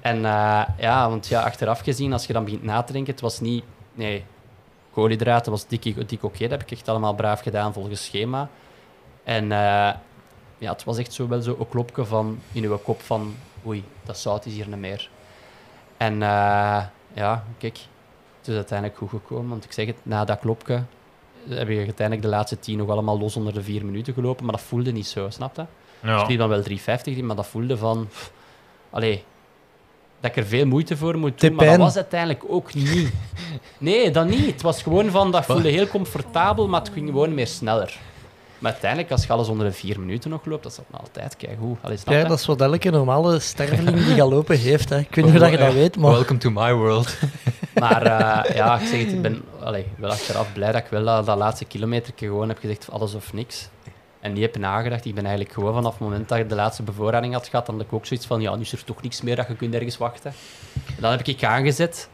En 0.00 0.16
eh, 0.16 0.62
ja, 0.78 1.08
want 1.08 1.26
ja, 1.26 1.42
achteraf 1.42 1.80
gezien, 1.80 2.12
als 2.12 2.26
je 2.26 2.32
dan 2.32 2.44
begint 2.44 2.62
na 2.62 2.82
te 2.82 2.92
denken, 2.92 3.12
het 3.12 3.22
was 3.22 3.40
niet... 3.40 3.64
Nee, 3.94 4.24
koolhydraten 4.92 5.50
was 5.50 5.66
dik, 5.66 6.08
dik 6.08 6.22
oké. 6.24 6.38
Dat 6.38 6.50
heb 6.50 6.62
ik 6.62 6.70
echt 6.70 6.88
allemaal 6.88 7.14
braaf 7.14 7.40
gedaan 7.40 7.72
volgens 7.72 8.04
schema. 8.04 8.48
En 9.24 9.42
eh, 9.42 9.94
ja, 10.58 10.72
het 10.72 10.84
was 10.84 10.98
echt 10.98 11.12
zo 11.12 11.28
wel 11.28 11.42
zo 11.42 11.56
een 11.58 11.68
klopje 11.68 12.04
van, 12.04 12.38
in 12.52 12.64
uw 12.64 12.78
kop 12.78 13.00
van... 13.00 13.34
Oei, 13.66 13.84
dat 14.04 14.18
zout 14.18 14.46
is 14.46 14.52
hier 14.52 14.68
niet 14.68 14.78
meer. 14.78 15.08
En 15.96 16.12
eh, 16.22 16.84
ja, 17.12 17.44
kijk, 17.58 17.78
het 18.38 18.48
is 18.48 18.54
uiteindelijk 18.54 18.98
goed 18.98 19.10
gekomen. 19.10 19.48
Want 19.48 19.64
ik 19.64 19.72
zeg 19.72 19.86
het, 19.86 19.98
na 20.02 20.24
dat 20.24 20.38
klopje 20.38 20.82
heb 21.48 21.68
je 21.68 21.76
uiteindelijk 21.76 22.22
de 22.22 22.28
laatste 22.28 22.58
tien 22.58 22.78
nog 22.78 22.88
allemaal 22.88 23.18
los 23.18 23.36
onder 23.36 23.54
de 23.54 23.62
vier 23.62 23.84
minuten 23.84 24.14
gelopen. 24.14 24.44
Maar 24.44 24.54
dat 24.54 24.64
voelde 24.64 24.92
niet 24.92 25.06
zo, 25.06 25.30
snap 25.30 25.56
je? 25.56 25.64
Ja. 26.02 26.22
Ik 26.22 26.28
liep 26.28 26.38
dan 26.38 26.48
wel 26.48 26.62
350, 26.62 27.16
in, 27.16 27.26
maar 27.26 27.36
dat 27.36 27.46
voelde 27.46 27.76
van... 27.76 28.06
pff, 28.08 28.32
allee, 28.90 29.24
dat 30.20 30.30
ik 30.30 30.36
er 30.36 30.46
veel 30.46 30.66
moeite 30.66 30.96
voor 30.96 31.18
moet 31.18 31.40
doen, 31.40 31.54
maar 31.54 31.66
dat 31.66 31.76
was 31.76 31.96
uiteindelijk 31.96 32.44
ook 32.48 32.74
niet. 32.74 33.12
Nee, 33.78 34.10
dat 34.10 34.26
niet. 34.26 34.46
Het 34.46 34.62
was 34.62 34.82
gewoon 34.82 35.10
van, 35.10 35.30
dat 35.30 35.44
voelde 35.44 35.68
heel 35.68 35.86
comfortabel, 35.86 36.68
maar 36.68 36.80
het 36.80 36.90
ging 36.92 37.08
gewoon 37.08 37.34
meer 37.34 37.46
sneller. 37.46 37.98
Maar 38.60 38.70
uiteindelijk, 38.72 39.10
als 39.10 39.26
je 39.26 39.32
alles 39.32 39.48
onder 39.48 39.66
de 39.66 39.72
vier 39.72 40.00
minuten 40.00 40.30
nog 40.30 40.44
loopt, 40.44 40.62
dat 40.62 40.72
is 40.72 40.78
dat 40.78 40.86
nog 40.90 41.00
altijd 41.00 41.36
kijk 41.36 41.58
hoe. 41.58 41.76
Allee, 41.80 41.96
snap 41.96 42.14
Ja, 42.14 42.20
je? 42.20 42.26
dat 42.26 42.38
is 42.38 42.46
wat 42.46 42.60
elke 42.60 42.90
normale 42.90 43.38
sterveling 43.38 43.96
die 44.04 44.14
gaat 44.14 44.30
lopen 44.30 44.58
heeft. 44.58 44.88
Hè. 44.88 44.98
Ik 44.98 45.14
weet 45.14 45.24
niet 45.24 45.34
of 45.34 45.40
dat 45.40 45.50
je 45.50 45.56
dat 45.56 45.72
weet, 45.72 45.96
maar 45.96 46.10
Welcome 46.12 46.38
to 46.38 46.50
my 46.50 46.72
world. 46.72 47.16
Maar 47.74 48.02
eh, 48.02 48.54
ja, 48.56 48.78
ik 48.80 48.86
zeg 48.86 48.98
het, 49.00 49.12
ik 49.12 49.22
ben 49.22 49.42
allee, 49.60 49.86
wel 49.96 50.10
achteraf 50.10 50.52
blij 50.52 50.72
dat 50.72 50.80
ik 50.84 50.90
wel 50.90 51.04
dat, 51.04 51.26
dat 51.26 51.38
laatste 51.38 51.64
kilometer 51.64 52.12
gewoon 52.16 52.48
heb 52.48 52.58
gezegd, 52.58 52.90
alles 52.90 53.14
of 53.14 53.32
niks. 53.32 53.68
En 54.20 54.32
niet 54.32 54.42
heb 54.42 54.56
nagedacht. 54.58 55.04
Ik 55.04 55.14
ben 55.14 55.24
eigenlijk 55.24 55.54
gewoon 55.54 55.74
vanaf 55.74 55.92
het 55.92 56.00
moment 56.00 56.28
dat 56.28 56.38
ik 56.38 56.48
de 56.48 56.54
laatste 56.54 56.82
bevoorrading 56.82 57.32
had 57.32 57.48
gehad, 57.48 57.66
dan 57.66 57.74
had 57.74 57.84
ik 57.84 57.92
ook 57.92 58.06
zoiets 58.06 58.26
van, 58.26 58.40
ja, 58.40 58.54
nu 58.54 58.60
is 58.62 58.72
er 58.72 58.84
toch 58.84 59.02
niks 59.02 59.22
meer 59.22 59.36
dat 59.36 59.46
je 59.48 59.54
kunt 59.56 59.74
ergens 59.74 59.96
wachten. 59.96 60.32
En 60.86 61.00
dan 61.00 61.10
heb 61.10 61.26
ik 61.26 61.44
aangezet. 61.44 62.08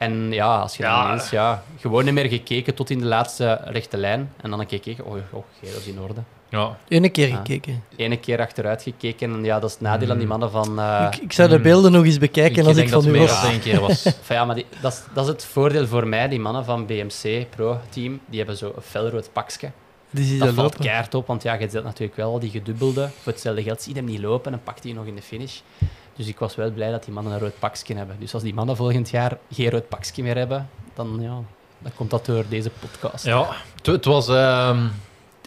En 0.00 0.32
ja, 0.32 0.56
als 0.58 0.76
je 0.76 0.82
dan 0.82 0.92
Ja. 0.92 1.04
ineens, 1.06 1.30
ja, 1.30 1.62
gewoon 1.78 2.04
niet 2.04 2.14
meer 2.14 2.28
gekeken 2.28 2.74
tot 2.74 2.90
in 2.90 2.98
de 2.98 3.04
laatste 3.06 3.60
rechte 3.64 3.96
lijn. 3.96 4.32
En 4.42 4.50
dan 4.50 4.60
een 4.60 4.66
keer 4.66 4.78
gekeken, 4.82 5.04
oh, 5.04 5.16
oh 5.30 5.44
dat 5.62 5.80
is 5.80 5.86
in 5.86 6.00
orde. 6.00 6.20
Ja. 6.48 6.76
ene 6.88 7.08
keer 7.08 7.28
Ja. 7.28 7.36
gekeken. 7.36 7.84
Ene 7.96 8.16
keer 8.18 8.40
achteruit 8.40 8.82
gekeken. 8.82 9.32
En 9.32 9.44
ja, 9.44 9.58
dat 9.60 9.68
is 9.68 9.72
het 9.74 9.84
nadeel 9.84 10.10
aan 10.10 10.18
die 10.18 10.26
mannen 10.26 10.50
van... 10.50 10.78
eh, 10.80 11.06
ik, 11.12 11.20
ik 11.22 11.32
zou 11.32 11.48
de 11.48 11.54
hmm. 11.54 11.62
beelden 11.62 11.92
nog 11.92 12.04
eens 12.04 12.18
bekijken 12.18 12.66
als 12.66 12.68
ik 12.68 12.76
denk 12.76 12.90
dat 12.90 13.02
van 13.04 13.12
het 13.12 13.16
u 13.16 13.18
meer 13.20 13.28
was. 13.28 13.42
dan 13.42 13.50
één 13.50 13.60
keer 13.60 13.80
was. 13.80 14.04
Enfin, 14.20 14.36
ja, 14.36 14.44
maar 14.44 14.54
die, 14.54 14.66
dat, 14.80 14.92
is, 14.92 15.02
dat 15.14 15.24
is 15.24 15.30
het 15.30 15.44
voordeel 15.44 15.86
voor 15.86 16.06
mij. 16.06 16.28
Die 16.28 16.40
mannen 16.40 16.64
van 16.64 16.86
BMC 16.86 17.46
Pro-team, 17.50 18.20
die 18.26 18.38
hebben 18.38 18.56
zo 18.56 18.72
een 18.76 18.82
felrood 18.82 19.30
pakje. 19.32 19.70
Die 20.10 20.24
zie 20.24 20.32
je 20.32 20.38
Dat 20.38 20.48
daar 20.48 20.56
valt 20.56 20.76
keihard 20.76 21.14
op, 21.14 21.26
want 21.26 21.42
ja, 21.42 21.54
je 21.54 21.68
zet 21.70 21.84
natuurlijk 21.84 22.16
wel 22.16 22.32
al 22.32 22.38
die 22.38 22.50
gedubbelde. 22.50 23.08
Voor 23.22 23.32
hetzelfde 23.32 23.62
geld 23.62 23.82
zie 23.82 23.94
je 23.94 24.00
hem 24.00 24.08
niet 24.08 24.20
lopen 24.20 24.52
en 24.52 24.60
pakt 24.64 24.84
hij 24.84 24.92
nog 24.92 25.06
in 25.06 25.14
de 25.14 25.22
finish. 25.22 25.60
Dus 26.20 26.28
ik 26.28 26.38
was 26.38 26.54
wel 26.54 26.70
blij 26.70 26.90
dat 26.90 27.04
die 27.04 27.14
mannen 27.14 27.32
een 27.32 27.38
rood 27.38 27.58
pakje 27.58 27.94
hebben. 27.94 28.16
Dus 28.18 28.34
als 28.34 28.42
die 28.42 28.54
mannen 28.54 28.76
volgend 28.76 29.10
jaar 29.10 29.38
geen 29.52 29.70
rood 29.70 29.88
pakje 29.88 30.22
meer 30.22 30.36
hebben, 30.36 30.68
dan, 30.94 31.18
ja, 31.20 31.38
dan 31.78 31.92
komt 31.94 32.10
dat 32.10 32.26
door 32.26 32.44
deze 32.48 32.70
podcast. 32.70 33.24
Ja, 33.24 33.56
het, 33.82 34.04
was... 34.04 34.28
ehm, 34.28 34.86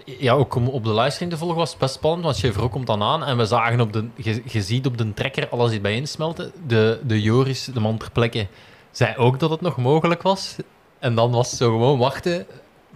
ja, 0.06 0.34
ook 0.34 0.56
om 0.56 0.68
op 0.68 0.84
de 0.84 0.94
livestream 0.94 1.32
te 1.32 1.38
volgen 1.38 1.58
was 1.58 1.70
het 1.70 1.80
best 1.80 1.94
spannend, 1.94 2.24
want 2.24 2.38
Chevrolet 2.38 2.72
komt 2.72 2.88
dan 2.88 3.02
aan 3.02 3.24
en 3.24 3.38
we 3.38 3.46
zagen 3.46 3.82
op 3.82 3.94
de... 3.94 4.08
Je, 4.16 4.42
je 4.46 4.62
ziet 4.62 4.86
op 4.86 4.98
de 4.98 5.14
trekker 5.14 5.50
alles 5.50 5.72
die 5.72 5.82
bijeensmelten. 5.82 6.52
De, 6.68 7.00
de 7.04 7.22
Joris, 7.22 7.66
de 7.66 7.80
man 7.80 7.98
ter 7.98 8.12
plekke, 8.12 8.48
zei 8.92 9.16
ook 9.16 9.40
dat 9.40 9.50
het 9.50 9.62
nog 9.62 9.78
mogelijk 9.78 10.22
was. 10.22 10.56
En 11.00 11.16
dan 11.16 11.32
was 11.32 11.50
het 11.50 11.60
zo 11.60 11.72
gewoon 11.72 11.98
wachten 11.98 12.46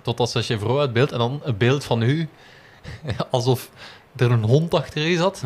totdat 0.02 0.30
ze 0.30 0.42
Chevrolet 0.42 0.80
uit 0.80 0.94
beeld 0.94 1.12
en 1.12 1.18
dan 1.18 1.42
een 1.44 1.58
beeld 1.58 1.84
van 1.84 2.02
u, 2.02 2.30
alsof 3.32 3.70
er 4.16 4.32
een 4.32 4.44
hond 4.44 4.74
achter 4.74 5.08
u 5.08 5.16
zat. 5.16 5.44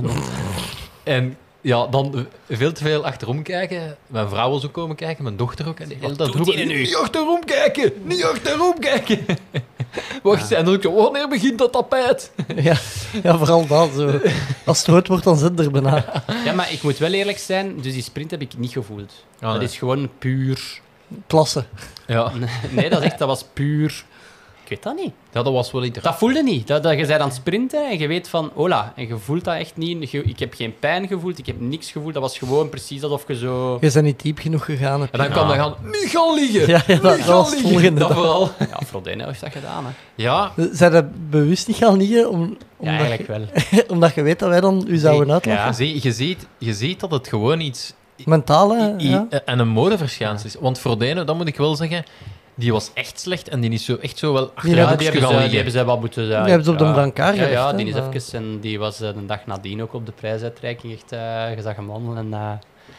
En 1.03 1.37
ja, 1.61 1.87
dan 1.87 2.27
veel 2.49 2.71
te 2.71 2.83
veel 2.83 3.05
achterom 3.05 3.43
kijken. 3.43 3.97
Mijn 4.07 4.29
vrouw 4.29 4.49
was 4.49 4.65
ook 4.65 4.71
komen 4.71 4.95
kijken, 4.95 5.23
mijn 5.23 5.37
dochter 5.37 5.67
ook. 5.67 5.79
En 5.79 5.89
de 5.89 5.95
hele 5.99 6.15
tijd 6.15 6.33
roepen, 6.33 6.67
nu? 6.67 6.79
Niet 6.79 6.95
achterom 6.95 7.45
kijken! 7.45 7.93
Niet 8.03 8.23
achterom 8.23 8.79
kijken! 8.79 9.25
Wacht, 10.23 10.51
en 10.51 10.65
dan 10.65 10.73
ook 10.73 10.81
zo, 10.81 10.93
wanneer 10.93 11.27
begint 11.27 11.57
dat 11.57 11.71
tapijt? 11.71 12.31
Ja, 12.55 12.75
ja, 13.23 13.37
vooral 13.37 13.67
dat. 13.67 13.89
Zo. 13.95 14.19
Als 14.65 14.77
het 14.77 14.87
rood 14.87 15.07
wordt, 15.07 15.23
dan 15.23 15.37
zit 15.37 15.59
er 15.59 15.71
bijna. 15.71 16.23
Ja, 16.45 16.53
maar 16.53 16.71
ik 16.71 16.81
moet 16.81 16.97
wel 16.97 17.11
eerlijk 17.11 17.37
zijn, 17.37 17.81
dus 17.81 17.93
die 17.93 18.03
sprint 18.03 18.31
heb 18.31 18.41
ik 18.41 18.57
niet 18.57 18.71
gevoeld. 18.71 19.25
Ah, 19.39 19.53
dat 19.53 19.61
is 19.61 19.77
gewoon 19.77 20.09
puur... 20.19 20.79
Klasse. 21.27 21.63
Ja. 22.07 22.31
Nee, 22.69 22.89
dat 22.89 22.99
is 22.99 23.05
echt, 23.05 23.19
dat 23.19 23.27
was 23.27 23.45
puur... 23.53 24.05
Weet 24.71 24.83
dat 24.83 24.95
niet. 24.95 25.11
ja, 25.33 25.43
dat 25.43 25.53
was 25.53 25.71
wel 25.71 25.81
interessant. 25.81 26.19
Dat 26.19 26.29
voelde 26.29 26.43
niet. 26.51 26.67
Dat, 26.67 26.83
dat 26.83 26.91
je 26.99 27.05
bent 27.05 27.19
aan 27.21 27.27
het 27.27 27.35
sprinten 27.37 27.89
en 27.89 27.99
je 27.99 28.07
weet 28.07 28.29
van, 28.29 28.51
hola, 28.53 28.93
en 28.95 29.07
je 29.07 29.17
voelt 29.17 29.43
dat 29.43 29.55
echt 29.55 29.77
niet. 29.77 30.11
Je- 30.11 30.23
ik 30.23 30.39
heb 30.39 30.53
geen 30.53 30.79
pijn 30.79 31.07
gevoeld, 31.07 31.37
ik 31.37 31.45
heb 31.45 31.59
niks 31.59 31.91
gevoeld. 31.91 32.13
Dat 32.13 32.21
was 32.21 32.37
gewoon 32.37 32.69
precies 32.69 33.03
alsof 33.03 33.23
je 33.27 33.35
zo... 33.35 33.77
Je 33.81 33.91
bent 33.91 34.05
niet 34.05 34.21
diep 34.21 34.39
genoeg 34.39 34.65
gegaan. 34.65 35.01
heb 35.01 35.11
En 35.11 35.17
dan 35.17 35.27
je. 35.27 35.33
kwam 35.33 35.47
dan 35.47 35.57
gaan, 35.57 35.75
niet 35.83 36.09
gaan 36.09 36.33
liggen! 36.35 36.67
Ja, 36.67 36.67
ja, 36.67 36.77
dat, 36.77 36.87
Niet 36.87 37.01
dat 37.01 37.19
gaan 37.19 37.35
was 37.35 37.51
het 37.51 37.61
volgende. 37.61 37.99
Dat 37.99 38.11
vooral. 38.13 38.49
Ja, 38.71 38.79
Frodeno 38.85 39.25
heeft 39.25 39.41
dat 39.41 39.51
gedaan, 39.51 39.85
hè. 39.85 39.91
Ja, 40.15 40.51
Zijn 40.71 40.91
dat 40.91 41.29
bewust 41.29 41.67
niet 41.67 41.77
gaan 41.77 41.97
liggen? 41.97 42.29
Om, 42.29 42.57
Ja, 42.79 42.89
eigenlijk 42.97 43.27
wel. 43.27 43.41
omdat 43.93 44.13
je 44.15 44.21
weet 44.21 44.39
dat 44.39 44.49
wij 44.49 44.61
dan 44.61 44.83
u 44.87 44.97
zouden 44.97 45.33
uitlachen? 45.33 45.63
Ja. 45.63 45.71
zie, 45.73 45.99
je, 46.03 46.11
ziet, 46.11 46.47
je 46.57 46.73
ziet 46.73 46.99
dat 46.99 47.11
het 47.11 47.27
gewoon 47.27 47.59
iets... 47.59 47.93
I- 48.17 48.23
Ja. 48.97 49.27
En 49.45 49.59
een 49.59 49.67
modeverschijnsel 49.67 50.47
is. 50.47 50.55
Want 50.59 50.79
Frodeno, 50.79 51.23
dat 51.23 51.37
moet 51.37 51.47
ik 51.47 51.57
wel 51.57 51.75
zeggen, 51.75 52.03
die 52.61 52.71
was 52.71 52.91
echt 52.93 53.19
slecht 53.19 53.49
en 53.49 53.59
die 53.59 53.69
is 53.71 53.85
zo, 53.85 53.95
echt 53.95 54.17
zo 54.17 54.33
wel 54.33 54.43
Ja, 54.43 54.51
achteruit 54.55 54.99
die, 54.99 55.07
gaan 55.11 55.19
hebben 55.21 55.41
ze, 55.41 55.47
die 55.47 55.55
hebben 55.55 55.73
ze 55.73 55.85
wel 55.85 55.99
moeten... 55.99 56.25
Die 56.27 56.33
hebben 56.35 56.63
ze 56.63 56.71
op 56.71 56.77
de 56.77 56.83
ja. 56.83 56.91
brancard 56.91 57.35
Ja, 57.35 57.47
ja, 57.47 57.73
die 57.73 57.85
is 57.87 57.95
even... 57.95 58.39
En 58.39 58.59
die 58.59 58.79
was 58.79 59.01
eh, 59.01 59.13
de 59.13 59.25
dag 59.25 59.45
nadien 59.45 59.81
ook 59.81 59.93
op 59.93 60.05
de 60.05 60.11
prijsuitreiking 60.11 60.93
echt... 60.93 61.11
eh 61.11 61.55
je 61.55 61.61
zag 61.61 61.75
hem 61.75 61.87
wandelen 61.87 62.17
en... 62.17 62.33
eh, 62.33 62.51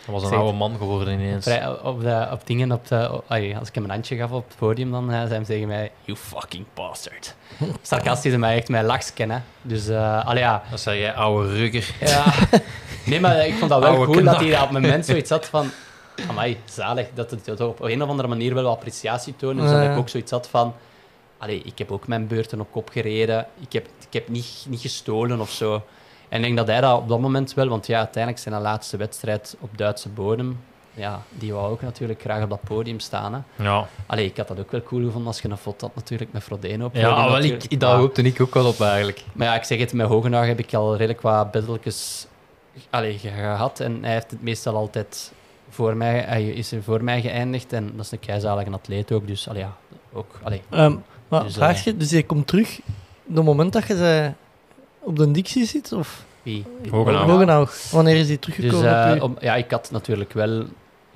Dat 0.06 0.20
was 0.22 0.30
een 0.30 0.36
oude 0.38 0.56
man 0.58 0.76
geworden 0.78 1.12
ineens. 1.20 1.46
op, 1.82 2.00
de, 2.00 2.28
op 2.32 2.46
dingen, 2.46 2.72
op 2.72 2.88
de, 2.88 3.08
op- 3.12 3.24
als 3.58 3.68
ik 3.68 3.74
hem 3.74 3.84
een 3.84 3.90
handje 3.90 4.16
gaf 4.16 4.30
op 4.30 4.44
het 4.48 4.56
podium, 4.58 4.90
dan 4.90 5.10
eh, 5.12 5.18
zei 5.18 5.28
hij 5.34 5.44
tegen 5.44 5.68
mij... 5.68 5.90
You 6.04 6.18
fucking 6.18 6.64
bastard. 6.74 7.34
Sarcastisch 7.82 8.32
en 8.32 8.40
mij 8.40 8.56
echt 8.56 8.68
mijn 8.68 8.84
lachs 8.84 9.12
kennen. 9.14 9.44
Dus, 9.62 9.88
eh 9.88 10.26
allee, 10.26 10.42
ja... 10.42 10.62
Dat 10.70 10.80
zei 10.80 10.98
jij, 11.00 11.14
oude 11.14 11.48
rugger. 11.56 11.94
Ja. 12.00 12.24
Nee, 13.04 13.20
maar 13.20 13.46
ik 13.46 13.54
vond 13.54 13.70
dat 13.70 13.80
wel 13.82 13.90
Oude 13.90 14.12
cool 14.12 14.24
dat 14.24 14.36
hij 14.36 14.54
op 14.54 14.60
het 14.60 14.70
moment 14.70 15.06
zoiets 15.06 15.30
had 15.30 15.46
van... 15.46 15.70
Amai, 16.28 16.56
zalig. 16.64 17.06
Dat 17.14 17.30
het 17.30 17.44
toch 17.44 17.68
op 17.68 17.80
een 17.80 18.02
of 18.02 18.08
andere 18.08 18.28
manier 18.28 18.54
wel 18.54 18.62
wat 18.62 18.72
appreciatie 18.72 19.36
toonde. 19.36 19.62
Dus 19.62 19.70
dat 19.70 19.82
ik 19.90 19.96
ook 19.96 20.08
zoiets 20.08 20.30
had 20.30 20.48
van... 20.48 20.74
Allee, 21.38 21.62
ik 21.64 21.78
heb 21.78 21.90
ook 21.92 22.06
mijn 22.06 22.26
beurten 22.26 22.60
op 22.60 22.68
kop 22.70 22.88
gereden. 22.88 23.46
Ik 23.60 23.72
heb, 23.72 23.86
ik 24.06 24.12
heb 24.12 24.28
niet, 24.28 24.64
niet 24.68 24.80
gestolen 24.80 25.40
of 25.40 25.50
zo. 25.50 25.82
En 26.28 26.38
ik 26.38 26.44
denk 26.44 26.56
dat 26.56 26.66
hij 26.66 26.80
dat 26.80 26.98
op 26.98 27.08
dat 27.08 27.20
moment 27.20 27.54
wel... 27.54 27.68
Want 27.68 27.86
ja, 27.86 27.98
uiteindelijk 27.98 28.42
zijn 28.42 28.54
de 28.54 28.60
laatste 28.60 28.96
wedstrijd 28.96 29.56
op 29.60 29.78
Duitse 29.78 30.08
bodem... 30.08 30.60
Ja, 30.94 31.22
die 31.30 31.52
wou 31.52 31.70
ook 31.72 31.82
natuurlijk 31.82 32.20
graag 32.20 32.42
op 32.42 32.50
dat 32.50 32.60
podium 32.64 33.00
staan. 33.00 33.32
Hè. 33.56 33.64
Ja, 33.64 33.86
Allee, 34.06 34.24
ik 34.26 34.36
had 34.36 34.48
dat 34.48 34.58
ook 34.60 34.70
wel 34.70 34.82
cool 34.82 35.04
gevonden 35.04 35.26
als 35.26 35.40
je 35.40 35.48
een 35.48 35.56
foto 35.56 35.86
had 35.86 35.94
natuurlijk 35.96 36.32
met 36.32 36.42
Frodeno 36.42 36.84
op 36.84 36.94
ja 36.94 37.28
wel, 37.28 37.38
ik, 37.42 37.80
daar 37.80 37.90
Maar- 37.90 37.98
hoopte 37.98 38.22
ik 38.22 38.40
ook 38.40 38.54
wel 38.54 38.66
op 38.66 38.80
eigenlijk. 38.80 39.24
maar 39.32 39.46
ja, 39.46 39.54
ik 39.54 39.64
zeg 39.64 39.78
het, 39.78 39.92
met 39.92 40.06
Hogenaar 40.06 40.46
heb 40.46 40.58
ik 40.58 40.74
al 40.74 40.96
redelijk 40.96 41.20
wat 41.20 41.50
beddeltjes 41.50 42.26
allee, 42.90 43.18
gehad. 43.18 43.80
En 43.80 43.98
hij 44.04 44.12
heeft 44.12 44.30
het 44.30 44.42
meestal 44.42 44.74
altijd 44.76 45.32
voor 45.72 45.96
mij, 45.96 46.18
hij 46.26 46.44
is 46.48 46.72
er 46.72 46.82
voor 46.82 47.04
mij 47.04 47.20
geëindigd. 47.20 47.72
En 47.72 47.92
dat 47.96 48.04
is 48.04 48.12
een 48.12 48.20
keizalige 48.20 48.70
atleet 48.70 49.12
ook. 49.12 49.26
Dus 49.26 49.48
allee, 49.48 49.62
ja, 49.62 49.76
ook. 50.12 50.38
Allee. 50.42 50.60
Ehm, 50.70 50.96
maar 51.28 51.42
Dus, 51.42 51.54
vraag 51.54 51.76
eh, 51.76 51.82
je, 51.82 51.96
dus 51.96 52.10
je 52.10 52.26
komt 52.26 52.46
terug 52.46 52.78
op 53.28 53.36
het 53.36 53.44
moment 53.44 53.72
dat 53.72 53.86
je 53.86 54.32
op 55.00 55.16
de 55.16 55.30
dictie 55.30 55.64
zit? 55.66 55.92
Of 55.92 56.24
Wie? 56.42 56.64
Hogenaar. 56.90 57.22
Hogenau? 57.28 57.68
Wanneer 57.90 58.16
is 58.16 58.26
die 58.26 58.38
Dus 58.40 58.54
teruggekomen 58.54 59.10
op 59.12 59.16
eh, 59.16 59.22
om- 59.22 59.36
ja, 59.40 59.54
ik 59.54 59.70
had 59.70 59.90
natuurlijk 59.90 60.32
wel. 60.32 60.64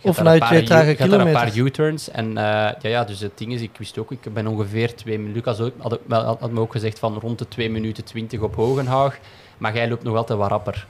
Of 0.03 0.17
vanuit 0.17 0.41
een 0.41 0.47
twee 0.47 0.59
paar 0.59 0.69
trage 0.69 0.91
je 0.91 1.11
had 1.11 1.27
een 1.27 1.33
paar. 1.33 1.57
U-turns. 1.57 2.11
En 2.11 2.29
eh, 2.29 2.45
ja, 2.45 2.77
ja, 2.81 3.05
dus 3.05 3.21
het 3.21 3.39
ding 3.39 3.53
is, 3.53 3.61
ik 3.61 3.71
wist 3.79 3.99
ook, 3.99 4.11
ik 4.13 4.33
ben 4.35 4.47
ongeveer 4.47 4.95
twee 4.95 5.19
minuten. 5.19 5.37
Lucas 5.37 5.61
ook, 5.61 5.73
had, 5.79 5.93
ook- 5.95 6.01
wel- 6.07 6.25
had, 6.25 6.41
had 6.41 6.51
me 6.51 6.61
ook 6.61 6.73
gezegd 6.73 6.99
van 6.99 7.19
rond 7.19 7.39
de 7.39 7.49
2 7.49 7.71
minuten 7.71 8.05
20 8.05 8.41
op 8.41 8.55
Hogenhaag. 8.55 9.19
Maar 9.59 9.75
jij 9.75 9.89
loopt 9.89 10.03
nog 10.03 10.17
altijd 10.17 10.39
wat 10.39 10.49
rapper. 10.51 10.87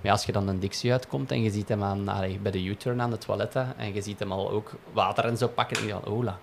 Maar 0.00 0.12
als 0.12 0.24
je 0.24 0.32
dan 0.32 0.48
een 0.48 0.58
Dixie 0.58 0.92
uitkomt 0.92 1.30
en 1.30 1.42
je 1.42 1.50
ziet 1.50 1.68
hem 1.68 1.82
aan, 1.82 2.08
allee, 2.08 2.38
bij 2.38 2.52
de 2.52 2.64
U-turn 2.64 3.00
aan 3.00 3.10
de 3.10 3.18
toiletten 3.18 3.74
en 3.76 3.94
je 3.94 4.02
ziet 4.02 4.18
hem 4.18 4.32
al 4.32 4.50
ook 4.50 4.72
water 4.92 5.24
en 5.24 5.36
zo 5.36 5.48
pakken, 5.48 5.76
dan 5.76 5.86
je 5.86 5.92
van, 5.92 6.12
ola. 6.12 6.38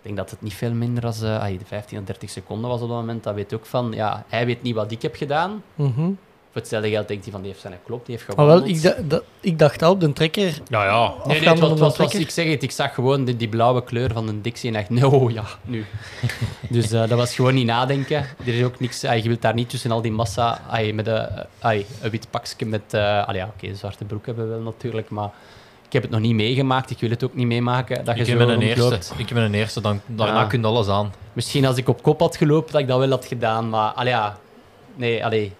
Ik 0.00 0.06
denk 0.06 0.16
dat 0.16 0.30
het 0.30 0.42
niet 0.42 0.54
veel 0.54 0.72
minder 0.72 1.04
als 1.04 1.22
eh, 1.22 1.42
ah, 1.42 1.58
de 1.58 1.64
15 1.64 1.98
of 1.98 2.04
30 2.04 2.30
seconden 2.30 2.70
was 2.70 2.80
op 2.80 2.88
dat 2.88 2.96
moment. 2.96 3.22
Dat 3.22 3.34
weet 3.34 3.54
ook 3.54 3.66
van, 3.66 3.92
ja, 3.92 4.24
hij 4.28 4.46
weet 4.46 4.62
niet 4.62 4.74
wat 4.74 4.90
ik 4.90 5.02
heb 5.02 5.14
gedaan. 5.14 5.62
Mhm. 5.74 6.10
Voor 6.52 6.60
hetzelfde 6.60 6.90
geld 6.90 7.08
denkt 7.08 7.22
hij 7.22 7.32
van, 7.32 7.40
die 7.42 7.50
heeft 7.50 7.62
zijn 7.62 7.74
klop, 7.84 8.06
die 8.06 8.14
heeft 8.14 8.36
Maar 8.36 8.46
gewandeld. 8.46 8.80
wel, 8.82 8.92
ik, 9.18 9.22
ik 9.40 9.58
dacht 9.58 9.82
al 9.82 9.92
op 9.92 10.00
de 10.00 10.12
trekker. 10.12 10.60
Ja, 10.68 10.84
ja. 10.84 11.12
Nee, 11.26 11.40
nee, 11.40 11.48
het 11.48 11.78
was, 11.78 12.14
ik 12.14 12.30
zeg 12.30 12.46
het, 12.46 12.62
ik 12.62 12.70
zag 12.70 12.94
gewoon 12.94 13.24
die, 13.24 13.36
die 13.36 13.48
blauwe 13.48 13.84
kleur 13.84 14.12
van 14.12 14.28
een 14.28 14.42
Dixie 14.42 14.68
en 14.68 14.74
dacht, 14.88 14.90
no, 15.02 15.30
ja, 15.38 15.44
nu. 15.64 15.84
dus 16.68 16.92
eh, 16.92 17.00
dat 17.08 17.18
was 17.18 17.34
gewoon 17.34 17.54
niet 17.54 17.66
nadenken. 17.66 18.16
Er 18.46 18.54
is 18.54 18.64
ook 18.64 18.80
niks, 18.80 19.04
ah, 19.04 19.16
je 19.16 19.28
wilt 19.28 19.42
daar 19.42 19.54
niet 19.54 19.68
tussen 19.68 19.90
al 19.90 20.02
die 20.02 20.12
massa, 20.12 20.60
ah, 20.68 20.92
met 20.92 21.06
een, 21.06 21.28
ah, 21.58 21.74
een 22.00 22.10
wit 22.10 22.26
pakje 22.30 22.66
met, 22.66 22.82
eh 22.94 23.26
ah, 23.28 23.34
ja, 23.34 23.50
oké, 23.56 23.66
een 23.66 23.76
zwarte 23.76 24.04
broek 24.04 24.26
hebben 24.26 24.44
we 24.48 24.54
wel 24.54 24.62
natuurlijk, 24.62 25.10
maar 25.10 25.30
ik 25.86 25.92
heb 25.92 26.02
het 26.02 26.10
nog 26.10 26.20
niet 26.20 26.34
meegemaakt, 26.34 26.90
ik 26.90 26.98
wil 27.00 27.10
het 27.10 27.24
ook 27.24 27.34
niet 27.34 27.46
meemaken. 27.46 28.04
Dat 28.04 28.16
je 28.16 28.24
Ik 28.24 28.38
ben 28.38 28.48
een 28.48 28.62
eerste. 28.62 28.98
Ik 29.16 29.26
ben 29.34 29.42
een 29.42 29.54
eerste, 29.54 29.80
dan, 29.80 30.00
daarna 30.06 30.40
Ja. 30.40 30.46
kun 30.46 30.60
je 30.60 30.66
alles 30.66 30.88
aan. 30.88 31.12
Misschien 31.32 31.66
als 31.66 31.76
ik 31.76 31.88
op 31.88 32.02
kop 32.02 32.20
had 32.20 32.36
gelopen, 32.36 32.72
dat 32.72 32.80
ik 32.80 32.88
dat 32.88 32.98
wel 32.98 33.10
had 33.10 33.24
gedaan, 33.24 33.68
maar 33.68 33.90
allee, 33.92 34.12
ja, 34.12 34.36
nee, 34.94 35.24
allee. 35.24 35.52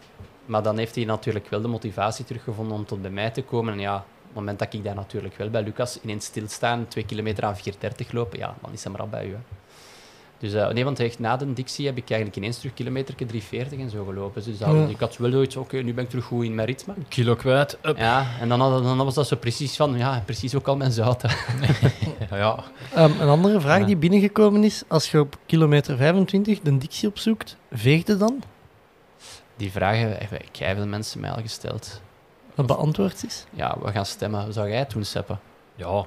Maar 0.51 0.63
dan 0.63 0.79
heeft 0.79 0.95
hij 0.95 1.05
natuurlijk 1.05 1.49
wel 1.51 1.61
de 1.61 1.69
motivatie 1.69 2.25
teruggevonden 2.25 2.77
om 2.77 2.85
tot 2.87 3.03
bij 3.03 3.11
mij 3.11 3.31
te 3.31 3.43
komen. 3.43 3.73
En 3.73 3.81
ja, 3.81 3.97
op 3.97 4.03
het 4.27 4.35
moment 4.35 4.59
dat 4.59 4.73
ik 4.75 4.85
daar 4.85 4.95
natuurlijk 4.95 5.37
wel 5.37 5.51
bij 5.51 5.63
Lucas 5.63 5.99
ineens 6.03 6.25
stilstaan, 6.25 6.87
twee 6.89 7.05
kilometer 7.05 7.45
aan 7.45 7.57
4.30 7.57 8.11
lopen, 8.11 8.39
ja, 8.39 8.55
dan 8.63 8.73
is 8.73 8.83
hij 8.83 8.93
maar 8.93 9.01
al 9.01 9.09
bij 9.09 9.27
u. 9.27 9.31
Hè. 9.31 9.39
Dus 10.39 10.53
eh, 10.53 10.69
nee, 10.69 10.85
want 10.85 11.01
echt 11.01 11.19
na 11.19 11.37
de 11.37 11.53
Dixie 11.53 11.87
heb 11.87 11.97
ik 11.97 12.09
eigenlijk 12.11 12.37
ineens 12.41 12.59
terug 12.59 12.75
kilometer 12.75 13.15
3.40 13.35 13.79
en 13.79 13.91
zo 13.91 14.05
gelopen. 14.05 14.43
Dus 14.45 14.59
dat, 14.59 14.69
Ja. 14.73 14.87
ik 14.87 14.99
had 15.01 15.17
wel 15.17 15.31
zoiets, 15.31 15.57
oké, 15.57 15.77
nu 15.77 15.95
ben 15.95 16.05
ik 16.05 16.11
terug 16.11 16.25
goed 16.25 16.45
in 16.45 16.55
mijn 16.55 16.67
ritme. 16.67 16.95
Kilo 17.09 17.35
kwijt. 17.35 17.79
Up. 17.83 17.97
Ja, 17.99 18.27
en 18.41 18.49
dan, 18.49 18.61
had- 18.61 18.83
dan 18.83 18.97
was 18.97 19.15
dat 19.15 19.27
zo 19.27 19.37
precies 19.37 19.77
van, 19.77 19.97
ja, 19.99 20.23
precies 20.25 20.55
ook 20.55 20.69
al 20.69 20.77
mijn 20.77 20.93
zout. 20.93 21.23
hè. 21.23 21.29
Ja, 22.31 22.37
ja. 22.45 22.65
Ehm, 22.95 23.21
een 23.21 23.29
andere 23.29 23.61
vraag 23.61 23.79
Ja. 23.79 23.85
die 23.87 23.97
binnengekomen 23.97 24.65
is, 24.65 24.83
als 24.89 25.11
je 25.11 25.21
op 25.21 25.37
kilometer 25.47 25.97
25 25.97 26.61
de 26.61 26.79
Dixie 26.79 27.09
opzoekt, 27.09 27.57
veegde 27.73 28.17
dan? 28.17 28.43
Die 29.61 29.73
vragen 29.73 30.17
hebben 30.19 30.77
veel 30.77 30.87
mensen 30.87 31.21
mij 31.21 31.31
al 31.31 31.41
gesteld. 31.43 32.01
Dat 32.55 32.67
beantwoord 32.67 33.25
is. 33.27 33.45
Ja, 33.53 33.77
we 33.83 33.91
gaan 33.93 34.07
stemmen. 34.07 34.53
Zou 34.53 34.69
jij 34.69 34.79
het 34.79 34.91
doen, 34.91 35.05
Seppe? 35.05 35.37
Ja, 35.75 36.05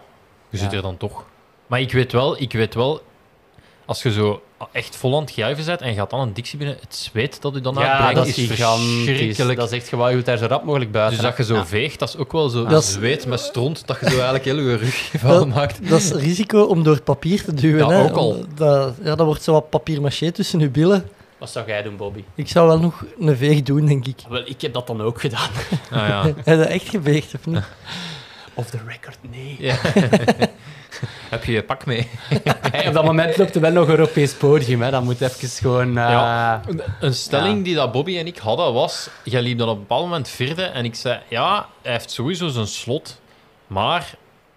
je 0.50 0.58
zit 0.58 0.72
Ja. 0.72 0.78
er 0.78 0.84
dan 0.84 0.98
toch. 0.98 1.26
Maar 1.68 1.82
ik 1.82 1.92
weet 1.92 2.12
wel, 2.12 2.42
ik 2.42 2.52
weet 2.54 2.74
wel, 2.74 3.02
als 3.86 4.04
je 4.04 4.12
zo 4.12 4.42
echt 4.72 4.96
vol 4.96 5.16
aan 5.16 5.22
het 5.24 5.36
juichen 5.36 5.66
bent 5.66 5.82
en 5.82 5.90
je 5.90 5.96
gaat 5.96 6.10
dan 6.10 6.20
een 6.20 6.34
dictie 6.34 6.58
binnen, 6.58 6.78
het 6.80 6.96
zweet 6.96 7.42
dat 7.42 7.56
u 7.56 7.62
dan 7.62 7.74
Ja, 7.74 7.82
uitbrengt, 7.92 8.16
dat 8.16 8.26
is 8.28 8.34
gigantisch. 8.50 9.04
verschrikkelijk. 9.06 9.60
Dat 9.60 9.72
is 9.72 9.78
echt 9.80 9.88
gewoon, 9.88 10.10
je 10.10 10.16
moet 10.16 10.26
daar 10.26 10.38
zo 10.38 10.46
rap 10.46 10.64
mogelijk 10.64 10.92
buiten. 10.92 11.18
dus 11.22 11.28
dat 11.28 11.38
je 11.38 11.44
zo 11.44 11.56
Ja. 11.56 11.66
veegt, 11.66 12.00
dat 12.00 12.10
is 12.10 12.18
ook 12.18 12.32
wel 12.32 12.50
zo 12.50 12.66
Dat 12.66 12.84
is- 12.84 12.92
zweet 12.94 13.26
met 13.28 13.40
stront, 13.40 13.88
dat 13.88 13.98
je 14.00 14.06
zo 14.06 14.12
eigenlijk 14.16 14.44
heel 14.46 14.60
je 14.60 14.76
rug 14.76 14.96
vuil 15.24 15.48
maakt. 15.48 15.90
Dat 15.90 16.00
is 16.00 16.12
risico 16.12 16.64
om 16.64 16.84
door 16.84 17.02
papier 17.02 17.44
te 17.44 17.54
duwen. 17.54 17.88
Ja, 17.88 17.94
hè. 17.94 18.04
ook 18.04 18.16
al. 18.18 18.46
Dat, 18.56 18.96
ja, 19.04 19.16
dat 19.16 19.26
wordt 19.26 19.44
zo 19.44 19.52
wat 19.52 19.70
papier-maché 19.70 20.32
tussen 20.32 20.60
je 20.60 20.70
billen. 20.70 21.10
Wat 21.44 21.52
zou 21.52 21.68
jij 21.68 21.82
doen, 21.82 21.96
Bobby? 21.98 22.24
Ik 22.36 22.48
zou 22.48 22.68
wel 22.68 22.80
nog 22.80 23.06
een 23.20 23.38
veeg 23.38 23.62
doen, 23.64 23.86
denk 23.86 24.08
ik. 24.08 24.20
Wel, 24.30 24.42
ik 24.46 24.62
heb 24.62 24.74
dat 24.74 24.88
dan 24.88 25.02
ook 25.02 25.22
gedaan. 25.22 25.50
Ah, 25.92 26.08
ja. 26.08 26.24
Heb 26.26 26.46
je 26.46 26.58
dat 26.58 26.68
echt 26.68 26.90
geveegd, 26.90 27.34
of 27.34 27.46
niet? 27.46 27.64
Off 28.54 28.70
the 28.70 28.78
record, 28.88 29.18
nee. 29.32 29.56
Ja. 29.60 29.76
Heb 31.30 31.44
je 31.46 31.52
je 31.52 31.64
pak 31.64 31.86
mee? 31.86 32.08
Hey, 32.72 32.88
op 32.88 32.94
dat 32.94 33.06
moment 33.06 33.38
loopt 33.38 33.56
er 33.56 33.62
wel 33.62 33.72
nog 33.72 33.84
een 33.86 33.90
Europees 33.92 34.34
podium. 34.34 34.82
Hè. 34.82 34.92
Dan 34.92 35.04
moet 35.04 35.22
even 35.22 35.50
gewoon... 35.50 35.88
eh, 35.88 36.10
Ja. 36.10 36.62
Een 37.00 37.14
stelling 37.14 37.58
Ja. 37.58 37.64
die 37.64 37.76
dat 37.76 37.92
Bobby 37.92 38.18
en 38.18 38.28
ik 38.28 38.38
hadden 38.38 38.74
was, 38.74 39.10
jij 39.24 39.42
liep 39.42 39.58
dan 39.58 39.70
op 39.70 39.74
een 39.76 39.82
bepaald 39.82 40.04
moment 40.04 40.30
vierde 40.30 40.64
en 40.64 40.86
ik 40.86 40.96
zei, 40.96 41.20
ja, 41.30 41.68
hij 41.82 41.92
heeft 41.92 42.12
sowieso 42.12 42.48
zijn 42.48 42.68
slot, 42.68 43.20
maar 43.68 44.14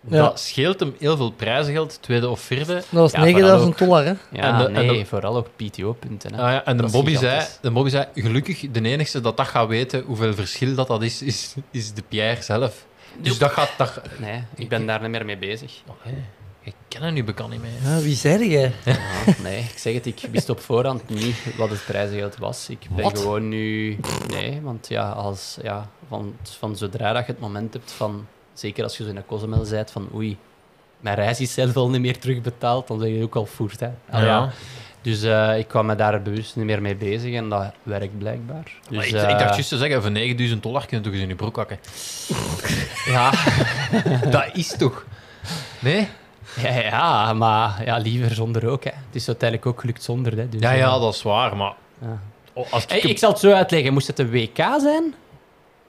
Ja. 0.08 0.22
dat 0.22 0.40
scheelt 0.40 0.80
hem 0.80 0.94
heel 0.98 1.16
veel 1.16 1.30
prijzengeld, 1.30 1.98
tweede 2.00 2.28
of 2.28 2.40
vierde. 2.40 2.74
Dat 2.74 2.84
was 2.90 3.12
Ja, 3.12 3.18
vooral 3.18 3.32
9000 3.34 3.72
ook. 3.72 3.78
dollar, 3.78 4.04
hè? 4.04 4.12
Ja, 4.30 4.42
En 4.42 4.58
de- 4.58 4.64
en 4.80 4.86
nee, 4.86 4.98
de- 4.98 5.06
vooral 5.06 5.36
ook 5.36 5.48
PTO-punten. 5.56 6.34
hè. 6.34 6.42
Ah 6.42 6.50
ja, 6.50 6.64
en 6.64 6.76
de 6.76 6.84
is 6.84 6.90
Bobby, 6.90 7.16
zei, 7.16 7.44
de 7.60 7.70
Bobby 7.70 7.90
zei, 7.90 8.06
gelukkig, 8.14 8.60
de 8.70 8.80
enige 8.82 9.20
dat 9.20 9.36
dat 9.36 9.46
gaat 9.46 9.68
weten 9.68 10.02
hoeveel 10.06 10.34
verschil 10.34 10.74
dat, 10.74 10.86
dat 10.86 11.02
is, 11.02 11.22
is, 11.22 11.54
is 11.70 11.92
de 11.92 12.02
Pierre 12.08 12.42
zelf. 12.42 12.86
Dus 13.20 13.38
dat 13.38 13.50
gaat... 13.50 13.70
Dat... 13.76 14.00
Nee, 14.18 14.42
ik 14.54 14.68
ben 14.68 14.86
daar 14.86 15.00
niet 15.02 15.10
meer 15.10 15.24
mee 15.24 15.38
bezig. 15.38 15.72
Oh, 15.88 16.12
ik 16.62 16.74
ken 16.88 17.02
hem 17.02 17.14
nu 17.14 17.24
bekend 17.24 17.50
niet 17.50 17.60
meer. 17.60 17.70
Ja, 17.92 17.98
wie 17.98 18.14
zei 18.14 18.48
jij? 18.50 18.72
Ja, 18.84 18.96
nee, 19.42 19.58
ik 19.58 19.78
zeg 19.78 19.94
het, 19.94 20.06
ik 20.06 20.20
wist 20.30 20.48
op 20.48 20.60
voorhand 20.60 21.08
niet 21.08 21.36
wat 21.56 21.70
het 21.70 21.84
prijzengeld 21.86 22.36
was. 22.36 22.68
Ik 22.68 22.86
ben 22.94 23.04
Wat? 23.04 23.18
gewoon 23.18 23.48
nu... 23.48 23.98
Nee, 24.28 24.60
want 24.62 24.88
ja, 24.88 25.10
als, 25.10 25.56
ja 25.62 25.88
van, 26.08 26.36
van 26.58 26.76
zodra 26.76 27.12
dat 27.12 27.26
je 27.26 27.32
het 27.32 27.40
moment 27.40 27.72
hebt 27.72 27.92
van... 27.92 28.26
Zeker 28.58 28.84
als 28.84 28.96
je 28.96 29.02
zo 29.04 29.10
in 29.10 29.16
een 29.16 29.26
Cozumel 29.26 29.66
bent, 29.70 29.90
van 29.90 30.08
oei, 30.14 30.36
mijn 31.00 31.16
reis 31.16 31.40
is 31.40 31.54
zelf 31.54 31.76
al 31.76 31.90
niet 31.90 32.00
meer 32.00 32.18
terugbetaald, 32.18 32.86
dan 32.88 32.98
ben 32.98 33.14
je 33.14 33.22
ook 33.22 33.34
al 33.34 33.46
voert, 33.46 33.80
hè. 33.80 33.88
Al 34.10 34.24
ja. 34.24 34.50
Dus 35.02 35.22
eh, 35.22 35.58
ik 35.58 35.68
kwam 35.68 35.86
me 35.86 35.94
daar 35.94 36.22
bewust 36.22 36.56
niet 36.56 36.64
meer 36.64 36.82
mee 36.82 36.96
bezig 36.96 37.34
en 37.34 37.48
dat 37.48 37.72
werkt 37.82 38.18
blijkbaar. 38.18 38.72
Dus, 38.88 38.96
Maar 38.96 39.06
ik, 39.06 39.14
eh, 39.14 39.30
ik 39.30 39.38
dacht 39.38 39.54
juist 39.54 39.68
te 39.68 39.76
zeggen, 39.76 40.02
voor 40.02 40.10
9000 40.10 40.62
dollar 40.62 40.86
kun 40.86 40.98
je 40.98 41.04
toch 41.04 41.12
eens 41.12 41.22
in 41.22 41.28
je 41.28 41.34
broek 41.34 41.56
hakken. 41.56 41.78
Ja, 43.06 43.32
dat 44.30 44.44
is 44.52 44.76
toch... 44.76 45.04
Nee? 45.78 46.08
ja, 46.62 46.70
ja, 46.80 47.32
maar 47.32 47.84
ja, 47.84 47.96
liever 47.96 48.34
zonder 48.34 48.68
ook, 48.68 48.84
hè. 48.84 48.90
Het 48.90 49.14
is 49.14 49.26
uiteindelijk 49.28 49.68
ook 49.68 49.80
gelukt 49.80 50.02
zonder, 50.02 50.36
hè. 50.36 50.48
Dus, 50.48 50.60
Ja, 50.60 50.72
eh, 50.72 50.78
ja, 50.78 50.98
dat 50.98 51.14
is 51.14 51.22
waar, 51.22 51.56
maar... 51.56 51.74
ja. 52.00 52.20
oh, 52.52 52.72
als 52.72 52.82
ik 52.82 52.90
Hey, 52.90 53.00
ik 53.00 53.18
zal 53.18 53.30
het 53.30 53.38
zo 53.38 53.52
uitleggen. 53.52 53.92
Moest 53.92 54.06
het 54.06 54.18
een 54.18 54.30
WK 54.30 54.56
zijn, 54.80 55.14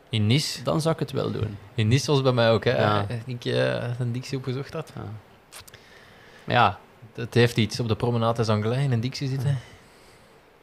In 0.09 0.27
Nice... 0.27 0.63
dan 0.63 0.81
zou 0.81 0.93
ik 0.93 0.99
het 0.99 1.11
wel 1.11 1.31
doen. 1.31 1.57
In 1.75 1.87
Nice 1.87 2.11
was 2.11 2.21
bij 2.21 2.31
mij 2.31 2.51
ook, 2.51 2.63
hè. 2.63 2.77
Ja. 2.77 3.05
Ik 3.25 3.45
een 3.99 4.11
dictie 4.11 4.37
opgezocht 4.37 4.73
had. 4.73 4.91
Ja. 4.95 5.01
Maar 6.43 6.55
ja, 6.55 6.79
Het 7.13 7.33
heeft 7.33 7.57
iets 7.57 7.79
op 7.79 7.87
de 7.87 7.95
promenade 7.95 8.51
Anglais 8.51 8.83
in 8.83 8.91
een 8.91 8.99
dictie 8.99 9.27
zitten. 9.27 9.57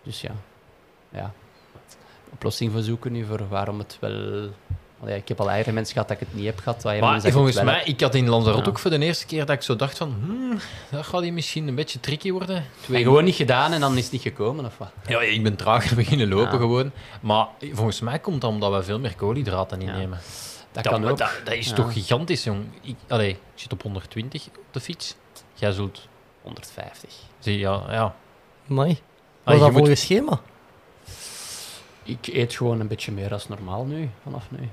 dus 0.02 0.20
ja. 0.20 0.34
ja. 1.08 1.32
Oplossing 2.32 2.72
voor 2.72 2.82
zoeken 2.82 3.12
nu 3.12 3.24
voor 3.24 3.48
waarom 3.48 3.78
het 3.78 3.96
wel... 4.00 4.50
Allee, 5.00 5.16
ik 5.16 5.28
heb 5.28 5.40
al 5.40 5.50
eigen 5.50 5.74
mensen 5.74 5.92
gehad 5.92 6.08
dat 6.08 6.20
ik 6.20 6.26
het 6.26 6.36
niet 6.36 6.46
heb 6.46 6.58
gehad. 6.58 6.84
Maar 7.00 7.20
volgens 7.20 7.62
mij, 7.62 7.82
ik 7.84 8.00
had 8.00 8.14
in 8.14 8.28
Lanzarote 8.28 8.62
Ja. 8.62 8.68
ook 8.68 8.78
voor 8.78 8.90
de 8.90 8.98
eerste 8.98 9.26
keer 9.26 9.46
dat 9.46 9.56
ik 9.56 9.62
zo 9.62 9.76
dacht 9.76 9.96
van... 9.98 10.14
Hmm, 10.24 10.58
dat 10.90 11.06
gaat 11.06 11.22
hier 11.22 11.32
misschien 11.32 11.68
een 11.68 11.74
beetje 11.74 12.00
tricky 12.00 12.30
worden. 12.32 12.56
heb. 12.56 12.64
Twee 12.80 12.98
En 12.98 13.04
gewoon 13.04 13.24
niet 13.24 13.34
gedaan 13.34 13.72
en 13.72 13.80
dan 13.80 13.96
is 13.96 14.02
het 14.02 14.12
niet 14.12 14.22
gekomen, 14.22 14.64
of 14.64 14.78
wat? 14.78 14.90
Ja, 15.06 15.20
ik 15.20 15.42
ben 15.42 15.56
trager 15.56 15.96
beginnen 16.02 16.28
lopen 16.28 16.52
Ja. 16.52 16.58
gewoon. 16.58 16.90
Maar 17.20 17.46
volgens 17.72 18.00
mij 18.00 18.18
komt 18.18 18.40
dat 18.40 18.50
omdat 18.50 18.72
we 18.72 18.82
veel 18.82 18.98
meer 18.98 19.14
koolhydraten 19.14 19.80
Ja. 19.80 19.86
innemen. 19.92 20.18
Dat 20.72 20.84
Dat, 20.84 20.92
kan 20.92 21.08
ook. 21.08 21.18
dat, 21.18 21.30
dat 21.44 21.54
is 21.54 21.68
Ja. 21.68 21.74
toch 21.74 21.92
gigantisch, 21.92 22.44
jong. 22.44 22.64
Ik, 22.82 22.96
allee, 23.08 23.30
ik 23.30 23.38
zit 23.54 23.72
op 23.72 23.82
120 23.82 24.46
op 24.46 24.54
de 24.70 24.80
fiets. 24.80 25.16
Jij 25.54 25.72
zult... 25.72 26.08
150. 26.42 27.10
Zie, 27.38 27.58
ja, 27.58 27.82
ja. 27.90 28.14
Amai. 28.70 28.98
Ah, 29.44 29.54
je 29.54 29.60
dat 29.60 29.68
moet- 29.68 29.76
volgens 29.78 30.00
schema? 30.00 30.40
Ik 32.04 32.26
eet 32.26 32.54
gewoon 32.54 32.80
een 32.80 32.88
beetje 32.88 33.12
meer 33.12 33.32
als 33.32 33.48
normaal 33.48 33.84
nu, 33.84 34.10
vanaf 34.22 34.44
nu. 34.50 34.68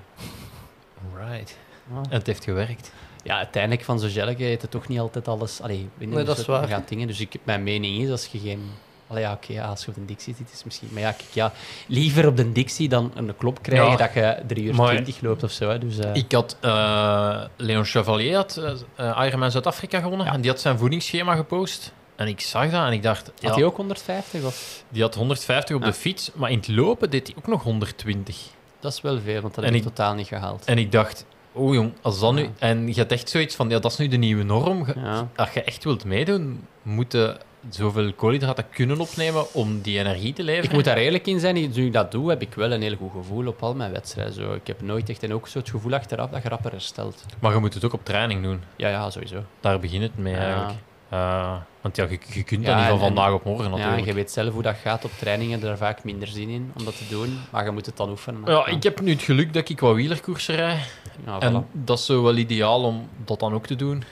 Right. 1.18 1.58
Ja. 1.94 1.96
En 2.02 2.18
het 2.18 2.28
heeft 2.28 2.44
gewerkt. 2.44 2.92
Ja, 3.24 3.38
uiteindelijk 3.38 3.84
van 3.84 4.00
zo'n 4.00 4.10
gelletje 4.10 4.46
eten 4.46 4.70
toch 4.70 4.88
niet 4.88 5.00
altijd 5.00 5.28
alles. 5.28 5.62
Allee, 5.62 5.90
niet, 5.98 6.10
Nee, 6.10 6.24
dat 6.24 6.38
is 6.38 6.46
waar. 6.46 6.68
Gaat 6.68 6.88
dingen. 6.88 7.08
Dus 7.08 7.20
ik, 7.20 7.36
mijn 7.44 7.64
mening 7.64 8.04
is, 8.04 8.10
als 8.10 8.26
je 8.26 8.40
geen... 8.40 8.62
Allee, 9.08 9.24
ja, 9.24 9.32
oké, 9.34 9.54
ja, 9.54 9.66
als 9.68 9.84
je 9.86 9.92
op 9.92 9.98
een 9.98 10.06
Dixie 10.06 10.36
zit, 10.38 10.52
is 10.54 10.64
misschien... 10.64 10.88
Maar 10.92 11.02
ja, 11.02 11.12
kijk, 11.12 11.30
ja, 11.34 11.52
liever 11.88 12.28
op 12.28 12.38
de 12.38 12.52
Dixie 12.52 12.90
dan 12.90 13.12
een 13.16 13.36
klop 13.38 13.62
krijgen 13.62 13.90
Ja. 13.90 13.96
dat 13.96 14.14
je 14.14 14.38
3 14.48 14.64
uur 14.64 14.76
Maar- 14.76 14.90
20 14.90 15.22
loopt 15.22 15.44
of 15.44 15.52
zo. 15.52 15.70
Hè. 15.70 15.80
Dus, 15.80 15.98
eh, 15.98 16.16
Ik 16.16 16.32
had... 16.32 16.58
eh, 16.62 17.42
Leon 17.58 17.86
Chevalier 17.86 18.36
had 18.36 18.62
uh, 19.00 19.22
Ironman 19.26 19.52
Zuid-Afrika 19.52 20.00
gewonnen. 20.00 20.28
En 20.28 20.42
die 20.42 20.50
had 20.52 20.60
zijn 20.60 20.78
voedingsschema 20.78 21.36
gepost. 21.36 21.94
En 22.16 22.28
ik 22.28 22.40
zag 22.40 22.70
dat 22.72 22.86
en 22.86 22.92
ik 22.94 23.04
dacht... 23.04 23.32
Ja, 23.40 23.48
Had 23.48 23.56
hij 23.58 23.66
ook 23.66 23.76
150? 23.78 24.44
Of? 24.44 24.84
die 24.90 25.02
had 25.02 25.16
150 25.16 25.76
op 25.76 25.84
de 25.84 25.94
fiets. 25.94 26.32
Maar 26.34 26.52
in 26.52 26.58
het 26.58 26.68
lopen 26.68 27.10
deed 27.10 27.28
hij 27.28 27.36
ook 27.38 27.48
nog 27.48 27.64
120. 27.64 28.38
Dat 28.80 28.94
is 28.94 29.02
wel 29.02 29.20
veel, 29.20 29.42
want 29.42 29.56
dat 29.56 29.64
heb 29.64 29.74
ik 29.74 29.80
ik- 29.80 29.88
totaal 29.88 30.14
niet 30.14 30.28
gehaald. 30.28 30.66
En 30.66 30.78
ik 30.78 30.92
dacht... 30.92 31.26
Oh 31.54 31.74
jong, 31.74 31.94
als 32.02 32.20
dat 32.20 32.34
nu... 32.34 32.50
En 32.60 32.88
je 32.88 32.94
hebt 32.94 33.12
echt 33.12 33.30
zoiets 33.30 33.56
van... 33.56 33.70
Ja, 33.70 33.80
dat 33.80 33.92
is 33.92 33.98
nu 33.98 34.08
de 34.08 34.18
nieuwe 34.18 34.44
norm. 34.44 34.86
Ja. 34.96 35.28
Als 35.36 35.50
je 35.52 35.64
echt 35.64 35.84
wilt 35.84 36.06
meedoen, 36.06 36.68
moet 36.82 37.12
je 37.12 37.38
zoveel 37.70 38.14
koolhydraten 38.14 38.70
kunnen 38.70 39.00
opnemen 39.00 39.54
om 39.54 39.82
die 39.82 40.00
energie 40.00 40.34
te 40.34 40.44
leveren. 40.44 40.70
Ik 40.70 40.76
moet 40.76 40.84
daar 40.84 40.98
eerlijk 40.98 41.28
in 41.28 41.40
zijn, 41.40 41.72
toen 41.72 41.84
ik 41.86 41.94
dat 41.94 42.12
doe, 42.12 42.30
heb 42.30 42.42
ik 42.42 42.54
wel 42.54 42.72
een 42.72 42.82
heel 42.82 42.96
goed 42.96 43.12
gevoel 43.12 43.48
op 43.48 43.64
al 43.64 43.74
mijn 43.76 43.92
wedstrijden. 43.92 44.34
Zo, 44.34 44.54
ik 44.54 44.68
heb 44.68 44.82
nooit 44.82 45.10
echt 45.10 45.24
en 45.24 45.34
ook 45.34 45.48
zo 45.48 45.60
het 45.60 45.70
gevoel 45.70 45.94
achteraf 45.94 46.30
dat 46.30 46.44
je 46.44 46.50
rapper 46.50 46.72
herstelt. 46.72 47.26
Maar 47.40 47.54
je 47.54 47.60
moet 47.60 47.74
het 47.74 47.86
ook 47.86 47.94
op 47.94 48.06
training 48.06 48.44
doen. 48.44 48.62
Ja, 48.76 48.90
ja, 48.90 49.10
sowieso. 49.10 49.44
Daar 49.60 49.80
begint 49.80 50.04
het 50.04 50.18
mee 50.18 50.34
Ja. 50.34 50.40
eigenlijk. 50.40 50.74
Eh, 51.12 51.56
want 51.82 51.96
ja, 51.96 52.04
je, 52.04 52.20
je 52.28 52.44
kunt 52.44 52.62
Ja, 52.66 52.68
dat 52.68 52.76
niet 52.78 52.86
van 52.86 52.94
en- 52.94 53.00
vandaag 53.00 53.34
op 53.34 53.44
morgen 53.44 53.66
Ja, 53.66 53.72
en 53.72 53.78
natuurlijk. 53.78 54.06
je 54.08 54.14
weet 54.14 54.32
zelf 54.32 54.54
hoe 54.54 54.62
dat 54.62 54.76
gaat 54.76 55.06
op 55.06 55.12
trainingen, 55.18 55.64
er 55.64 55.78
vaak 55.78 56.04
minder 56.04 56.28
zin 56.28 56.50
in 56.50 56.72
om 56.78 56.86
dat 56.86 56.98
te 56.98 57.08
doen, 57.10 57.40
maar 57.52 57.66
je 57.66 57.72
moet 57.72 57.86
het 57.86 57.98
dan 57.98 58.10
oefenen. 58.10 58.42
Ja, 58.46 58.66
ik 58.68 58.84
heb 58.84 59.02
nu 59.02 59.12
het 59.12 59.22
geluk 59.22 59.54
dat 59.54 59.70
ik 59.70 59.80
wat 59.80 59.96
wielerkoersen 59.96 60.56
rijd. 60.56 60.96
Ja, 61.26 61.38
voilà. 61.40 61.44
En 61.44 61.68
dat 61.72 62.00
is 62.00 62.06
zo 62.06 62.24
wel 62.24 62.36
ideaal 62.36 62.84
om 62.84 63.10
dat 63.26 63.40
dan 63.40 63.54
ook 63.54 63.66
te 63.68 63.76
doen. 63.76 64.04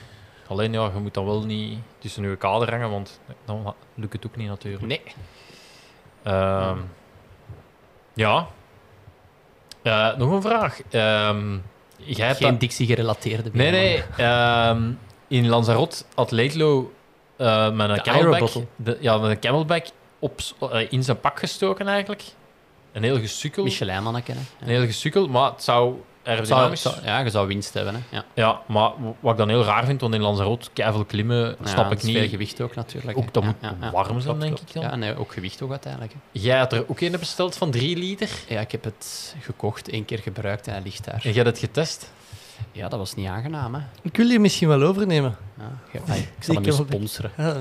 Alleen 0.48 0.72
ja, 0.72 0.90
je 0.94 1.00
moet 1.00 1.14
dan 1.14 1.24
wel 1.24 1.42
niet 1.44 1.78
tussen 1.98 2.22
je 2.30 2.36
kader 2.36 2.70
hangen, 2.70 2.90
want 2.90 3.20
dan 3.44 3.74
lukt 3.94 4.12
het 4.12 4.26
ook 4.26 4.36
niet 4.36 4.48
natuurlijk. 4.48 4.86
Nee. 4.86 5.02
Ehm, 6.22 6.78
ja. 8.14 8.46
Eh, 9.82 10.16
nog 10.16 10.30
een 10.32 10.42
vraag. 10.42 10.80
Ehm, 10.90 11.56
jij 11.96 12.26
hebt 12.26 12.38
Geen 12.38 12.50
dat- 12.50 12.60
Dixie-gerelateerde 12.60 13.50
Nee, 13.52 13.70
nee. 13.70 14.02
In 15.30 15.48
Lanzarote 15.48 16.04
had 16.14 16.30
Laidlow 16.30 16.86
eh, 17.36 17.70
met 17.72 17.90
een 17.90 18.02
camelback, 18.02 18.50
de, 18.76 18.98
ja, 19.00 19.18
met 19.18 19.30
een 19.30 19.38
camelback 19.40 19.86
op, 20.18 20.40
eh, 20.72 20.92
in 20.92 21.02
zijn 21.04 21.20
pak 21.20 21.38
gestoken 21.38 21.88
eigenlijk. 21.88 22.22
Een 22.92 23.02
heel 23.02 23.18
gesukkel. 23.20 23.64
Michelin 23.64 24.02
mannen 24.02 24.22
kennen. 24.22 24.46
Een 24.60 24.68
heel 24.68 24.84
gesukkel, 24.84 25.28
maar 25.28 25.50
het 25.50 25.62
zou 25.62 25.94
aerodynamisch... 26.24 26.82
zou- 26.82 26.94
ja, 27.04 27.18
je 27.18 27.30
zou 27.30 27.46
winst 27.46 27.74
hebben. 27.74 27.94
Hè. 27.94 28.00
Ja. 28.16 28.24
Ja, 28.34 28.60
maar 28.66 28.90
wat 29.20 29.32
ik 29.32 29.38
dan 29.38 29.48
heel 29.48 29.64
raar 29.64 29.84
vind, 29.84 30.00
want 30.00 30.14
in 30.14 30.20
Lanzarote 30.20 30.68
keiveel 30.72 31.04
klimmen, 31.04 31.56
snap 31.64 31.92
ik 31.92 32.02
niet. 32.02 32.16
Veel 32.16 32.28
gewicht 32.28 32.60
ook 32.60 32.74
natuurlijk. 32.74 33.18
Ook 33.18 33.32
dat 33.32 33.44
moet 33.44 33.54
warm 33.92 34.20
zijn, 34.20 34.38
denk 34.38 34.58
ik 34.58 34.72
dan. 34.72 34.82
Ja, 34.82 34.96
nee, 34.96 35.16
ook 35.16 35.32
gewicht 35.32 35.62
ook 35.62 35.70
uiteindelijk. 35.70 36.12
hè. 36.12 36.18
Jij 36.32 36.58
had 36.58 36.72
er 36.72 36.84
ook 36.88 37.00
een 37.00 37.12
besteld 37.18 37.56
van 37.56 37.70
3 37.70 37.96
liter. 37.96 38.28
Ja, 38.48 38.60
ik 38.60 38.72
heb 38.72 38.84
het 38.84 39.34
gekocht, 39.40 39.88
één 39.88 40.04
keer 40.04 40.18
gebruikt 40.18 40.66
en 40.66 40.72
hij 40.72 40.82
ligt 40.82 41.04
daar. 41.04 41.14
En 41.14 41.32
jij 41.32 41.42
hebt 41.42 41.46
het 41.46 41.58
getest. 41.58 42.12
Ja, 42.72 42.88
dat 42.88 42.98
was 42.98 43.14
niet 43.14 43.28
aangenaam. 43.28 43.74
Hè. 43.74 43.80
Ik 44.02 44.16
wil 44.16 44.26
je 44.26 44.38
misschien 44.38 44.68
wel 44.68 44.82
overnemen. 44.82 45.36
Ja, 45.92 45.94
ik 46.14 46.44
zal 46.44 46.54
hem 46.62 46.72
sponsoren. 46.72 47.30
Ja. 47.36 47.56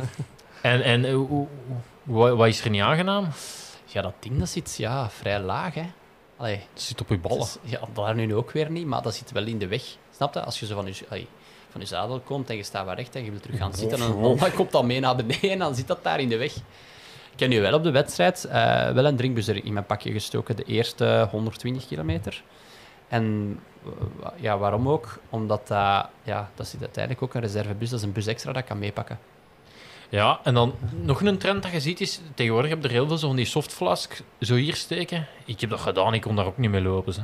En, 0.61 0.81
en 0.83 1.05
eh, 1.05 1.15
wat, 2.03 2.35
wat 2.37 2.47
is 2.47 2.63
er 2.63 2.69
niet 2.69 2.81
aangenaam? 2.81 3.27
Ja, 3.85 4.01
dat 4.01 4.13
ding 4.19 4.39
dat 4.39 4.49
zit 4.49 4.75
ja, 4.77 5.09
vrij 5.09 5.39
laag. 5.41 5.73
Hè. 5.73 5.83
Allee, 6.37 6.55
Het 6.73 6.81
zit 6.81 7.01
op 7.01 7.09
je 7.09 7.17
ballen. 7.17 7.39
is- 7.39 7.57
ja, 7.63 7.79
daar 7.93 8.15
nu 8.15 8.35
ook 8.35 8.51
weer 8.51 8.71
niet, 8.71 8.85
maar 8.85 9.01
dat 9.01 9.15
zit 9.15 9.31
wel 9.31 9.45
in 9.45 9.57
de 9.59 9.67
weg. 9.67 9.83
Snap 10.15 10.33
je? 10.33 10.41
Als 10.43 10.59
je 10.59 10.65
zo 10.65 10.75
van 10.75 10.85
je, 10.85 11.25
van 11.69 11.81
je 11.81 11.85
zadel 11.87 12.19
komt 12.19 12.49
en 12.49 12.55
je 12.55 12.63
staat 12.63 12.85
wat 12.85 12.95
recht 12.95 13.15
en 13.15 13.23
je 13.23 13.29
wilt 13.29 13.41
terug 13.43 13.57
gaan 13.57 13.73
zitten 13.73 13.99
en 13.99 14.05
een 14.05 14.11
Honda 14.11 14.49
komt 14.49 14.71
dan 14.71 14.85
mee 14.87 14.99
naar 14.99 15.15
beneden 15.15 15.49
en 15.51 15.59
dan 15.59 15.75
zit 15.75 15.87
dat 15.87 16.03
daar 16.03 16.19
in 16.19 16.29
de 16.29 16.37
weg. 16.37 16.55
Ik 17.33 17.39
heb 17.39 17.49
nu 17.49 17.61
wel 17.61 17.73
op 17.73 17.83
de 17.83 17.91
wedstrijd 17.91 18.45
eh, 18.45 18.89
wel 18.91 19.05
een 19.05 19.15
drinkbus 19.15 19.47
in 19.47 19.73
mijn 19.73 19.85
pakje 19.85 20.11
gestoken, 20.11 20.55
de 20.55 20.63
eerste 20.63 21.27
120 21.31 21.87
kilometer. 21.87 22.43
En 23.09 23.59
eh, 23.85 24.29
ja, 24.35 24.57
waarom 24.57 24.89
ook? 24.89 25.19
Omdat 25.29 25.67
dat, 25.67 26.07
ja, 26.23 26.49
dat 26.55 26.67
zit 26.67 26.81
uiteindelijk 26.81 27.23
ook 27.23 27.33
een 27.33 27.41
reservebus, 27.41 27.89
dat 27.89 27.99
is 27.99 28.05
een 28.05 28.11
bus 28.11 28.27
extra 28.27 28.51
dat 28.53 28.63
kan 28.63 28.79
meepakken. 28.79 29.19
Ja, 30.09 30.39
en 30.43 30.53
dan 30.53 30.73
nog 31.01 31.21
een 31.21 31.37
trend 31.37 31.63
dat 31.63 31.71
je 31.71 31.79
ziet 31.79 32.01
is, 32.01 32.21
tegenwoordig 32.35 32.69
heb 32.71 32.81
je 32.81 32.87
er 32.87 32.93
heel 32.93 33.07
veel 33.07 33.17
zo 33.17 33.27
van 33.27 33.35
die 33.35 33.45
softflask 33.45 34.21
zo 34.41 34.55
hier 34.55 34.75
steken. 34.75 35.27
Ik 35.45 35.61
heb 35.61 35.69
dat 35.69 35.79
gedaan, 35.79 36.13
ik 36.13 36.21
kon 36.21 36.35
daar 36.35 36.45
ook 36.45 36.57
niet 36.57 36.69
mee 36.71 36.81
lopen. 36.81 37.13
Ze. 37.13 37.21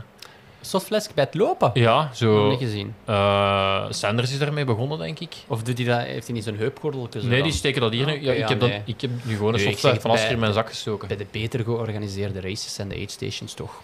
Softflask 0.62 1.14
bij 1.14 1.24
het 1.24 1.34
lopen? 1.34 1.72
Ja, 1.74 2.03
Nog 2.03 2.16
zo. 2.16 2.49
niet 2.49 2.60
gezien. 2.60 2.95
eh, 3.06 3.86
Sanders 3.90 4.32
is 4.32 4.38
daarmee 4.40 4.66
begonnen, 4.66 4.98
denk 4.98 5.20
ik. 5.20 5.36
Of 5.48 5.64
doet 5.64 5.78
hij 5.78 5.88
dat, 5.88 5.99
heeft 5.99 6.26
hij 6.26 6.36
niet 6.36 6.44
zo'n 6.44 6.56
heupgordeltje? 6.57 7.22
Nee, 7.22 7.30
dan? 7.30 7.41
die 7.48 7.52
steken 7.57 7.82
dat 7.82 7.91
hier 7.91 8.06
nu. 8.06 8.22
Ja, 8.22 8.32
oké, 8.32 8.41
ik, 8.41 8.48
heb 8.49 8.60
nee. 8.60 8.82
ik 8.86 9.02
heb 9.02 9.12
nu 9.24 9.36
gewoon 9.36 9.53
een 9.53 9.60
Nee, 9.60 9.68
softflask 9.70 10.02
van 10.02 10.12
Asker 10.12 10.32
in 10.32 10.40
mijn 10.40 10.53
zak 10.53 10.68
gestoken. 10.70 11.07
Bij 11.07 11.18
de 11.18 11.26
beter 11.32 11.64
georganiseerde 11.64 12.41
races 12.41 12.78
en 12.78 12.88
de 12.88 12.95
aid 12.95 13.12
stations 13.12 13.53
toch 13.53 13.82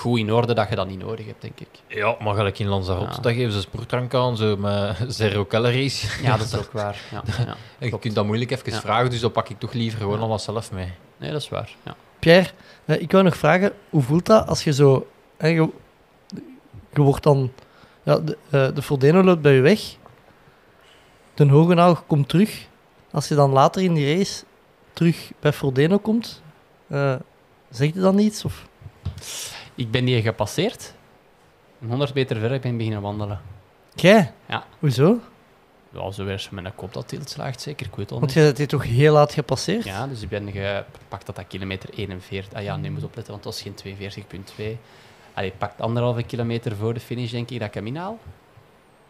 goed 0.00 0.18
in 0.18 0.32
orde 0.32 0.54
dat 0.54 0.68
je 0.68 0.74
dat 0.74 0.86
niet 0.88 0.98
nodig 0.98 1.26
hebt, 1.26 1.40
denk 1.42 1.60
ik. 1.60 1.68
Ja, 1.86 2.16
maar 2.22 2.34
gelijk 2.34 2.58
in 2.58 2.66
Lanzarote, 2.66 3.14
Ja. 3.14 3.20
dat 3.20 3.32
geven 3.32 3.52
ze 3.52 3.60
sportdrank 3.60 4.14
aan, 4.14 4.36
zo 4.36 4.56
met 4.56 4.96
zero 5.18 5.46
calories. 5.46 6.18
Ja, 6.22 6.36
dat 6.36 6.46
is 6.46 6.56
ook 6.56 6.72
waar. 6.72 6.98
Ja, 7.10 7.22
ja. 7.38 7.46
En 7.46 7.56
je 7.78 7.88
Klopt. 7.88 8.02
kunt 8.02 8.14
dat 8.14 8.24
moeilijk 8.24 8.50
even 8.50 8.72
Ja. 8.72 8.80
vragen, 8.80 9.10
dus 9.10 9.20
dat 9.20 9.32
pak 9.32 9.48
ik 9.48 9.58
toch 9.58 9.72
liever 9.72 9.98
gewoon 9.98 10.14
Ja. 10.14 10.18
allemaal 10.20 10.38
zelf 10.38 10.72
mee. 10.72 10.92
Nee, 11.16 11.30
dat 11.30 11.40
is 11.40 11.48
waar. 11.48 11.70
Ja. 11.82 11.94
Pierre, 12.18 12.50
eh, 12.84 13.00
ik 13.00 13.12
wou 13.12 13.24
nog 13.24 13.36
vragen, 13.36 13.72
hoe 13.90 14.02
voelt 14.02 14.26
dat 14.26 14.48
als 14.48 14.64
je 14.64 14.72
zo... 14.72 15.06
hè, 15.36 15.48
je, 15.48 15.68
je 16.94 17.00
wordt 17.02 17.22
dan... 17.22 17.52
Ja, 18.02 18.18
de, 18.18 18.36
eh, 18.50 18.68
de 18.74 18.82
Frodeno 18.82 19.22
loopt 19.22 19.42
bij 19.42 19.52
je 19.54 19.60
weg. 19.60 19.80
De 21.34 21.48
Hogenaug 21.48 22.06
komt 22.06 22.28
terug. 22.28 22.66
Als 23.10 23.28
je 23.28 23.34
dan 23.34 23.50
later 23.50 23.82
in 23.82 23.94
die 23.94 24.16
race 24.16 24.44
terug 24.92 25.30
bij 25.40 25.52
Frodeno 25.52 25.98
komt, 25.98 26.42
eh 26.88 27.14
zeg 27.70 27.94
je 27.94 28.00
dan 28.00 28.18
iets? 28.18 28.44
Of? 28.44 28.66
Ik 29.80 29.90
ben 29.90 30.04
die 30.04 30.22
gepasseerd. 30.22 30.94
Een 31.80 31.88
100 31.88 32.14
meter 32.14 32.38
verder 32.38 32.60
ben 32.60 32.70
ik 32.70 32.76
beginnen 32.76 33.02
wandelen. 33.02 33.40
Jij? 33.94 34.32
Ja. 34.48 34.64
Hoezo? 34.78 35.20
Ja, 35.92 36.10
zo 36.10 36.24
weer 36.24 36.48
met 36.50 36.64
een 36.64 36.74
kop 36.74 36.92
dat 36.92 37.08
tilt 37.08 37.30
slaagt, 37.30 37.60
zeker. 37.60 37.86
Ik 37.86 37.94
weet 37.94 38.12
al 38.12 38.20
Want 38.20 38.32
jij 38.32 38.44
hebt 38.44 38.58
hier 38.58 38.68
toch 38.68 38.84
heel 38.84 39.12
laat 39.12 39.32
gepasseerd? 39.32 39.84
Ja, 39.84 40.06
dus 40.06 40.22
ik 40.22 40.28
ben 40.28 40.52
gepakt 40.52 41.26
dat 41.26 41.36
dat 41.36 41.46
kilometer 41.46 41.90
41... 41.94 42.52
Ah 42.52 42.62
ja, 42.62 42.76
nee, 42.76 42.90
moet 42.90 43.04
opletten, 43.04 43.32
want 43.32 43.44
het 43.44 43.54
was 43.54 43.84
geen 43.84 44.74
42,2. 44.76 44.78
Allee, 45.34 45.52
pakt 45.58 45.80
anderhalve 45.80 46.22
kilometer 46.22 46.76
voor 46.76 46.94
de 46.94 47.00
finish, 47.00 47.30
denk 47.30 47.50
ik, 47.50 47.58
dat 47.58 47.68
ik 47.68 47.74
hem 47.74 47.86
inhaal. 47.86 48.18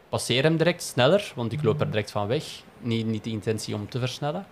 Passeer 0.08 0.42
hem 0.42 0.56
direct 0.56 0.82
sneller, 0.82 1.32
want 1.34 1.52
ik 1.52 1.62
loop 1.62 1.80
er 1.80 1.90
direct 1.90 2.10
van 2.10 2.26
weg. 2.26 2.44
Niet, 2.78 3.06
niet 3.06 3.24
de 3.24 3.30
intentie 3.30 3.74
om 3.74 3.88
te 3.88 3.98
versnellen. 3.98 4.46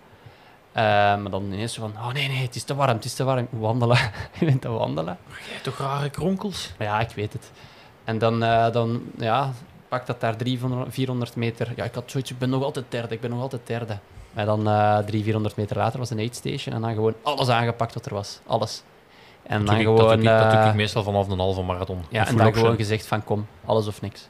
Eh, 0.71 0.83
maar 0.83 1.29
dan 1.29 1.43
ineens 1.43 1.73
zo 1.73 1.81
van, 1.81 1.93
oh 2.03 2.13
nee, 2.13 2.27
nee, 2.27 2.41
het 2.41 2.55
is 2.55 2.63
te 2.63 2.75
warm, 2.75 2.95
het 2.95 3.05
is 3.05 3.13
te 3.13 3.23
warm. 3.23 3.47
Wandelen. 3.49 3.97
je 4.39 4.45
bent 4.45 4.61
te 4.61 4.69
wandelen. 4.69 5.17
Jij 5.27 5.51
hebt 5.51 5.63
toch 5.63 5.77
rare 5.77 6.09
kronkels? 6.09 6.73
Ja, 6.79 6.99
ik 6.99 7.09
weet 7.09 7.33
het. 7.33 7.51
En 8.03 8.17
dan, 8.17 8.43
eh, 8.43 8.71
dan 8.71 9.01
ja, 9.17 9.51
pakt 9.87 10.07
dat 10.07 10.21
daar 10.21 10.35
300, 10.35 10.93
400 10.93 11.35
meter. 11.35 11.71
Ja, 11.75 11.83
ik 11.83 11.93
had 11.93 12.11
zoiets, 12.11 12.31
ik 12.31 12.37
ben 12.37 12.49
nog 12.49 12.63
altijd 12.63 12.85
derde, 12.89 13.15
ik 13.15 13.21
ben 13.21 13.29
nog 13.29 13.41
altijd 13.41 13.61
derde. 13.65 13.97
Maar 14.33 14.45
dan 14.45 14.59
eh 14.59 14.97
300, 14.97 15.23
400 15.23 15.55
meter 15.55 15.77
later 15.77 15.99
was 15.99 16.09
een 16.09 16.19
aid 16.19 16.35
station 16.35 16.75
en 16.75 16.81
dan 16.81 16.93
gewoon 16.93 17.13
alles 17.23 17.49
aangepakt 17.49 17.93
wat 17.93 18.05
er 18.05 18.13
was. 18.13 18.39
Alles. 18.45 18.83
En 19.43 19.57
Dat 19.57 19.67
dan 19.67 19.75
ik, 19.75 19.81
gewoon... 19.81 19.97
dat, 19.97 20.07
doe 20.07 20.17
ik, 20.17 20.23
dat 20.23 20.51
doe 20.51 20.59
eh, 20.59 20.67
ik 20.67 20.73
meestal 20.73 21.03
vanaf 21.03 21.27
een 21.27 21.39
halve 21.39 21.61
marathon. 21.61 22.03
ja, 22.09 22.27
en 22.27 22.37
dan 22.37 22.53
gewoon 22.53 22.75
gezegd 22.75 23.07
van 23.07 23.23
kom, 23.23 23.47
alles 23.65 23.87
of 23.87 24.01
niks. 24.01 24.27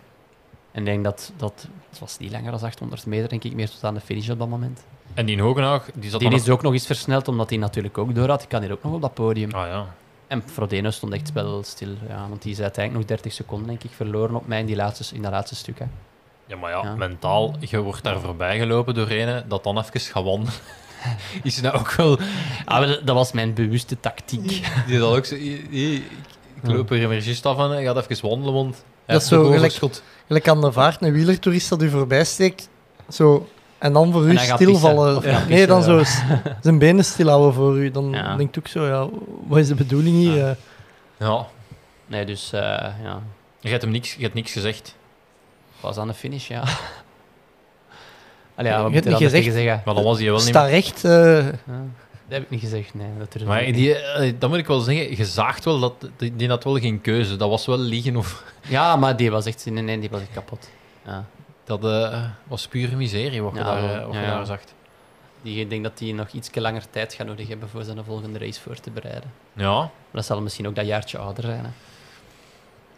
En 0.71 0.79
ik 0.79 0.85
denk 0.85 1.03
dat, 1.03 1.31
dat 1.37 1.67
het 1.89 1.99
was 1.99 2.17
niet 2.17 2.31
langer 2.31 2.51
dan 2.51 2.61
800 2.61 3.05
meter, 3.05 3.29
denk 3.29 3.43
ik, 3.43 3.53
meer 3.53 3.69
tot 3.69 3.83
aan 3.83 3.93
de 3.93 3.99
finish 3.99 4.29
op 4.29 4.39
dat 4.39 4.47
moment. 4.47 4.85
En 5.13 5.25
die 5.25 5.35
in 5.35 5.41
Hogenaag, 5.41 5.85
die 5.93 6.09
zat 6.09 6.19
Die 6.19 6.29
dan 6.29 6.39
is 6.39 6.49
ook 6.49 6.61
nog 6.61 6.73
eens 6.73 6.85
versneld, 6.85 7.27
omdat 7.27 7.49
hij 7.49 7.59
natuurlijk 7.59 7.97
ook 7.97 8.15
door 8.15 8.27
had. 8.29 8.41
Ik 8.43 8.49
kan 8.49 8.61
hier 8.61 8.71
ook 8.71 8.83
nog 8.83 8.93
op 8.93 9.01
dat 9.01 9.13
podium. 9.13 9.51
Ah 9.51 9.67
ja. 9.67 9.85
En 10.27 10.43
Frodeno 10.45 10.89
stond 10.89 11.13
echt 11.13 11.31
wel 11.33 11.63
stil, 11.63 11.89
ja, 12.07 12.25
want 12.29 12.41
die 12.41 12.51
is 12.51 12.59
uiteindelijk 12.61 13.07
nog 13.07 13.17
30 13.17 13.33
seconden, 13.37 13.67
denk 13.67 13.83
ik, 13.83 13.91
verloren 13.95 14.35
op 14.35 14.47
mij 14.47 14.59
in, 14.59 14.65
die 14.65 14.75
laatste, 14.75 15.15
in 15.15 15.21
dat 15.21 15.31
laatste 15.31 15.55
stuk. 15.55 15.79
Hè. 15.79 15.85
Ja, 16.45 16.55
maar 16.55 16.71
ja, 16.71 16.83
Ja. 16.83 16.95
mentaal, 16.95 17.55
je 17.59 17.79
wordt 17.79 18.03
daar 18.03 18.19
voorbij 18.19 18.57
gelopen 18.59 18.93
door 18.93 19.09
een 19.09 19.43
dat 19.47 19.63
dan 19.63 19.77
even 19.77 19.99
gaat 19.99 20.23
wandelen. 20.23 20.53
Is 21.43 21.61
nou 21.61 21.77
ook 21.77 21.91
wel... 21.91 22.19
Ah, 22.65 22.79
wel, 22.79 22.97
dat 23.05 23.15
was 23.15 23.31
mijn 23.31 23.53
bewuste 23.53 23.99
tactiek. 23.99 24.47
Die 24.87 24.97
zal 24.99 25.15
ook 25.15 25.25
zo... 25.25 25.35
"Hier, 25.35 25.59
hier, 25.69 25.93
Ik, 25.95 26.03
ik 26.63 26.69
loop 26.71 26.91
er 26.91 27.07
weer 27.07 27.19
juist 27.23 27.45
af 27.45 27.57
en 27.57 27.79
ik 27.79 27.85
ga 27.87 28.03
even 28.09 28.29
wandelen, 28.29 28.53
want... 28.53 28.73
hij 28.75 28.83
Dat 29.05 29.05
is 29.07 29.13
heeft 29.15 29.27
zo 29.27 29.35
ook 29.39 29.43
gelijk- 29.45 29.59
overschot." 29.61 30.03
Gelijk 30.27 30.47
aan 30.47 30.61
de 30.61 30.71
vaart, 30.71 31.01
een 31.01 31.13
wielertoerist 31.13 31.69
dat 31.69 31.81
u 31.81 31.89
voorbij 31.89 32.23
steekt. 32.25 32.69
Zo, 33.09 33.47
en 33.79 33.93
dan 33.93 34.11
voor 34.11 34.27
En 34.27 34.31
u 34.31 34.37
stilvallen. 34.37 35.21
Ja, 35.29 35.43
nee, 35.47 35.67
dan 35.67 35.83
zo 35.83 36.03
zijn 36.61 36.77
benen 36.79 37.05
stilhouden 37.05 37.53
voor 37.53 37.77
u. 37.77 37.91
Dan 37.91 38.09
Ja. 38.11 38.35
denkt 38.35 38.59
ook 38.59 38.67
zo, 38.67 38.85
ja, 38.85 39.07
wat 39.47 39.57
is 39.57 39.67
de 39.67 39.75
bedoeling 39.75 40.15
hier? 40.15 40.35
Ja. 40.37 40.55
Ja, 41.17 41.45
Nee, 42.07 42.25
dus 42.25 42.53
eh, 42.53 42.59
ja, 43.03 43.21
je 43.59 43.69
hebt 43.69 43.81
hem 43.81 43.91
niks, 43.91 44.13
je 44.15 44.21
hebt 44.21 44.33
niks 44.33 44.51
gezegd. 44.51 44.95
was 45.79 45.97
aan 45.97 46.07
de 46.07 46.13
finish, 46.13 46.47
ja. 46.47 46.63
Allee, 48.55 48.71
ja, 48.71 48.77
Je 48.77 48.83
wat 48.83 48.93
hebt 48.93 48.93
moet 48.93 48.93
je 48.93 48.99
niet 49.01 49.03
dan 49.03 49.13
gezegd- 49.29 49.43
tegen 49.43 49.51
zeggen? 49.53 49.81
Maar 49.85 49.93
dan 49.95 50.03
was 50.03 50.17
hij 50.17 50.25
wel 50.27 50.35
niet 50.37 50.47
Sta 50.47 50.65
recht. 50.65 51.03
eh, 51.03 51.11
Ja, 51.45 51.51
dat 52.27 52.37
heb 52.37 52.41
ik 52.41 52.49
niet 52.49 52.59
gezegd, 52.59 52.93
nee. 52.93 53.07
Dat 53.19 53.35
ik 53.41 53.47
Maar 53.47 53.65
die, 53.65 53.95
eh, 53.95 54.33
dat 54.39 54.49
moet 54.49 54.59
ik 54.59 54.67
wel 54.67 54.79
zeggen, 54.79 55.17
je 55.17 55.25
zaagt 55.25 55.65
wel 55.65 55.79
dat... 55.79 55.93
Die, 56.17 56.35
die 56.35 56.49
had 56.49 56.63
wel 56.63 56.79
geen 56.79 57.01
keuze. 57.01 57.35
Dat 57.35 57.49
was 57.49 57.65
wel 57.65 57.77
liegen 57.77 58.15
of... 58.15 58.43
Ja, 58.67 58.95
maar 58.95 59.15
die 59.17 59.31
was 59.31 59.45
echt... 59.45 59.65
Nee, 59.65 59.83
nee, 59.83 59.99
die 59.99 60.09
was 60.09 60.21
echt 60.21 60.31
kapot. 60.33 60.69
Ja. 61.05 61.25
Dat 61.69 61.83
eh, 61.83 62.23
was 62.47 62.67
pure 62.67 62.95
miserie 62.95 63.41
wat 63.43 63.53
je 63.53 63.59
Ja, 63.59 63.63
daar, 63.65 63.77
eh, 63.99 64.05
wat 64.05 64.13
Ja, 64.13 64.19
je 64.21 64.25
ja. 64.25 64.35
daar 64.35 64.45
zag. 64.45 64.59
Die, 65.41 65.59
ik 65.59 65.69
denk 65.69 65.83
dat 65.83 65.97
die 65.97 66.13
nog 66.13 66.29
iets 66.29 66.49
langer 66.53 66.89
tijd 66.89 67.13
gaat 67.13 67.27
nodig 67.27 67.47
hebben 67.47 67.69
voor 67.69 67.83
zijn 67.83 68.03
volgende 68.05 68.39
race 68.39 68.61
voor 68.61 68.75
te 68.79 68.91
bereiden. 68.91 69.31
Ja, 69.53 69.73
Maar 69.79 69.89
dat 70.11 70.25
zal 70.25 70.41
misschien 70.41 70.67
ook 70.67 70.75
dat 70.75 70.85
jaartje 70.85 71.17
ouder 71.17 71.43
zijn, 71.43 71.63
hè. 71.63 71.69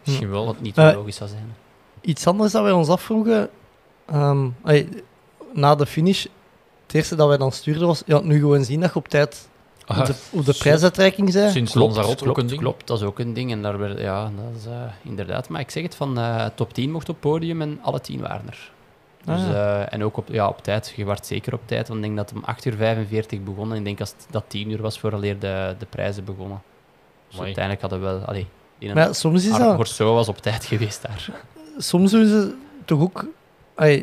misschien 0.04 0.30
wel. 0.30 0.46
Wat 0.46 0.60
niet 0.60 0.78
Eh, 0.78 0.92
logisch 0.94 1.16
zou 1.16 1.30
zijn. 1.30 1.56
iets 2.00 2.26
anders 2.26 2.52
dat 2.52 2.62
wij 2.62 2.72
ons 2.72 2.88
afvroegen. 2.88 3.50
ehm, 4.06 4.48
na 5.52 5.74
de 5.74 5.86
finish, 5.86 6.22
het 6.86 6.94
eerste 6.94 7.14
dat 7.14 7.28
wij 7.28 7.36
dan 7.36 7.52
stuurden 7.52 7.86
was... 7.86 8.02
Ja, 8.06 8.20
nu 8.20 8.38
gewoon 8.38 8.64
zien 8.64 8.80
dat 8.80 8.92
je 8.92 8.96
op 8.98 9.08
tijd 9.08 9.48
op 9.86 10.06
de, 10.06 10.14
op 10.30 10.44
de 10.44 10.52
zo- 10.52 10.58
prijsuitreiking 10.58 11.32
bent. 11.32 11.52
Sinds 11.52 11.76
ook 11.76 11.92
klopt, 11.92 12.38
een 12.38 12.46
ding. 12.46 12.60
Klopt, 12.60 12.86
dat 12.86 12.98
is 13.00 13.04
ook 13.04 13.18
een 13.18 13.32
ding. 13.34 13.50
En 13.52 13.62
daar 13.62 13.78
werd, 13.78 14.00
ja, 14.00 14.22
dat 14.24 14.56
is 14.60 14.66
eh, 14.66 14.72
inderdaad. 15.02 15.48
Maar 15.48 15.60
ik 15.60 15.70
zeg 15.70 15.82
het 15.82 15.94
van 15.94 16.18
eh, 16.18 16.46
top 16.54 16.74
10 16.74 16.90
mocht 16.90 17.08
op 17.08 17.16
podium 17.20 17.60
en 17.62 17.78
alle 17.82 18.00
10 18.00 18.20
waren 18.20 18.46
er. 18.46 18.70
Dus, 19.24 19.40
Ah, 19.40 19.48
ja. 19.50 19.80
eh, 19.84 19.92
en 19.94 20.04
ook 20.04 20.16
op, 20.16 20.28
ja, 20.28 20.48
op 20.48 20.62
tijd. 20.62 20.92
Je 20.96 21.04
werd 21.04 21.26
zeker 21.26 21.52
op 21.52 21.60
tijd. 21.64 21.88
Want 21.88 22.00
ik 22.00 22.04
denk 22.06 22.16
dat 22.16 22.28
het 22.30 22.38
om 22.38 22.44
8 22.44 22.64
uur 22.64 22.74
45 22.76 23.42
begon. 23.42 23.70
En 23.72 23.78
ik 23.78 23.84
denk 23.84 24.00
als 24.00 24.14
dat 24.30 24.44
10 24.46 24.70
uur 24.70 24.82
was 24.82 24.98
vooraleer 24.98 25.38
de, 25.38 25.74
de 25.78 25.86
prijzen 25.86 26.24
begonnen. 26.24 26.62
Dus 27.30 27.40
uiteindelijk 27.40 27.80
hadden 27.80 28.00
we 28.00 28.06
wel. 28.06 28.20
Allee, 28.24 28.46
Maar 28.94 29.14
soms 29.14 29.44
is 29.44 29.58
dat... 29.58 29.76
Corso 29.76 30.14
was 30.14 30.28
op 30.28 30.38
tijd 30.38 30.64
geweest 30.72 31.02
daar. 31.02 31.30
Soms 31.78 32.10
doen 32.10 32.26
ze 32.26 32.54
toch 32.84 33.00
ook... 33.00 33.24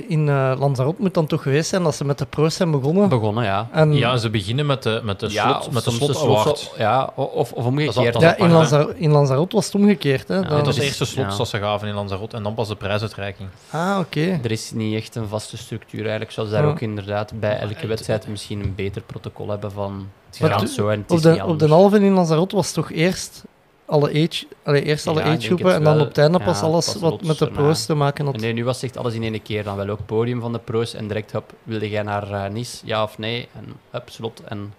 in 0.07 0.29
eh 0.29 0.53
Lanzarote 0.59 1.01
moet 1.01 1.13
dan 1.13 1.25
toch 1.27 1.41
geweest 1.41 1.69
zijn 1.69 1.83
dat 1.83 1.95
ze 1.95 2.05
met 2.05 2.17
de 2.17 2.25
pro's 2.25 2.55
zijn 2.55 2.71
begonnen. 2.71 3.09
Begonnen, 3.09 3.43
ja. 3.43 3.67
En, 3.71 3.93
Ja, 3.93 4.17
ze 4.17 4.29
beginnen 4.29 4.65
met 4.65 4.83
de, 4.83 5.01
met 5.03 5.19
de 5.19 5.29
slot, 5.29 5.67
of 5.67 5.71
met 5.73 5.83
de 5.83 5.91
slot. 5.91 6.73
Ja, 6.77 7.09
of, 7.15 7.51
of 7.53 7.65
omgekeerd. 7.65 7.93
Dat 8.13 8.23
ja, 8.23 8.29
apart, 8.29 8.37
in, 8.39 8.45
hè? 8.45 8.51
Lanzarote, 8.53 8.93
in 8.97 9.11
Lanzarote 9.11 9.55
was 9.55 9.65
het 9.65 9.75
omgekeerd. 9.75 10.27
Hè? 10.27 10.35
Ja, 10.35 10.41
Dan- 10.41 10.49
Dat 10.57 10.65
was 10.65 10.75
de 10.75 10.83
eerste 10.83 11.05
slot 11.05 11.31
ja. 11.31 11.37
dat 11.37 11.47
ze 11.47 11.57
gaven 11.57 11.87
in 11.87 11.93
Lanzarote 11.93 12.35
en 12.37 12.43
dan 12.43 12.53
pas 12.53 12.67
de 12.67 12.75
prijsuitreiking. 12.75 13.49
Ah, 13.69 13.97
oké. 13.99 14.39
Er 14.43 14.51
is 14.51 14.71
niet 14.71 14.95
echt 14.95 15.15
een 15.15 15.27
vaste 15.27 15.57
structuur 15.57 16.01
eigenlijk. 16.01 16.31
Zoals 16.31 16.49
daar 16.49 16.63
Ja. 16.63 16.69
ook 16.69 16.81
inderdaad 16.81 17.39
bij 17.39 17.59
elke 17.59 17.73
het- 17.73 17.87
wedstrijd 17.87 18.27
misschien 18.27 18.59
een 18.59 18.75
beter 18.75 19.01
protocol 19.01 19.49
hebben 19.49 19.71
van 19.71 20.07
het 20.29 20.39
Maar 20.39 20.49
gaat 20.59 20.69
zo 20.69 20.89
en 20.89 20.99
het 20.99 21.11
Op 21.11 21.17
is 21.17 21.23
niet 21.23 21.33
de, 21.35 21.41
op 21.43 21.49
anders. 21.49 21.69
de 21.71 21.75
halve 21.77 21.99
in 21.99 22.13
Lanzarote 22.13 22.55
was 22.55 22.65
het 22.65 22.75
toch 22.75 22.91
eerst 22.91 23.43
alle 23.89 24.09
age, 24.09 24.47
allee, 24.63 24.83
eerst 24.83 25.07
alle 25.07 25.19
Ja, 25.19 25.25
agegroepen 25.25 25.73
en 25.73 25.83
dan 25.83 25.93
wel. 25.93 26.01
op 26.01 26.07
het 26.07 26.17
einde 26.17 26.37
Ja, 26.37 26.43
pas 26.45 26.61
alles 26.61 26.85
pas 26.85 27.01
wat 27.01 27.11
lots 27.11 27.27
met 27.27 27.37
de 27.37 27.49
pro's 27.49 27.85
te 27.85 27.93
maken 27.93 28.25
had. 28.25 28.37
Nee, 28.37 28.53
nu 28.53 28.63
was 28.63 28.75
het 28.75 28.83
echt 28.83 28.97
alles 28.97 29.13
in 29.13 29.23
één 29.23 29.41
keer. 29.41 29.63
Dan 29.63 29.75
wel 29.75 29.89
ook 29.89 30.05
podium 30.05 30.41
van 30.41 30.53
de 30.53 30.59
pro's 30.59 30.93
en 30.93 31.07
direct, 31.07 31.31
hup, 31.31 31.53
wilde 31.63 31.89
jij 31.89 32.03
naar 32.03 32.31
eh, 32.31 32.51
Nice? 32.51 32.77
Ja 32.85 33.03
of 33.03 33.17
nee? 33.17 33.47
En 33.55 33.73
hup, 33.89 34.09
slot. 34.09 34.41
En 34.43 34.73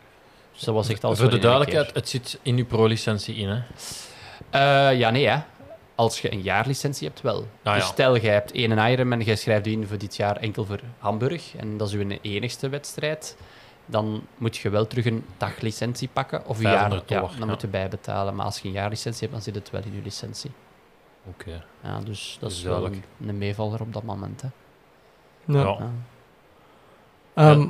dat 0.65 0.75
was 0.75 0.89
echt 0.89 1.05
alles 1.05 1.19
Voor 1.19 1.31
de 1.31 1.39
duidelijkheid, 1.39 1.95
het 1.95 2.09
zit 2.09 2.39
in 2.43 2.57
uw 2.57 2.67
pro-licentie 2.67 3.35
in, 3.35 3.49
hè? 3.49 3.61
Eh, 4.51 4.99
ja, 4.99 5.11
nee, 5.11 5.29
hè. 5.29 5.39
Als 5.95 6.21
je 6.21 6.33
een 6.33 6.43
jaarlicentie 6.43 7.09
hebt, 7.09 7.21
wel. 7.21 7.47
Ah, 7.63 7.75
dus 7.75 7.83
ja. 7.83 7.89
stel, 7.89 8.17
jij 8.17 8.33
hebt 8.33 8.53
één 8.53 8.79
Ironman 8.79 9.19
en 9.19 9.25
jij 9.25 9.37
schrijft 9.37 9.67
u 9.67 9.71
in 9.71 9.87
voor 9.87 9.99
dit 9.99 10.17
jaar 10.17 10.37
enkel 10.37 10.65
voor 10.65 10.81
Hamburg 10.99 11.57
en 11.57 11.77
dat 11.77 11.89
is 11.89 11.95
uw 11.95 12.07
enigste 12.23 12.69
wedstrijd, 12.69 13.37
dan 13.91 14.23
moet 14.37 14.57
je 14.57 14.71
wel 14.71 14.87
terug 14.87 15.05
een 15.07 15.25
daglicentie 15.37 16.09
pakken 16.13 16.47
of 16.47 16.57
een 16.57 16.63
jaar. 16.63 16.73
500 16.73 17.09
Ja, 17.09 17.15
dollar, 17.17 17.31
dan 17.39 17.47
ja. 17.47 17.53
moet 17.53 17.61
je 17.61 17.67
bijbetalen. 17.69 18.35
Maar 18.35 18.45
als 18.47 18.59
je 18.59 18.69
een 18.69 18.75
jaarlicentie 18.75 19.21
hebt, 19.21 19.33
dan 19.33 19.43
zit 19.43 19.55
het 19.55 19.71
wel 19.71 19.81
in 19.85 19.95
je 19.95 20.03
licentie. 20.03 20.51
Oké. 21.27 21.65
Ja, 21.83 22.01
dus 22.05 22.37
dat 22.41 22.51
is 22.51 22.57
is 22.57 22.63
wel 22.63 22.75
een, 22.75 22.81
duidelijk. 22.81 23.09
een 23.27 23.39
meevaller 23.39 23.81
op 23.81 23.93
dat 23.93 24.03
moment. 24.03 24.43
Hè. 24.43 24.49
Ja. 25.45 25.63
Ja. 25.63 25.79
Ehm, 27.35 27.67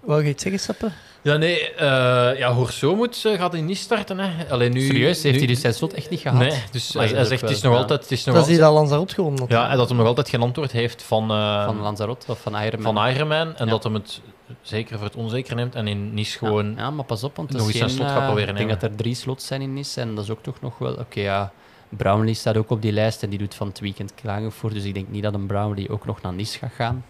Wou 0.00 0.22
je 0.22 0.28
iets 0.28 0.42
zeggen, 0.42 0.60
Seppe? 0.60 0.90
Ja, 1.22 1.36
nee, 1.36 1.74
eh 1.74 2.38
ja, 2.38 2.52
Horso 2.52 2.94
moet, 2.96 3.24
eh, 3.24 3.32
gaat 3.38 3.52
hij 3.52 3.60
niet 3.60 3.78
starten, 3.78 4.18
hè? 4.18 4.48
Alleen 4.50 4.72
nu... 4.72 4.80
Serieus, 4.80 5.22
heeft 5.22 5.34
nu- 5.34 5.38
hij 5.38 5.48
dus 5.52 5.60
zijn 5.60 5.74
slot 5.74 5.92
echt 5.92 6.10
niet 6.10 6.20
gehad? 6.20 6.38
Nee, 6.38 6.62
dus 6.70 6.92
hij, 6.92 7.06
hij 7.08 7.24
zegt, 7.24 7.40
het 7.40 7.50
is 7.50 7.62
nog 7.62 7.72
ja. 7.72 7.78
altijd... 7.78 8.00
Het 8.02 8.10
is 8.10 8.24
nog 8.24 8.34
Dat 8.34 8.42
altijd 8.44 8.60
hier 8.60 8.66
al 8.68 8.74
Lanzarote 8.74 9.14
gewonnen. 9.14 9.44
ja, 9.48 9.70
en 9.70 9.76
dat 9.76 9.88
hij 9.88 9.98
nog 9.98 10.06
altijd 10.06 10.28
geen 10.28 10.42
antwoord 10.42 10.72
heeft 10.72 11.02
van, 11.02 11.30
eh, 11.30 11.64
Van 11.64 11.80
Lanzarote 11.80 12.30
of 12.30 12.40
van 12.40 12.56
Ironman? 12.56 12.94
van 12.94 13.06
Ironman. 13.08 13.56
En 13.56 13.64
Ja. 13.64 13.70
dat 13.70 13.82
hem 13.82 13.94
het 13.94 14.20
zeker 14.62 14.96
voor 14.96 15.06
het 15.06 15.16
onzeker 15.16 15.54
neemt 15.54 15.74
en 15.74 15.86
in 15.86 16.14
Nice 16.14 16.32
Ja, 16.32 16.38
gewoon... 16.38 16.74
Ja, 16.76 16.90
maar 16.90 17.04
pas 17.04 17.24
op, 17.24 17.36
want 17.36 17.50
nog 17.50 17.66
eens 17.66 17.80
een 17.80 17.90
slot 17.90 18.08
gaat 18.08 18.24
proberen 18.24 18.48
Ik 18.48 18.56
denk 18.56 18.80
dat 18.80 18.90
er 18.90 18.96
drie 18.96 19.14
slots 19.14 19.46
zijn 19.46 19.62
in 19.62 19.74
Nice 19.74 20.00
en 20.00 20.14
dat 20.14 20.24
is 20.24 20.30
ook 20.30 20.42
toch 20.42 20.60
nog 20.60 20.78
wel... 20.78 20.94
Oké, 20.94 21.20
ja, 21.20 21.52
Brownlee 21.88 22.34
staat 22.34 22.56
ook 22.56 22.70
op 22.70 22.82
die 22.82 22.92
lijst 22.92 23.22
en 23.22 23.30
die 23.30 23.38
doet 23.38 23.54
van 23.54 23.68
het 23.68 23.80
weekend 23.80 24.14
Klagenvoort, 24.14 24.74
dus 24.74 24.84
ik 24.84 24.94
denk 24.94 25.08
niet 25.08 25.22
dat 25.22 25.34
een 25.34 25.46
Brownlee 25.46 25.90
ook 25.90 26.06
nog 26.06 26.22
naar 26.22 26.32
Nice 26.32 26.58
gaat 26.58 26.72
gaan. 26.72 27.04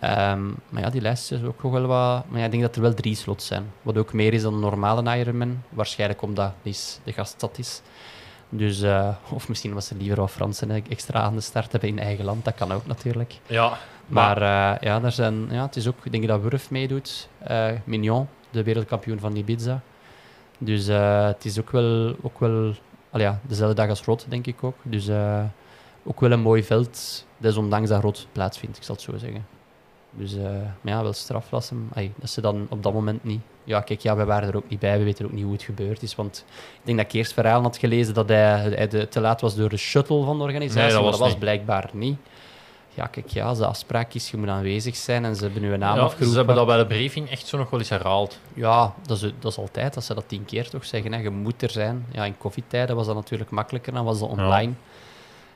Ehm, 0.00 0.46
maar 0.68 0.82
ja, 0.82 0.90
die 0.90 1.00
lijst 1.00 1.32
is 1.32 1.42
ook 1.42 1.62
nog 1.62 1.72
wel 1.72 1.86
wat... 1.86 2.24
Maar 2.28 2.38
ja, 2.38 2.44
ik 2.44 2.50
denk 2.50 2.62
dat 2.62 2.76
er 2.76 2.82
wel 2.82 2.94
drie 2.94 3.14
slots 3.14 3.46
zijn. 3.46 3.72
Wat 3.82 3.96
ook 3.96 4.12
meer 4.12 4.32
is 4.32 4.42
dan 4.42 4.54
een 4.54 4.60
normale 4.60 5.18
Ironman. 5.18 5.62
Waarschijnlijk 5.68 6.22
omdat 6.22 6.52
Nice 6.62 6.98
de 7.04 7.12
gaststad 7.12 7.58
is. 7.58 7.82
Dus, 8.48 8.82
eh, 8.82 9.08
of 9.30 9.48
misschien 9.48 9.74
was 9.74 9.90
er 9.90 9.96
liever 9.96 10.20
wat 10.20 10.30
Fransen 10.30 10.70
extra 10.70 11.20
aan 11.20 11.34
de 11.34 11.40
start 11.40 11.72
hebben 11.72 11.88
in 11.88 11.98
eigen 11.98 12.24
land. 12.24 12.44
Dat 12.44 12.54
kan 12.54 12.72
ook 12.72 12.86
natuurlijk. 12.86 13.34
Ja, 13.46 13.78
Maar 14.06 14.36
eh, 14.36 14.80
ja, 14.80 15.00
daar 15.00 15.12
zijn, 15.12 15.46
ja, 15.50 15.62
het 15.62 15.76
is 15.76 15.88
ook, 15.88 16.04
ik 16.04 16.12
denk 16.12 16.26
dat 16.26 16.40
Wurf 16.40 16.70
meedoet. 16.70 17.28
eh 17.38 17.68
Mignon, 17.84 18.28
de 18.50 18.62
wereldkampioen 18.62 19.18
van 19.18 19.36
Ibiza. 19.36 19.80
Dus 20.58 20.88
eh, 20.88 21.26
het 21.26 21.44
is 21.44 21.60
ook 21.60 21.70
wel, 21.70 22.16
ook 22.22 22.38
wel 22.40 22.74
al 23.10 23.20
ja, 23.20 23.40
dezelfde 23.42 23.74
dag 23.74 23.88
als 23.88 24.02
Rot, 24.04 24.26
denk 24.28 24.46
ik 24.46 24.64
ook. 24.64 24.76
Dus 24.82 25.08
ook 26.04 26.20
wel 26.20 26.30
een 26.32 26.40
mooi 26.40 26.64
veld, 26.64 27.26
desondanks 27.36 27.88
dat 27.88 28.02
Rot 28.02 28.26
plaatsvindt, 28.32 28.76
ik 28.76 28.82
zal 28.82 28.94
het 28.94 29.04
zo 29.04 29.16
zeggen. 29.18 29.46
Dus 30.10 30.34
maar 30.80 30.92
ja, 30.94 31.02
wel 31.02 31.12
straf 31.12 31.50
was 31.50 31.70
hem. 31.70 31.88
Ai, 31.94 32.12
dat 32.16 32.30
ze 32.30 32.40
dan 32.40 32.66
op 32.68 32.82
dat 32.82 32.92
moment 32.92 33.24
niet. 33.24 33.40
Ja, 33.64 33.80
kijk, 33.80 34.00
ja, 34.00 34.16
wij 34.16 34.24
waren 34.26 34.48
er 34.48 34.56
ook 34.56 34.68
niet 34.68 34.78
bij. 34.78 34.98
We 34.98 35.04
weten 35.04 35.24
ook 35.24 35.32
niet 35.32 35.42
hoe 35.44 35.52
het 35.52 35.62
gebeurd 35.62 36.02
is. 36.02 36.14
Want 36.14 36.44
ik 36.74 36.80
denk 36.82 36.98
dat 36.98 37.06
ik 37.06 37.12
eerst 37.12 37.32
verhalen 37.32 37.62
had 37.62 37.76
gelezen 37.76 38.14
dat 38.14 38.28
hij, 38.28 38.38
hij 38.60 38.88
de- 38.88 39.08
te 39.08 39.20
laat 39.20 39.40
was 39.40 39.54
door 39.56 39.68
de 39.68 39.76
shuttle 39.76 40.24
van 40.24 40.36
de 40.38 40.42
organisatie. 40.44 40.80
Nee, 40.80 40.90
dat 40.90 41.00
maar 41.00 41.10
was 41.10 41.18
dat 41.18 41.28
was 41.28 41.38
blijkbaar 41.38 41.90
niet. 41.92 42.18
Ja, 42.94 43.06
kijk, 43.06 43.28
ja, 43.28 43.46
als 43.46 43.58
de 43.58 43.66
afspraak 43.66 44.14
is, 44.14 44.30
je 44.30 44.36
moet 44.36 44.48
aanwezig 44.48 44.96
zijn 44.96 45.24
en 45.24 45.36
ze 45.36 45.44
hebben 45.44 45.62
nu 45.62 45.72
een 45.72 45.78
naam 45.78 45.96
ja, 45.96 46.02
afgeroepen. 46.02 46.30
ze 46.30 46.36
hebben 46.36 46.54
dat 46.54 46.66
bij 46.66 46.76
de 46.76 46.86
briefing 46.86 47.30
echt 47.30 47.46
zo 47.46 47.58
nog 47.58 47.70
wel 47.70 47.80
eens 47.80 47.88
herhaald. 47.88 48.38
Ja, 48.54 48.94
dat 49.06 49.22
is, 49.22 49.32
dat 49.38 49.52
is 49.52 49.58
altijd, 49.58 49.96
als 49.96 50.06
ze 50.06 50.14
dat 50.14 50.28
tien 50.28 50.44
keer 50.44 50.68
toch 50.68 50.84
zeggen. 50.84 51.12
Hè. 51.12 51.20
Je 51.20 51.30
moet 51.30 51.62
er 51.62 51.70
zijn. 51.70 52.06
Ja, 52.12 52.24
in 52.24 52.38
koffietijden 52.38 52.96
was 52.96 53.06
dat 53.06 53.14
natuurlijk 53.14 53.50
makkelijker, 53.50 53.92
dan 53.92 54.04
was 54.04 54.18
dat 54.18 54.28
online. 54.28 54.72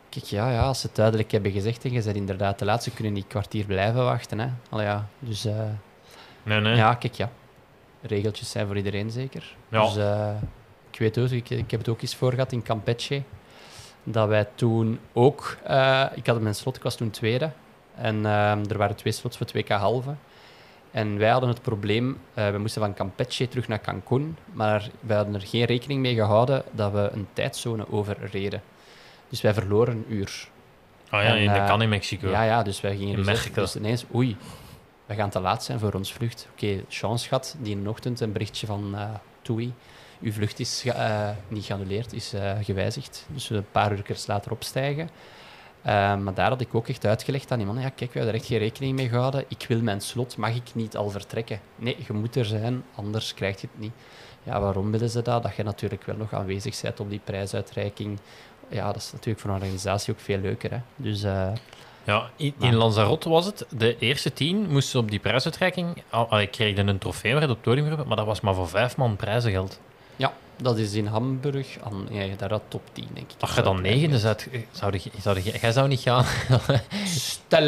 Kijk, 0.08 0.24
ja, 0.24 0.50
ja, 0.50 0.62
als 0.62 0.80
ze 0.80 0.86
het 0.86 0.96
duidelijk 0.96 1.30
hebben 1.30 1.52
gezegd 1.52 1.84
en 1.84 1.92
je 1.92 2.02
bent 2.02 2.16
inderdaad 2.16 2.58
te 2.58 2.64
laat, 2.64 2.82
ze 2.82 2.90
kunnen 2.90 3.12
niet 3.12 3.26
kwartier 3.28 3.64
blijven 3.64 4.04
wachten. 4.04 4.38
Hè. 4.38 4.48
Allee, 4.70 4.86
ja, 4.86 5.06
dus 5.18 5.44
eh, 5.44 5.54
Nee, 6.42 6.60
nee. 6.60 6.76
ja, 6.76 6.94
kijk, 6.94 7.14
ja. 7.14 7.30
Regeltjes 8.02 8.50
zijn 8.50 8.66
voor 8.66 8.76
iedereen 8.76 9.10
zeker. 9.10 9.56
Ja. 9.68 9.84
Dus 9.84 9.96
eh, 9.96 10.30
ik 10.90 10.98
weet 10.98 11.18
ook, 11.18 11.28
ik, 11.28 11.50
ik 11.50 11.70
heb 11.70 11.80
het 11.80 11.88
ook 11.88 12.02
eens 12.02 12.14
voor 12.14 12.32
gehad 12.32 12.52
in 12.52 12.62
Campeche. 12.62 13.22
Dat 14.10 14.28
wij 14.28 14.46
toen 14.54 14.98
ook, 15.12 15.56
eh, 15.64 16.04
ik 16.14 16.26
had 16.26 16.40
mijn 16.40 16.54
slot, 16.54 16.76
ik 16.76 16.82
was 16.82 16.96
toen 16.96 17.10
tweede. 17.10 17.50
En 17.94 18.26
ehm, 18.26 18.64
er 18.68 18.78
waren 18.78 18.96
twee 18.96 19.12
slots 19.12 19.36
voor 19.36 19.46
2K 19.46 19.68
halve. 19.68 20.14
En 20.90 21.18
wij 21.18 21.30
hadden 21.30 21.48
het 21.48 21.62
probleem, 21.62 22.18
eh, 22.34 22.50
we 22.50 22.58
moesten 22.58 22.82
van 22.82 22.94
Campeche 22.94 23.48
terug 23.48 23.68
naar 23.68 23.80
Cancun, 23.80 24.36
maar 24.52 24.90
wij 25.00 25.16
hadden 25.16 25.34
er 25.34 25.40
geen 25.46 25.64
rekening 25.64 26.00
mee 26.00 26.14
gehouden 26.14 26.62
dat 26.70 26.92
we 26.92 27.10
een 27.12 27.26
tijdzone 27.32 27.90
overreden. 27.90 28.62
Dus 29.28 29.40
wij 29.40 29.54
verloren 29.54 29.94
een 29.94 30.04
uur. 30.08 30.48
Ah 31.08 31.22
ja, 31.22 31.28
En, 31.28 31.38
in, 31.38 31.46
dat 31.46 31.56
eh, 31.56 31.66
kan 31.66 31.82
in 31.82 31.88
Mexico. 31.88 32.28
Ja, 32.28 32.42
ja, 32.42 32.62
dus 32.62 32.80
wij 32.80 32.96
gingen 32.96 33.18
In 33.18 33.24
Mexico. 33.24 33.60
dus 33.60 33.76
ineens, 33.76 34.04
oei, 34.14 34.36
we 35.06 35.14
gaan 35.14 35.30
te 35.30 35.40
laat 35.40 35.64
zijn 35.64 35.78
voor 35.78 35.92
ons 35.92 36.12
vlucht. 36.12 36.48
Oké, 36.52 36.84
chance 36.88 37.28
gehad, 37.28 37.56
die 37.58 37.76
in 37.76 37.82
de 37.82 37.90
ochtend 37.90 38.20
een 38.20 38.32
berichtje 38.32 38.66
van 38.66 38.94
eh 38.94 39.08
Toei. 39.42 39.72
Uw 40.20 40.32
vlucht 40.32 40.60
is 40.60 40.84
eh, 40.84 41.28
niet 41.48 41.64
geannuleerd, 41.64 42.12
is 42.12 42.32
eh, 42.32 42.52
gewijzigd. 42.62 43.26
Dus 43.32 43.48
we 43.48 43.56
een 43.56 43.70
paar 43.72 43.92
uur 43.92 44.16
later 44.26 44.52
opstijgen. 44.52 45.10
Eh, 45.82 46.16
maar 46.16 46.34
daar 46.34 46.48
had 46.48 46.60
ik 46.60 46.74
ook 46.74 46.88
echt 46.88 47.06
uitgelegd 47.06 47.50
aan 47.52 47.58
die 47.58 47.66
man, 47.66 47.80
ja 47.80 47.88
kijk, 47.88 48.12
we 48.12 48.18
hebben 48.18 48.28
er 48.28 48.40
echt 48.40 48.48
geen 48.48 48.58
rekening 48.58 48.96
mee 48.96 49.08
gehouden. 49.08 49.44
Ik 49.48 49.64
wil 49.68 49.80
mijn 49.80 50.00
slot, 50.00 50.36
mag 50.36 50.54
ik 50.54 50.74
niet 50.74 50.96
al 50.96 51.10
vertrekken? 51.10 51.60
Nee, 51.76 51.96
je 52.06 52.12
moet 52.12 52.36
er 52.36 52.44
zijn, 52.44 52.84
anders 52.94 53.34
krijg 53.34 53.60
je 53.60 53.66
het 53.72 53.80
niet. 53.80 53.92
Ja, 54.42 54.60
waarom 54.60 54.90
willen 54.90 55.10
ze 55.10 55.22
dat? 55.22 55.42
Dat 55.42 55.56
je 55.56 55.62
natuurlijk 55.62 56.04
wel 56.04 56.16
nog 56.16 56.32
aanwezig 56.32 56.80
bent 56.80 57.00
op 57.00 57.10
die 57.10 57.20
prijsuitreiking. 57.24 58.18
Ja, 58.68 58.86
dat 58.86 58.96
is 58.96 59.12
natuurlijk 59.12 59.40
voor 59.40 59.50
een 59.50 59.56
organisatie 59.56 60.12
ook 60.14 60.20
veel 60.20 60.38
leuker. 60.38 60.70
Hè? 60.70 60.78
Dus 60.96 61.20
Ja, 62.04 62.30
in, 62.36 62.74
Lanzarote 62.74 63.28
was 63.28 63.46
het. 63.46 63.66
De 63.70 63.98
eerste 63.98 64.32
tien 64.32 64.70
moesten 64.70 65.00
op 65.00 65.10
die 65.10 65.18
prijsuitreiking... 65.18 66.02
al- 66.10 66.28
al, 66.28 66.40
Ik 66.40 66.50
kreeg 66.50 66.76
dan 66.76 66.86
een 66.86 66.98
trofee 66.98 67.32
waar 67.32 67.40
het 67.42 67.50
op 67.50 67.56
het 67.56 67.64
podium 67.64 68.06
maar 68.06 68.16
dat 68.16 68.26
was 68.26 68.40
maar 68.40 68.54
voor 68.54 68.68
vijf 68.68 68.96
man 68.96 69.16
prijzengeld. 69.16 69.80
Ja, 70.58 70.64
dat 70.64 70.78
is 70.78 70.92
in 70.94 71.06
Hamburg. 71.06 71.76
Aan, 71.82 72.06
ja, 72.10 72.36
daar 72.36 72.50
had 72.50 72.62
top 72.68 72.82
10, 72.92 73.06
denk 73.14 73.30
ik. 73.32 73.40
Als 73.40 73.54
je 73.54 73.62
dan 73.62 73.80
negende 73.80 74.18
zet, 74.18 74.48
zou 74.70 74.98
zou 75.20 75.40
je, 75.42 75.58
jij 75.60 75.72
zou 75.72 75.88
niet 75.88 76.00
gaan. 76.00 76.24
Stel... 77.04 77.62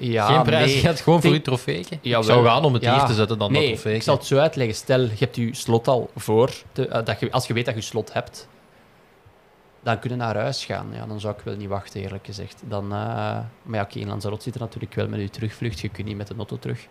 Ja, 0.00 0.26
Geen 0.26 0.42
prijs, 0.42 0.72
nee. 0.72 0.80
gaat 0.80 1.00
gewoon 1.00 1.22
voor 1.22 1.32
je 1.32 1.42
trofeetje. 1.42 1.98
Jawel. 2.02 2.20
ik 2.20 2.26
zou 2.26 2.46
gaan 2.46 2.64
om 2.64 2.74
het 2.74 2.82
Ja. 2.82 2.96
hier 2.98 3.06
te 3.06 3.14
zetten 3.14 3.38
dan 3.38 3.52
nee, 3.52 3.60
dat 3.60 3.70
trofeetje. 3.70 3.96
ik 3.98 4.02
zal 4.02 4.14
het 4.16 4.24
zo 4.26 4.38
uitleggen. 4.38 4.74
Stel, 4.76 5.00
je 5.00 5.10
hebt 5.18 5.36
je 5.36 5.54
slot 5.54 5.88
al 5.88 6.10
voor. 6.16 6.50
te- 6.72 6.88
eh, 6.88 7.04
dat 7.04 7.20
je, 7.20 7.30
als 7.32 7.46
je 7.46 7.54
weet 7.54 7.64
dat 7.66 7.74
je 7.74 7.80
slot 7.80 8.12
hebt, 8.12 8.48
dan 9.82 9.98
kun 9.98 10.10
je 10.10 10.16
naar 10.16 10.36
huis 10.36 10.64
gaan. 10.64 10.86
Ja, 10.92 11.06
dan 11.06 11.20
zou 11.20 11.34
ik 11.38 11.44
wel 11.44 11.56
niet 11.56 11.68
wachten, 11.68 12.00
eerlijk 12.00 12.26
gezegd. 12.26 12.62
Dan, 12.68 12.84
eh, 12.84 12.88
maar 13.62 13.78
ja, 13.78 13.82
oké, 13.82 13.98
in 13.98 14.08
Lanzarote 14.08 14.42
zit 14.42 14.54
er 14.54 14.60
natuurlijk 14.60 14.94
wel 14.94 15.08
met 15.08 15.20
je 15.20 15.30
terugvlucht. 15.30 15.80
Je 15.80 15.88
kunt 15.88 16.06
niet 16.06 16.16
met 16.16 16.26
de 16.26 16.34
auto 16.36 16.58
terug. 16.58 16.86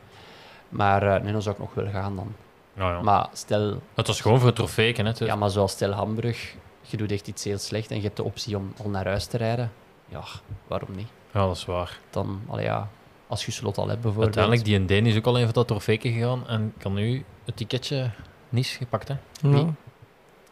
Maar 0.69 1.15
eh, 1.15 1.22
nee, 1.23 1.31
dan 1.31 1.41
zou 1.41 1.55
ik 1.55 1.61
nog 1.61 1.73
wel 1.73 1.88
gaan 1.91 2.15
dan. 2.15 2.35
Nou 2.74 2.94
ja. 2.94 3.02
Maar 3.02 3.28
stel, 3.34 3.82
Het 3.94 4.08
was 4.08 4.22
gewoon 4.22 4.38
voor 4.38 4.48
het 4.48 4.56
trofeetje. 4.56 5.04
Hè. 5.04 5.26
Ja, 5.26 5.36
maar 5.36 5.50
zoals 5.50 5.72
stel 5.72 5.91
Hamburg, 5.91 6.56
je 6.82 6.98
doet 6.98 7.12
echt 7.12 7.28
iets 7.28 7.44
heel 7.44 7.58
slecht 7.58 7.91
en 7.91 7.95
je 7.98 8.04
hebt 8.04 8.18
de 8.18 8.24
optie 8.24 8.58
om 8.58 8.74
al 8.84 8.90
naar 8.90 9.06
huis 9.06 9.26
te 9.26 9.38
rijden. 9.38 9.72
Ja, 10.08 10.24
waarom 10.68 10.90
niet? 10.95 11.08
Ja, 11.34 11.45
dat 11.48 11.56
is 11.56 11.66
waar. 11.66 12.00
Dan, 12.10 12.41
allee, 12.48 12.66
ja, 12.66 12.90
als 13.28 13.45
je 13.45 13.52
slot 13.52 13.78
al 13.78 13.88
hebt 13.88 14.02
bijvoorbeeld. 14.02 14.38
Uiteindelijk, 14.38 14.66
die 14.66 14.86
Deen 14.86 15.06
is 15.06 15.18
ook 15.18 15.26
al 15.26 15.34
even 15.34 15.45
voor 15.45 15.54
dat 15.54 15.68
trofeetje 15.68 16.12
gegaan 16.12 16.48
en 16.48 16.74
kan 16.78 16.94
nu 16.94 17.26
het 17.45 17.58
ticketje 17.58 18.12
niet 18.50 18.68
gepakt. 18.68 19.08
Hè. 19.08 19.16
Ja. 19.41 19.66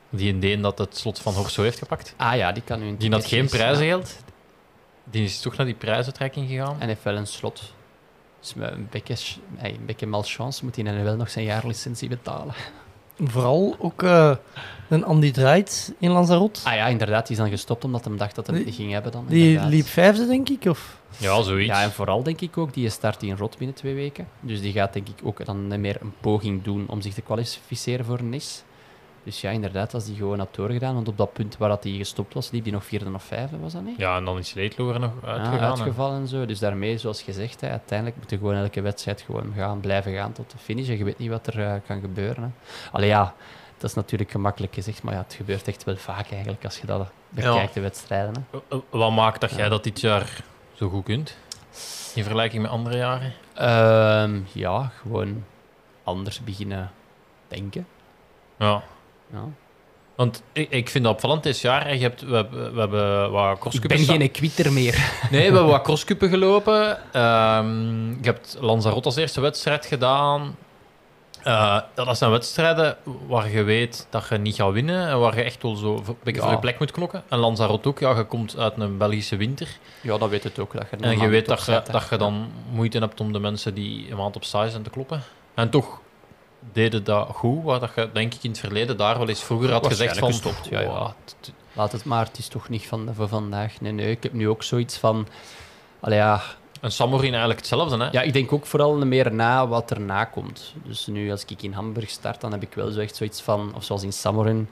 Die 0.10 0.39
Deen 0.39 0.61
dat 0.61 0.77
het 0.77 0.98
slot 0.98 1.19
van 1.19 1.34
Horso 1.34 1.64
heeft 1.64 1.77
gepakt. 1.77 2.14
Ah 2.18 2.35
ja, 2.35 2.52
die 2.52 2.64
kan 2.64 2.80
nu 2.80 2.88
een 2.88 2.98
Die 2.98 3.11
had 3.11 3.26
geen 3.26 3.48
prijzengeld. 3.48 4.23
Die 5.03 5.23
is 5.23 5.39
toch 5.39 5.56
naar 5.56 5.65
die 5.65 5.76
prijsuitreiking 5.76 6.48
gegaan. 6.49 6.76
En 6.80 6.88
heeft 6.88 7.03
wel 7.03 7.15
een 7.15 7.27
slot. 7.27 7.73
Dus 8.41 8.53
met 8.53 8.72
een 8.72 8.88
beetje, 8.91 9.15
hey, 9.55 9.69
een 9.72 9.85
beetje 9.85 10.07
malchance 10.07 10.63
moet 10.65 10.76
hij 10.76 10.84
dan 10.85 11.03
wel 11.03 11.15
nog 11.15 11.30
zijn 11.30 11.45
jaarlicentie 11.45 12.09
betalen. 12.09 12.53
Vooral 13.23 13.76
ook 13.80 14.03
eh, 14.03 14.35
een 14.89 15.03
Andy 15.05 15.31
Draait 15.31 15.93
in 15.99 16.11
Lanzarote. 16.11 16.59
Ah 16.63 16.73
ja, 16.76 16.88
inderdaad, 16.88 17.27
die 17.27 17.35
is 17.35 17.41
dan 17.41 17.51
gestopt 17.51 17.84
omdat 17.84 18.05
hij 18.05 18.18
dacht 18.18 18.35
dat 18.35 18.47
hij 18.47 18.55
het 18.55 18.63
Die- 18.65 18.73
niet 18.73 18.81
ging 18.81 18.93
hebben 18.93 19.11
dan. 19.11 19.26
Die 19.27 19.47
inderdaad. 19.47 19.72
liep 19.72 19.85
vijfde, 19.85 20.27
denk 20.27 20.49
ik. 20.49 20.65
Of? 20.65 20.99
Ja, 21.18 21.41
zoiets. 21.41 21.68
Ja, 21.68 21.81
en 21.84 21.91
vooral 21.91 22.23
denk 22.23 22.41
ik 22.41 22.57
ook, 22.57 22.73
die 22.73 22.89
start 22.89 23.23
in 23.23 23.35
Rot 23.35 23.57
binnen 23.57 23.76
twee 23.76 23.93
weken. 23.95 24.27
Dus 24.39 24.61
die 24.61 24.72
gaat 24.72 24.93
denk 24.93 25.07
ik 25.07 25.19
ook 25.23 25.45
dan 25.45 25.81
meer 25.81 25.97
een 26.01 26.13
poging 26.22 26.63
doen 26.63 26.85
om 26.88 27.01
zich 27.01 27.13
te 27.13 27.22
kwalificeren 27.22 28.05
voor 28.05 28.23
NIS. 28.23 28.63
Dus 29.23 29.41
ja, 29.41 29.49
inderdaad, 29.49 29.93
als 29.93 30.06
die 30.06 30.15
gewoon 30.15 30.39
had 30.39 30.56
doorgedaan, 30.56 30.93
want 30.93 31.07
op 31.07 31.18
dat 31.18 31.34
punt 31.34 31.57
waar 31.57 31.69
dat 31.69 31.84
hij 31.84 31.93
gestopt 31.93 32.34
was, 32.34 32.52
liep 32.52 32.64
hij 32.64 32.72
nog 32.72 32.84
vierde 32.85 33.14
of 33.14 33.23
vijfde, 33.23 33.60
was 33.60 33.73
dat 33.73 33.84
niet? 33.84 33.98
Ja, 33.98 34.18
en 34.18 34.26
dan 34.26 34.38
is 34.38 34.53
Leedloor 34.53 34.93
er 34.93 34.99
nog 34.99 35.11
uitgegaan. 35.26 35.60
hè. 35.60 35.68
uitgevallen 35.69 36.19
en 36.19 36.27
zo. 36.27 36.45
Dus 36.45 36.60
daarmee, 36.60 36.98
zoals 36.98 37.22
gezegd, 37.22 37.61
hè, 37.61 37.69
uiteindelijk 37.69 38.18
moet 38.19 38.30
je 38.30 38.38
gewoon 38.38 38.56
elke 38.56 38.81
wedstrijd 38.81 39.22
gewoon 39.22 39.53
gaan, 39.56 39.80
blijven 39.80 40.14
gaan 40.14 40.31
tot 40.31 40.52
de 40.52 40.57
finish. 40.57 40.89
En 40.89 40.98
je 40.98 41.03
weet 41.03 41.18
niet 41.18 41.30
wat 41.30 41.48
er 41.48 41.60
eh, 41.60 41.73
kan 41.88 41.99
gebeuren. 42.02 42.43
Hè. 42.43 42.49
Allee, 42.91 43.07
ja, 43.07 43.34
dat 43.77 43.89
is 43.89 43.95
natuurlijk 43.95 44.31
gemakkelijk 44.31 44.73
gezegd, 44.73 45.03
maar 45.03 45.14
ja, 45.14 45.19
het 45.19 45.34
gebeurt 45.34 45.68
echt 45.68 45.84
wel 45.84 45.98
vaak 45.98 46.31
eigenlijk 46.31 46.64
als 46.64 46.77
je 46.80 46.85
dat 46.88 47.07
bekijkt, 47.30 47.73
de 47.73 47.81
wedstrijden. 47.81 48.34
Hè. 48.52 48.57
Eh, 48.57 48.77
eh, 48.77 48.80
Wat 48.89 49.11
maakt 49.11 49.41
dat 49.41 49.52
jij 49.56 49.69
dat 49.69 49.84
dit 49.84 49.99
jaar 50.02 50.43
zo 50.73 50.89
goed 50.89 51.03
kunt? 51.03 51.38
In 52.15 52.23
vergelijking 52.23 52.61
met 52.61 52.72
andere 52.72 52.98
jaren? 52.98 53.34
Ehm, 53.53 54.39
ja, 54.53 54.91
gewoon 55.02 55.43
anders 56.03 56.43
beginnen 56.43 56.91
denken. 57.48 57.88
Ja. 58.57 58.84
Ja. 59.33 59.43
Want 60.15 60.43
ik, 60.53 60.69
ik 60.69 60.89
vind 60.89 61.03
dat 61.03 61.13
opvallend 61.13 61.43
dit 61.43 61.59
jaar. 61.59 61.83
hè. 61.83 61.91
Je 61.91 61.99
hebt, 62.01 62.21
we, 62.21 62.35
hebben- 62.35 62.73
we 62.73 62.79
hebben 62.79 63.31
wat 63.31 63.53
Ik 63.53 63.59
crosscuppen... 63.59 63.97
ben 63.97 64.05
sta- 64.05 64.15
geen 64.15 64.31
quitter 64.31 64.73
meer. 64.73 64.93
Nee, 65.31 65.39
we 65.49 65.55
hebben 65.55 65.65
wat 65.71 65.81
crosscuppen 65.81 66.29
gelopen. 66.29 66.97
Ehm, 67.13 68.09
je 68.09 68.17
hebt 68.25 68.57
Lanzarote 68.59 69.05
als 69.05 69.15
eerste 69.15 69.41
wedstrijd 69.41 69.85
gedaan. 69.85 70.55
Eh, 71.43 71.79
dat 71.93 72.17
zijn 72.17 72.31
wedstrijden 72.31 72.97
waar 73.27 73.49
je 73.49 73.63
weet 73.63 74.07
dat 74.09 74.27
je 74.29 74.37
niet 74.37 74.55
gaat 74.55 74.71
winnen 74.71 75.07
en 75.07 75.19
waar 75.19 75.35
je 75.35 75.43
echt 75.43 75.61
wel 75.63 75.75
zo 75.75 75.95
een 75.95 76.03
beetje 76.23 76.39
Ja. 76.39 76.45
voor 76.45 76.51
je 76.55 76.59
plek 76.61 76.79
moet 76.79 76.91
knokken. 76.91 77.23
En 77.29 77.37
Lanzarote 77.37 77.87
ook, 77.87 77.99
ja, 77.99 78.17
je 78.17 78.23
komt 78.25 78.57
uit 78.57 78.73
een 78.77 78.97
Belgische 78.97 79.35
winter. 79.35 79.67
Ja, 80.01 80.17
dat 80.17 80.29
weet 80.29 80.43
het 80.43 80.59
ook. 80.59 80.73
Dat 80.73 80.85
je 80.91 80.97
En 80.97 81.19
je 81.19 81.27
weet 81.27 81.45
dat 81.45 81.65
je, 81.65 81.81
dat 81.91 82.07
je 82.09 82.17
dan 82.17 82.51
moeite 82.71 82.97
hebt 82.99 83.19
om 83.19 83.33
de 83.33 83.39
mensen 83.39 83.73
die 83.73 84.11
een 84.11 84.17
maand 84.17 84.35
op 84.35 84.43
stage 84.43 84.69
zijn 84.69 84.83
te 84.83 84.89
kloppen. 84.89 85.23
En 85.53 85.69
toch 85.69 86.01
deden 86.71 87.03
dat 87.03 87.27
goed, 87.27 87.63
waar 87.63 87.79
dat 87.79 87.91
je 87.95 88.09
denk 88.13 88.33
ik 88.33 88.43
in 88.43 88.49
het 88.49 88.59
verleden 88.59 88.97
daar 88.97 89.17
wel 89.17 89.27
eens 89.29 89.43
vroeger 89.43 89.71
had 89.71 89.88
gezegd 89.88 90.17
van... 90.17 90.27
Gestopt, 90.31 90.67
ja, 90.69 90.79
ja. 90.79 90.88
"Oh, 90.89 91.09
t- 91.25 91.35
t- 91.39 91.51
Laat 91.73 91.91
het 91.91 92.05
maar, 92.05 92.25
het 92.25 92.38
is 92.38 92.47
toch 92.47 92.69
niet 92.69 92.88
van, 92.88 93.09
voor 93.15 93.27
vandaag. 93.27 93.81
Nee, 93.81 93.91
nee, 93.91 94.11
ik 94.11 94.23
heb 94.23 94.33
nu 94.33 94.49
ook 94.49 94.63
zoiets 94.63 94.97
van... 94.97 95.27
Allee, 95.99 96.17
ja, 96.17 96.41
En 96.81 96.91
Samorin 96.91 97.29
eigenlijk 97.29 97.59
hetzelfde, 97.59 97.97
hè? 97.97 98.09
ja, 98.11 98.21
ik 98.21 98.33
denk 98.33 98.51
ook 98.53 98.65
vooral 98.65 99.05
meer 99.05 99.33
na 99.33 99.67
wat 99.67 99.91
erna 99.91 100.25
komt. 100.25 100.73
Dus 100.83 101.07
nu, 101.07 101.31
als 101.31 101.45
ik 101.45 101.61
in 101.61 101.73
Hamburg 101.73 102.09
start, 102.09 102.41
dan 102.41 102.51
heb 102.51 102.61
ik 102.61 102.73
wel 102.73 102.91
zo 102.91 102.99
echt 102.99 103.15
zoiets 103.15 103.41
van... 103.41 103.71
Of 103.75 103.83
zoals 103.83 104.03
in 104.03 104.13
Samorin. 104.13 104.67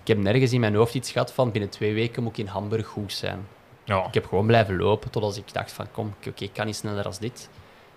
Ik 0.00 0.06
heb 0.06 0.18
nergens 0.18 0.52
in 0.52 0.60
mijn 0.60 0.74
hoofd 0.74 0.94
iets 0.94 1.10
gehad 1.10 1.32
van... 1.32 1.50
Binnen 1.50 1.70
twee 1.70 1.94
weken 1.94 2.22
moet 2.22 2.32
ik 2.32 2.38
in 2.38 2.46
Hamburg 2.52 2.86
goed 2.86 3.12
zijn. 3.12 3.46
Ja. 3.84 4.06
Ik 4.06 4.14
heb 4.14 4.26
gewoon 4.26 4.46
blijven 4.46 4.76
lopen 4.76 5.10
totdat 5.10 5.36
ik 5.36 5.52
dacht 5.52 5.72
van... 5.72 5.86
Kom, 5.92 6.14
oké, 6.26 6.44
ik 6.44 6.52
kan 6.52 6.66
niet 6.66 6.76
sneller 6.76 7.04
als 7.04 7.18
dit. 7.18 7.48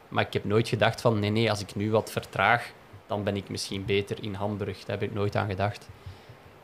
Maar 0.08 0.26
ik 0.26 0.34
heb 0.34 0.46
nooit 0.46 0.68
gedacht 0.68 1.02
van... 1.02 1.20
Nee, 1.20 1.30
nee, 1.30 1.50
als 1.50 1.62
ik 1.62 1.76
nu 1.76 1.92
wat 1.92 2.12
vertraag, 2.12 2.72
dan 3.10 3.24
ben 3.24 3.36
ik 3.36 3.50
misschien 3.50 3.86
beter 3.86 4.24
in 4.24 4.34
Hamburg. 4.34 4.78
Daar 4.78 5.00
heb 5.00 5.10
ik 5.10 5.14
nooit 5.14 5.36
aan 5.36 5.50
gedacht. 5.50 5.90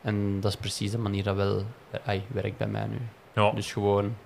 En 0.02 0.40
dat 0.40 0.50
is 0.50 0.56
precies 0.56 0.90
de 0.90 0.98
manier 0.98 1.22
dat 1.22 1.36
wel 1.36 1.62
ai, 2.04 2.22
werkt 2.28 2.58
bij 2.58 2.66
mij 2.66 2.86
nu. 2.86 2.98
Ja. 3.32 3.50
Dus 3.50 3.72
gewoon 3.72 4.16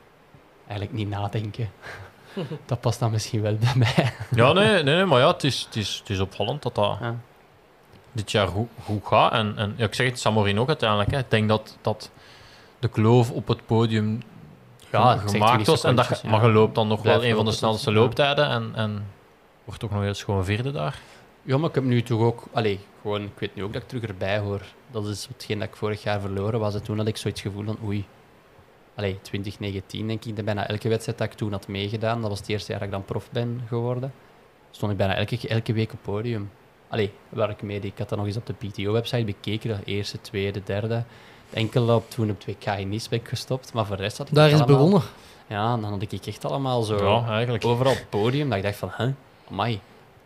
eigenlijk 0.66 0.92
niet 0.98 1.09
nadenken. 1.09 1.70
dat 2.66 2.80
past 2.80 2.98
dan 3.01 3.10
misschien 3.10 3.42
wel 3.42 3.56
bij 3.56 3.74
mij. 3.76 4.12
Ja, 4.34 4.52
nee, 4.52 4.82
nee, 4.82 4.82
nee, 4.82 5.05
maar 5.05 5.20
ja, 5.20 5.26
het 5.26 5.44
is, 5.44 5.60
het 5.64 5.76
is, 5.76 5.98
het 5.98 6.10
is 6.10 6.20
opvallend 6.20 6.62
dat 6.62 6.74
dat 6.74 6.97
Ja. 7.01 7.16
dit 8.12 8.30
jaar 8.30 8.48
goed, 8.48 8.68
goed 8.84 9.06
gaat. 9.06 9.32
En, 9.32 9.52
en 9.56 9.74
ja, 9.76 9.84
ik 9.84 9.94
zeg 9.94 10.06
het, 10.06 10.20
Samorin 10.20 10.60
ook 10.60 10.68
uiteindelijk. 10.68 11.10
Hè. 11.10 11.18
Ik 11.18 11.30
denk 11.30 11.48
dat, 11.48 11.78
dat 11.80 12.10
de 12.78 12.88
kloof 12.88 13.30
op 13.30 13.48
het 13.48 13.66
podium 13.66 14.22
Ja, 14.90 15.16
gemaakt 15.16 15.28
20 15.28 15.66
was. 15.66 15.84
En 15.84 15.97
dat, 15.97 16.05
secondjes, 16.05 16.30
maar 16.30 16.40
ja. 16.40 16.47
je 16.47 16.52
loopt 16.52 16.74
dan 16.74 16.88
nog 16.88 17.02
Blijf 17.02 17.18
wel 17.20 17.28
een 17.28 17.36
van 17.36 17.44
de 17.44 17.52
snelste 17.52 17.90
ja. 17.90 17.97
looptijden. 17.97 18.48
En, 18.48 18.72
en 18.74 19.06
wordt 19.64 19.84
ook 19.84 19.90
nog 19.90 20.02
eens 20.02 20.22
gewoon 20.22 20.44
vierde 20.44 20.72
daar. 20.72 20.98
Ja, 21.43 21.57
maar 21.59 21.69
ik 21.69 21.75
heb 21.75 21.85
nu 21.85 22.03
toch 22.03 22.21
ook... 22.21 22.43
Allee, 22.53 22.81
gewoon, 23.01 23.23
ik 23.23 23.39
weet 23.39 23.55
nu 23.55 23.62
ook 23.62 23.73
dat 23.73 23.83
ik 23.83 23.89
terug 23.89 24.05
erbij 24.05 24.39
hoor. 24.39 24.62
Dat 24.91 25.07
is 25.07 25.27
hetgeen 25.33 25.59
dat 25.59 25.69
ik 25.69 25.77
vorig 25.77 26.03
jaar 26.03 26.21
verloren 26.21 26.61
was. 26.61 26.75
En 26.75 26.83
toen 26.83 26.99
had 26.99 27.07
ik 27.07 27.17
zoiets 27.17 27.41
gevoel 27.41 27.65
van, 27.65 27.79
oei... 27.85 28.05
Allee, 28.95 29.19
2019 29.23 30.07
denk 30.07 30.25
ik, 30.25 30.37
dat 30.37 30.45
bijna 30.45 30.67
elke 30.69 30.89
wedstrijd 30.89 31.19
dat 31.19 31.27
ik 31.27 31.33
toen 31.35 31.51
had 31.53 31.69
meegedaan, 31.69 32.21
dat 32.21 32.31
was 32.31 32.39
het 32.39 32.49
eerste 32.49 32.71
jaar 32.71 32.81
dat 32.81 32.89
ik 32.89 32.95
dan 32.95 33.05
prof 33.05 33.29
ben 33.33 33.62
geworden, 33.69 34.12
stond 34.71 34.93
ik 34.93 34.99
bijna 34.99 35.15
elke, 35.15 35.49
elke 35.49 35.73
week 35.73 35.93
op 35.93 35.99
podium. 36.03 36.51
Allee, 36.89 37.12
waar 37.29 37.51
ik 37.51 37.62
meedeed, 37.62 37.91
ik 37.93 37.99
had 37.99 38.09
dat 38.09 38.19
nog 38.19 38.27
eens 38.27 38.37
op 38.37 38.47
de 38.47 38.53
PTO-website 38.53 39.25
bekeken, 39.25 39.77
de 39.77 39.85
eerste, 39.85 40.21
tweede, 40.21 40.62
derde. 40.65 41.03
Enkel 41.51 41.95
op, 41.95 42.11
toen 42.11 42.31
op 42.31 42.37
2K 42.49 42.79
in 42.79 42.93
ik 43.11 43.29
gestopt, 43.29 43.73
maar 43.73 43.87
voor 43.87 43.97
de 43.97 44.03
rest 44.03 44.19
had 44.19 44.29
ik 44.29 44.35
Daar 44.35 44.47
is 44.51 44.53
allemaal- 44.55 44.77
begonnen. 44.77 45.03
Ja, 45.47 45.77
dan 45.77 45.91
had 45.91 46.03
ik 46.03 46.27
echt 46.27 46.45
allemaal 46.45 46.83
zo 46.83 46.97
Ja, 47.23 47.29
eigenlijk. 47.29 47.65
overal 47.65 47.93
op 47.93 47.99
het 47.99 48.11
podium, 48.11 48.49
dat 48.49 48.59
ik 48.59 48.65
dacht 48.65 48.77
van, 48.77 48.91
hè, 48.93 49.12
amai, 49.51 49.81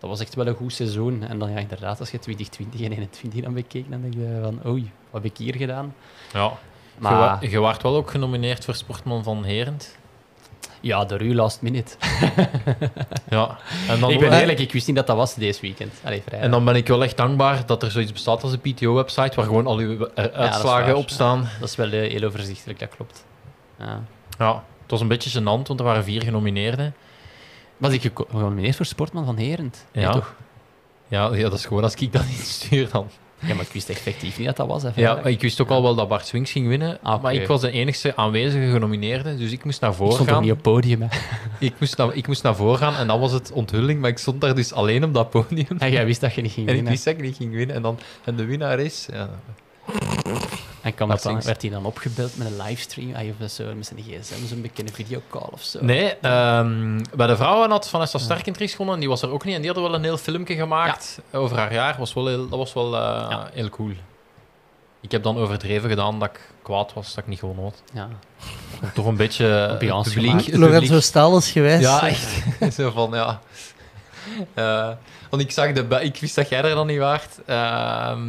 dat 0.05 0.19
was 0.19 0.27
echt 0.27 0.35
wel 0.35 0.47
een 0.47 0.55
goed 0.55 0.73
seizoen. 0.73 1.23
En 1.23 1.39
dan 1.39 1.51
ja, 1.51 1.59
inderdaad, 1.59 2.01
als 2.01 2.11
je 2.11 2.19
2020 2.19 2.81
en 2.81 2.87
2021 2.87 3.43
dan 3.43 3.55
bekeek, 3.55 3.91
dan 3.91 4.01
denk 4.01 4.15
je 4.15 4.39
van, 4.43 4.73
oei, 4.73 4.91
wat 5.11 5.23
heb 5.23 5.31
ik 5.31 5.39
hier 5.39 5.55
gedaan? 5.57 5.95
Ja. 6.33 6.53
Maar 6.99 7.39
Je, 7.41 7.51
je 7.51 7.59
waart 7.59 7.83
wel 7.83 7.97
ook 7.97 8.11
genomineerd 8.11 8.65
voor 8.65 8.75
Sportman 8.75 9.23
van 9.23 9.45
Herent. 9.45 9.97
ja, 10.81 11.05
door 11.05 11.23
u 11.23 11.35
last 11.35 11.63
minute. 11.63 11.97
Ja. 13.29 13.59
En 13.89 14.01
dan, 14.01 14.11
ik 14.11 14.19
ben 14.19 14.33
eerlijk, 14.33 14.59
ik 14.59 14.73
wist 14.73 14.87
niet 14.87 14.97
dat 14.97 15.07
dat 15.07 15.17
was 15.17 15.35
deze 15.35 15.61
weekend. 15.61 15.93
Allee, 16.05 16.23
en 16.31 16.51
dan 16.51 16.65
ben 16.65 16.75
ik 16.77 16.89
wel 16.89 17.03
echt 17.03 17.17
dankbaar 17.17 17.67
dat 17.67 17.83
er 17.83 17.91
zoiets 17.91 18.13
bestaat 18.13 18.43
als 18.43 18.53
een 18.53 18.61
PTO-website, 18.61 19.37
waar 19.37 19.45
gewoon 19.45 19.67
al 19.67 19.79
uw 19.79 20.07
eh, 20.07 20.25
uitslagen 20.25 20.87
waar. 20.87 20.95
op 20.95 21.11
staan. 21.11 21.49
Dat 21.61 21.69
is 21.69 21.77
wel 21.77 21.91
eh, 21.91 22.11
heel 22.11 22.23
overzichtelijk, 22.23 22.79
dat 22.79 22.89
klopt. 22.97 23.25
Ja. 23.79 24.03
Ja, 24.39 24.53
het 24.83 24.91
was 24.91 25.01
een 25.01 25.09
beetje 25.09 25.41
gênant, 25.41 25.67
want 25.67 25.79
er 25.81 25.85
waren 25.85 26.05
vier 26.05 26.23
genomineerden. 26.23 26.95
Was 27.77 27.93
ik 27.93 28.11
genomineerd 28.31 28.77
voor 28.77 28.87
Sportman 28.87 29.25
van 29.25 29.37
Herent? 29.37 29.85
Nee, 29.93 30.05
Ja. 30.05 30.13
toch? 30.13 30.35
Ja, 31.09 31.35
ja, 31.35 31.43
dat 31.43 31.59
is 31.59 31.65
gewoon 31.67 31.83
als 31.83 31.95
ik 31.95 32.13
dat 32.13 32.27
niet 32.27 32.37
stuur 32.39 32.89
dan. 32.93 33.07
Ja, 33.39 33.55
maar 33.55 33.65
ik 33.65 33.73
wist 33.73 33.89
effectief 33.89 34.39
niet 34.39 34.47
dat 34.47 34.57
dat 34.57 34.67
was. 34.67 34.83
Hè, 34.83 34.91
Ja, 34.95 35.15
maar 35.15 35.31
ik 35.31 35.41
wist 35.41 35.61
ook 35.61 35.69
al 35.71 35.83
wel 35.83 35.95
dat 35.95 36.09
Bart 36.09 36.27
Swings 36.27 36.51
ging 36.53 36.69
winnen, 36.69 36.99
Ah, 37.03 37.23
maar 37.23 37.35
ik 37.35 37.47
was 37.47 37.61
de 37.61 37.71
enigste 37.71 38.17
aanwezige 38.17 38.71
genomineerde, 38.71 39.37
dus 39.37 39.53
ik 39.53 39.65
moest 39.65 39.81
naar 39.81 39.91
ik 39.91 39.97
voren 39.97 40.13
stond 40.15 40.29
ook 40.29 40.35
gaan. 40.35 40.45
niet 40.45 40.53
op 40.53 40.63
podium. 40.63 41.03
Hè. 41.03 41.09
Ik, 41.67 41.73
moest 41.81 41.97
naar, 41.97 42.15
ik 42.15 42.27
moest 42.27 42.43
naar 42.43 42.57
voren 42.57 42.79
gaan 42.79 42.95
en 42.95 43.07
dat 43.07 43.19
was 43.19 43.33
het 43.33 43.53
onthulling, 43.53 44.01
maar 44.01 44.11
ik 44.11 44.19
stond 44.19 44.41
daar 44.41 44.55
dus 44.55 44.73
alleen 44.73 45.05
op 45.05 45.15
dat 45.15 45.31
podium. 45.31 45.67
En 45.79 45.91
jij 45.91 46.05
wist 46.07 46.21
dat 46.21 46.35
je 46.35 46.43
niet 46.43 46.53
ging 46.53 46.67
En 46.67 46.69
ik 46.73 46.75
winnen. 46.75 46.93
wist 46.93 47.05
dat 47.05 47.15
ik 47.15 47.21
niet 47.21 47.37
ging 47.37 47.53
winnen. 47.55 47.77
En, 47.77 47.83
dan, 47.83 47.99
en 48.25 48.37
de 48.37 48.45
winnaar 48.45 48.79
is... 48.81 49.09
Ja, 49.13 49.29
En 50.85 50.95
kwam 50.95 51.09
Maar 51.09 51.17
dat 51.17 51.27
dan, 51.27 51.43
werd 51.43 51.63
hij 51.63 51.71
dan 51.71 51.85
opgebeld 51.85 52.37
met 52.37 52.47
een 52.47 52.57
livestream? 52.57 53.15
Ah, 53.15 53.23
Of 53.43 53.51
zo, 53.51 53.75
met 53.75 53.87
zijn 53.87 54.01
gsm, 54.03 54.47
zo'n 54.47 54.63
bekende 54.63 54.93
videocall 54.93 55.49
of 55.51 55.63
zo? 55.63 55.79
Nee, 55.85 56.15
ehm, 56.17 57.03
bij 57.17 57.27
de 57.27 57.37
vrouwen 57.37 57.71
had 57.71 57.89
Vanessa 57.89 58.19
Sterkentries 58.19 58.71
gewonnen 58.71 58.95
en 58.95 59.01
die 59.01 59.09
was 59.09 59.23
er 59.23 59.31
ook 59.31 59.45
niet. 59.45 59.55
En 59.55 59.61
die 59.63 59.71
hadden 59.71 59.91
wel 59.91 59.99
een 59.99 60.05
heel 60.05 60.17
filmpje 60.17 60.55
gemaakt 60.55 61.19
over 61.33 61.57
haar 61.57 61.73
jaar. 61.73 61.97
Was 61.99 62.13
wel 62.15 62.27
heel, 62.27 62.49
dat 62.49 62.59
was 62.59 62.73
wel 62.73 62.95
eh, 62.97 63.27
Ja. 63.31 63.49
heel 63.53 63.69
cool. 63.69 63.93
Ik 65.01 65.11
heb 65.11 65.23
dan 65.23 65.39
overdreven 65.39 65.89
gedaan 65.89 66.19
dat 66.19 66.29
ik 66.29 66.41
kwaad 66.63 66.93
was 66.93 67.09
dat 67.15 67.25
ik 67.25 67.31
niet 67.31 67.39
gewonnen 67.39 67.65
had. 67.65 67.83
Ja. 67.93 68.09
Toch 68.95 69.07
een 69.07 69.17
beetje 69.17 69.45
het 69.45 69.71
Ambiance 69.71 70.13
publiek... 70.13 70.47
het 70.47 70.57
Lorenzo 70.57 71.01
Stalens 71.01 71.51
gewijs. 71.51 71.83
Ja, 71.83 72.07
echt. 72.09 72.43
Zo 72.75 72.91
van, 72.91 73.11
ja... 73.13 73.41
Eh, 74.55 74.89
want 75.31 75.43
ik 75.43 75.51
zag 75.51 75.73
de... 75.73 76.01
Ik 76.03 76.17
wist 76.17 76.35
dat 76.35 76.49
jij 76.49 76.63
er 76.63 76.75
dan 76.75 76.87
niet 76.87 76.99
waart. 76.99 77.39
Ehm, 77.47 78.29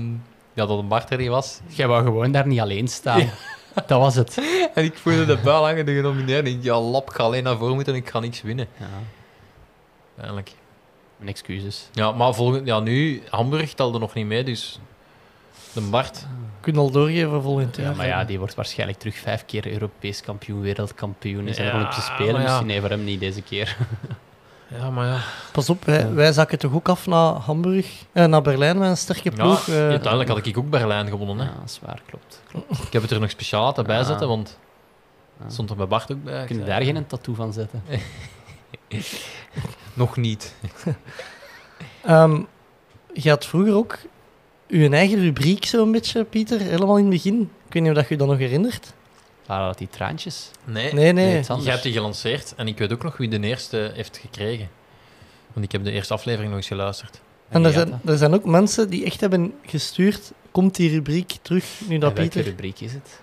ja, 0.55 0.65
dat 0.65 0.79
een 0.79 0.87
Bart 0.87 1.09
er 1.09 1.17
niet 1.17 1.29
was. 1.29 1.59
Jij 1.67 1.87
wou 1.87 2.03
gewoon 2.03 2.31
daar 2.31 2.47
niet 2.47 2.59
alleen 2.59 2.87
staan. 2.87 3.29
Dat 3.87 3.99
was 3.99 4.15
het. 4.15 4.37
En 4.75 4.83
ik 4.83 4.97
voelde 4.97 5.25
de 5.25 5.37
buil 5.37 5.63
hangen, 5.65 5.85
de 5.85 5.93
genomineerde. 5.95 6.49
En 6.49 6.55
ik 6.55 6.63
ja, 6.63 6.79
lap, 6.79 7.09
ik 7.09 7.15
ga 7.15 7.23
alleen 7.23 7.43
naar 7.43 7.57
voren 7.57 7.75
moeten 7.75 7.93
en 7.93 7.99
ik 7.99 8.09
ga 8.09 8.19
niks 8.19 8.41
winnen. 8.41 8.67
Ja, 8.79 8.85
Eigenlijk. 10.17 10.51
mijn 11.17 11.29
excuses. 11.29 11.89
Ja, 11.93 12.11
maar 12.11 12.33
volgend, 12.33 12.67
ja, 12.67 12.79
nu, 12.79 13.21
Hamburg 13.29 13.73
telde 13.73 13.99
nog 13.99 14.13
niet 14.13 14.25
mee, 14.25 14.43
dus 14.43 14.79
de 15.73 15.81
Bart. 15.81 16.25
Kun 16.61 16.77
al 16.77 16.91
doorgeven 16.91 17.41
volgend 17.41 17.75
Ja, 17.75 17.83
jaar. 17.83 17.95
maar 17.95 18.07
ja, 18.07 18.23
die 18.23 18.39
wordt 18.39 18.55
waarschijnlijk 18.55 18.99
terug 18.99 19.15
vijf 19.17 19.45
keer 19.45 19.71
Europees 19.71 20.21
kampioen, 20.21 20.61
wereldkampioen. 20.61 21.47
Is 21.47 21.57
er 21.57 21.65
Ja, 21.65 21.73
Olympische 21.75 22.01
Spelen 22.01 22.31
maar 22.33 22.41
ja. 22.41 22.47
misschien? 22.47 22.67
Nee, 22.67 22.79
voor 22.79 22.89
hem 22.89 23.03
niet 23.03 23.19
deze 23.19 23.41
keer. 23.41 23.77
Ja, 24.67 24.89
maar 24.89 25.07
ja. 25.07 25.19
Pas 25.51 25.69
op, 25.69 25.85
wij, 25.85 26.13
wij 26.13 26.31
zakken 26.31 26.57
toch 26.59 26.73
ook 26.73 26.89
af 26.89 27.07
naar 27.07 27.33
Hamburg, 27.33 28.03
eh, 28.11 28.25
naar 28.25 28.41
Berlijn 28.41 28.77
met 28.77 28.89
een 28.89 28.97
sterke 28.97 29.29
ja 29.29 29.35
ploeg. 29.35 29.67
eh. 29.67 29.75
uiteindelijk 29.75 30.29
had 30.29 30.45
ik 30.45 30.57
ook 30.57 30.69
Berlijn 30.69 31.07
gewonnen. 31.07 31.37
Hè. 31.37 31.43
Ja, 31.45 31.57
zwaar, 31.65 32.01
klopt. 32.05 32.41
Ik 32.85 32.93
heb 32.93 33.01
het 33.01 33.11
er 33.11 33.19
nog 33.19 33.29
speciaal 33.29 33.63
laten 33.63 33.81
Ja. 33.83 33.87
bijzetten, 33.89 34.27
want 34.27 34.57
Ja. 35.37 35.43
het 35.43 35.53
stond 35.53 35.69
er 35.69 35.75
bij 35.75 35.87
Bart 35.87 36.11
ook 36.11 36.23
bij. 36.23 36.45
Kun 36.45 36.57
je 36.59 36.63
daar 36.63 36.81
geen 36.81 37.07
tattoo 37.07 37.33
van 37.33 37.53
zetten? 37.53 37.83
Nog 39.93 40.17
niet. 40.17 40.55
Ehm, 42.03 42.41
je 43.13 43.29
had 43.29 43.45
vroeger 43.45 43.73
ook 43.73 43.97
je 44.67 44.89
eigen 44.89 45.19
rubriek 45.19 45.65
zo'n 45.65 45.91
beetje, 45.91 46.23
Pieter, 46.23 46.59
helemaal 46.59 46.97
in 46.97 47.03
het 47.05 47.13
begin. 47.13 47.41
Ik 47.67 47.73
weet 47.73 47.81
niet 47.81 47.91
of 47.91 47.97
dat 47.97 48.07
je 48.07 48.13
je 48.13 48.19
dat 48.19 48.27
nog 48.29 48.37
herinnert. 48.37 48.93
Waren 49.45 49.67
dat 49.67 49.77
die 49.77 49.87
traantjes? 49.89 50.49
Nee, 50.63 50.93
Nee, 50.93 51.11
nee. 51.11 51.41
Jij 51.41 51.71
hebt 51.71 51.83
die 51.83 51.93
gelanceerd 51.93 52.53
en 52.55 52.67
ik 52.67 52.77
weet 52.77 52.93
ook 52.93 53.03
nog 53.03 53.17
wie 53.17 53.29
de 53.29 53.39
eerste 53.39 53.91
heeft 53.93 54.17
gekregen. 54.17 54.69
Want 55.53 55.65
ik 55.65 55.71
heb 55.71 55.83
de 55.83 55.91
eerste 55.91 56.13
aflevering 56.13 56.49
nog 56.49 56.57
eens 56.57 56.67
geluisterd. 56.67 57.21
En 57.49 57.65
er 57.65 57.71
zijn, 57.71 57.99
er 58.05 58.17
zijn 58.17 58.33
ook 58.33 58.45
mensen 58.45 58.89
die 58.89 59.05
echt 59.05 59.21
hebben 59.21 59.53
gestuurd, 59.65 60.31
komt 60.51 60.75
die 60.75 60.89
rubriek 60.89 61.37
terug, 61.41 61.65
nu 61.87 61.97
dat 61.97 62.09
En 62.09 62.15
welke 62.15 62.31
Pieter... 62.31 62.43
rubriek 62.51 62.79
is 62.79 62.93
het? 62.93 63.19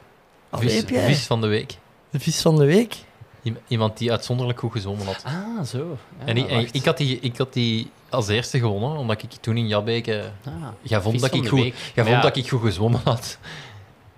Vis, 0.53 0.82
vis 0.86 1.27
van 1.27 1.40
de 1.40 1.47
week. 1.47 1.74
De 2.11 2.20
vis 2.20 2.40
van 2.40 2.57
de 2.57 2.65
week. 2.65 2.94
Iem- 3.43 3.59
Iemand 3.69 3.99
die 3.99 4.11
uitzonderlijk 4.11 4.59
goed 4.59 4.73
gezongen 4.73 5.07
had. 5.07 5.23
Ah, 5.24 5.65
zo. 5.66 5.99
Ja, 6.19 6.27
en 6.27 6.36
ik, 6.36 6.49
en 6.49 6.57
wacht. 6.57 6.74
ik, 6.74 6.85
had 6.85 6.97
die, 6.97 7.19
ik 7.20 7.36
had 7.36 7.53
die 7.53 7.90
als 8.09 8.28
eerste 8.28 8.59
gewonnen, 8.59 8.97
omdat 8.99 9.23
ik 9.23 9.31
toen 9.40 9.57
in 9.57 9.66
Jabbeke... 9.69 10.31
Ah, 10.44 10.53
Jij 10.82 11.01
vond, 11.01 11.20
dat 11.20 11.35
ik, 11.35 11.49
goed, 11.49 11.59
jij 11.61 11.74
vond 11.94 12.09
ja, 12.09 12.20
dat 12.20 12.36
ik 12.36 12.49
goed 12.49 12.61
gezwommen 12.62 13.01
had. 13.05 13.39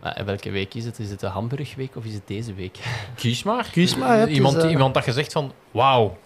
Maar 0.05 0.25
welke 0.25 0.51
week 0.51 0.75
is 0.75 0.85
het? 0.85 0.99
Is 0.99 1.11
het 1.11 1.21
de 1.21 1.27
Hamburgweek 1.27 1.97
of 1.97 2.05
is 2.05 2.15
het 2.15 2.27
deze 2.27 2.55
week? 2.55 2.79
Kies 3.17 3.43
maar. 3.43 3.69
Kies 3.73 3.97
maar, 3.97 4.19
het 4.19 4.29
is, 4.29 4.35
iemand, 4.35 4.57
eh, 4.57 4.71
iemand 4.71 4.95
dat 4.95 5.05
je 5.05 5.13
zegt 5.13 5.33
van, 5.33 5.53
wauw, 5.71 6.19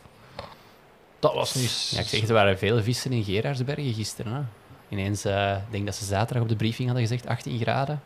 dat 1.19 1.35
was 1.35 1.55
nu... 1.55 1.63
Ja, 1.91 2.03
ik 2.03 2.09
zeg, 2.09 2.23
er 2.29 2.33
waren 2.33 2.59
veel 2.59 2.83
vissen 2.83 3.13
in 3.13 3.25
Gerardsbergen 3.25 3.95
gisteren. 3.95 4.33
Hè. 4.33 4.41
Ineens, 4.89 5.25
eh, 5.25 5.53
ik 5.53 5.71
denk 5.73 5.87
dat 5.87 5.95
ze 5.95 6.05
zaterdag 6.05 6.43
op 6.43 6.49
de 6.49 6.57
briefing 6.57 6.89
hadden 6.89 7.07
gezegd 7.07 7.27
18 7.27 7.61
graden. 7.61 8.03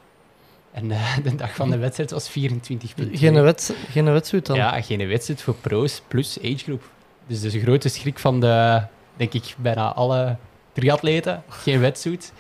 En 0.73 0.91
eh, 0.91 1.17
de 1.25 1.35
dag 1.35 1.55
van 1.55 1.71
de 1.71 1.79
wedstrijd 1.79 2.11
was 2.11 2.31
24,2. 2.31 2.35
Geen, 3.13 3.43
wets, 3.43 3.73
geen 3.91 4.13
wedstrijd 4.13 4.47
dan. 4.47 4.57
Ja, 4.57 4.81
geen 4.83 5.09
wedstrijd 5.09 5.43
voor 5.43 5.55
pro's 5.55 6.03
plus 6.09 6.39
agegroep. 6.39 6.91
Dus 7.27 7.41
de 7.41 7.61
grote 7.61 7.89
schrik 7.89 8.19
van 8.19 8.41
de, 8.41 8.83
denk 9.17 9.33
ik, 9.33 9.55
bijna 9.59 9.93
alle 9.93 10.37
triatleten. 10.73 11.43
Geen 11.49 11.81
wetsuit. 11.81 12.33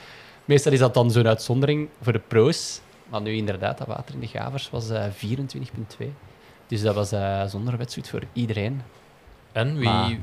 Meestal 0.44 0.72
is 0.72 0.78
dat 0.78 0.94
dan 0.94 1.10
zo'n 1.10 1.28
uitzondering 1.28 1.88
voor 2.00 2.12
de 2.12 2.20
pro's. 2.28 2.80
Maar 3.12 3.20
nu 3.22 3.32
inderdaad, 3.32 3.78
dat 3.78 3.86
water 3.86 4.14
in 4.14 4.20
de 4.20 4.26
Gavers 4.26 4.70
was 4.70 4.90
eh 4.90 5.04
24,2. 5.98 6.06
Dus 6.66 6.82
dat 6.82 6.94
was 6.94 7.12
eh 7.12 7.44
zonder 7.46 7.76
wetsuit 7.76 8.08
voor 8.08 8.22
iedereen. 8.32 8.82
En 9.52 9.76
wie, 9.76 9.88
Maar- 9.88 10.16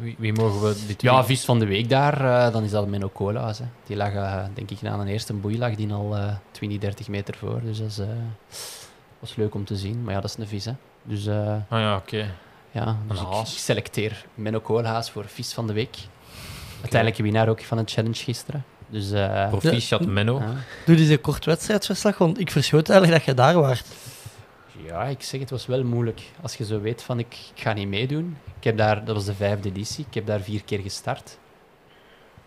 wie, 0.00 0.16
wie 0.18 0.32
mogen 0.32 0.60
we 0.68 0.84
dit 0.86 1.02
Ja, 1.02 1.24
vis 1.24 1.44
van 1.44 1.58
de 1.58 1.66
week 1.66 1.88
daar, 1.88 2.46
eh, 2.46 2.52
dan 2.52 2.62
is 2.64 2.70
dat 2.70 2.88
Menno 2.88 3.10
Cola's. 3.12 3.58
Hè. 3.58 3.64
Die 3.86 3.96
lag, 3.96 4.12
denk 4.54 4.70
ik, 4.70 4.82
na 4.82 4.92
een 4.94 5.06
eerste 5.06 5.32
boei 5.34 5.58
lag 5.58 5.74
die 5.74 5.92
al 5.92 6.16
eh 6.16 6.34
20, 6.50 6.78
30 6.78 7.08
meter 7.08 7.34
voor. 7.36 7.60
Dus 7.62 7.78
dat 7.78 7.86
is, 7.88 8.00
was 9.18 9.36
leuk 9.36 9.54
om 9.54 9.64
te 9.64 9.76
zien. 9.76 10.02
Maar 10.04 10.14
ja, 10.14 10.20
dat 10.20 10.30
is 10.30 10.36
een 10.36 10.46
vis, 10.48 10.64
hè. 10.64 10.72
Dus 11.02 11.28
Ah 11.28 11.60
ja, 11.68 11.96
oké. 11.96 12.30
ja, 12.70 12.96
dus 13.08 13.20
ik, 13.20 13.26
selecteer 13.44 14.24
Menno 14.34 14.60
Koolhaas 14.60 15.10
voor 15.10 15.24
vis 15.26 15.52
van 15.52 15.66
de 15.66 15.72
week. 15.72 15.96
Uiteindelijk 16.80 17.20
winnaar 17.22 17.48
ook 17.48 17.62
van 17.62 17.78
het 17.78 17.90
challenge 17.90 18.14
gisteren. 18.22 18.64
Dus 18.94 19.10
eh, 19.10 19.48
Proficiat 19.48 20.06
Menno. 20.06 20.38
ja. 20.38 20.54
Doe 20.86 20.96
eens 20.96 21.08
een 21.08 21.20
kort 21.20 21.44
wedstrijdverslag, 21.44 22.18
want 22.18 22.40
ik 22.40 22.50
verschoot 22.50 22.88
eigenlijk 22.88 23.18
dat 23.18 23.36
je 23.36 23.42
daar 23.42 23.60
waart. 23.60 23.86
Ja, 24.86 25.04
ik 25.04 25.22
zeg, 25.22 25.40
het 25.40 25.50
was 25.50 25.66
wel 25.66 25.84
moeilijk. 25.84 26.22
Als 26.42 26.56
je 26.56 26.64
zo 26.64 26.80
weet 26.80 27.02
van, 27.02 27.18
ik, 27.18 27.36
ik 27.54 27.62
ga 27.62 27.72
niet 27.72 27.88
meedoen. 27.88 28.36
Ik 28.58 28.64
heb 28.64 28.76
daar, 28.76 29.04
dat 29.04 29.14
was 29.14 29.24
de 29.24 29.34
vijfde 29.34 29.68
editie, 29.68 30.04
ik 30.08 30.14
heb 30.14 30.26
daar 30.26 30.40
vier 30.40 30.64
keer 30.64 30.78
gestart. 30.80 31.38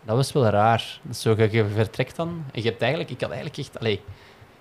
Dat 0.04 0.16
was 0.16 0.32
wel 0.32 0.46
raar. 0.46 1.00
Dus 1.02 1.20
zo, 1.20 1.34
je, 1.36 1.48
je 1.52 1.66
vertrekt 1.74 2.16
dan 2.16 2.44
en 2.52 2.62
je 2.62 2.68
hebt 2.68 2.80
eigenlijk, 2.80 3.10
ik 3.10 3.20
had 3.20 3.30
eigenlijk 3.30 3.58
echt, 3.60 3.78
allee, 3.78 4.00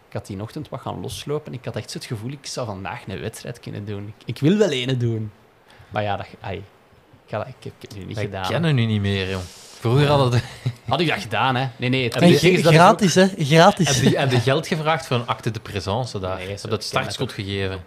ik 0.07 0.13
had 0.13 0.27
die 0.27 0.41
ochtend 0.41 0.69
wat 0.69 0.81
gaan 0.81 1.01
loslopen. 1.01 1.53
Ik 1.53 1.65
had 1.65 1.75
echt 1.75 1.91
zo 1.91 1.97
het 1.97 2.07
gevoel, 2.07 2.31
ik 2.31 2.45
zou 2.45 2.65
vandaag 2.65 3.07
een 3.07 3.19
wedstrijd 3.19 3.59
kunnen 3.59 3.85
doen. 3.85 4.13
Ik, 4.17 4.23
ik 4.25 4.39
wil 4.39 4.57
wel 4.57 4.69
ene 4.69 4.97
doen. 4.97 5.31
Maar 5.89 6.03
ja, 6.03 6.17
dat, 6.17 6.27
ai, 6.39 6.57
ik, 6.57 6.63
ga 7.25 7.45
ik, 7.45 7.53
heb, 7.59 7.73
ik 7.77 7.81
heb 7.81 7.81
het 7.81 7.95
nu 7.95 8.05
niet 8.05 8.15
Wij 8.15 8.25
gedaan. 8.25 8.47
kennen 8.49 8.75
nu 8.75 8.85
niet 8.85 9.01
meer, 9.01 9.29
joh. 9.29 9.41
Vroeger 9.79 10.07
hadden 10.07 10.31
we 10.31 10.41
Had 10.89 10.99
ik 10.99 11.07
dat 11.07 11.21
gedaan, 11.21 11.55
hè? 11.55 11.67
Nee, 11.75 11.89
nee. 11.89 12.03
Het 12.03 12.15
En 12.15 12.29
is 12.29 12.61
dat 12.61 12.73
gratis, 12.73 13.15
hè? 13.15 13.27
Gratis. 13.37 13.87
heb 13.87 14.11
je, 14.11 14.17
heb 14.17 14.31
je 14.31 14.39
geld 14.39 14.67
gevraagd 14.67 15.07
voor 15.07 15.15
een 15.15 15.27
acte 15.27 15.51
de 15.51 15.59
présence 15.59 16.19
daar. 16.19 16.37
Nee, 16.37 16.47
heb 16.47 16.73
ik 16.73 16.81
startschot 16.81 17.31
gegeven. 17.31 17.79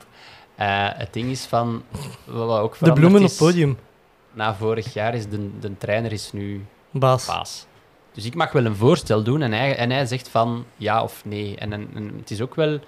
Eh, 0.57 0.89
het 0.93 1.12
ding 1.12 1.31
is 1.31 1.45
van, 1.45 1.83
wat 2.25 2.61
ook 2.61 2.77
De 2.79 2.93
bloemen 2.93 3.25
op 3.25 3.33
podium, 3.37 3.79
Na 4.33 4.55
vorig 4.55 4.93
jaar 4.93 5.15
is 5.15 5.29
de, 5.29 5.59
de 5.61 5.77
trainer 5.79 6.12
is 6.12 6.33
nu 6.33 6.65
baas. 6.91 7.27
baas. 7.27 7.67
Dus 8.12 8.25
ik 8.25 8.35
mag 8.35 8.53
wel 8.53 8.65
een 8.65 8.77
voorstel 8.77 9.23
doen 9.23 9.43
en 9.43 9.53
hij, 9.53 9.77
en 9.77 9.91
hij 9.91 10.07
zegt 10.07 10.29
van 10.29 10.65
ja 10.77 11.03
of 11.03 11.25
nee. 11.25 11.57
En, 11.57 11.73
en, 11.73 11.91
en 11.95 12.15
het 12.19 12.31
is 12.31 12.41
ook 12.41 12.55
wel... 12.55 12.79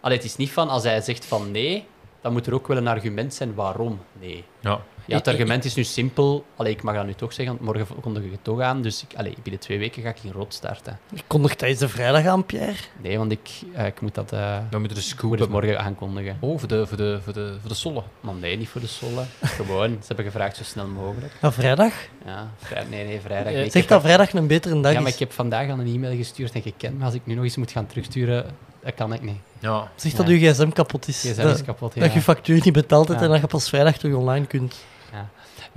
Allee, 0.00 0.16
het 0.16 0.26
is 0.26 0.36
niet 0.36 0.50
van 0.50 0.68
als 0.68 0.82
hij 0.82 1.00
zegt 1.00 1.24
van 1.24 1.50
nee, 1.50 1.86
dan 2.20 2.32
moet 2.32 2.46
er 2.46 2.54
ook 2.54 2.66
wel 2.66 2.76
een 2.76 2.88
argument 2.88 3.34
zijn 3.34 3.54
waarom 3.54 4.00
nee. 4.20 4.44
Ja. 4.60 4.80
Ja, 5.06 5.16
het 5.16 5.28
argument 5.28 5.64
is 5.64 5.74
nu 5.74 5.84
simpel. 5.84 6.44
Allee, 6.56 6.72
ik 6.72 6.82
mag 6.82 6.94
dat 6.94 7.06
nu 7.06 7.14
toch 7.14 7.32
zeggen, 7.32 7.56
want 7.56 7.74
morgen 7.76 8.00
kondig 8.00 8.22
ik 8.22 8.30
het 8.30 8.44
toch 8.44 8.60
aan. 8.60 8.82
Dus 8.82 9.02
ik, 9.08 9.18
allee, 9.18 9.34
binnen 9.42 9.60
twee 9.60 9.78
weken 9.78 10.02
ga 10.02 10.08
ik 10.08 10.16
in 10.22 10.30
rood 10.32 10.54
starten. 10.54 10.98
Ik 11.14 11.22
kondig 11.26 11.54
tijdens 11.54 11.80
de 11.80 11.88
vrijdag 11.88 12.26
aan, 12.26 12.44
Pierre. 12.44 12.74
Nee, 13.02 13.18
want 13.18 13.32
ik, 13.32 13.50
eh, 13.74 13.86
ik 13.86 14.00
moet 14.00 14.14
dat 14.14 14.32
eh, 14.32 14.56
Dan 14.70 14.80
moeten 14.80 14.98
de 14.98 15.04
scoop 15.04 15.38
moet 15.38 15.48
morgen 15.48 15.80
aankondigen. 15.80 16.36
Oh, 16.40 16.58
voor 16.58 16.68
de, 16.68 16.86
voor 16.86 16.96
de, 16.96 17.18
voor 17.24 17.32
de, 17.32 17.56
voor 17.60 17.68
de 17.68 17.74
solle. 17.74 18.02
Maar 18.20 18.34
nee, 18.34 18.56
niet 18.56 18.68
voor 18.68 18.80
de 18.80 18.86
Solle. 18.86 19.22
Gewoon, 19.58 19.88
ze 20.00 20.06
hebben 20.06 20.24
gevraagd 20.24 20.56
zo 20.56 20.64
snel 20.64 20.86
mogelijk. 20.86 21.32
Ja, 21.42 21.52
vrijdag. 21.52 21.92
Ja, 22.24 22.50
vrij, 22.58 22.84
nee, 22.90 23.04
nee, 23.06 23.20
vrijdag. 23.20 23.46
Eh, 23.52 23.54
Nee, 23.56 23.64
ik 23.64 23.72
Zeg 23.72 23.86
dat 23.86 24.02
vrijdag 24.02 24.32
een 24.32 24.46
betere 24.46 24.80
dag 24.80 24.92
Ja, 24.92 24.98
maar 24.98 25.08
is. 25.08 25.14
ik 25.14 25.20
heb 25.20 25.32
vandaag 25.32 25.70
al 25.70 25.78
een 25.78 25.86
e-mail 25.94 26.16
gestuurd 26.16 26.52
en 26.52 26.62
gekend. 26.62 26.96
Maar 26.96 27.06
als 27.06 27.14
ik 27.14 27.26
nu 27.26 27.34
nog 27.34 27.44
eens 27.44 27.56
moet 27.56 27.70
gaan 27.70 27.86
terugsturen, 27.86 28.44
dat 28.84 28.94
kan 28.94 29.12
ik 29.12 29.22
niet. 29.22 29.36
Ja. 29.58 29.90
Zeg 29.96 30.12
dat 30.12 30.28
Ja. 30.28 30.32
uw 30.32 30.38
gsm 30.52 30.68
kapot 30.70 31.08
is. 31.08 31.20
GSM 31.20 31.42
dat, 31.42 31.54
is 31.56 31.64
kapot, 31.64 31.94
ja. 31.94 32.00
dat 32.00 32.12
je 32.12 32.20
factuur 32.20 32.60
niet 32.64 32.72
betaald 32.72 33.08
hebt 33.08 33.20
Ja. 33.20 33.26
en 33.26 33.32
dat 33.32 33.40
je 33.40 33.46
pas 33.46 33.68
vrijdag 33.68 33.98
terug 33.98 34.14
online 34.16 34.46
kunt. 34.46 34.76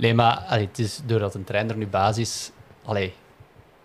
Nee, 0.00 0.14
maar 0.14 0.44
allee, 0.48 0.66
het 0.66 0.78
is, 0.78 1.00
doordat 1.06 1.34
een 1.34 1.44
trainer 1.44 1.76
nu 1.76 1.86
baas 1.86 2.18
is... 2.18 2.50
Allee, 2.84 3.12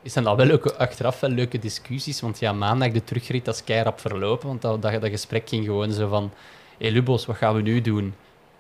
zijn 0.04 0.26
dat 0.26 0.36
wel 0.36 0.46
leuke, 0.46 0.76
achteraf 0.76 1.20
wel 1.20 1.30
leuke 1.30 1.60
discussies. 1.60 2.22
Want 2.22 2.40
ja, 2.40 2.54
maandag 2.54 2.92
de 2.92 3.04
terugrit, 3.04 3.46
dat 3.46 3.56
is 3.56 3.64
keirap 3.64 4.00
verlopen. 4.00 4.48
Want 4.48 4.62
dat, 4.62 4.82
dat, 4.82 5.02
dat 5.02 5.10
gesprek 5.10 5.50
ging 5.50 5.66
gewoon 5.66 5.92
zo 5.92 6.08
van... 6.08 6.32
Hé, 6.78 6.86
hey, 6.86 6.92
Lubos, 6.94 7.26
wat 7.26 7.36
gaan 7.36 7.56
we 7.56 7.62
nu 7.62 7.82
doen? 7.82 8.14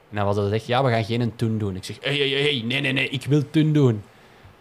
En 0.09 0.15
dan 0.15 0.25
was 0.25 0.35
dat 0.35 0.51
echt, 0.51 0.65
ja, 0.65 0.83
we 0.83 0.89
gaan 0.91 1.03
geen 1.03 1.33
tun 1.35 1.57
doen. 1.57 1.75
Ik 1.75 1.83
zeg, 1.83 1.97
hé, 2.01 2.17
hé, 2.17 2.43
hé, 2.59 2.65
nee, 2.65 2.81
nee, 2.81 2.93
nee, 2.93 3.09
ik 3.09 3.25
wil 3.25 3.43
tun 3.49 3.73
doen. 3.73 4.03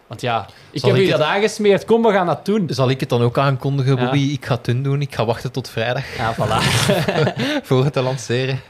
Want 0.07 0.21
ja, 0.21 0.47
ik 0.71 0.81
Zal 0.81 0.91
heb 0.91 0.99
ik 0.99 1.05
u 1.05 1.09
het- 1.11 1.19
dat 1.19 1.27
aangesmeerd. 1.27 1.85
Kom, 1.85 2.03
we 2.03 2.13
gaan 2.13 2.27
dat 2.27 2.47
doen. 2.47 2.67
Zal 2.71 2.91
ik 2.91 3.01
het 3.01 3.09
dan 3.09 3.23
ook 3.23 3.39
aankondigen, 3.39 3.97
Ja. 3.97 4.03
Bobby? 4.03 4.19
Ik 4.33 4.45
ga 4.47 4.59
doen 4.63 4.83
doen. 4.83 5.01
Ik 5.01 5.15
ga 5.15 5.25
wachten 5.25 5.53
tot 5.53 5.69
vrijdag 5.69 6.17
Ja, 6.17 6.35
voilà. 6.35 6.63
voor 7.67 7.85
het 7.85 7.93
te 7.93 8.03
lanceren. 8.03 8.61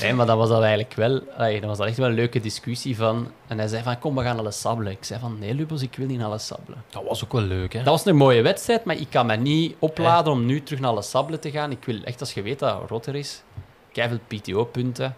Nee, 0.00 0.12
maar 0.14 0.26
dat 0.26 0.36
was 0.36 0.48
dat 0.48 0.60
eigenlijk 0.60 0.94
wel... 0.94 1.20
allee, 1.36 1.60
dat 1.60 1.68
was 1.68 1.78
dat 1.78 1.86
echt 1.86 1.96
wel 1.96 2.06
een 2.08 2.14
leuke 2.14 2.40
discussie 2.40 2.96
van... 2.96 3.28
En 3.46 3.58
hij 3.58 3.68
zei 3.68 3.82
van, 3.82 3.98
kom, 3.98 4.14
we 4.16 4.22
gaan 4.22 4.38
alle 4.38 4.50
sabbelen. 4.50 4.92
Ik 4.92 5.04
zei 5.04 5.20
van, 5.20 5.38
nee, 5.38 5.54
Lubos, 5.54 5.82
ik 5.82 5.94
wil 5.96 6.06
niet 6.06 6.22
alle 6.22 6.38
sabbelen. 6.38 6.84
Dat 6.90 7.02
was 7.08 7.24
ook 7.24 7.32
wel 7.32 7.42
leuk, 7.42 7.72
hè? 7.72 7.78
Dat 7.82 7.92
was 7.92 8.04
een 8.04 8.16
mooie 8.16 8.42
wedstrijd, 8.42 8.84
maar 8.84 8.96
ik 8.96 9.10
kan 9.10 9.26
me 9.26 9.36
niet 9.36 9.76
opladen 9.78 10.32
om 10.32 10.46
nu 10.46 10.62
terug 10.62 10.80
naar 10.80 10.90
alle 10.90 11.02
sabbelen 11.02 11.40
te 11.40 11.50
gaan. 11.50 11.70
Ik 11.70 11.84
wil 11.84 12.02
echt, 12.04 12.20
als 12.20 12.34
je 12.34 12.42
weet 12.42 12.58
dat 12.58 12.88
Rotter 12.88 13.14
is, 13.14 13.42
veel 13.92 14.18
PTO-punten. 14.26 15.16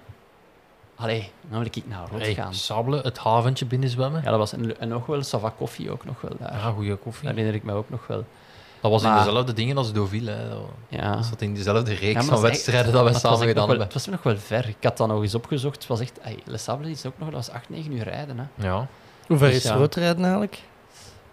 Allee, 0.94 1.30
dan 1.48 1.58
wil 1.58 1.68
ik 1.72 1.82
naar 1.86 2.08
Rot 2.10 2.20
Hey, 2.20 2.34
gaan. 2.34 2.54
sabelen, 2.54 3.02
het 3.02 3.18
haventje 3.18 3.66
binnenzwemmen. 3.66 4.22
Ja, 4.24 4.30
dat 4.30 4.38
was... 4.38 4.52
En, 4.52 4.80
en 4.80 4.88
nog 4.88 5.06
wel 5.06 5.22
Sava 5.22 5.52
Koffie 5.58 5.90
ook 5.90 6.04
nog 6.04 6.20
wel 6.20 6.32
daar. 6.38 6.52
Ja, 6.52 6.70
goede 6.70 6.96
koffie. 6.96 7.26
Dat 7.26 7.36
herinner 7.36 7.54
ik 7.54 7.64
me 7.64 7.72
ook 7.72 7.90
nog 7.90 8.06
wel. 8.06 8.24
Dat 8.82 8.90
was 8.90 9.02
in 9.02 9.14
dezelfde 9.14 9.52
dingen 9.52 9.76
als 9.76 9.92
Deauville. 9.92 10.30
Hè. 10.30 10.48
Dat 10.48 10.60
Ja. 10.88 11.22
zat 11.22 11.40
in 11.42 11.54
dezelfde 11.54 11.94
reeks 11.94 12.12
Ja, 12.12 12.22
van 12.22 12.32
echt- 12.32 12.42
wedstrijden 12.42 12.92
dat 12.92 13.04
we 13.12 13.18
samen 13.18 13.38
gedaan 13.38 13.54
wel- 13.54 13.66
hebben. 13.66 13.84
Het 13.84 13.92
was 13.94 14.06
nog 14.06 14.22
wel 14.22 14.36
ver. 14.38 14.68
Ik 14.68 14.76
had 14.80 14.96
dat 14.96 15.08
nog 15.08 15.22
eens 15.22 15.34
opgezocht. 15.34 15.76
Het 15.76 15.86
was 15.86 16.00
echt... 16.00 16.18
Ay, 16.24 16.38
Les 16.44 16.62
Sables 16.62 16.88
is 16.90 17.06
ook 17.06 17.12
nog... 17.18 17.28
Dat 17.30 17.46
was 17.46 17.54
8, 17.54 17.68
9 17.68 17.92
uur 17.92 18.02
rijden, 18.02 18.38
hè. 18.38 18.66
Ja. 18.66 18.86
Hoe 19.26 19.36
ver 19.38 19.48
Dus 19.48 19.56
is 19.56 19.62
ja. 19.62 19.74
roodrijden 19.74 20.22
eigenlijk? 20.22 20.58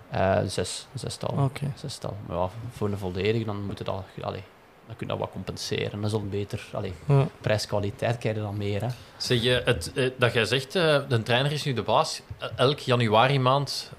Eh, 0.09 0.37
zes. 0.47 0.87
Zestal. 0.93 1.35
Oké. 1.43 1.71
Zestal. 1.75 2.17
Maar 2.27 2.37
ja, 2.37 2.49
voor 2.71 2.87
een 2.89 2.97
volledige, 2.97 3.45
dan 3.45 3.65
moet 3.65 3.77
je 3.77 3.83
dat... 3.83 4.03
Allee, 4.21 4.43
dan 4.87 4.95
kun 4.95 5.07
je 5.07 5.13
dat 5.13 5.17
wat 5.17 5.31
compenseren. 5.31 6.01
Dat 6.01 6.09
is 6.09 6.13
al 6.15 6.25
beter. 6.29 6.65
Allee, 6.73 6.93
Ja. 7.07 7.27
prijs-kwaliteit 7.41 8.17
krijg 8.17 8.35
je 8.35 8.41
dan 8.41 8.57
meer, 8.57 8.81
hè. 8.81 8.87
Zeg 9.17 9.41
je, 9.41 9.61
het, 9.65 9.91
eh, 9.95 10.09
dat 10.17 10.33
jij 10.33 10.45
zegt, 10.45 10.75
eh, 10.75 10.97
de 11.07 11.23
trainer 11.23 11.51
is 11.51 11.63
nu 11.63 11.73
de 11.73 11.81
baas. 11.81 12.21
Elk 12.55 12.79
januari 12.79 13.39
maand 13.39 13.91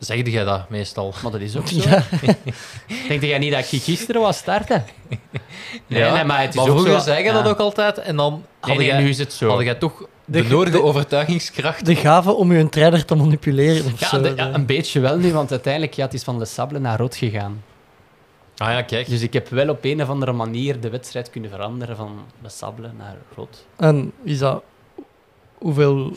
zegde 0.00 0.30
jij 0.30 0.44
dat 0.44 0.68
meestal. 0.68 1.14
Maar 1.22 1.32
dat 1.32 1.40
is 1.40 1.56
ook 1.56 1.68
zo. 1.82 1.88
Ja. 1.88 2.02
Denk 3.08 3.22
jij 3.22 3.38
niet 3.38 3.52
dat 3.52 3.72
ik 3.72 3.82
gisteren 3.82 4.20
was 4.20 4.36
starten? 4.36 4.84
Nee, 5.86 6.00
Ja, 6.00 6.14
nee, 6.14 6.24
maar 6.24 6.40
het 6.40 6.48
is 6.48 6.54
maar 6.54 6.68
ook 6.70 6.78
zo. 7.00 7.12
je 7.12 7.22
ja. 7.22 7.32
dat 7.32 7.46
ook 7.48 7.58
altijd 7.58 7.98
en 7.98 8.16
dan 8.16 8.32
Nee, 8.32 8.42
had, 8.60 8.76
nee, 8.76 8.86
jij, 8.86 8.98
nu 9.02 9.08
is 9.08 9.18
het 9.18 9.32
zo. 9.32 9.48
had 9.50 9.62
jij 9.64 9.74
toch 9.74 9.98
de, 10.24 10.42
De- 10.42 10.48
nodige 10.48 10.76
de- 10.76 10.82
overtuigingskracht. 10.82 11.86
De 11.86 11.96
gave 11.96 12.32
om 12.32 12.52
je 12.52 12.68
trainer 12.68 13.04
te 13.04 13.14
manipuleren 13.14 13.92
of 13.92 14.00
ja, 14.00 14.08
zo. 14.08 14.20
de- 14.20 14.32
ja, 14.36 14.54
een 14.54 14.66
beetje 14.66 15.00
wel 15.00 15.16
nu, 15.16 15.32
want 15.32 15.50
uiteindelijk 15.50 15.94
ja, 15.94 16.04
het 16.04 16.14
is 16.14 16.22
van 16.22 16.38
Le 16.38 16.44
Sable 16.44 16.78
naar 16.78 16.98
rood 16.98 17.16
gegaan. 17.16 17.62
Ah 18.56 18.68
ja, 18.72 18.82
kijk. 18.82 19.08
Dus 19.08 19.20
ik 19.22 19.32
heb 19.32 19.48
wel 19.48 19.68
op 19.68 19.84
een 19.84 20.02
of 20.02 20.08
andere 20.08 20.32
manier 20.32 20.80
de 20.80 20.90
wedstrijd 20.90 21.30
kunnen 21.30 21.50
veranderen 21.50 21.96
van 21.96 22.18
Le 22.42 22.48
Sable 22.48 22.90
naar 22.98 23.16
rood. 23.36 23.64
En 23.76 24.12
is 24.24 24.38
dat... 24.38 24.62
Hoeveel 25.58 26.12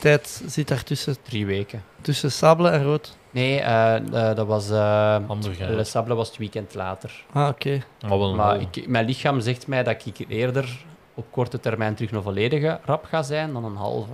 tijd 0.00 0.42
zit 0.46 0.68
daar 0.68 0.82
tussen, 0.82 1.16
Drie 1.22 1.46
weken. 1.46 1.82
tussen 2.00 2.32
sabelen 2.32 2.72
en 2.72 2.82
rood? 2.84 3.16
Nee, 3.38 3.60
eh, 3.60 3.96
eh, 3.96 4.36
dat 4.36 4.46
was... 4.46 4.70
eh 4.70 5.16
Hamburger. 5.26 5.70
Le 5.70 5.84
Sable 5.84 6.14
was 6.14 6.28
het 6.28 6.36
weekend 6.36 6.74
later. 6.74 7.24
Ah, 7.32 7.48
oké. 7.48 7.82
Maar 8.08 8.18
wel 8.18 8.28
een 8.30 8.36
Maar 8.36 8.46
halve. 8.46 8.66
ik, 8.70 8.88
mijn 8.88 9.06
lichaam 9.06 9.40
zegt 9.40 9.66
mij 9.66 9.82
dat 9.82 10.06
ik 10.06 10.24
eerder 10.28 10.84
op 11.14 11.24
korte 11.30 11.60
termijn 11.60 11.94
terug 11.94 12.10
een 12.10 12.22
volledige 12.22 12.80
rap 12.84 13.04
ga 13.04 13.22
zijn 13.22 13.52
dan 13.52 13.64
een 13.64 13.76
halve. 13.76 14.12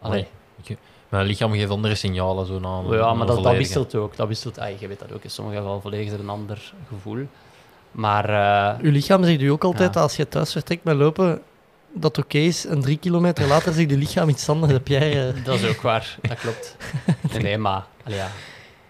Allee. 0.00 0.26
Mijn 1.08 1.26
lichaam 1.26 1.52
geeft 1.52 1.70
andere 1.70 1.94
signalen 1.94 2.46
zo 2.46 2.58
na. 2.58 2.96
Ja, 2.96 3.14
maar 3.14 3.26
dat, 3.26 3.42
dat 3.42 3.56
wisselt 3.56 3.94
ook. 3.94 4.16
Dat 4.16 4.28
wisselt, 4.28 4.58
ah, 4.58 4.80
je 4.80 4.88
weet 4.88 4.98
dat 4.98 5.12
ook. 5.12 5.24
In 5.24 5.30
sommige 5.30 5.56
gevallen 5.56 5.80
volledig 5.80 6.12
een 6.18 6.28
ander 6.28 6.72
gevoel. 6.88 7.26
Maar 7.90 8.28
eh, 8.28 8.84
Uw 8.84 8.90
lichaam 8.90 9.24
zegt 9.24 9.40
u 9.40 9.48
ook 9.48 9.64
altijd 9.64 9.94
Ja. 9.94 10.00
als 10.00 10.16
je 10.16 10.28
thuis 10.28 10.52
vertrekt 10.52 10.84
met 10.84 10.96
lopen, 10.96 11.42
dat 11.94 12.18
oké 12.18 12.38
is. 12.38 12.66
En 12.66 12.80
drie 12.80 12.98
kilometer 12.98 13.46
later 13.46 13.72
zegt 13.72 13.90
uw 13.90 13.98
lichaam 13.98 14.28
iets 14.28 14.48
anders. 14.48 14.72
Heb 14.72 14.88
jij... 14.88 15.28
eh, 15.28 15.44
dat 15.44 15.60
is 15.60 15.68
ook 15.68 15.80
waar. 15.80 16.18
Dat 16.22 16.38
klopt. 16.38 16.76
Nee, 17.32 17.42
nee 17.42 17.58
maar 17.58 17.86
allee, 18.04 18.18
ja. 18.18 18.24
het 18.24 18.32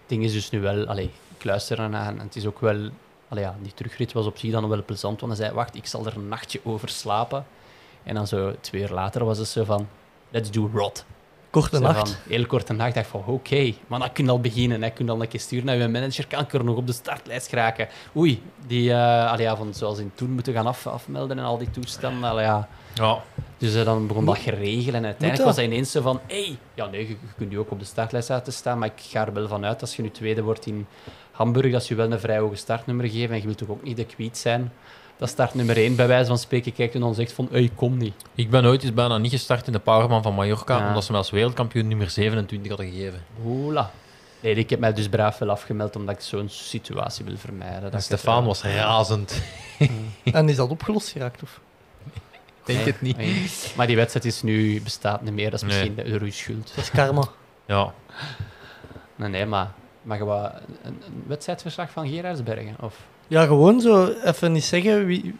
ding 0.05 0.23
is 0.23 0.33
dus 0.33 0.49
nu 0.49 0.61
wel... 0.61 0.85
Allee, 0.85 1.11
ik 1.37 1.43
luister 1.43 1.79
ernaar 1.79 2.07
en 2.07 2.19
het 2.19 2.35
is 2.35 2.45
ook 2.45 2.59
wel... 2.59 2.89
Allee, 3.27 3.43
ja, 3.43 3.55
die 3.61 3.73
terugrit 3.73 4.13
was 4.13 4.25
op 4.25 4.37
zich 4.37 4.51
dan 4.51 4.69
wel 4.69 4.83
plezant. 4.85 5.21
Want 5.21 5.37
hij 5.37 5.45
zei, 5.45 5.55
wacht, 5.55 5.75
ik 5.75 5.85
zal 5.85 6.05
er 6.05 6.15
een 6.15 6.27
nachtje 6.27 6.59
over 6.63 6.89
slapen. 6.89 7.45
En 8.03 8.15
dan 8.15 8.27
zo 8.27 8.55
twee 8.61 8.81
uur 8.81 8.89
later 8.89 9.25
was 9.25 9.37
het 9.37 9.47
zo 9.47 9.63
van... 9.63 9.87
Let's 10.29 10.51
do 10.51 10.69
rot. 10.73 11.05
korte 11.49 11.79
nacht. 11.79 12.09
Van, 12.09 12.17
heel 12.27 12.45
korte 12.45 12.73
nacht. 12.73 12.93
dacht 12.95 13.07
van, 13.07 13.23
oké, 13.25 13.73
maar 13.87 13.99
dan 13.99 14.11
kun 14.11 14.25
je 14.25 14.31
al 14.31 14.39
beginnen. 14.39 14.81
Hè. 14.81 14.89
Kun 14.89 15.05
je 15.05 15.11
al 15.11 15.21
een 15.21 15.27
keer 15.27 15.39
sturen 15.39 15.65
naar 15.65 15.75
je 15.75 15.87
manager. 15.87 16.27
Kan 16.27 16.41
ik 16.41 16.53
er 16.53 16.63
nog 16.63 16.75
op 16.75 16.87
de 16.87 16.93
startlijst 16.93 17.47
geraken? 17.47 17.87
Oei, 18.15 18.41
die, 18.67 18.95
allee, 18.95 19.45
ja, 19.45 19.55
van, 19.55 19.73
zoals 19.73 19.99
in 19.99 20.11
toen 20.15 20.31
moeten 20.31 20.53
gaan 20.53 20.67
af, 20.67 20.87
afmelden 20.87 21.39
en 21.39 21.43
al 21.43 21.57
die 21.57 21.71
toestanden. 21.71 22.29
Allee, 22.29 22.45
ja. 22.45 22.69
Ja, 22.93 23.23
Dus 23.57 23.75
eh, 23.75 23.85
dan 23.85 24.07
begon 24.07 24.25
dat 24.25 24.37
geregeld. 24.37 24.95
En 24.95 25.05
uiteindelijk 25.05 25.47
was 25.47 25.55
hij 25.55 25.65
ineens 25.65 25.91
zo 25.91 26.01
van, 26.01 26.19
hey, 26.27 26.57
ja 26.73 26.85
nee, 26.85 27.01
je, 27.01 27.07
je 27.07 27.15
kunt 27.37 27.51
je 27.51 27.59
ook 27.59 27.71
op 27.71 27.79
de 27.79 27.85
startlijst 27.85 28.29
laten 28.29 28.53
staan, 28.53 28.77
maar 28.79 28.87
ik 28.95 29.01
ga 29.09 29.25
er 29.25 29.33
wel 29.33 29.47
vanuit, 29.47 29.81
als 29.81 29.95
je 29.95 30.01
nu 30.01 30.11
tweede 30.11 30.41
wordt 30.43 30.65
in 30.65 30.85
Hamburg, 31.31 31.71
dat 31.71 31.83
ze 31.83 31.93
je 31.95 32.01
wel 32.01 32.11
een 32.11 32.19
vrij 32.19 32.37
hoge 32.39 32.55
startnummer 32.55 33.09
geven. 33.09 33.29
En 33.29 33.37
je 33.39 33.45
wilt 33.45 33.57
toch 33.57 33.69
ook 33.69 33.83
niet 33.83 33.97
de 33.97 34.05
kwiet 34.05 34.37
zijn 34.37 34.71
dat 35.17 35.29
startnummer 35.29 35.77
1 35.77 35.95
bij 35.95 36.07
wijze 36.07 36.27
van 36.27 36.37
spreken 36.37 36.73
kijkt 36.73 36.93
en 36.93 36.99
dan 36.99 37.15
zegt 37.15 37.31
van, 37.31 37.47
hey, 37.51 37.69
kom 37.75 37.97
niet. 37.97 38.13
ik 38.35 38.49
ben 38.49 38.65
ooit 38.65 38.83
eens 38.83 38.93
bijna 38.93 39.17
niet 39.17 39.31
gestart 39.31 39.67
in 39.67 39.73
de 39.73 39.79
Powerman 39.79 40.21
van 40.21 40.33
Mallorca, 40.33 40.77
Ja. 40.77 40.87
omdat 40.87 41.03
ze 41.03 41.11
me 41.11 41.17
als 41.17 41.29
wereldkampioen 41.29 41.87
nummer 41.87 42.09
27 42.09 42.67
hadden 42.69 42.89
gegeven. 42.91 43.23
Oela. 43.45 43.91
Nee, 44.39 44.55
ik 44.55 44.69
heb 44.69 44.79
mij 44.79 44.93
dus 44.93 45.09
braaf 45.09 45.37
wel 45.37 45.49
afgemeld 45.49 45.95
omdat 45.95 46.15
ik 46.15 46.21
zo'n 46.21 46.49
situatie 46.49 47.25
wil 47.25 47.37
vermijden. 47.37 47.91
Dat 47.91 48.01
Stefan 48.03 48.35
het, 48.35 48.45
was 48.45 48.63
razend. 48.63 49.41
En 50.23 50.49
is 50.49 50.55
dat 50.55 50.69
opgelost 50.69 51.09
geraakt? 51.09 51.43
Of? 51.43 51.59
Ik 52.65 52.75
denk 52.75 52.85
het 52.85 53.01
niet. 53.01 53.17
nee. 53.17 53.49
Maar 53.75 53.87
die 53.87 53.95
wedstrijd 53.95 54.25
is 54.25 54.41
nu, 54.41 54.81
bestaat 54.81 55.21
niet 55.21 55.33
meer. 55.33 55.49
Dat 55.51 55.59
is 55.61 55.65
misschien 55.65 55.95
de, 55.95 56.03
de 56.03 56.17
Ruud 56.17 56.33
schuld. 56.33 56.71
Dat 56.75 56.83
is 56.83 56.91
karma. 56.91 57.23
Ja, 57.65 57.93
Nee, 59.15 59.29
nee, 59.29 59.45
maar 59.45 59.71
mag 60.01 60.17
je 60.17 60.23
wat, 60.23 60.51
een, 60.83 61.01
een 61.05 61.23
wedstrijdverslag 61.27 61.89
van 61.91 62.07
Gerardsbergen? 62.07 62.75
Of? 62.81 62.95
Ja, 63.27 63.45
gewoon 63.45 63.81
zo 63.81 64.13
even 64.23 64.51
niet 64.51 64.63
zeggen 64.63 65.05
wie. 65.05 65.35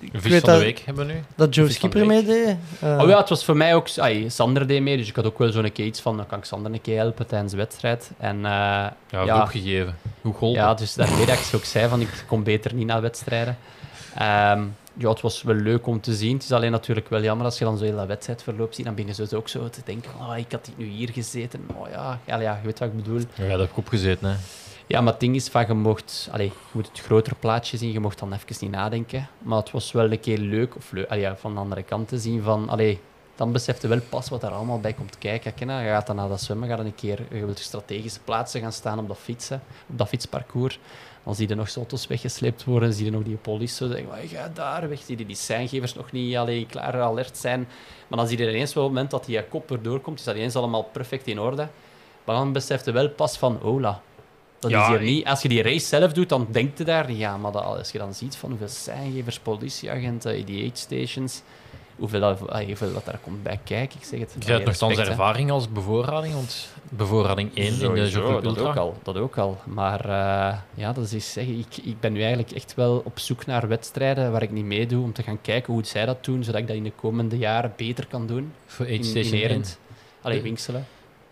Ik 0.00 0.12
weet 0.20 0.40
van 0.40 0.52
de 0.52 0.58
week 0.58 0.78
hebben 0.78 1.06
we 1.06 1.12
nu. 1.12 1.18
dat 1.36 1.54
Joe 1.54 1.70
Skipper 1.70 2.06
meedeed. 2.06 2.56
Eh, 2.80 2.98
Oh 3.02 3.08
ja, 3.08 3.18
het 3.18 3.28
was 3.28 3.44
voor 3.44 3.56
mij 3.56 3.74
ook... 3.74 3.88
Ay, 3.96 4.28
Sander 4.28 4.66
deed 4.66 4.82
mee, 4.82 4.96
dus 4.96 5.08
ik 5.08 5.16
had 5.16 5.24
ook 5.26 5.38
wel 5.38 5.52
zo'n 5.52 5.72
keer 5.72 5.86
iets 5.86 6.00
van... 6.00 6.16
Dan 6.16 6.26
kan 6.26 6.38
ik 6.38 6.44
Sander 6.44 6.72
een 6.72 6.80
keer 6.80 6.96
helpen 6.96 7.26
tijdens 7.26 7.50
de 7.50 7.56
wedstrijd. 7.58 8.10
En 8.18 8.36
eh, 8.36 8.86
Ja, 9.10 9.40
opgegeven. 9.42 9.96
Hoe 10.20 10.32
geholpen? 10.34 10.62
ja, 10.62 10.74
dus 10.74 10.94
daarmee 10.94 11.26
dat 11.26 11.38
ik 11.38 11.50
ook 11.54 11.64
zei 11.64 11.88
van... 11.88 12.00
Ik 12.00 12.24
kom 12.26 12.42
beter 12.42 12.74
niet 12.74 12.86
naar 12.86 13.00
wedstrijden. 13.00 13.58
Ehm, 14.14 14.62
ja, 14.98 15.08
het 15.08 15.20
was 15.20 15.42
wel 15.42 15.54
leuk 15.54 15.86
om 15.86 16.00
te 16.00 16.14
zien. 16.14 16.34
Het 16.34 16.42
is 16.42 16.52
alleen 16.52 16.70
natuurlijk 16.70 17.08
wel 17.08 17.22
jammer 17.22 17.44
als 17.44 17.58
je 17.58 17.64
dan 17.64 17.78
zo 17.78 17.84
heel 17.84 17.96
dat 17.96 18.06
wedstrijdverloop 18.06 18.72
ziet. 18.72 18.84
Dan 18.84 18.94
ben 18.94 19.06
je 19.06 19.14
zo 19.14 19.36
ook 19.36 19.48
zo 19.48 19.68
te 19.68 19.80
denken... 19.84 20.10
Oh, 20.20 20.36
ik 20.36 20.52
had 20.52 20.70
nu 20.76 20.86
hier 20.86 21.10
gezeten. 21.10 21.68
Oh 21.74 21.88
ja, 21.90 22.20
ja, 22.24 22.40
ja, 22.40 22.56
je 22.56 22.66
weet 22.66 22.78
wat 22.78 22.88
ik 22.88 22.96
bedoel. 22.96 23.20
Ja, 23.34 23.48
dat 23.48 23.60
heb 23.60 23.70
ik 23.70 23.76
opgezeten. 23.76 24.28
Hè. 24.28 24.36
Ja, 24.86 25.00
maar 25.00 25.12
het 25.12 25.20
ding 25.20 25.34
is 25.34 25.48
van, 25.48 25.66
je 25.66 25.74
mocht... 25.74 26.28
Allee, 26.32 26.46
je 26.46 26.52
moet 26.72 26.88
het 26.88 27.00
grotere 27.00 27.34
plaatje 27.34 27.76
zien, 27.76 27.92
je 27.92 28.00
mocht 28.00 28.18
dan 28.18 28.32
even 28.32 28.56
niet 28.60 28.70
nadenken. 28.70 29.28
Maar 29.38 29.58
het 29.58 29.70
was 29.70 29.92
wel 29.92 30.12
een 30.12 30.20
keer 30.20 30.38
leuk, 30.38 30.76
of 30.76 30.92
leuk, 30.92 31.08
allee, 31.08 31.22
ja, 31.22 31.36
van 31.36 31.54
de 31.54 31.60
andere 31.60 31.82
kant 31.82 32.08
te 32.08 32.18
zien 32.18 32.42
van... 32.42 32.68
Allee, 32.68 33.00
dan 33.34 33.52
beseft 33.52 33.82
je 33.82 33.88
wel 33.88 34.00
pas 34.08 34.28
wat 34.28 34.42
er 34.42 34.50
allemaal 34.50 34.80
bij 34.80 34.92
komt 34.92 35.18
kijken. 35.18 35.54
Ken 35.54 35.68
je? 35.68 35.88
Gaat 35.88 36.06
dan 36.06 36.16
naar 36.16 36.28
dat 36.28 36.40
zwemmen, 36.40 36.68
gaat 36.68 36.76
dan 36.76 36.86
een 36.86 36.94
keer... 36.94 37.18
Je 37.30 37.44
wilt 37.44 37.58
strategische 37.58 38.20
plaatsen 38.20 38.60
gaan 38.60 38.72
staan 38.72 38.98
op 38.98 39.08
dat 39.08 39.18
fietsen, 39.18 39.62
op 39.86 39.98
dat 39.98 40.08
fietsparcours. 40.08 40.78
Dan 41.28 41.36
zie 41.36 41.48
je 41.48 41.54
nog 41.54 41.76
auto's 41.76 42.06
weggesleept 42.06 42.64
worden, 42.64 42.92
zie 42.92 43.04
je 43.04 43.10
nog 43.10 43.22
die 43.22 43.36
politie 43.36 43.76
zo 43.76 43.86
zeggen, 43.88 44.06
"Oh, 44.06 44.30
ga 44.30 44.50
daar 44.54 44.88
weg. 44.88 45.02
Zie 45.02 45.18
je 45.18 45.26
die 45.26 45.36
seingevers 45.36 45.94
nog 45.94 46.12
niet 46.12 46.36
allee, 46.36 46.66
klaar, 46.66 47.00
alert 47.00 47.36
zijn. 47.36 47.68
Maar 48.08 48.18
dan 48.18 48.28
zie 48.28 48.38
je 48.38 48.48
ineens 48.48 48.74
wel 48.74 48.84
op 48.84 48.88
het 48.88 48.98
moment 48.98 49.10
dat 49.10 49.24
die 49.24 49.44
kop 49.44 49.70
erdoor 49.70 50.00
komt, 50.00 50.18
is 50.18 50.24
dat 50.24 50.34
ineens 50.34 50.56
allemaal 50.56 50.82
perfect 50.82 51.26
in 51.26 51.40
orde. 51.40 51.68
Maar 52.24 52.36
dan 52.36 52.52
beseft 52.52 52.84
je 52.84 52.92
wel 52.92 53.08
pas 53.08 53.38
van, 53.38 53.58
hola, 53.62 54.02
dat 54.58 54.70
Ja, 54.70 54.82
is 54.82 54.88
hier 54.88 55.00
niet. 55.00 55.26
Als 55.26 55.42
je 55.42 55.48
die 55.48 55.62
race 55.62 55.86
zelf 55.86 56.12
doet, 56.12 56.28
dan 56.28 56.46
denkt 56.50 56.78
je 56.78 56.84
daar 56.84 57.08
niet 57.08 57.22
aan. 57.22 57.40
Maar 57.40 57.52
dat, 57.52 57.64
als 57.64 57.90
je 57.90 57.98
dan 57.98 58.14
ziet 58.14 58.36
van 58.36 58.48
hoeveel 58.50 58.68
seingevers, 58.68 59.38
politieagenten, 59.38 60.32
EDH 60.32 60.70
stations, 60.76 61.42
hoeveel, 61.98 62.20
dat- 62.20 62.48
ah, 62.50 62.66
hoeveel 62.66 62.92
dat 62.92 63.04
daar 63.04 63.18
komt 63.22 63.42
bij 63.42 63.60
kijken, 63.64 63.98
ik 64.00 64.04
zeg 64.06 64.20
het. 64.20 64.34
Je 64.38 64.52
hebt 64.52 64.64
nogthans 64.64 64.96
hè. 64.96 65.04
ervaring 65.04 65.50
als 65.50 65.68
bevoorrading, 65.72 66.34
want 66.34 66.68
bevoorrading 66.88 67.50
1 67.54 67.66
in 67.66 67.78
de 67.78 68.10
Jogclub 68.10 68.42
dat 68.42 68.56
Ultra. 68.56 68.68
ook 68.70 68.76
al, 68.76 68.96
dat 69.02 69.16
ook 69.16 69.38
al. 69.38 69.58
Maar 69.64 70.00
eh, 70.04 70.58
ja, 70.74 70.92
dat 70.92 71.12
is 71.12 71.32
zeggen. 71.32 71.58
Ik, 71.58 71.76
ik 71.84 72.00
ben 72.00 72.12
nu 72.12 72.18
eigenlijk 72.20 72.50
echt 72.50 72.74
wel 72.74 73.02
op 73.04 73.18
zoek 73.18 73.46
naar 73.46 73.68
wedstrijden 73.68 74.32
waar 74.32 74.42
ik 74.42 74.50
niet 74.50 74.64
meedoe, 74.64 75.02
om 75.02 75.12
te 75.12 75.22
gaan 75.22 75.40
kijken 75.40 75.72
hoe 75.72 75.84
zij 75.84 76.06
dat 76.06 76.24
doen, 76.24 76.44
zodat 76.44 76.60
ik 76.60 76.66
dat 76.66 76.76
in 76.76 76.82
de 76.82 76.92
komende 76.96 77.38
jaren 77.38 77.72
beter 77.76 78.06
kan 78.06 78.26
doen. 78.26 78.52
Voor 78.66 78.86
In, 78.86 79.04
in 79.04 79.14
1. 79.14 79.32
Erend. 79.32 79.78
Allee. 80.22 80.56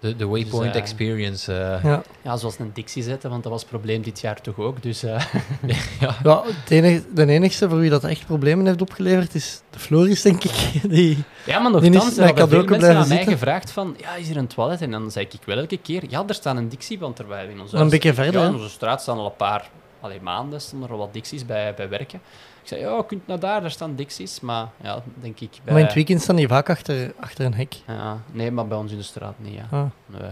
De, 0.06 0.16
de 0.16 0.26
Waypoint 0.26 0.72
Dus, 0.72 0.74
eh, 0.74 0.80
Experience. 0.80 1.52
eh, 1.52 1.84
ja. 1.84 2.02
Ja, 2.22 2.36
zoals 2.36 2.58
een 2.58 2.70
Dixie 2.74 3.02
zetten, 3.02 3.30
want 3.30 3.42
dat 3.42 3.52
was 3.52 3.60
het 3.60 3.70
probleem 3.70 4.02
dit 4.02 4.20
jaar 4.20 4.40
toch 4.40 4.58
ook. 4.58 4.82
Dus 4.82 5.02
eh, 5.02 5.24
Ja, 6.00 6.42
het 6.44 6.70
enige, 6.70 7.02
de 7.14 7.26
enige 7.26 7.68
voor 7.68 7.78
wie 7.78 7.90
dat 7.90 8.04
echt 8.04 8.26
problemen 8.26 8.66
heeft 8.66 8.80
opgeleverd 8.82 9.34
is 9.34 9.60
de 9.70 9.78
Floris, 9.78 10.22
denk 10.22 10.44
ik. 10.44 10.52
Die, 10.90 11.24
Ja, 11.44 11.58
maar 11.58 11.70
nogthans, 11.70 12.16
er 12.16 12.34
cadeauke 12.34 12.70
mensen 12.70 12.96
aan 12.96 13.08
mij 13.08 13.24
gevraagd 13.24 13.70
van, 13.70 13.96
ja, 14.00 14.14
is 14.14 14.28
er 14.30 14.36
een 14.36 14.46
toilet? 14.46 14.82
En 14.82 14.90
dan 14.90 15.10
zei 15.10 15.26
ik 15.30 15.40
wel 15.44 15.58
elke 15.58 15.76
keer, 15.76 16.02
ja, 16.08 16.24
er 16.26 16.34
staat 16.34 16.56
een 16.56 16.68
Dixie, 16.68 16.98
want 16.98 17.18
er 17.18 17.28
wij 17.28 17.46
in 17.46 17.60
onze, 17.60 17.76
een 17.76 17.88
beetje 17.88 18.14
verder. 18.14 18.40
ja, 18.40 18.46
in 18.46 18.54
onze 18.54 18.68
straat 18.68 19.02
staan 19.02 19.18
al 19.18 19.26
een 19.26 19.36
paar 19.36 19.70
allee, 20.00 20.20
maanden, 20.20 20.60
staan 20.60 20.82
er 20.82 20.90
al 20.90 20.98
wat 20.98 21.12
Dixies 21.12 21.46
bij, 21.46 21.74
bij 21.74 21.88
werken. 21.88 22.20
Ik 22.66 22.72
zei, 22.72 22.80
ja, 22.80 22.96
je 22.96 23.06
kunt 23.06 23.26
naar 23.26 23.38
daar, 23.38 23.60
daar 23.60 23.70
staan 23.70 23.94
Dixies. 23.94 24.40
Maar 24.40 24.68
ja, 24.82 25.02
denk 25.14 25.40
ik 25.40 25.50
bij... 25.50 25.72
Maar 25.72 25.80
in 25.80 25.86
het 25.86 25.94
weekend 25.94 26.22
staan 26.22 26.36
die 26.36 26.48
vaak 26.48 26.70
achter, 26.70 27.14
achter 27.20 27.44
een 27.44 27.54
hek. 27.54 27.74
Ja, 27.86 28.18
nee, 28.32 28.50
maar 28.50 28.66
bij 28.66 28.78
ons 28.78 28.90
in 28.90 28.96
de 28.96 29.02
straat 29.02 29.34
niet, 29.38 29.54
ja. 29.54 29.66
Ah. 29.70 29.84
Nee. 30.06 30.30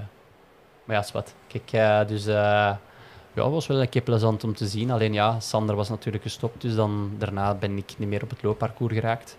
Maar 0.85 0.97
ja, 0.97 1.02
is 1.02 1.12
wat. 1.12 1.35
Kijk, 1.47 1.73
eh, 1.73 2.09
dus... 2.09 2.27
eh, 2.27 2.74
ja, 3.35 3.51
was 3.51 3.66
wel 3.66 3.81
een 3.81 3.89
keer 3.89 4.02
plezant 4.02 4.44
om 4.44 4.55
te 4.55 4.66
zien. 4.66 4.90
Alleen 4.90 5.12
ja, 5.12 5.40
Sander 5.40 5.77
was 5.77 5.89
natuurlijk 5.89 6.23
gestopt, 6.23 6.61
dus 6.61 6.74
dan, 6.74 7.15
daarna 7.19 7.55
ben 7.55 7.77
ik 7.77 7.94
niet 7.97 8.09
meer 8.09 8.23
op 8.23 8.31
het 8.31 8.43
loopparcours 8.43 8.94
geraakt. 8.94 9.36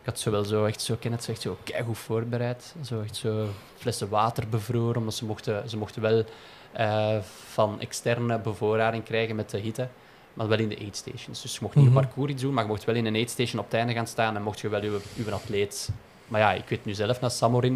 Ik 0.00 0.08
had 0.08 0.18
zo 0.18 0.30
wel 0.30 0.44
zo 0.44 0.64
echt 0.64 0.80
zo, 0.80 0.96
ken 1.00 1.12
het, 1.12 1.24
zo 1.24 1.30
echt 1.30 1.40
zo 1.40 1.56
keigoed 1.64 1.98
voorbereid. 1.98 2.74
Zo 2.84 3.00
echt 3.00 3.16
zo 3.16 3.46
flessen 3.76 4.08
water 4.08 4.48
bevroren, 4.48 4.96
omdat 4.96 5.14
ze 5.14 5.24
mochten, 5.24 5.70
ze 5.70 5.76
mochten 5.76 6.02
wel 6.02 6.24
eh, 6.72 7.16
van 7.52 7.80
externe 7.80 8.38
bevoorrading 8.38 9.04
krijgen 9.04 9.36
met 9.36 9.50
de 9.50 9.58
hitte, 9.58 9.88
maar 10.34 10.48
wel 10.48 10.58
in 10.58 10.68
de 10.68 10.78
aid 10.78 10.96
stations. 10.96 11.42
Dus 11.42 11.52
je 11.52 11.58
mocht 11.62 11.74
niet 11.74 11.86
op 11.86 11.94
parcours 11.94 12.32
iets 12.32 12.42
doen, 12.42 12.54
maar 12.54 12.62
je 12.62 12.68
mocht 12.68 12.84
wel 12.84 12.94
in 12.94 13.06
een 13.06 13.14
aid 13.14 13.30
station 13.30 13.60
op 13.60 13.64
het 13.64 13.74
einde 13.74 13.92
gaan 13.92 14.06
staan 14.06 14.36
en 14.36 14.42
mocht 14.42 14.60
je 14.60 14.68
wel 14.68 14.82
je, 14.82 15.00
je 15.14 15.32
atleet... 15.32 15.90
Maar 16.28 16.40
ja, 16.40 16.52
ik 16.52 16.68
weet 16.68 16.84
nu 16.84 16.94
zelf 16.94 17.20
naar 17.20 17.30
Samorin, 17.30 17.74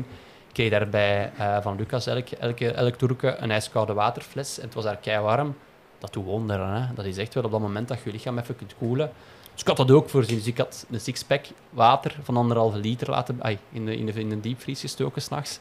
ik 0.49 0.53
kreeg 0.53 0.71
daarbij 0.71 1.33
eh, 1.39 1.63
van 1.63 1.77
Lucas 1.77 2.07
elke, 2.07 2.37
elke, 2.37 2.71
elk 2.71 2.95
toerke 2.95 3.37
een 3.37 3.51
ijskoude 3.51 3.93
waterfles 3.93 4.59
en 4.59 4.65
het 4.65 4.75
was 4.75 4.85
daar 4.85 4.97
kei 4.97 5.21
warm. 5.21 5.57
Dat 5.99 6.13
doet 6.13 6.25
wonderen, 6.25 6.69
hè. 6.69 6.95
Dat 6.95 7.05
is 7.05 7.17
echt 7.17 7.35
wel 7.35 7.45
op 7.45 7.51
dat 7.51 7.61
moment 7.61 7.89
dat 7.89 7.99
je 7.99 8.03
je 8.05 8.13
lichaam 8.13 8.39
even 8.39 8.57
kunt 8.57 8.75
koelen. 8.79 9.11
Dus 9.53 9.61
ik 9.61 9.67
had 9.67 9.77
dat 9.77 9.91
ook 9.91 10.09
voorzien. 10.09 10.37
Dus 10.37 10.47
ik 10.47 10.59
had 10.59 10.87
een 10.91 11.01
sixpack 11.01 11.45
water 11.71 12.17
van 12.23 12.37
anderhalve 12.37 12.79
liter 12.79 13.11
laten, 13.11 13.43
ai, 13.43 13.59
in, 13.73 13.85
de, 13.87 13.97
in, 13.97 14.07
de, 14.07 14.13
in 14.13 14.31
een 14.31 14.41
diepvries 14.41 14.81
gestoken 14.81 15.23
s'nachts. 15.23 15.61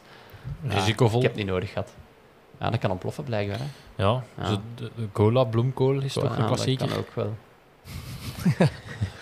Risicovol. 0.66 1.16
Ik 1.16 1.22
heb 1.22 1.34
het 1.34 1.44
niet 1.44 1.52
nodig 1.52 1.72
gehad. 1.72 1.90
Ja, 2.60 2.70
dat 2.70 2.80
kan 2.80 2.90
ontploffen 2.90 3.24
blijkbaar. 3.24 3.58
Hè. 3.58 3.64
Ja, 4.04 4.22
Ja. 4.38 4.46
zo 4.48 4.60
de, 4.74 4.90
de 4.96 5.08
cola, 5.12 5.44
bloemkool 5.44 6.00
is 6.00 6.12
toch 6.12 6.22
Ja, 6.22 6.30
een 6.30 6.36
dat 6.36 6.46
klassieker. 6.46 6.88
kan 6.88 6.96
ook 6.98 7.14
wel. 7.14 7.34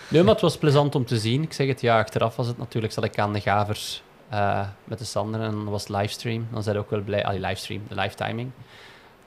nee, 0.09 0.23
maar 0.23 0.31
het 0.33 0.41
was 0.41 0.57
plezant 0.57 0.95
om 0.95 1.05
te 1.05 1.17
zien. 1.19 1.41
Ik 1.43 1.53
zeg 1.53 1.67
het, 1.67 1.81
ja, 1.81 1.99
achteraf 1.99 2.35
was 2.35 2.47
het 2.47 2.57
natuurlijk, 2.57 2.93
zat 2.93 3.03
ik 3.03 3.19
aan 3.19 3.33
de 3.33 3.41
gavers 3.41 4.03
eh, 4.29 4.67
met 4.83 4.97
de 4.99 5.05
Sander 5.05 5.41
en 5.41 5.51
dan 5.51 5.65
was 5.69 5.87
livestream. 5.87 6.47
Dan 6.51 6.63
zijn 6.63 6.77
ook 6.77 6.89
wel 6.89 7.01
blij, 7.01 7.25
allee, 7.25 7.39
livestream, 7.39 7.81
de 7.87 7.95
live 7.95 8.15
timing. 8.15 8.51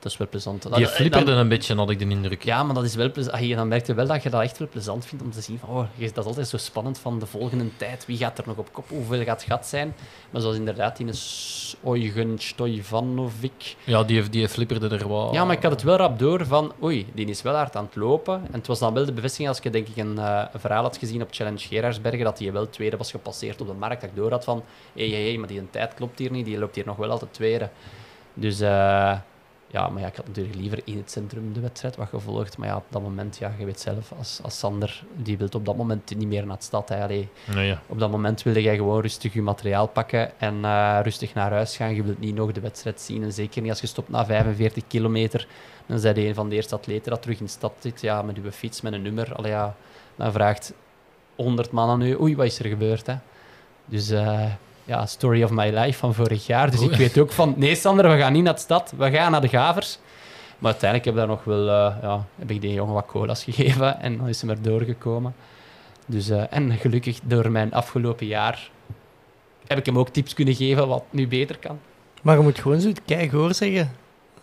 Dat 0.01 0.13
is 0.13 0.19
wel 0.19 0.29
plezant. 0.29 0.63
Dat- 0.63 0.91
flipperde 0.91 1.27
dan- 1.31 1.37
een 1.39 1.49
beetje, 1.49 1.75
had 1.75 1.91
ik 1.91 1.99
de 1.99 2.09
indruk. 2.09 2.45
Ja, 2.45 2.63
maar 2.63 2.75
dat 2.75 2.85
is 2.85 2.95
wel 2.95 3.11
plezant. 3.13 3.35
Ah, 3.43 3.57
Dan 3.57 3.69
merk 3.69 3.87
je 3.87 3.95
wel 3.95 4.07
dat 4.07 4.23
je 4.23 4.31
dat 4.31 4.43
echt 4.43 4.59
wel 4.59 4.69
plezant 4.69 5.07
vindt 5.07 5.25
om 5.25 5.31
te 5.31 5.41
zien 5.41 5.59
van, 5.59 5.69
oh, 5.69 5.85
je- 5.95 6.07
dat 6.13 6.19
is 6.19 6.25
altijd 6.25 6.49
zo 6.49 6.57
spannend 6.57 6.99
van 6.99 7.19
de 7.19 7.27
volgende 7.27 7.65
tijd. 7.77 8.07
Wie 8.07 8.17
gaat 8.17 8.39
er 8.39 8.45
nog 8.47 8.57
op 8.57 8.73
kop? 8.73 8.89
Hoeveel 8.89 9.25
gaat 9.25 9.41
het 9.41 9.51
gat 9.53 9.67
zijn? 9.67 9.95
Maar 10.31 10.41
zoals 10.41 10.57
inderdaad 10.57 10.97
die 10.97 11.07
Oygen 11.83 12.39
Stojvanovic. 12.39 13.77
Ja, 13.85 14.03
die, 14.03 14.29
die 14.29 14.49
flipperde 14.49 14.89
er 14.97 15.09
wel. 15.09 15.33
Ja, 15.33 15.45
maar 15.45 15.57
ik 15.57 15.63
had 15.63 15.73
het 15.73 15.83
wel 15.83 15.97
rap 15.97 16.19
door 16.19 16.47
van, 16.47 16.73
oei, 16.83 17.07
die 17.15 17.27
is 17.27 17.43
wel 17.43 17.55
hard 17.55 17.77
aan 17.77 17.85
het 17.85 17.97
lopen. 17.97 18.35
En 18.35 18.53
het 18.53 18.67
was 18.67 18.79
dan 18.79 18.95
wel 18.95 19.05
de 19.05 19.13
bevestiging 19.13 19.49
als 19.49 19.59
je 19.63 19.71
denk 19.71 19.89
ik 19.89 19.97
een, 19.97 20.19
eh, 20.19 20.43
een 20.53 20.61
verhaal 20.61 20.83
had 20.83 20.97
gezien 20.97 21.23
op 21.23 21.29
Challenge 21.31 21.59
Gerardsbergen, 21.59 22.25
dat 22.25 22.39
hij 22.39 22.53
wel 22.53 22.71
tweede 22.71 22.97
was 22.97 23.11
gepasseerd 23.11 23.61
op 23.61 23.67
de 23.67 23.73
markt. 23.73 24.01
Dat 24.01 24.11
ik 24.11 24.17
door 24.17 24.31
had 24.31 24.45
van, 24.45 24.63
hé, 24.95 25.09
hé, 25.11 25.31
hé, 25.33 25.39
maar 25.39 25.49
die 25.49 25.59
een 25.59 25.71
tijd 25.71 25.95
klopt 25.95 26.19
hier 26.19 26.31
niet, 26.31 26.45
die 26.45 26.59
loopt 26.59 26.75
hier 26.75 26.87
nog 26.87 26.97
wel 26.97 27.11
altijd 27.11 27.33
tweede. 27.33 27.69
Dus 28.35 28.61
eh, 28.61 29.17
ja, 29.71 29.89
maar 29.89 30.03
ja, 30.03 30.09
ik 30.09 30.17
had 30.17 30.27
natuurlijk 30.27 30.57
liever 30.57 30.81
in 30.85 30.97
het 30.97 31.11
centrum 31.11 31.53
de 31.53 31.61
wedstrijd 31.61 31.97
wat 31.97 32.09
gevolgd. 32.09 32.59
Maar 32.59 32.69
ja, 32.69 32.77
op 32.77 32.85
dat 32.89 33.03
moment, 33.03 33.39
ja, 33.39 33.53
je 33.59 33.65
weet 33.65 33.81
zelf, 33.81 34.13
als, 34.19 34.41
als 34.43 34.59
Sander, 34.59 35.05
die 35.17 35.39
wil 35.39 35.49
op 35.53 35.65
dat 35.65 35.77
moment 35.77 36.17
niet 36.17 36.29
meer 36.29 36.47
naar 36.47 36.57
de 36.57 36.63
stad. 36.63 36.89
Hè. 36.89 37.07
Nee, 37.07 37.29
ja. 37.47 37.83
op 37.87 37.99
dat 37.99 38.11
moment 38.11 38.43
wilde 38.43 38.63
jij 38.63 38.77
gewoon 38.77 39.01
rustig 39.01 39.33
je 39.33 39.43
materiaal 39.43 39.87
pakken 39.87 40.41
en 40.41 40.65
eh, 40.65 40.99
rustig 41.03 41.35
naar 41.35 41.53
huis 41.53 41.77
gaan. 41.77 41.95
Je 41.95 42.03
wilt 42.03 42.21
niet 42.21 42.35
nog 42.35 42.53
de 42.53 42.61
wedstrijd 42.61 43.01
zien. 43.01 43.23
En 43.23 43.33
zeker 43.33 43.63
niet 43.63 43.71
als 43.71 43.81
je 43.81 43.87
stopt 43.87 44.09
na 44.09 44.25
45 44.25 44.83
kilometer. 44.87 45.47
Dan 45.87 46.01
je 46.01 46.27
een 46.27 46.35
van 46.35 46.49
de 46.49 46.55
eerste 46.55 46.75
atleten 46.75 47.11
dat 47.11 47.23
terug 47.23 47.39
in 47.39 47.45
de 47.45 47.51
stad 47.51 47.73
zit. 47.79 48.01
Ja, 48.01 48.23
met 48.23 48.37
uw 48.37 48.51
fiets, 48.51 48.81
met 48.81 48.93
een 48.93 49.03
nummer. 49.03 49.35
Allee, 49.35 49.51
ja, 49.51 49.77
dan 50.17 50.33
vraagt 50.33 50.73
100 51.37 51.71
man 51.71 51.89
aan 51.89 52.03
u, 52.03 52.21
oei, 52.21 52.37
wat 52.37 52.47
is 52.47 52.59
er 52.59 52.67
gebeurd? 52.67 53.07
Hè? 53.07 53.15
Dus 53.85 54.11
eh, 54.11 54.45
ja, 54.89 55.07
story 55.07 55.43
of 55.43 55.51
my 55.51 55.71
life 55.71 55.99
van 55.99 56.15
vorig 56.15 56.47
jaar. 56.47 56.71
Dus 56.71 56.81
ik 56.81 56.95
weet 56.95 57.19
ook 57.19 57.33
van, 57.33 57.55
nee 57.57 57.75
Sander, 57.75 58.11
we 58.11 58.19
gaan 58.19 58.33
niet 58.33 58.43
naar 58.43 58.55
de 58.55 58.61
stad. 58.61 58.93
We 58.97 59.11
gaan 59.11 59.31
naar 59.31 59.41
de 59.41 59.49
Gavers. 59.49 59.99
Maar 60.59 60.71
uiteindelijk 60.71 61.05
heb 61.05 61.15
ik 61.15 61.21
daar 61.21 61.37
nog 61.37 61.45
wel, 61.45 61.69
eh, 61.69 62.03
ja, 62.03 62.25
heb 62.39 62.51
ik 62.51 62.61
die 62.61 62.73
jongen 62.73 62.95
wat 62.95 63.07
cola's 63.07 63.45
gegeven 63.51 64.01
en 64.01 64.17
dan 64.17 64.29
is 64.29 64.41
hij 64.43 64.51
er 64.51 64.63
doorgekomen. 64.63 65.35
Dus, 66.07 66.29
eh, 66.29 66.43
en 66.51 66.73
gelukkig 66.73 67.21
door 67.23 67.51
mijn 67.51 67.73
afgelopen 67.73 68.27
jaar 68.27 68.71
heb 69.67 69.79
ik 69.79 69.87
hem 69.87 69.99
ook 69.99 70.09
tips 70.09 70.35
kunnen 70.35 70.55
geven 70.55 70.89
wat 70.89 71.05
nu 71.11 71.29
beter 71.29 71.59
kan. 71.59 71.79
Maar 72.23 72.37
je 72.37 72.43
moet 72.43 72.59
gewoon 72.59 72.81
zo 72.81 72.93
keigoor 73.05 73.55
zeggen. 73.55 73.91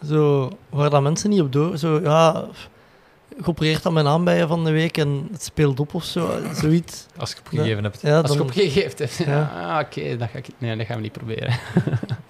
Zo, 0.08 0.50
waar 0.70 0.90
dat 0.90 1.02
mensen 1.02 1.30
niet 1.30 1.42
op 1.42 1.52
door... 1.52 1.78
Zo, 1.78 2.00
ja, 2.04 2.46
geopereerd 3.42 3.86
aan 3.86 3.94
mijn 3.94 4.06
naam 4.06 4.24
bij 4.24 4.38
je 4.38 4.48
van 4.48 4.64
de 4.64 4.72
week 4.72 4.98
en 4.98 5.28
het 5.32 5.44
speelt 5.44 5.80
op 5.80 5.94
of 5.94 6.04
zo. 6.04 6.40
Zoiets. 6.54 7.06
Als 7.18 7.32
je 7.32 7.38
opgegeven 7.40 7.84
hebt. 7.84 8.02
Ja, 8.02 8.22
Als 8.22 8.32
je 8.32 8.38
dan, 8.38 8.46
opgegeven 8.46 8.98
hebt. 8.98 9.18
Ja. 9.18 9.52
Ah, 9.56 9.80
Oké, 9.86 10.18
dat 10.18 10.30
ga 10.30 10.38
ik 10.38 10.48
nee, 10.58 10.78
dat 10.78 10.86
gaan 10.86 10.96
we 10.96 11.02
niet 11.02 11.12
proberen. 11.12 11.54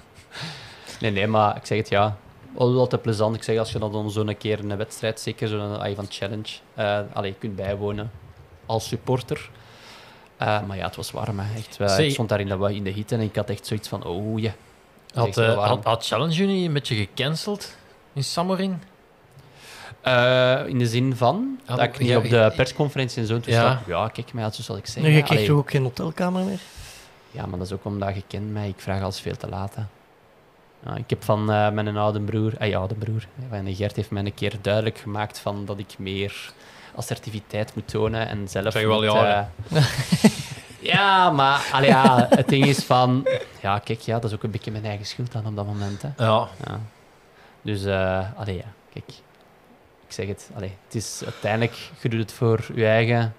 nee, 1.01 1.11
nee, 1.11 1.27
maar 1.27 1.55
ik 1.55 1.65
zeg 1.65 1.77
het 1.77 1.89
ja. 1.89 2.17
Altijd 2.57 3.01
plezant. 3.01 3.35
Ik 3.35 3.43
zeg 3.43 3.57
als 3.57 3.71
je 3.71 3.79
dan 3.79 4.11
zo'n 4.11 4.37
keer 4.37 4.59
een 4.59 4.77
wedstrijd, 4.77 5.19
zeker 5.19 5.47
zo'n 5.47 5.79
ah, 5.79 5.95
van 5.95 6.05
challenge, 6.09 6.49
eh 6.73 6.99
allee, 7.13 7.35
kunt 7.39 7.55
bijwonen 7.55 8.11
als 8.65 8.87
supporter. 8.87 9.49
Eh, 10.37 10.63
maar 10.63 10.77
ja, 10.77 10.85
het 10.85 10.95
was 10.95 11.11
warm. 11.11 11.39
Hè. 11.39 11.57
Echt, 11.57 11.77
eh, 11.79 11.87
Zeg- 11.87 12.05
ik 12.05 12.11
stond 12.11 12.29
daar 12.29 12.39
in 12.39 12.47
de, 12.47 12.73
in 12.75 12.83
de 12.83 12.89
hitte 12.89 13.15
en 13.15 13.21
ik 13.21 13.35
had 13.35 13.49
echt 13.49 13.65
zoiets 13.65 13.87
van, 13.87 14.03
oh 14.03 14.39
ja. 14.39 14.53
Had, 15.13 15.35
had, 15.35 15.83
had 15.83 16.05
Challenge 16.05 16.41
Uni 16.43 16.65
een 16.65 16.73
beetje 16.73 16.95
gecanceld? 16.95 17.75
In 18.13 18.23
Samorin? 18.23 18.81
Eh, 20.05 20.67
in 20.67 20.79
de 20.79 20.87
zin 20.87 21.15
van 21.15 21.59
Ja, 21.67 21.75
dat 21.75 21.85
ik 21.85 21.99
niet 21.99 22.09
ja, 22.09 22.17
op 22.17 22.23
de 22.23 22.35
ja. 22.35 22.49
persconferentie 22.49 23.21
en 23.21 23.27
zo 23.27 23.39
Ja. 23.43 23.81
Ja, 23.87 24.07
kijk, 24.07 24.33
maar 24.33 24.43
ja, 24.43 24.51
zo 24.51 24.61
zal 24.61 24.77
ik 24.77 24.85
zeggen. 24.85 25.03
Nee, 25.03 25.13
je 25.13 25.23
krijgt 25.23 25.45
toch 25.45 25.57
ook 25.57 25.71
geen 25.71 25.83
hotelkamer 25.83 26.43
meer? 26.43 26.59
Ja, 27.31 27.45
maar 27.45 27.57
dat 27.57 27.67
is 27.67 27.73
ook 27.73 27.85
omdat 27.85 28.15
je 28.15 28.23
kent 28.27 28.51
mij. 28.51 28.67
Ik 28.67 28.79
vraag 28.79 29.01
alles 29.01 29.19
veel 29.19 29.35
te 29.35 29.49
laat. 29.49 29.75
hè. 29.75 29.81
Ja, 30.85 30.95
ik 30.95 31.09
heb 31.09 31.23
van 31.23 31.51
eh, 31.51 31.69
mijn 31.69 31.97
oude 31.97 32.19
broer, 32.19 32.53
ah, 32.59 32.75
oude 32.75 32.95
broer, 32.95 33.27
van 33.49 33.75
Gert 33.75 33.95
heeft 33.95 34.11
mij 34.11 34.25
een 34.25 34.33
keer 34.33 34.53
duidelijk 34.61 34.97
gemaakt 34.97 35.39
van 35.39 35.65
dat 35.65 35.79
ik 35.79 35.95
meer 35.97 36.51
assertiviteit 36.95 37.75
moet 37.75 37.87
tonen 37.87 38.27
en 38.27 38.47
zelf 38.47 38.71
Zeg 38.71 38.81
je 38.81 38.87
wel 38.87 39.01
moet, 39.01 39.11
ja, 39.11 39.51
ja, 40.93 41.31
maar 41.31 41.69
allee, 41.71 41.89
ja, 41.89 42.27
het 42.29 42.47
ding 42.47 42.65
is 42.65 42.83
van... 42.83 43.27
Ja, 43.61 43.79
kijk, 43.79 43.99
ja, 43.99 44.13
dat 44.19 44.29
is 44.29 44.35
ook 44.35 44.43
een 44.43 44.51
beetje 44.51 44.71
mijn 44.71 44.85
eigen 44.85 45.05
schuld 45.05 45.31
dan 45.31 45.45
op 45.45 45.55
dat 45.55 45.65
moment. 45.65 46.01
Hè. 46.01 46.09
Ja. 46.25 46.47
Ja. 46.67 46.79
Dus, 47.61 47.85
eh 47.85 48.25
allee, 48.35 48.55
ja, 48.55 48.71
kijk. 48.93 49.23
Ik 50.07 50.13
zeg 50.13 50.27
het, 50.27 50.49
allee, 50.55 50.71
het 50.85 50.95
is 50.95 51.21
uiteindelijk, 51.23 51.73
je 52.01 52.09
doet 52.09 52.19
het 52.19 52.31
voor 52.31 52.65
je 52.75 52.85
eigen... 52.85 53.33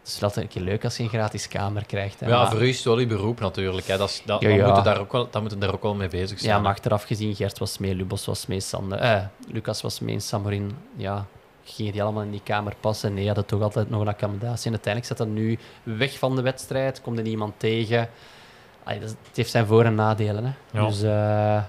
Het 0.00 0.14
is 0.16 0.22
altijd 0.22 0.44
een 0.46 0.52
keer 0.52 0.62
leuk 0.62 0.84
als 0.84 0.96
je 0.96 1.02
een 1.02 1.08
gratis 1.08 1.48
kamer 1.48 1.86
krijgt. 1.86 2.20
Hè, 2.20 2.26
Ja, 2.28 2.38
maar- 2.42 2.50
voor 2.50 2.62
u 2.62 2.68
is 2.68 2.76
het 2.76 2.84
wel 2.84 2.98
je 2.98 3.06
beroep 3.06 3.40
natuurlijk. 3.40 3.86
Hè. 3.86 3.96
Dat 3.96 4.08
is, 4.08 4.22
dat, 4.24 4.40
Ja, 4.40 4.48
dan 4.48 4.56
ja. 4.56 4.64
moeten 4.64 4.84
daar 4.84 5.00
ook 5.00 5.12
wel, 5.12 5.28
dan 5.30 5.40
moeten 5.40 5.60
daar 5.60 5.72
ook 5.74 5.82
wel 5.82 5.94
mee 5.94 6.08
bezig 6.08 6.38
zijn. 6.40 6.52
Ja, 6.54 6.60
maar 6.60 6.72
achteraf 6.72 7.02
gezien, 7.02 7.34
Gert 7.34 7.58
was 7.58 7.78
mee, 7.78 7.94
Lubos 7.94 8.24
was 8.26 8.46
mee, 8.46 8.60
Sander, 8.60 8.98
eh, 8.98 9.22
Lucas 9.48 9.82
was 9.82 10.00
mee, 10.00 10.20
Samorin, 10.20 10.76
ja, 10.96 11.26
gingen 11.64 11.92
die 11.92 12.02
allemaal 12.02 12.22
in 12.22 12.30
die 12.30 12.40
kamer 12.44 12.74
passen? 12.80 13.14
Nee, 13.14 13.26
hadden 13.26 13.46
toch 13.46 13.62
altijd 13.62 13.90
nog 13.90 14.00
een 14.00 14.08
accommodatie. 14.08 14.66
En 14.66 14.72
uiteindelijk 14.72 15.06
zat 15.06 15.26
dat 15.26 15.36
nu 15.36 15.58
weg 15.82 16.18
van 16.18 16.36
de 16.36 16.42
wedstrijd, 16.42 17.00
komt 17.00 17.18
er 17.18 17.24
niemand 17.24 17.54
tegen. 17.56 18.08
Allee, 18.84 19.00
dat 19.00 19.08
het 19.08 19.36
heeft 19.36 19.50
zijn 19.50 19.66
voor- 19.66 19.84
en 19.84 19.94
nadelen. 19.94 20.44
Hè. 20.44 20.78
Ja. 20.80 20.86
Dus 20.86 21.02
uh, 21.02 21.62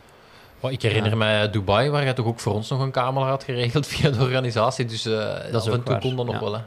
Wat, 0.59 0.71
ik 0.71 0.81
herinner 0.81 1.11
Ja. 1.11 1.17
mij 1.17 1.49
Dubai, 1.49 1.89
waar 1.89 2.05
je 2.05 2.13
toch 2.13 2.25
ook 2.25 2.39
voor 2.39 2.53
ons 2.53 2.69
nog 2.69 2.79
een 2.79 2.91
kamer 2.91 3.23
had 3.23 3.43
geregeld 3.43 3.87
via 3.93 4.09
de 4.09 4.19
organisatie. 4.19 4.85
Dus 4.85 5.05
eh 5.05 5.11
Dat 5.51 5.61
is 5.61 5.67
af 5.67 5.73
en 5.73 5.79
ook 5.79 5.85
toe 5.85 5.99
kon 5.99 6.15
dat 6.15 6.25
nog 6.25 6.35
ja. 6.35 6.41
wel. 6.41 6.53
Hè. 6.53 6.61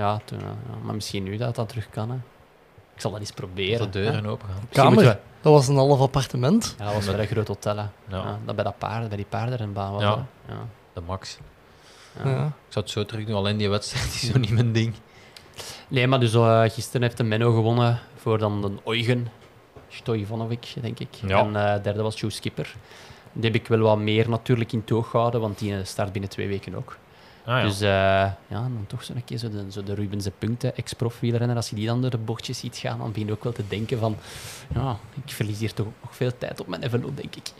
ja, 0.00 0.20
toen, 0.24 0.38
ja, 0.38 0.54
maar 0.82 0.94
misschien 0.94 1.22
nu 1.22 1.36
dat 1.36 1.54
dat 1.54 1.68
terug 1.68 1.88
kan. 1.90 2.10
Hè. 2.10 2.16
Ik 2.94 3.00
zal 3.00 3.10
dat 3.10 3.20
eens 3.20 3.30
proberen. 3.32 3.78
Dat 3.78 3.92
de 3.92 4.00
deuren 4.00 4.26
open 4.26 4.48
gaan. 4.48 4.68
Kamer? 4.72 5.04
Dat 5.40 5.52
was 5.52 5.68
een 5.68 5.76
half 5.76 6.00
appartement. 6.00 6.64
we- 6.64 6.74
Ja, 6.78 6.84
dat 6.84 6.94
was 6.94 7.06
wel 7.06 7.18
een 7.20 7.26
groot 7.26 7.48
hotel. 7.48 7.76
Hè. 7.76 7.82
Ja, 7.82 7.90
Ja, 8.08 8.38
dat 8.44 8.54
bij, 8.54 8.64
dat 8.64 8.78
paarden, 8.78 9.08
bij 9.08 9.16
die 9.16 9.26
paardenrenbaan 9.28 9.92
was. 9.92 10.02
Ja. 10.02 10.26
de 10.92 11.00
max. 11.00 11.38
Ja. 12.24 12.30
Ja. 12.30 12.44
Ik 12.46 12.52
zou 12.68 12.84
het 12.84 12.90
zo 12.90 13.04
terug 13.04 13.24
doen, 13.26 13.36
alleen 13.36 13.56
die 13.56 13.68
wedstrijd 13.70 14.06
is 14.14 14.26
zo 14.32 14.38
niet 14.38 14.50
mijn 14.50 14.72
ding. 14.72 14.94
Nee, 15.88 16.06
maar 16.06 16.20
dus 16.20 16.34
eh, 16.34 16.62
gisteren 16.62 17.02
heeft 17.02 17.16
de 17.16 17.22
Menno 17.22 17.52
gewonnen 17.54 17.98
voor 18.16 18.38
dan 18.38 18.60
de 18.62 18.90
Eugen 18.92 19.28
Stojvonovic, 19.88 20.74
denk 20.80 20.98
ik. 20.98 21.08
Ja. 21.26 21.38
En 21.38 21.56
eh 21.56 21.82
derde 21.82 22.02
was 22.02 22.20
Joe 22.20 22.30
Skipper. 22.30 22.74
Die 23.32 23.44
heb 23.44 23.54
ik 23.54 23.66
wel 23.68 23.78
wat 23.78 23.98
meer 23.98 24.28
natuurlijk 24.28 24.72
in 24.72 24.84
toog 24.84 25.10
gehouden, 25.10 25.40
want 25.40 25.58
die 25.58 25.76
eh, 25.76 25.84
start 25.84 26.12
binnen 26.12 26.30
twee 26.30 26.48
weken 26.48 26.74
ook. 26.74 26.96
Ah, 27.44 27.58
ja. 27.58 27.62
Dus 27.62 27.80
eh, 27.80 27.88
ja, 27.88 28.34
dan 28.48 28.84
toch 28.86 29.04
zo'n 29.04 29.24
keer 29.24 29.38
zo 29.38 29.50
de, 29.50 29.64
zo 29.70 29.82
de 29.82 29.94
Rubense 29.94 30.30
punten, 30.30 30.76
ex-prof 30.76 31.20
wielrenner, 31.20 31.56
als 31.56 31.70
je 31.70 31.76
die 31.76 31.86
dan 31.86 32.00
door 32.00 32.10
de 32.10 32.18
bochtjes 32.18 32.58
ziet 32.58 32.76
gaan, 32.76 32.98
dan 32.98 33.12
begin 33.12 33.26
je 33.26 33.32
ook 33.32 33.44
wel 33.44 33.52
te 33.52 33.68
denken 33.68 33.98
van, 33.98 34.16
ja, 34.74 34.96
ik 35.24 35.32
verlies 35.32 35.58
hier 35.58 35.74
toch 35.74 35.86
nog 36.02 36.16
veel 36.16 36.38
tijd 36.38 36.60
op 36.60 36.66
mijn 36.66 36.82
envelop, 36.82 37.16
denk 37.16 37.36
ik. 37.36 37.50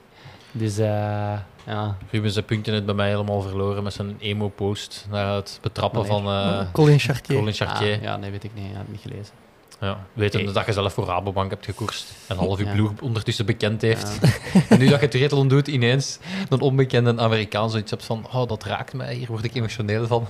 Dus 0.52 0.78
eh, 0.78 1.38
ja, 1.66 1.96
Ruben 2.10 2.30
zijn 2.30 2.44
punten 2.44 2.72
heeft 2.72 2.84
bij 2.86 2.94
mij 2.94 3.08
helemaal 3.08 3.40
verloren 3.40 3.82
met 3.82 3.92
zijn 3.92 4.16
emo-post 4.18 5.06
naar 5.10 5.34
het 5.34 5.58
betrappen 5.62 6.06
Wanneer? 6.06 6.32
van 6.32 6.62
eh 6.62 6.72
Colin 6.72 6.98
Chartier. 6.98 7.36
Colin 7.36 7.52
Chartier. 7.54 7.94
Ah, 7.96 8.02
ja, 8.02 8.16
nee, 8.16 8.30
weet 8.30 8.44
ik 8.44 8.50
niet, 8.54 8.64
ja, 8.70 8.76
heb 8.76 8.86
ik 8.86 8.92
niet 8.92 9.00
gelezen. 9.00 9.34
Ja, 9.82 9.98
wetende 10.12 10.44
Hey. 10.44 10.54
dat 10.54 10.66
je 10.66 10.72
zelf 10.72 10.92
voor 10.92 11.04
Rabobank 11.06 11.50
hebt 11.50 11.64
gekoerst 11.64 12.12
en 12.26 12.36
half 12.36 12.58
je 12.58 12.64
Ja. 12.64 12.72
ploeg 12.72 12.90
ondertussen 13.00 13.46
bekend 13.46 13.82
heeft. 13.82 14.18
Ja. 14.22 14.28
En 14.68 14.78
nu 14.78 14.88
dat 14.88 15.00
je 15.00 15.08
triathlon 15.08 15.48
doet, 15.48 15.68
ineens 15.68 16.18
een 16.48 16.60
onbekende 16.60 17.16
Amerikaan 17.20 17.70
zoiets 17.70 17.90
hebt 17.90 18.04
van 18.04 18.26
oh, 18.32 18.48
dat 18.48 18.64
raakt 18.64 18.92
mij, 18.92 19.14
hier 19.14 19.26
word 19.26 19.44
ik 19.44 19.54
emotioneel 19.54 20.06
van. 20.06 20.26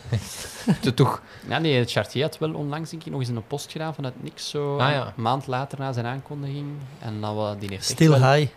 Toch... 0.94 1.22
Ja, 1.48 1.58
nee, 1.58 1.78
het 1.78 1.90
Chartier 1.92 2.22
had 2.22 2.38
wel 2.38 2.54
onlangs 2.54 2.90
denk 2.90 3.04
ik, 3.04 3.10
nog 3.12 3.20
eens 3.20 3.28
een 3.28 3.46
post 3.46 3.72
gedaan 3.72 3.94
vanuit 3.94 4.22
niks, 4.22 4.50
zo 4.50 4.78
Ah, 4.78 4.90
ja. 4.90 5.06
een 5.16 5.22
maand 5.22 5.46
later 5.46 5.78
na 5.78 5.92
zijn 5.92 6.06
aankondiging. 6.06 6.66
En 6.98 7.20
dan, 7.20 7.58
die 7.58 7.68
heeft 7.68 7.84
Still 7.84 8.08
wel- 8.10 8.32
high. 8.32 8.50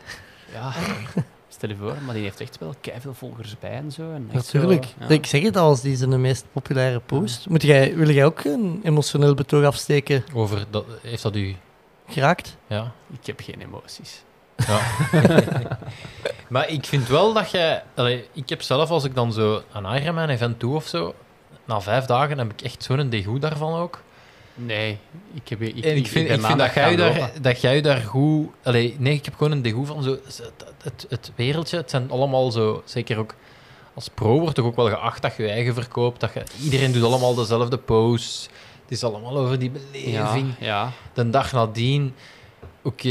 Ja, 0.53 0.71
stel 1.55 1.69
je 1.69 1.75
voor, 1.75 1.95
maar 2.05 2.13
die 2.13 2.23
heeft 2.23 2.41
echt 2.41 2.57
wel 2.57 2.75
veel 2.99 3.13
volgers 3.13 3.59
bij 3.59 3.71
en 3.71 3.91
zo. 3.91 4.11
En 4.11 4.27
zo, 4.31 4.35
Natuurlijk. 4.35 4.85
ja. 4.99 5.07
Ik 5.07 5.25
zeg 5.25 5.41
het 5.41 5.57
al, 5.57 5.67
als 5.67 5.81
die 5.81 5.95
zijn 5.95 6.21
meest 6.21 6.45
populaire 6.51 6.99
post. 6.99 7.49
Moet 7.49 7.61
jij, 7.61 7.95
wil 7.95 8.09
jij 8.09 8.25
ook 8.25 8.43
een 8.43 8.79
emotioneel 8.83 9.33
betoog 9.33 9.65
afsteken? 9.65 10.23
Over 10.33 10.65
dat, 10.69 10.85
heeft 11.01 11.23
dat 11.23 11.35
u... 11.35 11.55
Geraakt? 12.07 12.57
Ja. 12.67 12.91
Ik 13.19 13.25
heb 13.25 13.39
geen 13.39 13.61
emoties. 13.61 14.23
ja. 14.67 14.79
maar 16.49 16.69
ik 16.69 16.85
vind 16.85 17.07
wel 17.07 17.33
dat 17.33 17.51
jij... 17.51 17.83
Allee, 17.95 18.27
ik 18.33 18.49
heb 18.49 18.61
zelf, 18.61 18.89
als 18.89 19.03
ik 19.03 19.15
dan 19.15 19.33
zo 19.33 19.61
een 19.73 19.85
Ironman-event 19.85 20.59
doe 20.59 20.75
of 20.75 20.87
zo, 20.87 21.15
na 21.65 21.81
vijf 21.81 22.05
dagen 22.05 22.37
heb 22.37 22.51
ik 22.51 22.61
echt 22.61 22.83
zo'n 22.83 23.09
degoe 23.09 23.39
daarvan 23.39 23.73
ook. 23.73 24.01
Nee, 24.55 24.97
ik, 25.33 25.49
heb, 25.49 25.61
ik, 25.61 25.85
en 25.85 25.95
ik 25.95 26.07
vind, 26.07 26.29
ik 26.29 26.41
vind 26.41 26.59
dat, 26.59 26.73
jij 26.73 26.95
daar, 26.95 27.31
dat 27.41 27.61
jij 27.61 27.81
daar 27.81 28.01
goed... 28.01 28.49
Allee, 28.63 28.95
nee, 28.99 29.13
ik 29.13 29.25
heb 29.25 29.35
gewoon 29.35 29.51
een 29.51 29.61
degoe 29.61 29.85
van 29.85 30.03
zo... 30.03 30.17
Het, 30.25 30.51
het, 30.83 31.05
het 31.09 31.31
wereldje, 31.35 31.77
het 31.77 31.89
zijn 31.89 32.11
allemaal 32.11 32.51
zo... 32.51 32.81
Zeker 32.85 33.17
ook 33.17 33.35
als 33.93 34.09
pro 34.09 34.39
wordt 34.39 34.55
toch 34.55 34.65
ook 34.65 34.75
wel 34.75 34.89
geacht 34.89 35.21
dat 35.21 35.35
je 35.35 35.43
je 35.43 35.49
eigen 35.49 35.73
verkoopt. 35.73 36.19
Dat 36.19 36.33
je, 36.33 36.43
iedereen 36.63 36.91
doet 36.91 37.03
allemaal 37.03 37.35
dezelfde 37.35 37.77
posts. 37.77 38.49
Het 38.81 38.91
is 38.91 39.03
allemaal 39.03 39.37
over 39.37 39.59
die 39.59 39.71
beleving. 39.71 40.53
ja. 40.59 40.91
De 41.13 41.29
dag 41.29 41.51
nadien... 41.51 42.15
Oké, 42.81 43.09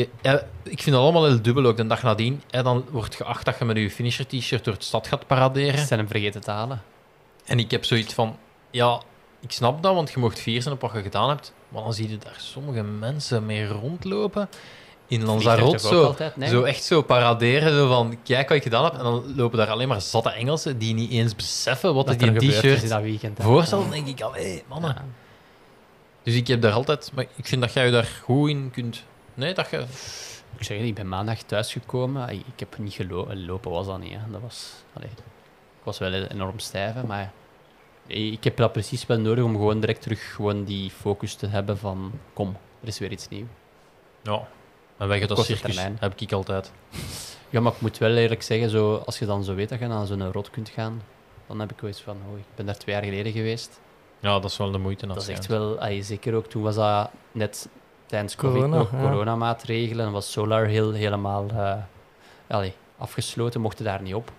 ik 0.62 0.82
vind 0.82 0.90
dat 0.90 1.00
allemaal 1.00 1.24
heel 1.24 1.42
dubbel 1.42 1.66
ook. 1.66 1.76
De 1.76 1.86
dag 1.86 2.02
nadien, 2.02 2.42
eh, 2.50 2.64
dan 2.64 2.84
wordt 2.90 3.14
geacht 3.14 3.44
dat 3.44 3.58
je 3.58 3.64
met 3.64 3.76
je 3.76 3.90
finisher-t-shirt 3.90 4.64
door 4.64 4.74
de 4.74 4.84
stad 4.84 5.06
gaat 5.06 5.26
paraderen. 5.26 5.78
Ze 5.78 5.86
zijn 5.86 5.98
hem 6.00 6.08
vergeten 6.08 6.40
te 6.40 6.50
halen. 6.50 6.82
En 7.44 7.58
ik 7.58 7.70
heb 7.70 7.84
zoiets 7.84 8.14
van, 8.14 8.36
ja, 8.70 9.00
ik 9.44 9.52
snap 9.52 9.82
dat, 9.82 9.94
want 9.94 10.10
je 10.10 10.18
mocht 10.18 10.40
fier 10.40 10.62
zijn 10.62 10.74
op 10.74 10.80
wat 10.80 10.92
je 10.92 11.02
gedaan 11.02 11.28
hebt. 11.28 11.52
Maar 11.68 11.82
dan 11.82 11.94
zie 11.94 12.08
je 12.08 12.18
daar 12.18 12.36
sommige 12.36 12.82
mensen 12.82 13.46
mee 13.46 13.66
rondlopen 13.66 14.48
in 15.06 15.24
Lanzarote. 15.24 15.78
Zo, 15.78 16.04
altijd? 16.04 16.36
Nee. 16.36 16.48
zo 16.48 16.62
echt 16.62 16.84
zo 16.84 17.02
paraderen, 17.02 17.72
zo 17.72 17.88
van, 17.88 18.18
kijk 18.22 18.48
wat 18.48 18.56
ik 18.56 18.62
gedaan 18.62 18.84
heb. 18.84 18.92
En 18.92 19.02
dan 19.02 19.36
lopen 19.36 19.58
daar 19.58 19.70
alleen 19.70 19.88
maar 19.88 20.00
zatte 20.00 20.30
Engelsen 20.30 20.78
die 20.78 20.94
niet 20.94 21.10
eens 21.10 21.36
beseffen 21.36 21.94
wat 21.94 22.08
er 22.08 22.16
t-shirt 22.16 22.88
dat 22.88 23.02
weekend. 23.02 23.38
hè. 23.38 23.44
voorstelt. 23.44 23.82
Dan 23.82 23.90
denk 23.90 24.06
ik, 24.06 24.20
allee, 24.20 24.62
mannen. 24.68 24.94
Ja. 24.94 25.04
Dus 26.22 26.34
ik 26.34 26.46
heb 26.46 26.60
daar 26.60 26.72
altijd, 26.72 27.10
maar 27.14 27.26
ik 27.36 27.46
vind 27.46 27.60
dat 27.60 27.72
jij 27.72 27.84
je 27.84 27.92
daar 27.92 28.08
goed 28.22 28.48
in 28.48 28.70
kunt... 28.72 29.02
Nee, 29.34 29.54
dat 29.54 29.70
je... 29.70 29.84
Ik 30.58 30.64
zeg 30.64 30.78
ik 30.78 30.94
ben 30.94 31.08
maandag 31.08 31.42
thuisgekomen. 31.42 32.28
Ik 32.28 32.42
heb 32.56 32.78
niet 32.78 32.92
gelopen. 32.92 33.46
Lopen 33.46 33.70
was 33.70 33.86
dat 33.86 33.98
niet. 33.98 34.12
Hè. 34.12 34.30
Dat 34.30 34.40
was, 34.40 34.72
allee, 34.92 35.08
ik 35.08 35.82
was 35.82 35.98
wel 35.98 36.12
enorm 36.12 36.58
stijf, 36.58 36.94
maar 37.06 37.32
ik 38.06 38.44
heb 38.44 38.56
dat 38.56 38.72
precies 38.72 39.06
wel 39.06 39.18
nodig 39.18 39.44
om 39.44 39.52
gewoon 39.52 39.80
direct 39.80 40.02
terug 40.02 40.34
gewoon 40.34 40.64
die 40.64 40.90
focus 40.90 41.34
te 41.34 41.46
hebben 41.46 41.78
van 41.78 42.12
kom, 42.32 42.56
er 42.80 42.88
is 42.88 42.98
weer 42.98 43.10
iets 43.10 43.28
nieuws. 43.28 43.48
Ja. 44.22 44.48
En 44.96 45.08
gaan 45.08 45.28
dat 45.28 45.44
circus, 45.44 45.60
termijn. 45.60 45.96
heb 46.00 46.20
ik 46.20 46.32
altijd. 46.32 46.72
Ja, 47.50 47.60
maar 47.60 47.72
ik 47.72 47.80
moet 47.80 47.98
wel 47.98 48.16
eerlijk 48.16 48.42
zeggen, 48.42 48.70
zo, 48.70 48.94
als 48.96 49.18
je 49.18 49.26
dan 49.26 49.44
zo 49.44 49.54
weet 49.54 49.68
dat 49.68 49.78
je 49.78 49.86
naar 49.86 50.06
zo'n 50.06 50.32
rot 50.32 50.50
kunt 50.50 50.68
gaan, 50.68 51.02
dan 51.46 51.60
heb 51.60 51.72
ik 51.72 51.80
wel 51.80 51.90
eens 51.90 52.00
van, 52.00 52.16
oh, 52.30 52.38
ik 52.38 52.44
ben 52.54 52.66
daar 52.66 52.78
twee 52.78 52.94
jaar 52.94 53.04
geleden 53.04 53.32
geweest. 53.32 53.80
Ja, 54.20 54.38
dat 54.38 54.50
is 54.50 54.56
wel 54.56 54.70
de 54.70 54.78
moeite. 54.78 55.06
Dat 55.06 55.16
is 55.16 55.28
echt 55.28 55.46
wel, 55.46 55.78
ai, 55.78 56.02
zeker 56.02 56.34
ook 56.34 56.46
toen 56.46 56.62
was 56.62 56.74
dat 56.74 57.10
net 57.32 57.68
tijdens 58.06 58.36
COVID 58.36 58.60
Corona, 58.60 58.76
nog 58.76 58.90
ja. 58.92 59.00
coronamaatregelen 59.00 60.06
en 60.06 60.12
was 60.12 60.32
Solar 60.32 60.66
Hill 60.66 60.92
helemaal 60.92 61.48
eh, 61.48 61.76
allee, 62.46 62.74
afgesloten, 62.98 63.60
mochten 63.60 63.84
daar 63.84 64.02
niet 64.02 64.14
op. 64.14 64.32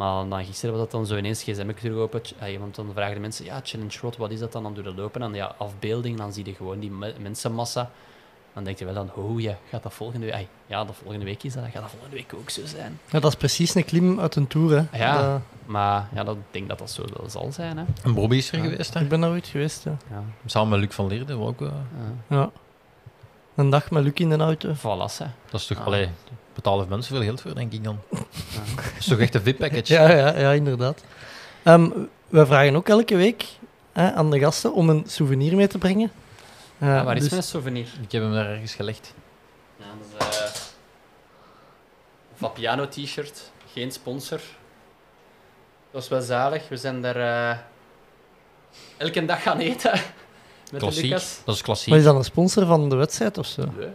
Maar 0.00 0.28
dan 0.28 0.44
gisteren 0.44 0.70
was 0.74 0.80
dat 0.82 0.90
dan 0.90 1.06
zo 1.06 1.16
ineens 1.16 1.42
gsm 1.42 1.72
terug 1.74 1.96
open, 1.96 2.20
want 2.58 2.74
dan 2.74 2.90
vragen 2.94 3.14
de 3.14 3.20
mensen, 3.20 3.44
ja, 3.44 3.60
Challenge 3.62 3.98
Road, 4.00 4.16
wat 4.16 4.30
is 4.30 4.38
dat 4.38 4.52
dan? 4.52 4.62
Dan 4.62 4.74
doe 4.74 4.82
je 4.84 4.88
dat 4.90 4.98
lopen 4.98 5.22
en 5.22 5.34
ja, 5.34 5.54
afbeelding, 5.58 6.18
dan 6.18 6.32
zie 6.32 6.44
je 6.46 6.54
gewoon 6.54 6.78
die 6.80 6.90
me- 6.90 7.14
mensenmassa. 7.20 7.90
Dan 8.54 8.64
denk 8.64 8.78
je 8.78 8.84
wel 8.84 8.94
dan, 8.94 9.10
oh 9.14 9.40
ja, 9.40 9.56
gaat 9.70 9.82
dat 9.82 9.92
volgende 9.92 10.26
week? 10.26 10.46
Ja, 10.66 10.84
dat 10.84 10.94
volgende 11.02 11.24
week 11.24 11.42
is 11.42 11.52
dat, 11.54 11.64
gaat 11.64 11.82
dat 11.82 11.90
volgende 11.90 12.16
week 12.16 12.32
ook 12.34 12.50
zo 12.50 12.60
zijn. 12.66 12.98
Ja, 13.10 13.20
dat 13.20 13.30
is 13.30 13.36
precies 13.38 13.74
een 13.74 13.84
klim 13.84 14.20
uit 14.20 14.36
een 14.36 14.46
tour. 14.46 14.86
Hè. 14.90 14.98
Ja. 14.98 15.32
Dat- 15.32 15.40
Maar 15.66 16.08
ja, 16.14 16.24
dat, 16.24 16.36
ik 16.36 16.42
denk 16.50 16.68
dat 16.68 16.78
dat 16.78 16.90
zo 16.90 17.04
wel 17.16 17.30
zal 17.30 17.52
zijn. 17.52 17.78
Hè. 17.78 17.84
En 18.02 18.14
Bobby 18.14 18.36
is 18.36 18.52
er 18.52 18.58
Ja. 18.62 18.64
geweest, 18.70 18.94
hè? 18.94 19.00
ik 19.00 19.08
ben 19.08 19.20
daar 19.20 19.30
ooit 19.30 19.46
geweest. 19.46 19.84
Ja. 19.84 19.96
Ja, 20.10 20.22
Samen 20.46 20.68
met 20.68 20.80
Luc 20.80 20.94
van 20.94 21.06
Leerde. 21.06 21.36
wat 21.36 21.48
Ook, 21.48 21.60
eh, 21.60 21.68
ja. 22.28 22.36
ja. 22.36 22.50
Een 23.54 23.70
dag 23.70 23.90
met 23.90 24.02
Luc 24.02 24.12
in 24.14 24.28
de 24.28 24.36
auto. 24.36 24.72
Voilà, 24.74 25.16
hè. 25.18 25.26
dat 25.50 25.60
is 25.60 25.66
toch... 25.66 25.78
Ah. 25.78 25.84
Betalen 26.62 26.88
mensen 26.88 27.14
veel 27.16 27.24
geld 27.24 27.40
voor, 27.40 27.54
denk 27.54 27.72
ik 27.72 27.84
dan. 27.84 27.98
Ja. 28.10 28.18
Dat 28.76 28.84
is 28.98 29.06
toch 29.06 29.18
echt 29.18 29.34
een 29.34 29.40
VIP-package? 29.42 29.92
Ja, 29.92 30.10
ja, 30.10 30.38
ja 30.38 30.50
inderdaad. 30.52 31.02
Ehm, 31.62 31.90
we 32.28 32.46
vragen 32.46 32.76
ook 32.76 32.88
elke 32.88 33.16
week 33.16 33.44
hè, 33.92 34.12
aan 34.12 34.30
de 34.30 34.38
gasten 34.38 34.72
om 34.74 34.88
een 34.88 35.04
souvenir 35.06 35.56
mee 35.56 35.66
te 35.66 35.78
brengen. 35.78 36.10
Eh, 36.78 36.88
Ja, 36.88 37.04
waar 37.04 37.16
is 37.16 37.22
dus- 37.22 37.30
mijn 37.30 37.42
souvenir? 37.42 37.86
Ik 38.02 38.12
heb 38.12 38.22
hem 38.22 38.32
daar 38.32 38.46
ergens 38.50 38.74
gelegd. 38.74 39.14
Ja, 39.76 39.84
dat 40.18 40.28
is, 40.28 40.38
eh, 40.38 40.44
Vapiano 42.34 42.88
t-shirt, 42.88 43.50
geen 43.72 43.92
sponsor. 43.92 44.40
Dat 45.90 46.02
is 46.02 46.08
wel 46.08 46.20
zalig. 46.20 46.68
We 46.68 46.76
zijn 46.76 47.02
daar 47.02 47.16
eh, 47.52 47.58
elke 48.96 49.24
dag 49.24 49.42
gaan 49.42 49.58
eten 49.58 49.90
met 50.70 50.70
de 50.70 50.76
Klassiek. 50.78 51.02
Lucas. 51.04 51.40
Dat 51.44 51.54
is 51.54 51.62
klassiek. 51.62 51.88
Maar 51.88 51.98
is 51.98 52.04
dat 52.04 52.14
een 52.14 52.24
sponsor 52.24 52.66
van 52.66 52.88
de 52.88 52.96
wedstrijd 52.96 53.38
of 53.38 53.46
zo? 53.46 53.64
Nee. 53.78 53.88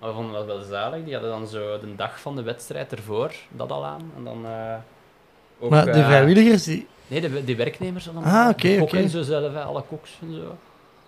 Maar 0.00 0.08
we 0.08 0.14
vonden 0.14 0.34
dat 0.34 0.46
wel 0.46 0.62
zalig. 0.62 1.04
Die 1.04 1.12
hadden 1.12 1.30
dan 1.30 1.46
zo 1.46 1.78
de 1.78 1.94
dag 1.96 2.20
van 2.20 2.36
de 2.36 2.42
wedstrijd 2.42 2.92
ervoor 2.92 3.34
dat 3.48 3.70
al 3.70 3.84
aan. 3.84 4.12
En 4.16 4.24
dan 4.24 4.46
eh, 4.46 4.74
Ook, 5.58 5.70
Maar 5.70 5.84
de 5.84 5.90
eh, 5.90 6.06
vrijwilligers, 6.06 6.64
die... 6.64 6.86
Nee, 7.06 7.20
de, 7.20 7.44
die 7.44 7.56
werknemers 7.56 8.08
allemaal. 8.08 8.44
Ah, 8.44 8.48
oké, 8.82 9.08
zo 9.08 9.22
zelf, 9.22 9.52
hè, 9.52 9.62
alle 9.62 9.82
koks 9.82 10.18
en 10.22 10.34
zo. 10.34 10.56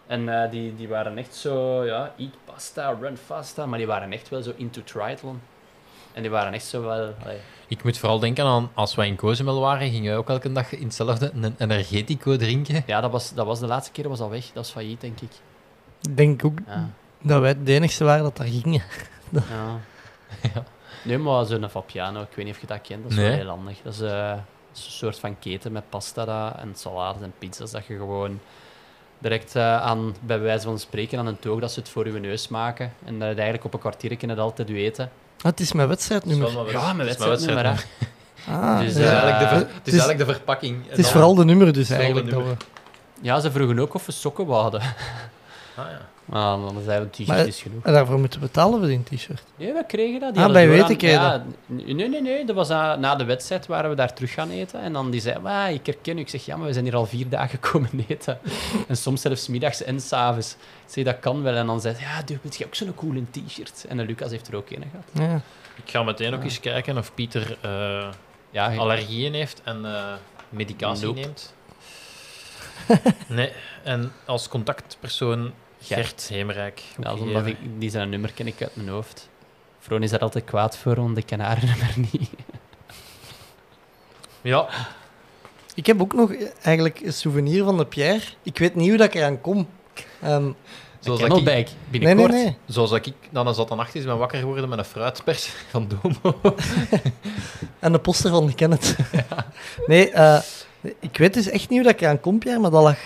En 0.07 0.43
eh, 0.43 0.51
die, 0.51 0.77
die 0.77 0.89
waren 0.89 1.19
echt 1.19 1.35
zo, 1.35 1.85
ja, 1.85 2.13
eat 2.19 2.31
pasta, 2.45 2.97
run 3.01 3.17
fasta, 3.17 3.67
maar 3.67 3.79
die 3.79 3.87
waren 3.87 4.13
echt 4.13 4.29
wel 4.29 4.43
zo 4.43 4.53
into 4.57 4.83
triathlon. 4.83 5.41
En 6.13 6.23
die 6.23 6.31
waren 6.31 6.53
echt 6.53 6.65
zo 6.65 6.83
wel... 6.83 7.15
allee, 7.23 7.39
Ik 7.69 7.85
moet 7.85 7.99
vooral 7.99 8.19
denken 8.19 8.45
aan 8.45 8.71
als 8.75 8.95
wij 8.95 9.07
in 9.07 9.17
Cozumel 9.17 9.61
waren, 9.61 9.91
gingen 9.91 10.09
wij 10.09 10.17
ook 10.17 10.29
elke 10.29 10.53
dag 10.53 10.73
in 10.73 10.85
hetzelfde 10.85 11.31
een 11.35 11.55
energetico 11.59 12.37
drinken. 12.37 12.83
ja, 12.87 13.01
dat 13.01 13.11
was, 13.11 13.35
dat 13.35 13.47
was 13.47 13.61
de 13.61 13.67
laatste 13.67 13.93
keer 13.93 14.09
was 14.09 14.21
al 14.21 14.31
weg. 14.31 14.51
Dat 14.53 14.65
is 14.65 14.71
failliet, 14.71 15.01
denk 15.01 15.21
ik. 15.21 15.31
Ik 16.03 16.17
denk 16.17 16.45
ook 16.45 16.59
Ja. 16.67 16.91
Dat 17.23 17.41
wij 17.41 17.63
de 17.63 17.73
enigste 17.73 18.05
waren 18.05 18.23
dat 18.23 18.37
daar 18.37 18.47
gingen. 18.47 18.83
ja. 19.31 19.41
Ja. 20.55 20.65
Nee, 21.05 21.19
maar 21.19 21.45
zo'n 21.45 21.69
Fabiano, 21.71 22.21
ik 22.21 22.29
weet 22.35 22.45
niet 22.45 22.55
of 22.55 22.61
je 22.61 22.67
dat 22.67 22.81
kent, 22.83 23.03
dat 23.03 23.11
is 23.11 23.17
Nee. 23.17 23.29
wel 23.29 23.37
heel 23.37 23.49
handig. 23.49 23.77
Dat 23.83 23.93
is, 23.93 24.01
eh, 24.01 24.29
dat 24.31 24.39
is 24.75 24.85
een 24.85 24.91
soort 24.91 25.19
van 25.19 25.39
keten 25.39 25.73
met 25.73 25.89
pasta 25.89 26.25
dat, 26.25 26.55
en 26.61 26.73
salades 26.75 27.23
en 27.23 27.33
pizza's, 27.39 27.71
dat 27.71 27.87
je 27.87 27.97
gewoon 27.97 28.41
direct 29.19 29.57
eh, 29.57 29.77
aan, 29.83 30.15
bij 30.21 30.41
wijze 30.41 30.65
van 30.67 30.79
spreken, 30.79 31.19
aan 31.19 31.27
een 31.27 31.39
toog 31.39 31.61
dat 31.61 31.73
ze 31.73 31.81
het 31.81 31.89
voor 31.89 32.07
je 32.07 32.21
neus 32.21 32.49
maken. 32.49 32.93
En 33.05 33.19
dat 33.19 33.29
je 33.29 33.35
eigenlijk 33.35 33.65
op 33.65 33.75
een 33.75 33.81
kwartier 33.81 34.17
kan 34.17 34.29
het 34.29 34.39
altijd 34.39 34.69
doet 34.69 34.77
eten. 34.77 35.11
Ah, 35.39 35.45
het 35.45 35.61
is 35.61 35.73
mijn 35.73 35.89
wedstrijdnummer. 35.89 36.51
Ja, 36.53 36.59
Het 36.59 36.69
is 36.69 36.95
mijn 36.95 36.97
wedstrijdnummer. 36.97 37.85
Ah, 38.49 38.79
Dus, 38.79 38.87
Het 38.89 38.97
is 38.97 39.03
eh, 39.05 39.09
eigenlijk 39.13 39.39
de, 39.39 39.47
ver- 39.49 39.57
het 39.57 39.69
het 39.75 39.87
is 39.87 39.93
eigenlijk 39.93 40.27
de 40.29 40.35
verpakking. 40.35 40.89
het 40.89 40.99
is 40.99 41.11
vooral 41.11 41.35
de 41.35 41.45
nummer 41.45 41.73
dus 41.73 41.91
eigenlijk. 41.91 42.31
Dat 42.31 42.39
nummer. 42.39 42.57
we... 42.59 42.65
Ja, 43.21 43.41
ze 43.41 43.51
vroegen 43.51 43.79
ook 43.79 43.95
of 43.95 44.07
we 44.07 44.13
sokken 44.13 44.47
wouden. 44.47 44.81
Ah, 44.81 44.87
ja. 45.77 46.01
Maar 46.25 46.57
dan 46.59 46.83
zeiden 46.85 47.11
we, 47.17 47.23
t-shirt 47.25 47.47
is 47.47 47.63
genoeg. 47.63 47.85
En 47.85 47.93
daarvoor 47.93 48.19
moeten 48.19 48.41
we 48.41 48.47
betalen 48.47 48.79
voor 48.79 48.89
die 48.89 49.03
t-shirt. 49.03 49.43
Nee, 49.57 49.73
we 49.73 49.85
kregen 49.87 50.21
dat. 50.21 50.37
Ah, 50.37 50.53
bij 50.53 50.63
aan- 50.65 50.71
Wetekheden. 50.71 51.21
Ja, 51.21 51.45
nee, 51.67 52.09
nee, 52.09 52.23
nee. 52.23 52.45
Dat 52.45 52.57
was 52.57 52.69
na, 52.69 52.97
na 52.97 53.17
de 53.17 53.25
wedstrijd 53.25 53.67
waren 53.67 53.91
we 53.91 53.97
daar 53.97 54.15
terug 54.15 54.33
gaan 54.33 54.51
eten. 54.51 54.81
En 54.81 54.93
dan 54.93 55.11
die 55.11 55.21
zei, 55.21 55.39
"Wah, 55.41 55.71
ik 55.71 55.87
herken 55.87 56.17
u. 56.19 56.21
Ik 56.21 56.29
zeg, 56.29 56.45
ja, 56.45 56.57
maar 56.57 56.67
we 56.67 56.73
zijn 56.73 56.85
hier 56.85 56.97
al 56.97 57.07
vier 57.07 57.29
dagen 57.29 57.61
komen 57.71 58.05
eten. 58.09 58.39
en 58.89 58.97
soms 58.97 59.21
zelfs 59.21 59.49
middags 59.49 59.83
en 59.83 60.01
s'avonds. 60.01 60.53
Ik 60.53 60.59
zeg, 60.93 61.05
dat 61.05 61.19
kan 61.21 61.43
wel. 61.43 61.55
En 61.55 61.67
dan 61.67 61.81
zei 61.81 61.95
hij, 61.95 62.03
ja, 62.17 62.23
doe, 62.23 62.39
je 62.51 62.65
ook 62.67 62.75
zo'n 62.75 62.95
coole 62.95 63.23
t-shirt? 63.31 63.85
En 63.89 64.01
Lucas 64.01 64.31
heeft 64.31 64.49
er 64.49 64.57
ook 64.57 64.71
een 64.71 64.85
gehad. 64.91 65.31
Ja. 65.31 65.41
Ik 65.85 65.91
ga 65.91 66.03
meteen 66.03 66.35
ook 66.35 66.43
eens 66.43 66.61
kijken 66.61 66.99
of 66.99 67.15
Pieter 67.15 67.57
eh, 67.61 68.09
Ja, 68.51 68.75
allergieën 68.77 69.35
heeft 69.35 69.61
en 69.65 69.85
eh, 69.85 70.13
medicatie 70.49 71.07
Nope. 71.07 71.21
neemt. 71.21 71.55
nee, 73.29 73.53
en 73.83 74.13
als 74.27 74.49
contactpersoon 74.49 75.53
Gert. 75.83 76.27
Hemerijk. 76.29 76.83
ja, 77.03 77.15
omdat 77.15 77.47
ik, 77.47 77.57
die 77.79 77.91
zijn 77.91 78.09
nummer 78.09 78.33
ken 78.33 78.47
ik 78.47 78.63
uit 78.63 78.77
mijn 78.77 78.89
hoofd. 78.89 79.29
Vroon 79.79 80.03
is 80.03 80.11
daar 80.11 80.21
altijd 80.21 80.45
kwaad 80.45 80.77
voor, 80.77 80.95
want 80.95 81.17
ik 81.17 81.27
ken 81.27 81.41
haar 81.41 81.59
nummer 81.67 81.93
niet. 82.13 82.31
Ja, 84.43 84.69
Ik 85.75 85.87
heb 85.87 86.01
ook 86.01 86.15
nog 86.15 86.33
eigenlijk 86.63 87.01
een 87.01 87.13
souvenir 87.13 87.65
van 87.65 87.77
de 87.77 87.87
Pierre. 87.87 88.21
Ik 88.43 88.59
weet 88.59 88.75
niet 88.75 88.89
hoe 88.89 88.97
dat 88.99 89.07
ik 89.07 89.15
eraan 89.15 89.41
kom. 89.41 89.69
Ehm, 90.21 90.51
zoals 91.01 91.21
dat 91.21 91.29
ik, 91.29 91.35
Camelback, 91.35 91.67
nee, 91.67 92.01
binnenkort. 92.01 92.33
nee, 92.33 92.45
nee. 92.45 92.57
zoals 92.67 92.91
dat 92.91 93.07
ik 93.07 93.15
dan 93.31 93.47
eens 93.47 93.57
dat 93.57 93.69
dan 93.69 93.79
acht 93.79 93.95
is 93.95 94.05
ben 94.05 94.19
wakker 94.19 94.39
geworden 94.39 94.69
met 94.69 94.79
een 94.79 94.85
fruitpers 94.85 95.47
van 95.71 95.89
Domo. 95.89 96.39
En 97.79 97.93
de 97.93 97.99
poster 97.99 98.31
van 98.31 98.47
de 98.47 98.55
Kenneth. 98.55 98.97
nee, 99.87 100.11
eh, 100.11 100.41
ik 101.01 101.17
weet 101.17 101.35
dus 101.35 101.47
echt 101.47 101.69
niet 101.69 101.79
hoe 101.79 101.83
dat 101.89 101.93
ik 101.93 102.01
eraan 102.01 102.21
kom, 102.21 102.39
Pierre, 102.39 102.61
maar 102.61 102.71
dat 102.71 102.83
lag 102.83 102.99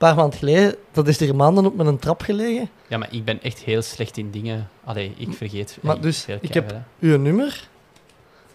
paar 0.00 0.14
maanden 0.14 0.38
geleden. 0.38 0.74
Dat 0.92 1.08
is 1.08 1.20
er 1.20 1.36
maanden 1.36 1.66
op 1.66 1.76
mijn 1.76 1.98
trap 1.98 2.22
gelegen. 2.22 2.68
Ja, 2.88 2.98
maar 2.98 3.08
ik 3.10 3.24
ben 3.24 3.42
echt 3.42 3.58
heel 3.58 3.82
slecht 3.82 4.16
in 4.16 4.30
dingen. 4.30 4.68
Allee, 4.84 5.12
ik 5.16 5.32
vergeet 5.32 5.78
Maar 5.80 5.96
eh, 5.96 6.02
dus, 6.02 6.26
ik 6.40 6.54
heb- 6.54 6.70
hè. 6.70 6.78
Uw 7.08 7.18
nummer 7.18 7.68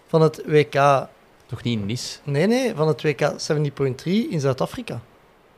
van 0.06 0.20
het 0.22 0.42
WK... 0.46 1.06
Toch 1.46 1.62
niet 1.62 1.78
in 1.78 1.86
Nis? 1.86 2.20
Nee, 2.24 2.46
nee, 2.46 2.74
van 2.74 2.88
het 2.88 3.02
WK 3.02 3.20
70.3 3.20 4.30
in 4.30 4.40
Zuid-Afrika. 4.40 5.00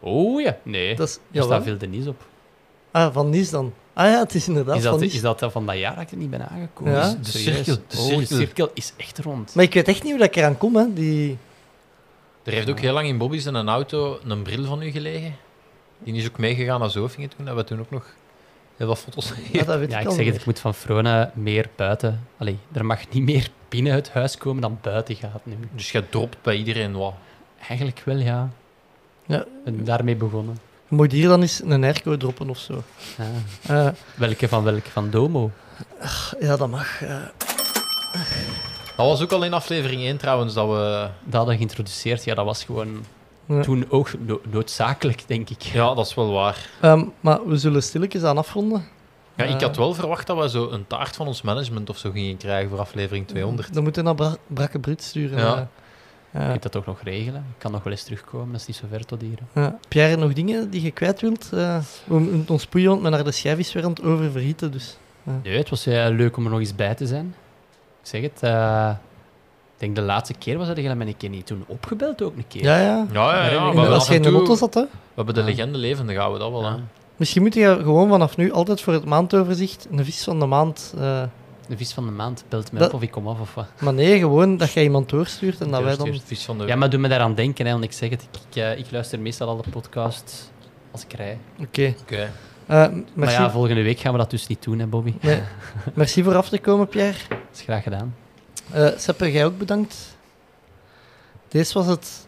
Oh 0.00 0.40
ja, 0.40 0.56
nee. 0.62 0.96
Dat 0.96 1.08
is... 1.08 1.18
er 1.32 1.42
staat 1.42 1.62
veel 1.62 1.78
de 1.78 1.86
Nis 1.86 2.06
op. 2.06 2.24
Ah, 2.90 3.12
van 3.12 3.28
Nice 3.30 3.50
dan. 3.50 3.72
Ah 3.92 4.06
ja, 4.06 4.18
het 4.18 4.34
is 4.34 4.48
inderdaad 4.48 4.76
Is 4.76 4.82
van 4.82 4.90
dat, 4.92 5.00
Nice. 5.00 5.14
is 5.16 5.20
dat 5.22 5.46
van 5.52 5.66
dat 5.66 5.76
jaar 5.78 5.94
dat 5.94 6.02
ik 6.04 6.10
er 6.10 6.16
niet 6.16 6.30
ben 6.30 6.48
aangekomen? 6.48 6.92
Ja. 6.92 7.16
Is- 7.20 7.32
De 7.32 7.38
cirkel, 7.38 7.76
de 7.88 7.96
oh, 7.98 8.18
de 8.18 8.24
cirkel. 8.26 8.70
is 8.74 8.92
echt 8.96 9.18
rond. 9.18 9.54
Maar 9.54 9.64
ik 9.64 9.74
weet 9.74 9.88
echt 9.88 10.02
niet 10.02 10.10
hoe 10.10 10.20
dat 10.20 10.28
ik 10.28 10.36
eraan 10.36 10.58
kom, 10.58 10.76
hè. 10.76 10.92
Die... 10.92 11.38
Er 12.42 12.52
heeft 12.52 12.70
ook 12.70 12.80
heel 12.80 12.92
lang 12.92 13.08
in 13.08 13.18
Bobby's 13.18 13.44
een 13.44 13.68
auto 13.68 14.18
een 14.24 14.42
bril 14.42 14.64
van 14.64 14.82
u 14.82 14.90
gelegen. 14.90 15.36
Die 15.98 16.14
is 16.14 16.26
ook 16.28 16.38
meegegaan 16.38 16.80
naar 16.80 16.90
Zofingen 16.90 17.28
toen. 17.28 17.46
Hebben 17.46 17.64
we 17.64 17.70
toen 17.70 17.80
ook 17.80 17.90
nog 17.90 18.06
heel 18.76 18.86
wat 18.86 18.98
foto's 18.98 19.32
Ja, 19.52 19.64
dat 19.64 19.78
weet 19.78 19.90
Ja, 19.90 19.98
ik 19.98 20.10
zeg 20.10 20.26
het, 20.26 20.34
ik 20.34 20.44
moet 20.46 20.58
van 20.60 20.74
Frone 20.74 21.30
meer 21.34 21.68
buiten. 21.76 22.26
Allee, 22.38 22.58
er 22.72 22.84
mag 22.86 23.08
niet 23.10 23.22
meer 23.22 23.48
binnen 23.68 23.92
het 23.92 24.10
huis 24.10 24.36
komen 24.38 24.62
dan 24.62 24.78
buiten 24.82 25.14
gaat 25.16 25.46
nu. 25.46 25.56
Dus 25.74 25.92
jij 25.92 26.02
dropt 26.02 26.36
bij 26.42 26.56
iedereen 26.56 26.92
wat. 26.92 27.14
Eigenlijk 27.68 28.02
wel, 28.04 28.16
ja. 28.16 28.48
Ja. 29.26 29.44
En 29.64 29.84
daarmee 29.84 30.16
begonnen. 30.16 30.58
Je 30.88 30.94
moet 30.96 31.12
hier 31.12 31.28
dan 31.28 31.40
eens 31.40 31.62
een 31.64 31.84
airco 31.84 32.16
droppen 32.16 32.50
of 32.50 32.58
zo. 32.58 32.82
Ja. 33.18 33.86
Eh, 33.86 33.92
Welke 34.14 34.48
van 34.48 34.64
welke? 34.64 34.90
Van 34.90 35.10
Domo? 35.10 35.50
ja, 36.40 36.56
dat 36.56 36.68
mag. 36.68 37.02
eh. 37.02 37.22
Dat 38.96 39.06
was 39.06 39.22
ook 39.22 39.32
al 39.32 39.44
in 39.44 39.52
aflevering 39.52 40.02
1 40.02 40.16
trouwens, 40.16 40.54
dat 40.54 40.66
we... 40.68 41.08
Dat 41.24 41.34
hadden 41.34 41.48
we 41.48 41.56
geïntroduceerd. 41.56 42.24
Ja, 42.24 42.34
dat 42.34 42.44
was 42.44 42.64
gewoon 42.64 43.04
Ja. 43.48 43.62
toen 43.62 43.84
ook 43.88 44.10
no- 44.26 44.40
noodzakelijk, 44.50 45.24
denk 45.26 45.50
ik. 45.50 45.62
Ja, 45.62 45.94
dat 45.94 46.06
is 46.06 46.14
wel 46.14 46.32
waar. 46.32 46.68
Ehm, 46.80 47.04
maar 47.20 47.46
we 47.48 47.56
zullen 47.56 47.82
stilletjes 47.82 48.22
aan 48.22 48.38
afronden. 48.38 48.84
Ja, 49.36 49.44
ik 49.44 49.54
Eh, 49.54 49.60
had 49.60 49.76
wel 49.76 49.94
verwacht 49.94 50.26
dat 50.26 50.38
we 50.38 50.48
zo 50.48 50.70
een 50.70 50.86
taart 50.86 51.16
van 51.16 51.26
ons 51.26 51.42
management 51.42 51.90
of 51.90 51.98
zo 51.98 52.10
gingen 52.10 52.36
krijgen 52.36 52.70
voor 52.70 52.78
aflevering 52.78 53.26
200. 53.26 53.74
Dan 53.74 53.82
moeten 53.82 54.02
we 54.02 54.08
naar 54.08 54.16
Bra 54.16 54.36
Brakke 54.46 54.78
Brut 54.78 55.02
sturen. 55.02 55.38
Ja. 55.38 55.54
eh. 55.56 56.42
Eh, 56.42 56.50
kunt 56.50 56.62
dat 56.62 56.76
ook 56.76 56.86
nog 56.86 57.00
regelen. 57.02 57.40
Ik 57.48 57.58
kan 57.58 57.72
nog 57.72 57.82
wel 57.82 57.92
eens 57.92 58.02
terugkomen, 58.04 58.52
dat 58.52 58.60
is 58.60 58.66
niet 58.66 58.76
zo 58.76 58.86
ver 58.90 59.04
tot 59.06 59.20
hier. 59.20 59.38
eh, 59.52 59.66
Pierre, 59.88 60.16
nog 60.16 60.32
dingen 60.32 60.70
die 60.70 60.82
je 60.82 60.90
kwijt 60.90 61.20
wilt? 61.20 61.48
Eh, 61.52 61.78
we 62.04 62.18
moeten 62.18 62.54
ons 62.54 62.66
poeien, 62.66 63.00
men 63.02 63.10
naar 63.10 63.24
de 63.24 63.30
schijf 63.32 63.58
is 63.58 63.72
weer 63.72 63.84
aan 63.84 63.90
het 63.90 64.02
oververhieten. 64.02 64.72
Dus. 64.72 64.96
Nee, 65.42 65.56
het 65.58 65.68
was 65.70 65.84
leuk 65.84 66.36
om 66.36 66.44
er 66.44 66.50
nog 66.50 66.60
eens 66.60 66.74
bij 66.74 66.94
te 66.94 67.06
zijn. 67.06 67.34
Ik 68.02 68.06
zeg 68.08 68.22
het, 68.22 68.42
eh, 68.42 68.90
ik 68.90 69.07
denk 69.78 69.94
de 69.96 70.02
laatste 70.02 70.34
keer 70.34 70.58
was 70.58 70.66
dat 70.66 70.76
je 70.76 70.94
met 70.94 71.06
een 71.08 71.16
keer 71.16 71.28
niet 71.28 71.46
toen 71.46 71.64
opgebeld 71.66 72.22
ook 72.22 72.36
een 72.36 72.46
keer. 72.48 72.62
Ja, 72.62 72.78
ja. 72.80 73.06
Ja, 73.12 73.34
ja, 73.44 73.50
ja. 73.50 73.74
We 73.74 73.80
ik 73.82 73.88
als 73.88 74.08
je 74.08 74.14
in 74.14 74.22
de 74.22 74.30
auto 74.30 74.54
zat, 74.54 74.74
hè? 74.74 74.80
We 74.82 74.88
hebben 75.14 75.34
de 75.34 75.40
Ja. 75.40 75.46
legende 75.46 75.78
levende 75.78 76.16
houden, 76.16 76.40
dat 76.40 76.50
wel. 76.50 76.62
Hè. 76.64 76.68
Ja. 76.68 76.78
Misschien 77.16 77.42
moet 77.42 77.54
je 77.54 77.78
gewoon 77.82 78.08
vanaf 78.08 78.36
nu 78.36 78.52
altijd 78.52 78.80
voor 78.80 78.92
het 78.92 79.04
maandoverzicht 79.04 79.86
een 79.90 80.04
vis 80.04 80.24
van 80.24 80.38
de 80.40 80.46
maand... 80.46 80.94
eh, 80.98 81.22
De 81.68 81.76
vis 81.76 81.92
van 81.92 82.04
de 82.06 82.10
maand 82.12 82.44
belt 82.48 82.72
me 82.72 82.78
Dat- 82.78 82.88
op 82.88 82.94
of 82.94 83.02
ik 83.02 83.10
kom 83.10 83.28
af 83.28 83.40
of 83.40 83.54
wat. 83.54 83.66
maar 83.80 83.94
nee, 83.94 84.18
gewoon 84.18 84.56
dat 84.56 84.72
jij 84.72 84.82
iemand 84.82 85.08
doorstuurt 85.08 85.60
en 85.60 85.70
dat 85.70 85.82
wij 85.82 85.96
dan... 85.96 86.06
Doorstuurt. 86.06 86.28
Vis 86.28 86.44
van 86.44 86.58
de... 86.58 86.66
Ja, 86.66 86.76
maar 86.76 86.90
doe 86.90 87.00
me 87.00 87.08
daaraan 87.08 87.34
denken, 87.34 87.66
hè, 87.66 87.72
want 87.72 87.84
ik 87.84 87.92
zeg 87.92 88.10
het, 88.10 88.22
ik, 88.22 88.40
ik, 88.50 88.56
eh, 88.62 88.78
ik 88.78 88.90
luister 88.90 89.20
meestal 89.20 89.48
alle 89.48 89.62
podcasts 89.70 90.48
als 90.90 91.04
ik 91.04 91.12
rij. 91.12 91.38
Oké. 91.60 91.94
Oké. 92.00 92.16
Eh, 92.16 92.28
Maar 92.66 92.90
merci, 93.14 93.40
ja, 93.42 93.50
volgende 93.50 93.82
week 93.82 93.98
gaan 94.00 94.12
we 94.12 94.18
dat 94.18 94.30
dus 94.30 94.46
niet 94.46 94.62
doen, 94.62 94.78
hè, 94.78 94.86
Bobby. 94.86 95.14
nee, 95.20 95.42
merci 95.94 96.22
voor 96.22 96.36
af 96.36 96.48
te 96.48 96.58
komen, 96.58 96.88
Pierre. 96.88 97.18
Dat 97.28 97.38
is 97.54 97.60
graag 97.60 97.82
gedaan. 97.82 98.14
Eh 98.72 98.88
Seppe, 98.96 99.32
jij 99.32 99.44
ook 99.44 99.58
bedankt. 99.58 99.96
Deze 101.48 101.74
was 101.74 101.86
het 101.86 102.26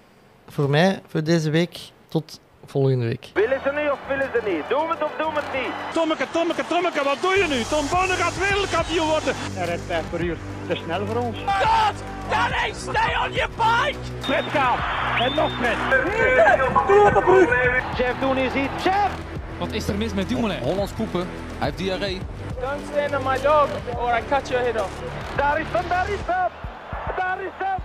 voor 0.48 0.70
mij 0.70 1.02
voor 1.08 1.22
deze 1.22 1.50
week. 1.50 1.78
Tot 2.08 2.40
volgende 2.66 3.06
week. 3.06 3.30
Willen 3.34 3.60
ze 3.64 3.70
nu 3.72 3.88
of 3.88 3.98
willen 4.08 4.30
ze 4.34 4.40
niet? 4.50 4.68
Doen 4.68 4.86
we 4.86 4.92
het 4.94 5.02
of 5.02 5.12
doen 5.18 5.34
we 5.34 5.40
het 5.40 5.52
niet? 5.60 5.72
Tommeke, 5.94 6.26
Tommeke, 6.32 6.64
Tommeke, 6.68 7.04
wat 7.04 7.18
doe 7.20 7.34
je 7.34 7.46
nu? 7.48 7.62
Tom 7.62 7.84
Bonne 7.90 8.14
gaat 8.14 8.38
wereldkampioen 8.38 9.06
worden. 9.08 9.34
Hij 9.36 9.66
rijdt 9.66 9.82
5 9.86 10.10
per 10.10 10.20
uur. 10.20 10.36
Te 10.68 10.76
snel 10.84 11.06
voor 11.06 11.16
ons. 11.16 11.36
God! 11.46 11.96
Danny, 12.30 12.72
stay 12.74 13.12
on 13.24 13.32
your 13.32 13.50
bike! 13.56 13.98
Fred 14.20 14.44
gaat. 14.44 14.78
En 15.20 15.34
nog 15.34 15.50
Fred. 15.58 15.78
Chef, 17.94 18.14
doen 18.20 18.36
is 18.36 18.54
iets. 18.54 18.82
Chef! 18.82 19.10
Wat 19.58 19.72
is 19.72 19.88
er 19.88 19.96
mis 19.96 20.14
met 20.14 20.28
Dumoulin? 20.28 20.62
Hollands 20.62 20.92
poepen. 20.92 21.26
Hij 21.58 21.66
heeft 21.66 21.78
diarree. 21.78 22.20
Don't 22.60 22.86
stand 22.88 23.14
on 23.14 23.24
my 23.24 23.38
dog 23.38 23.70
or 23.96 24.12
I 24.12 24.20
cut 24.22 24.50
your 24.50 24.60
head 24.60 24.76
off. 24.76 24.92
Daar 25.36 25.58
is 25.58 25.66
hem! 27.58 27.80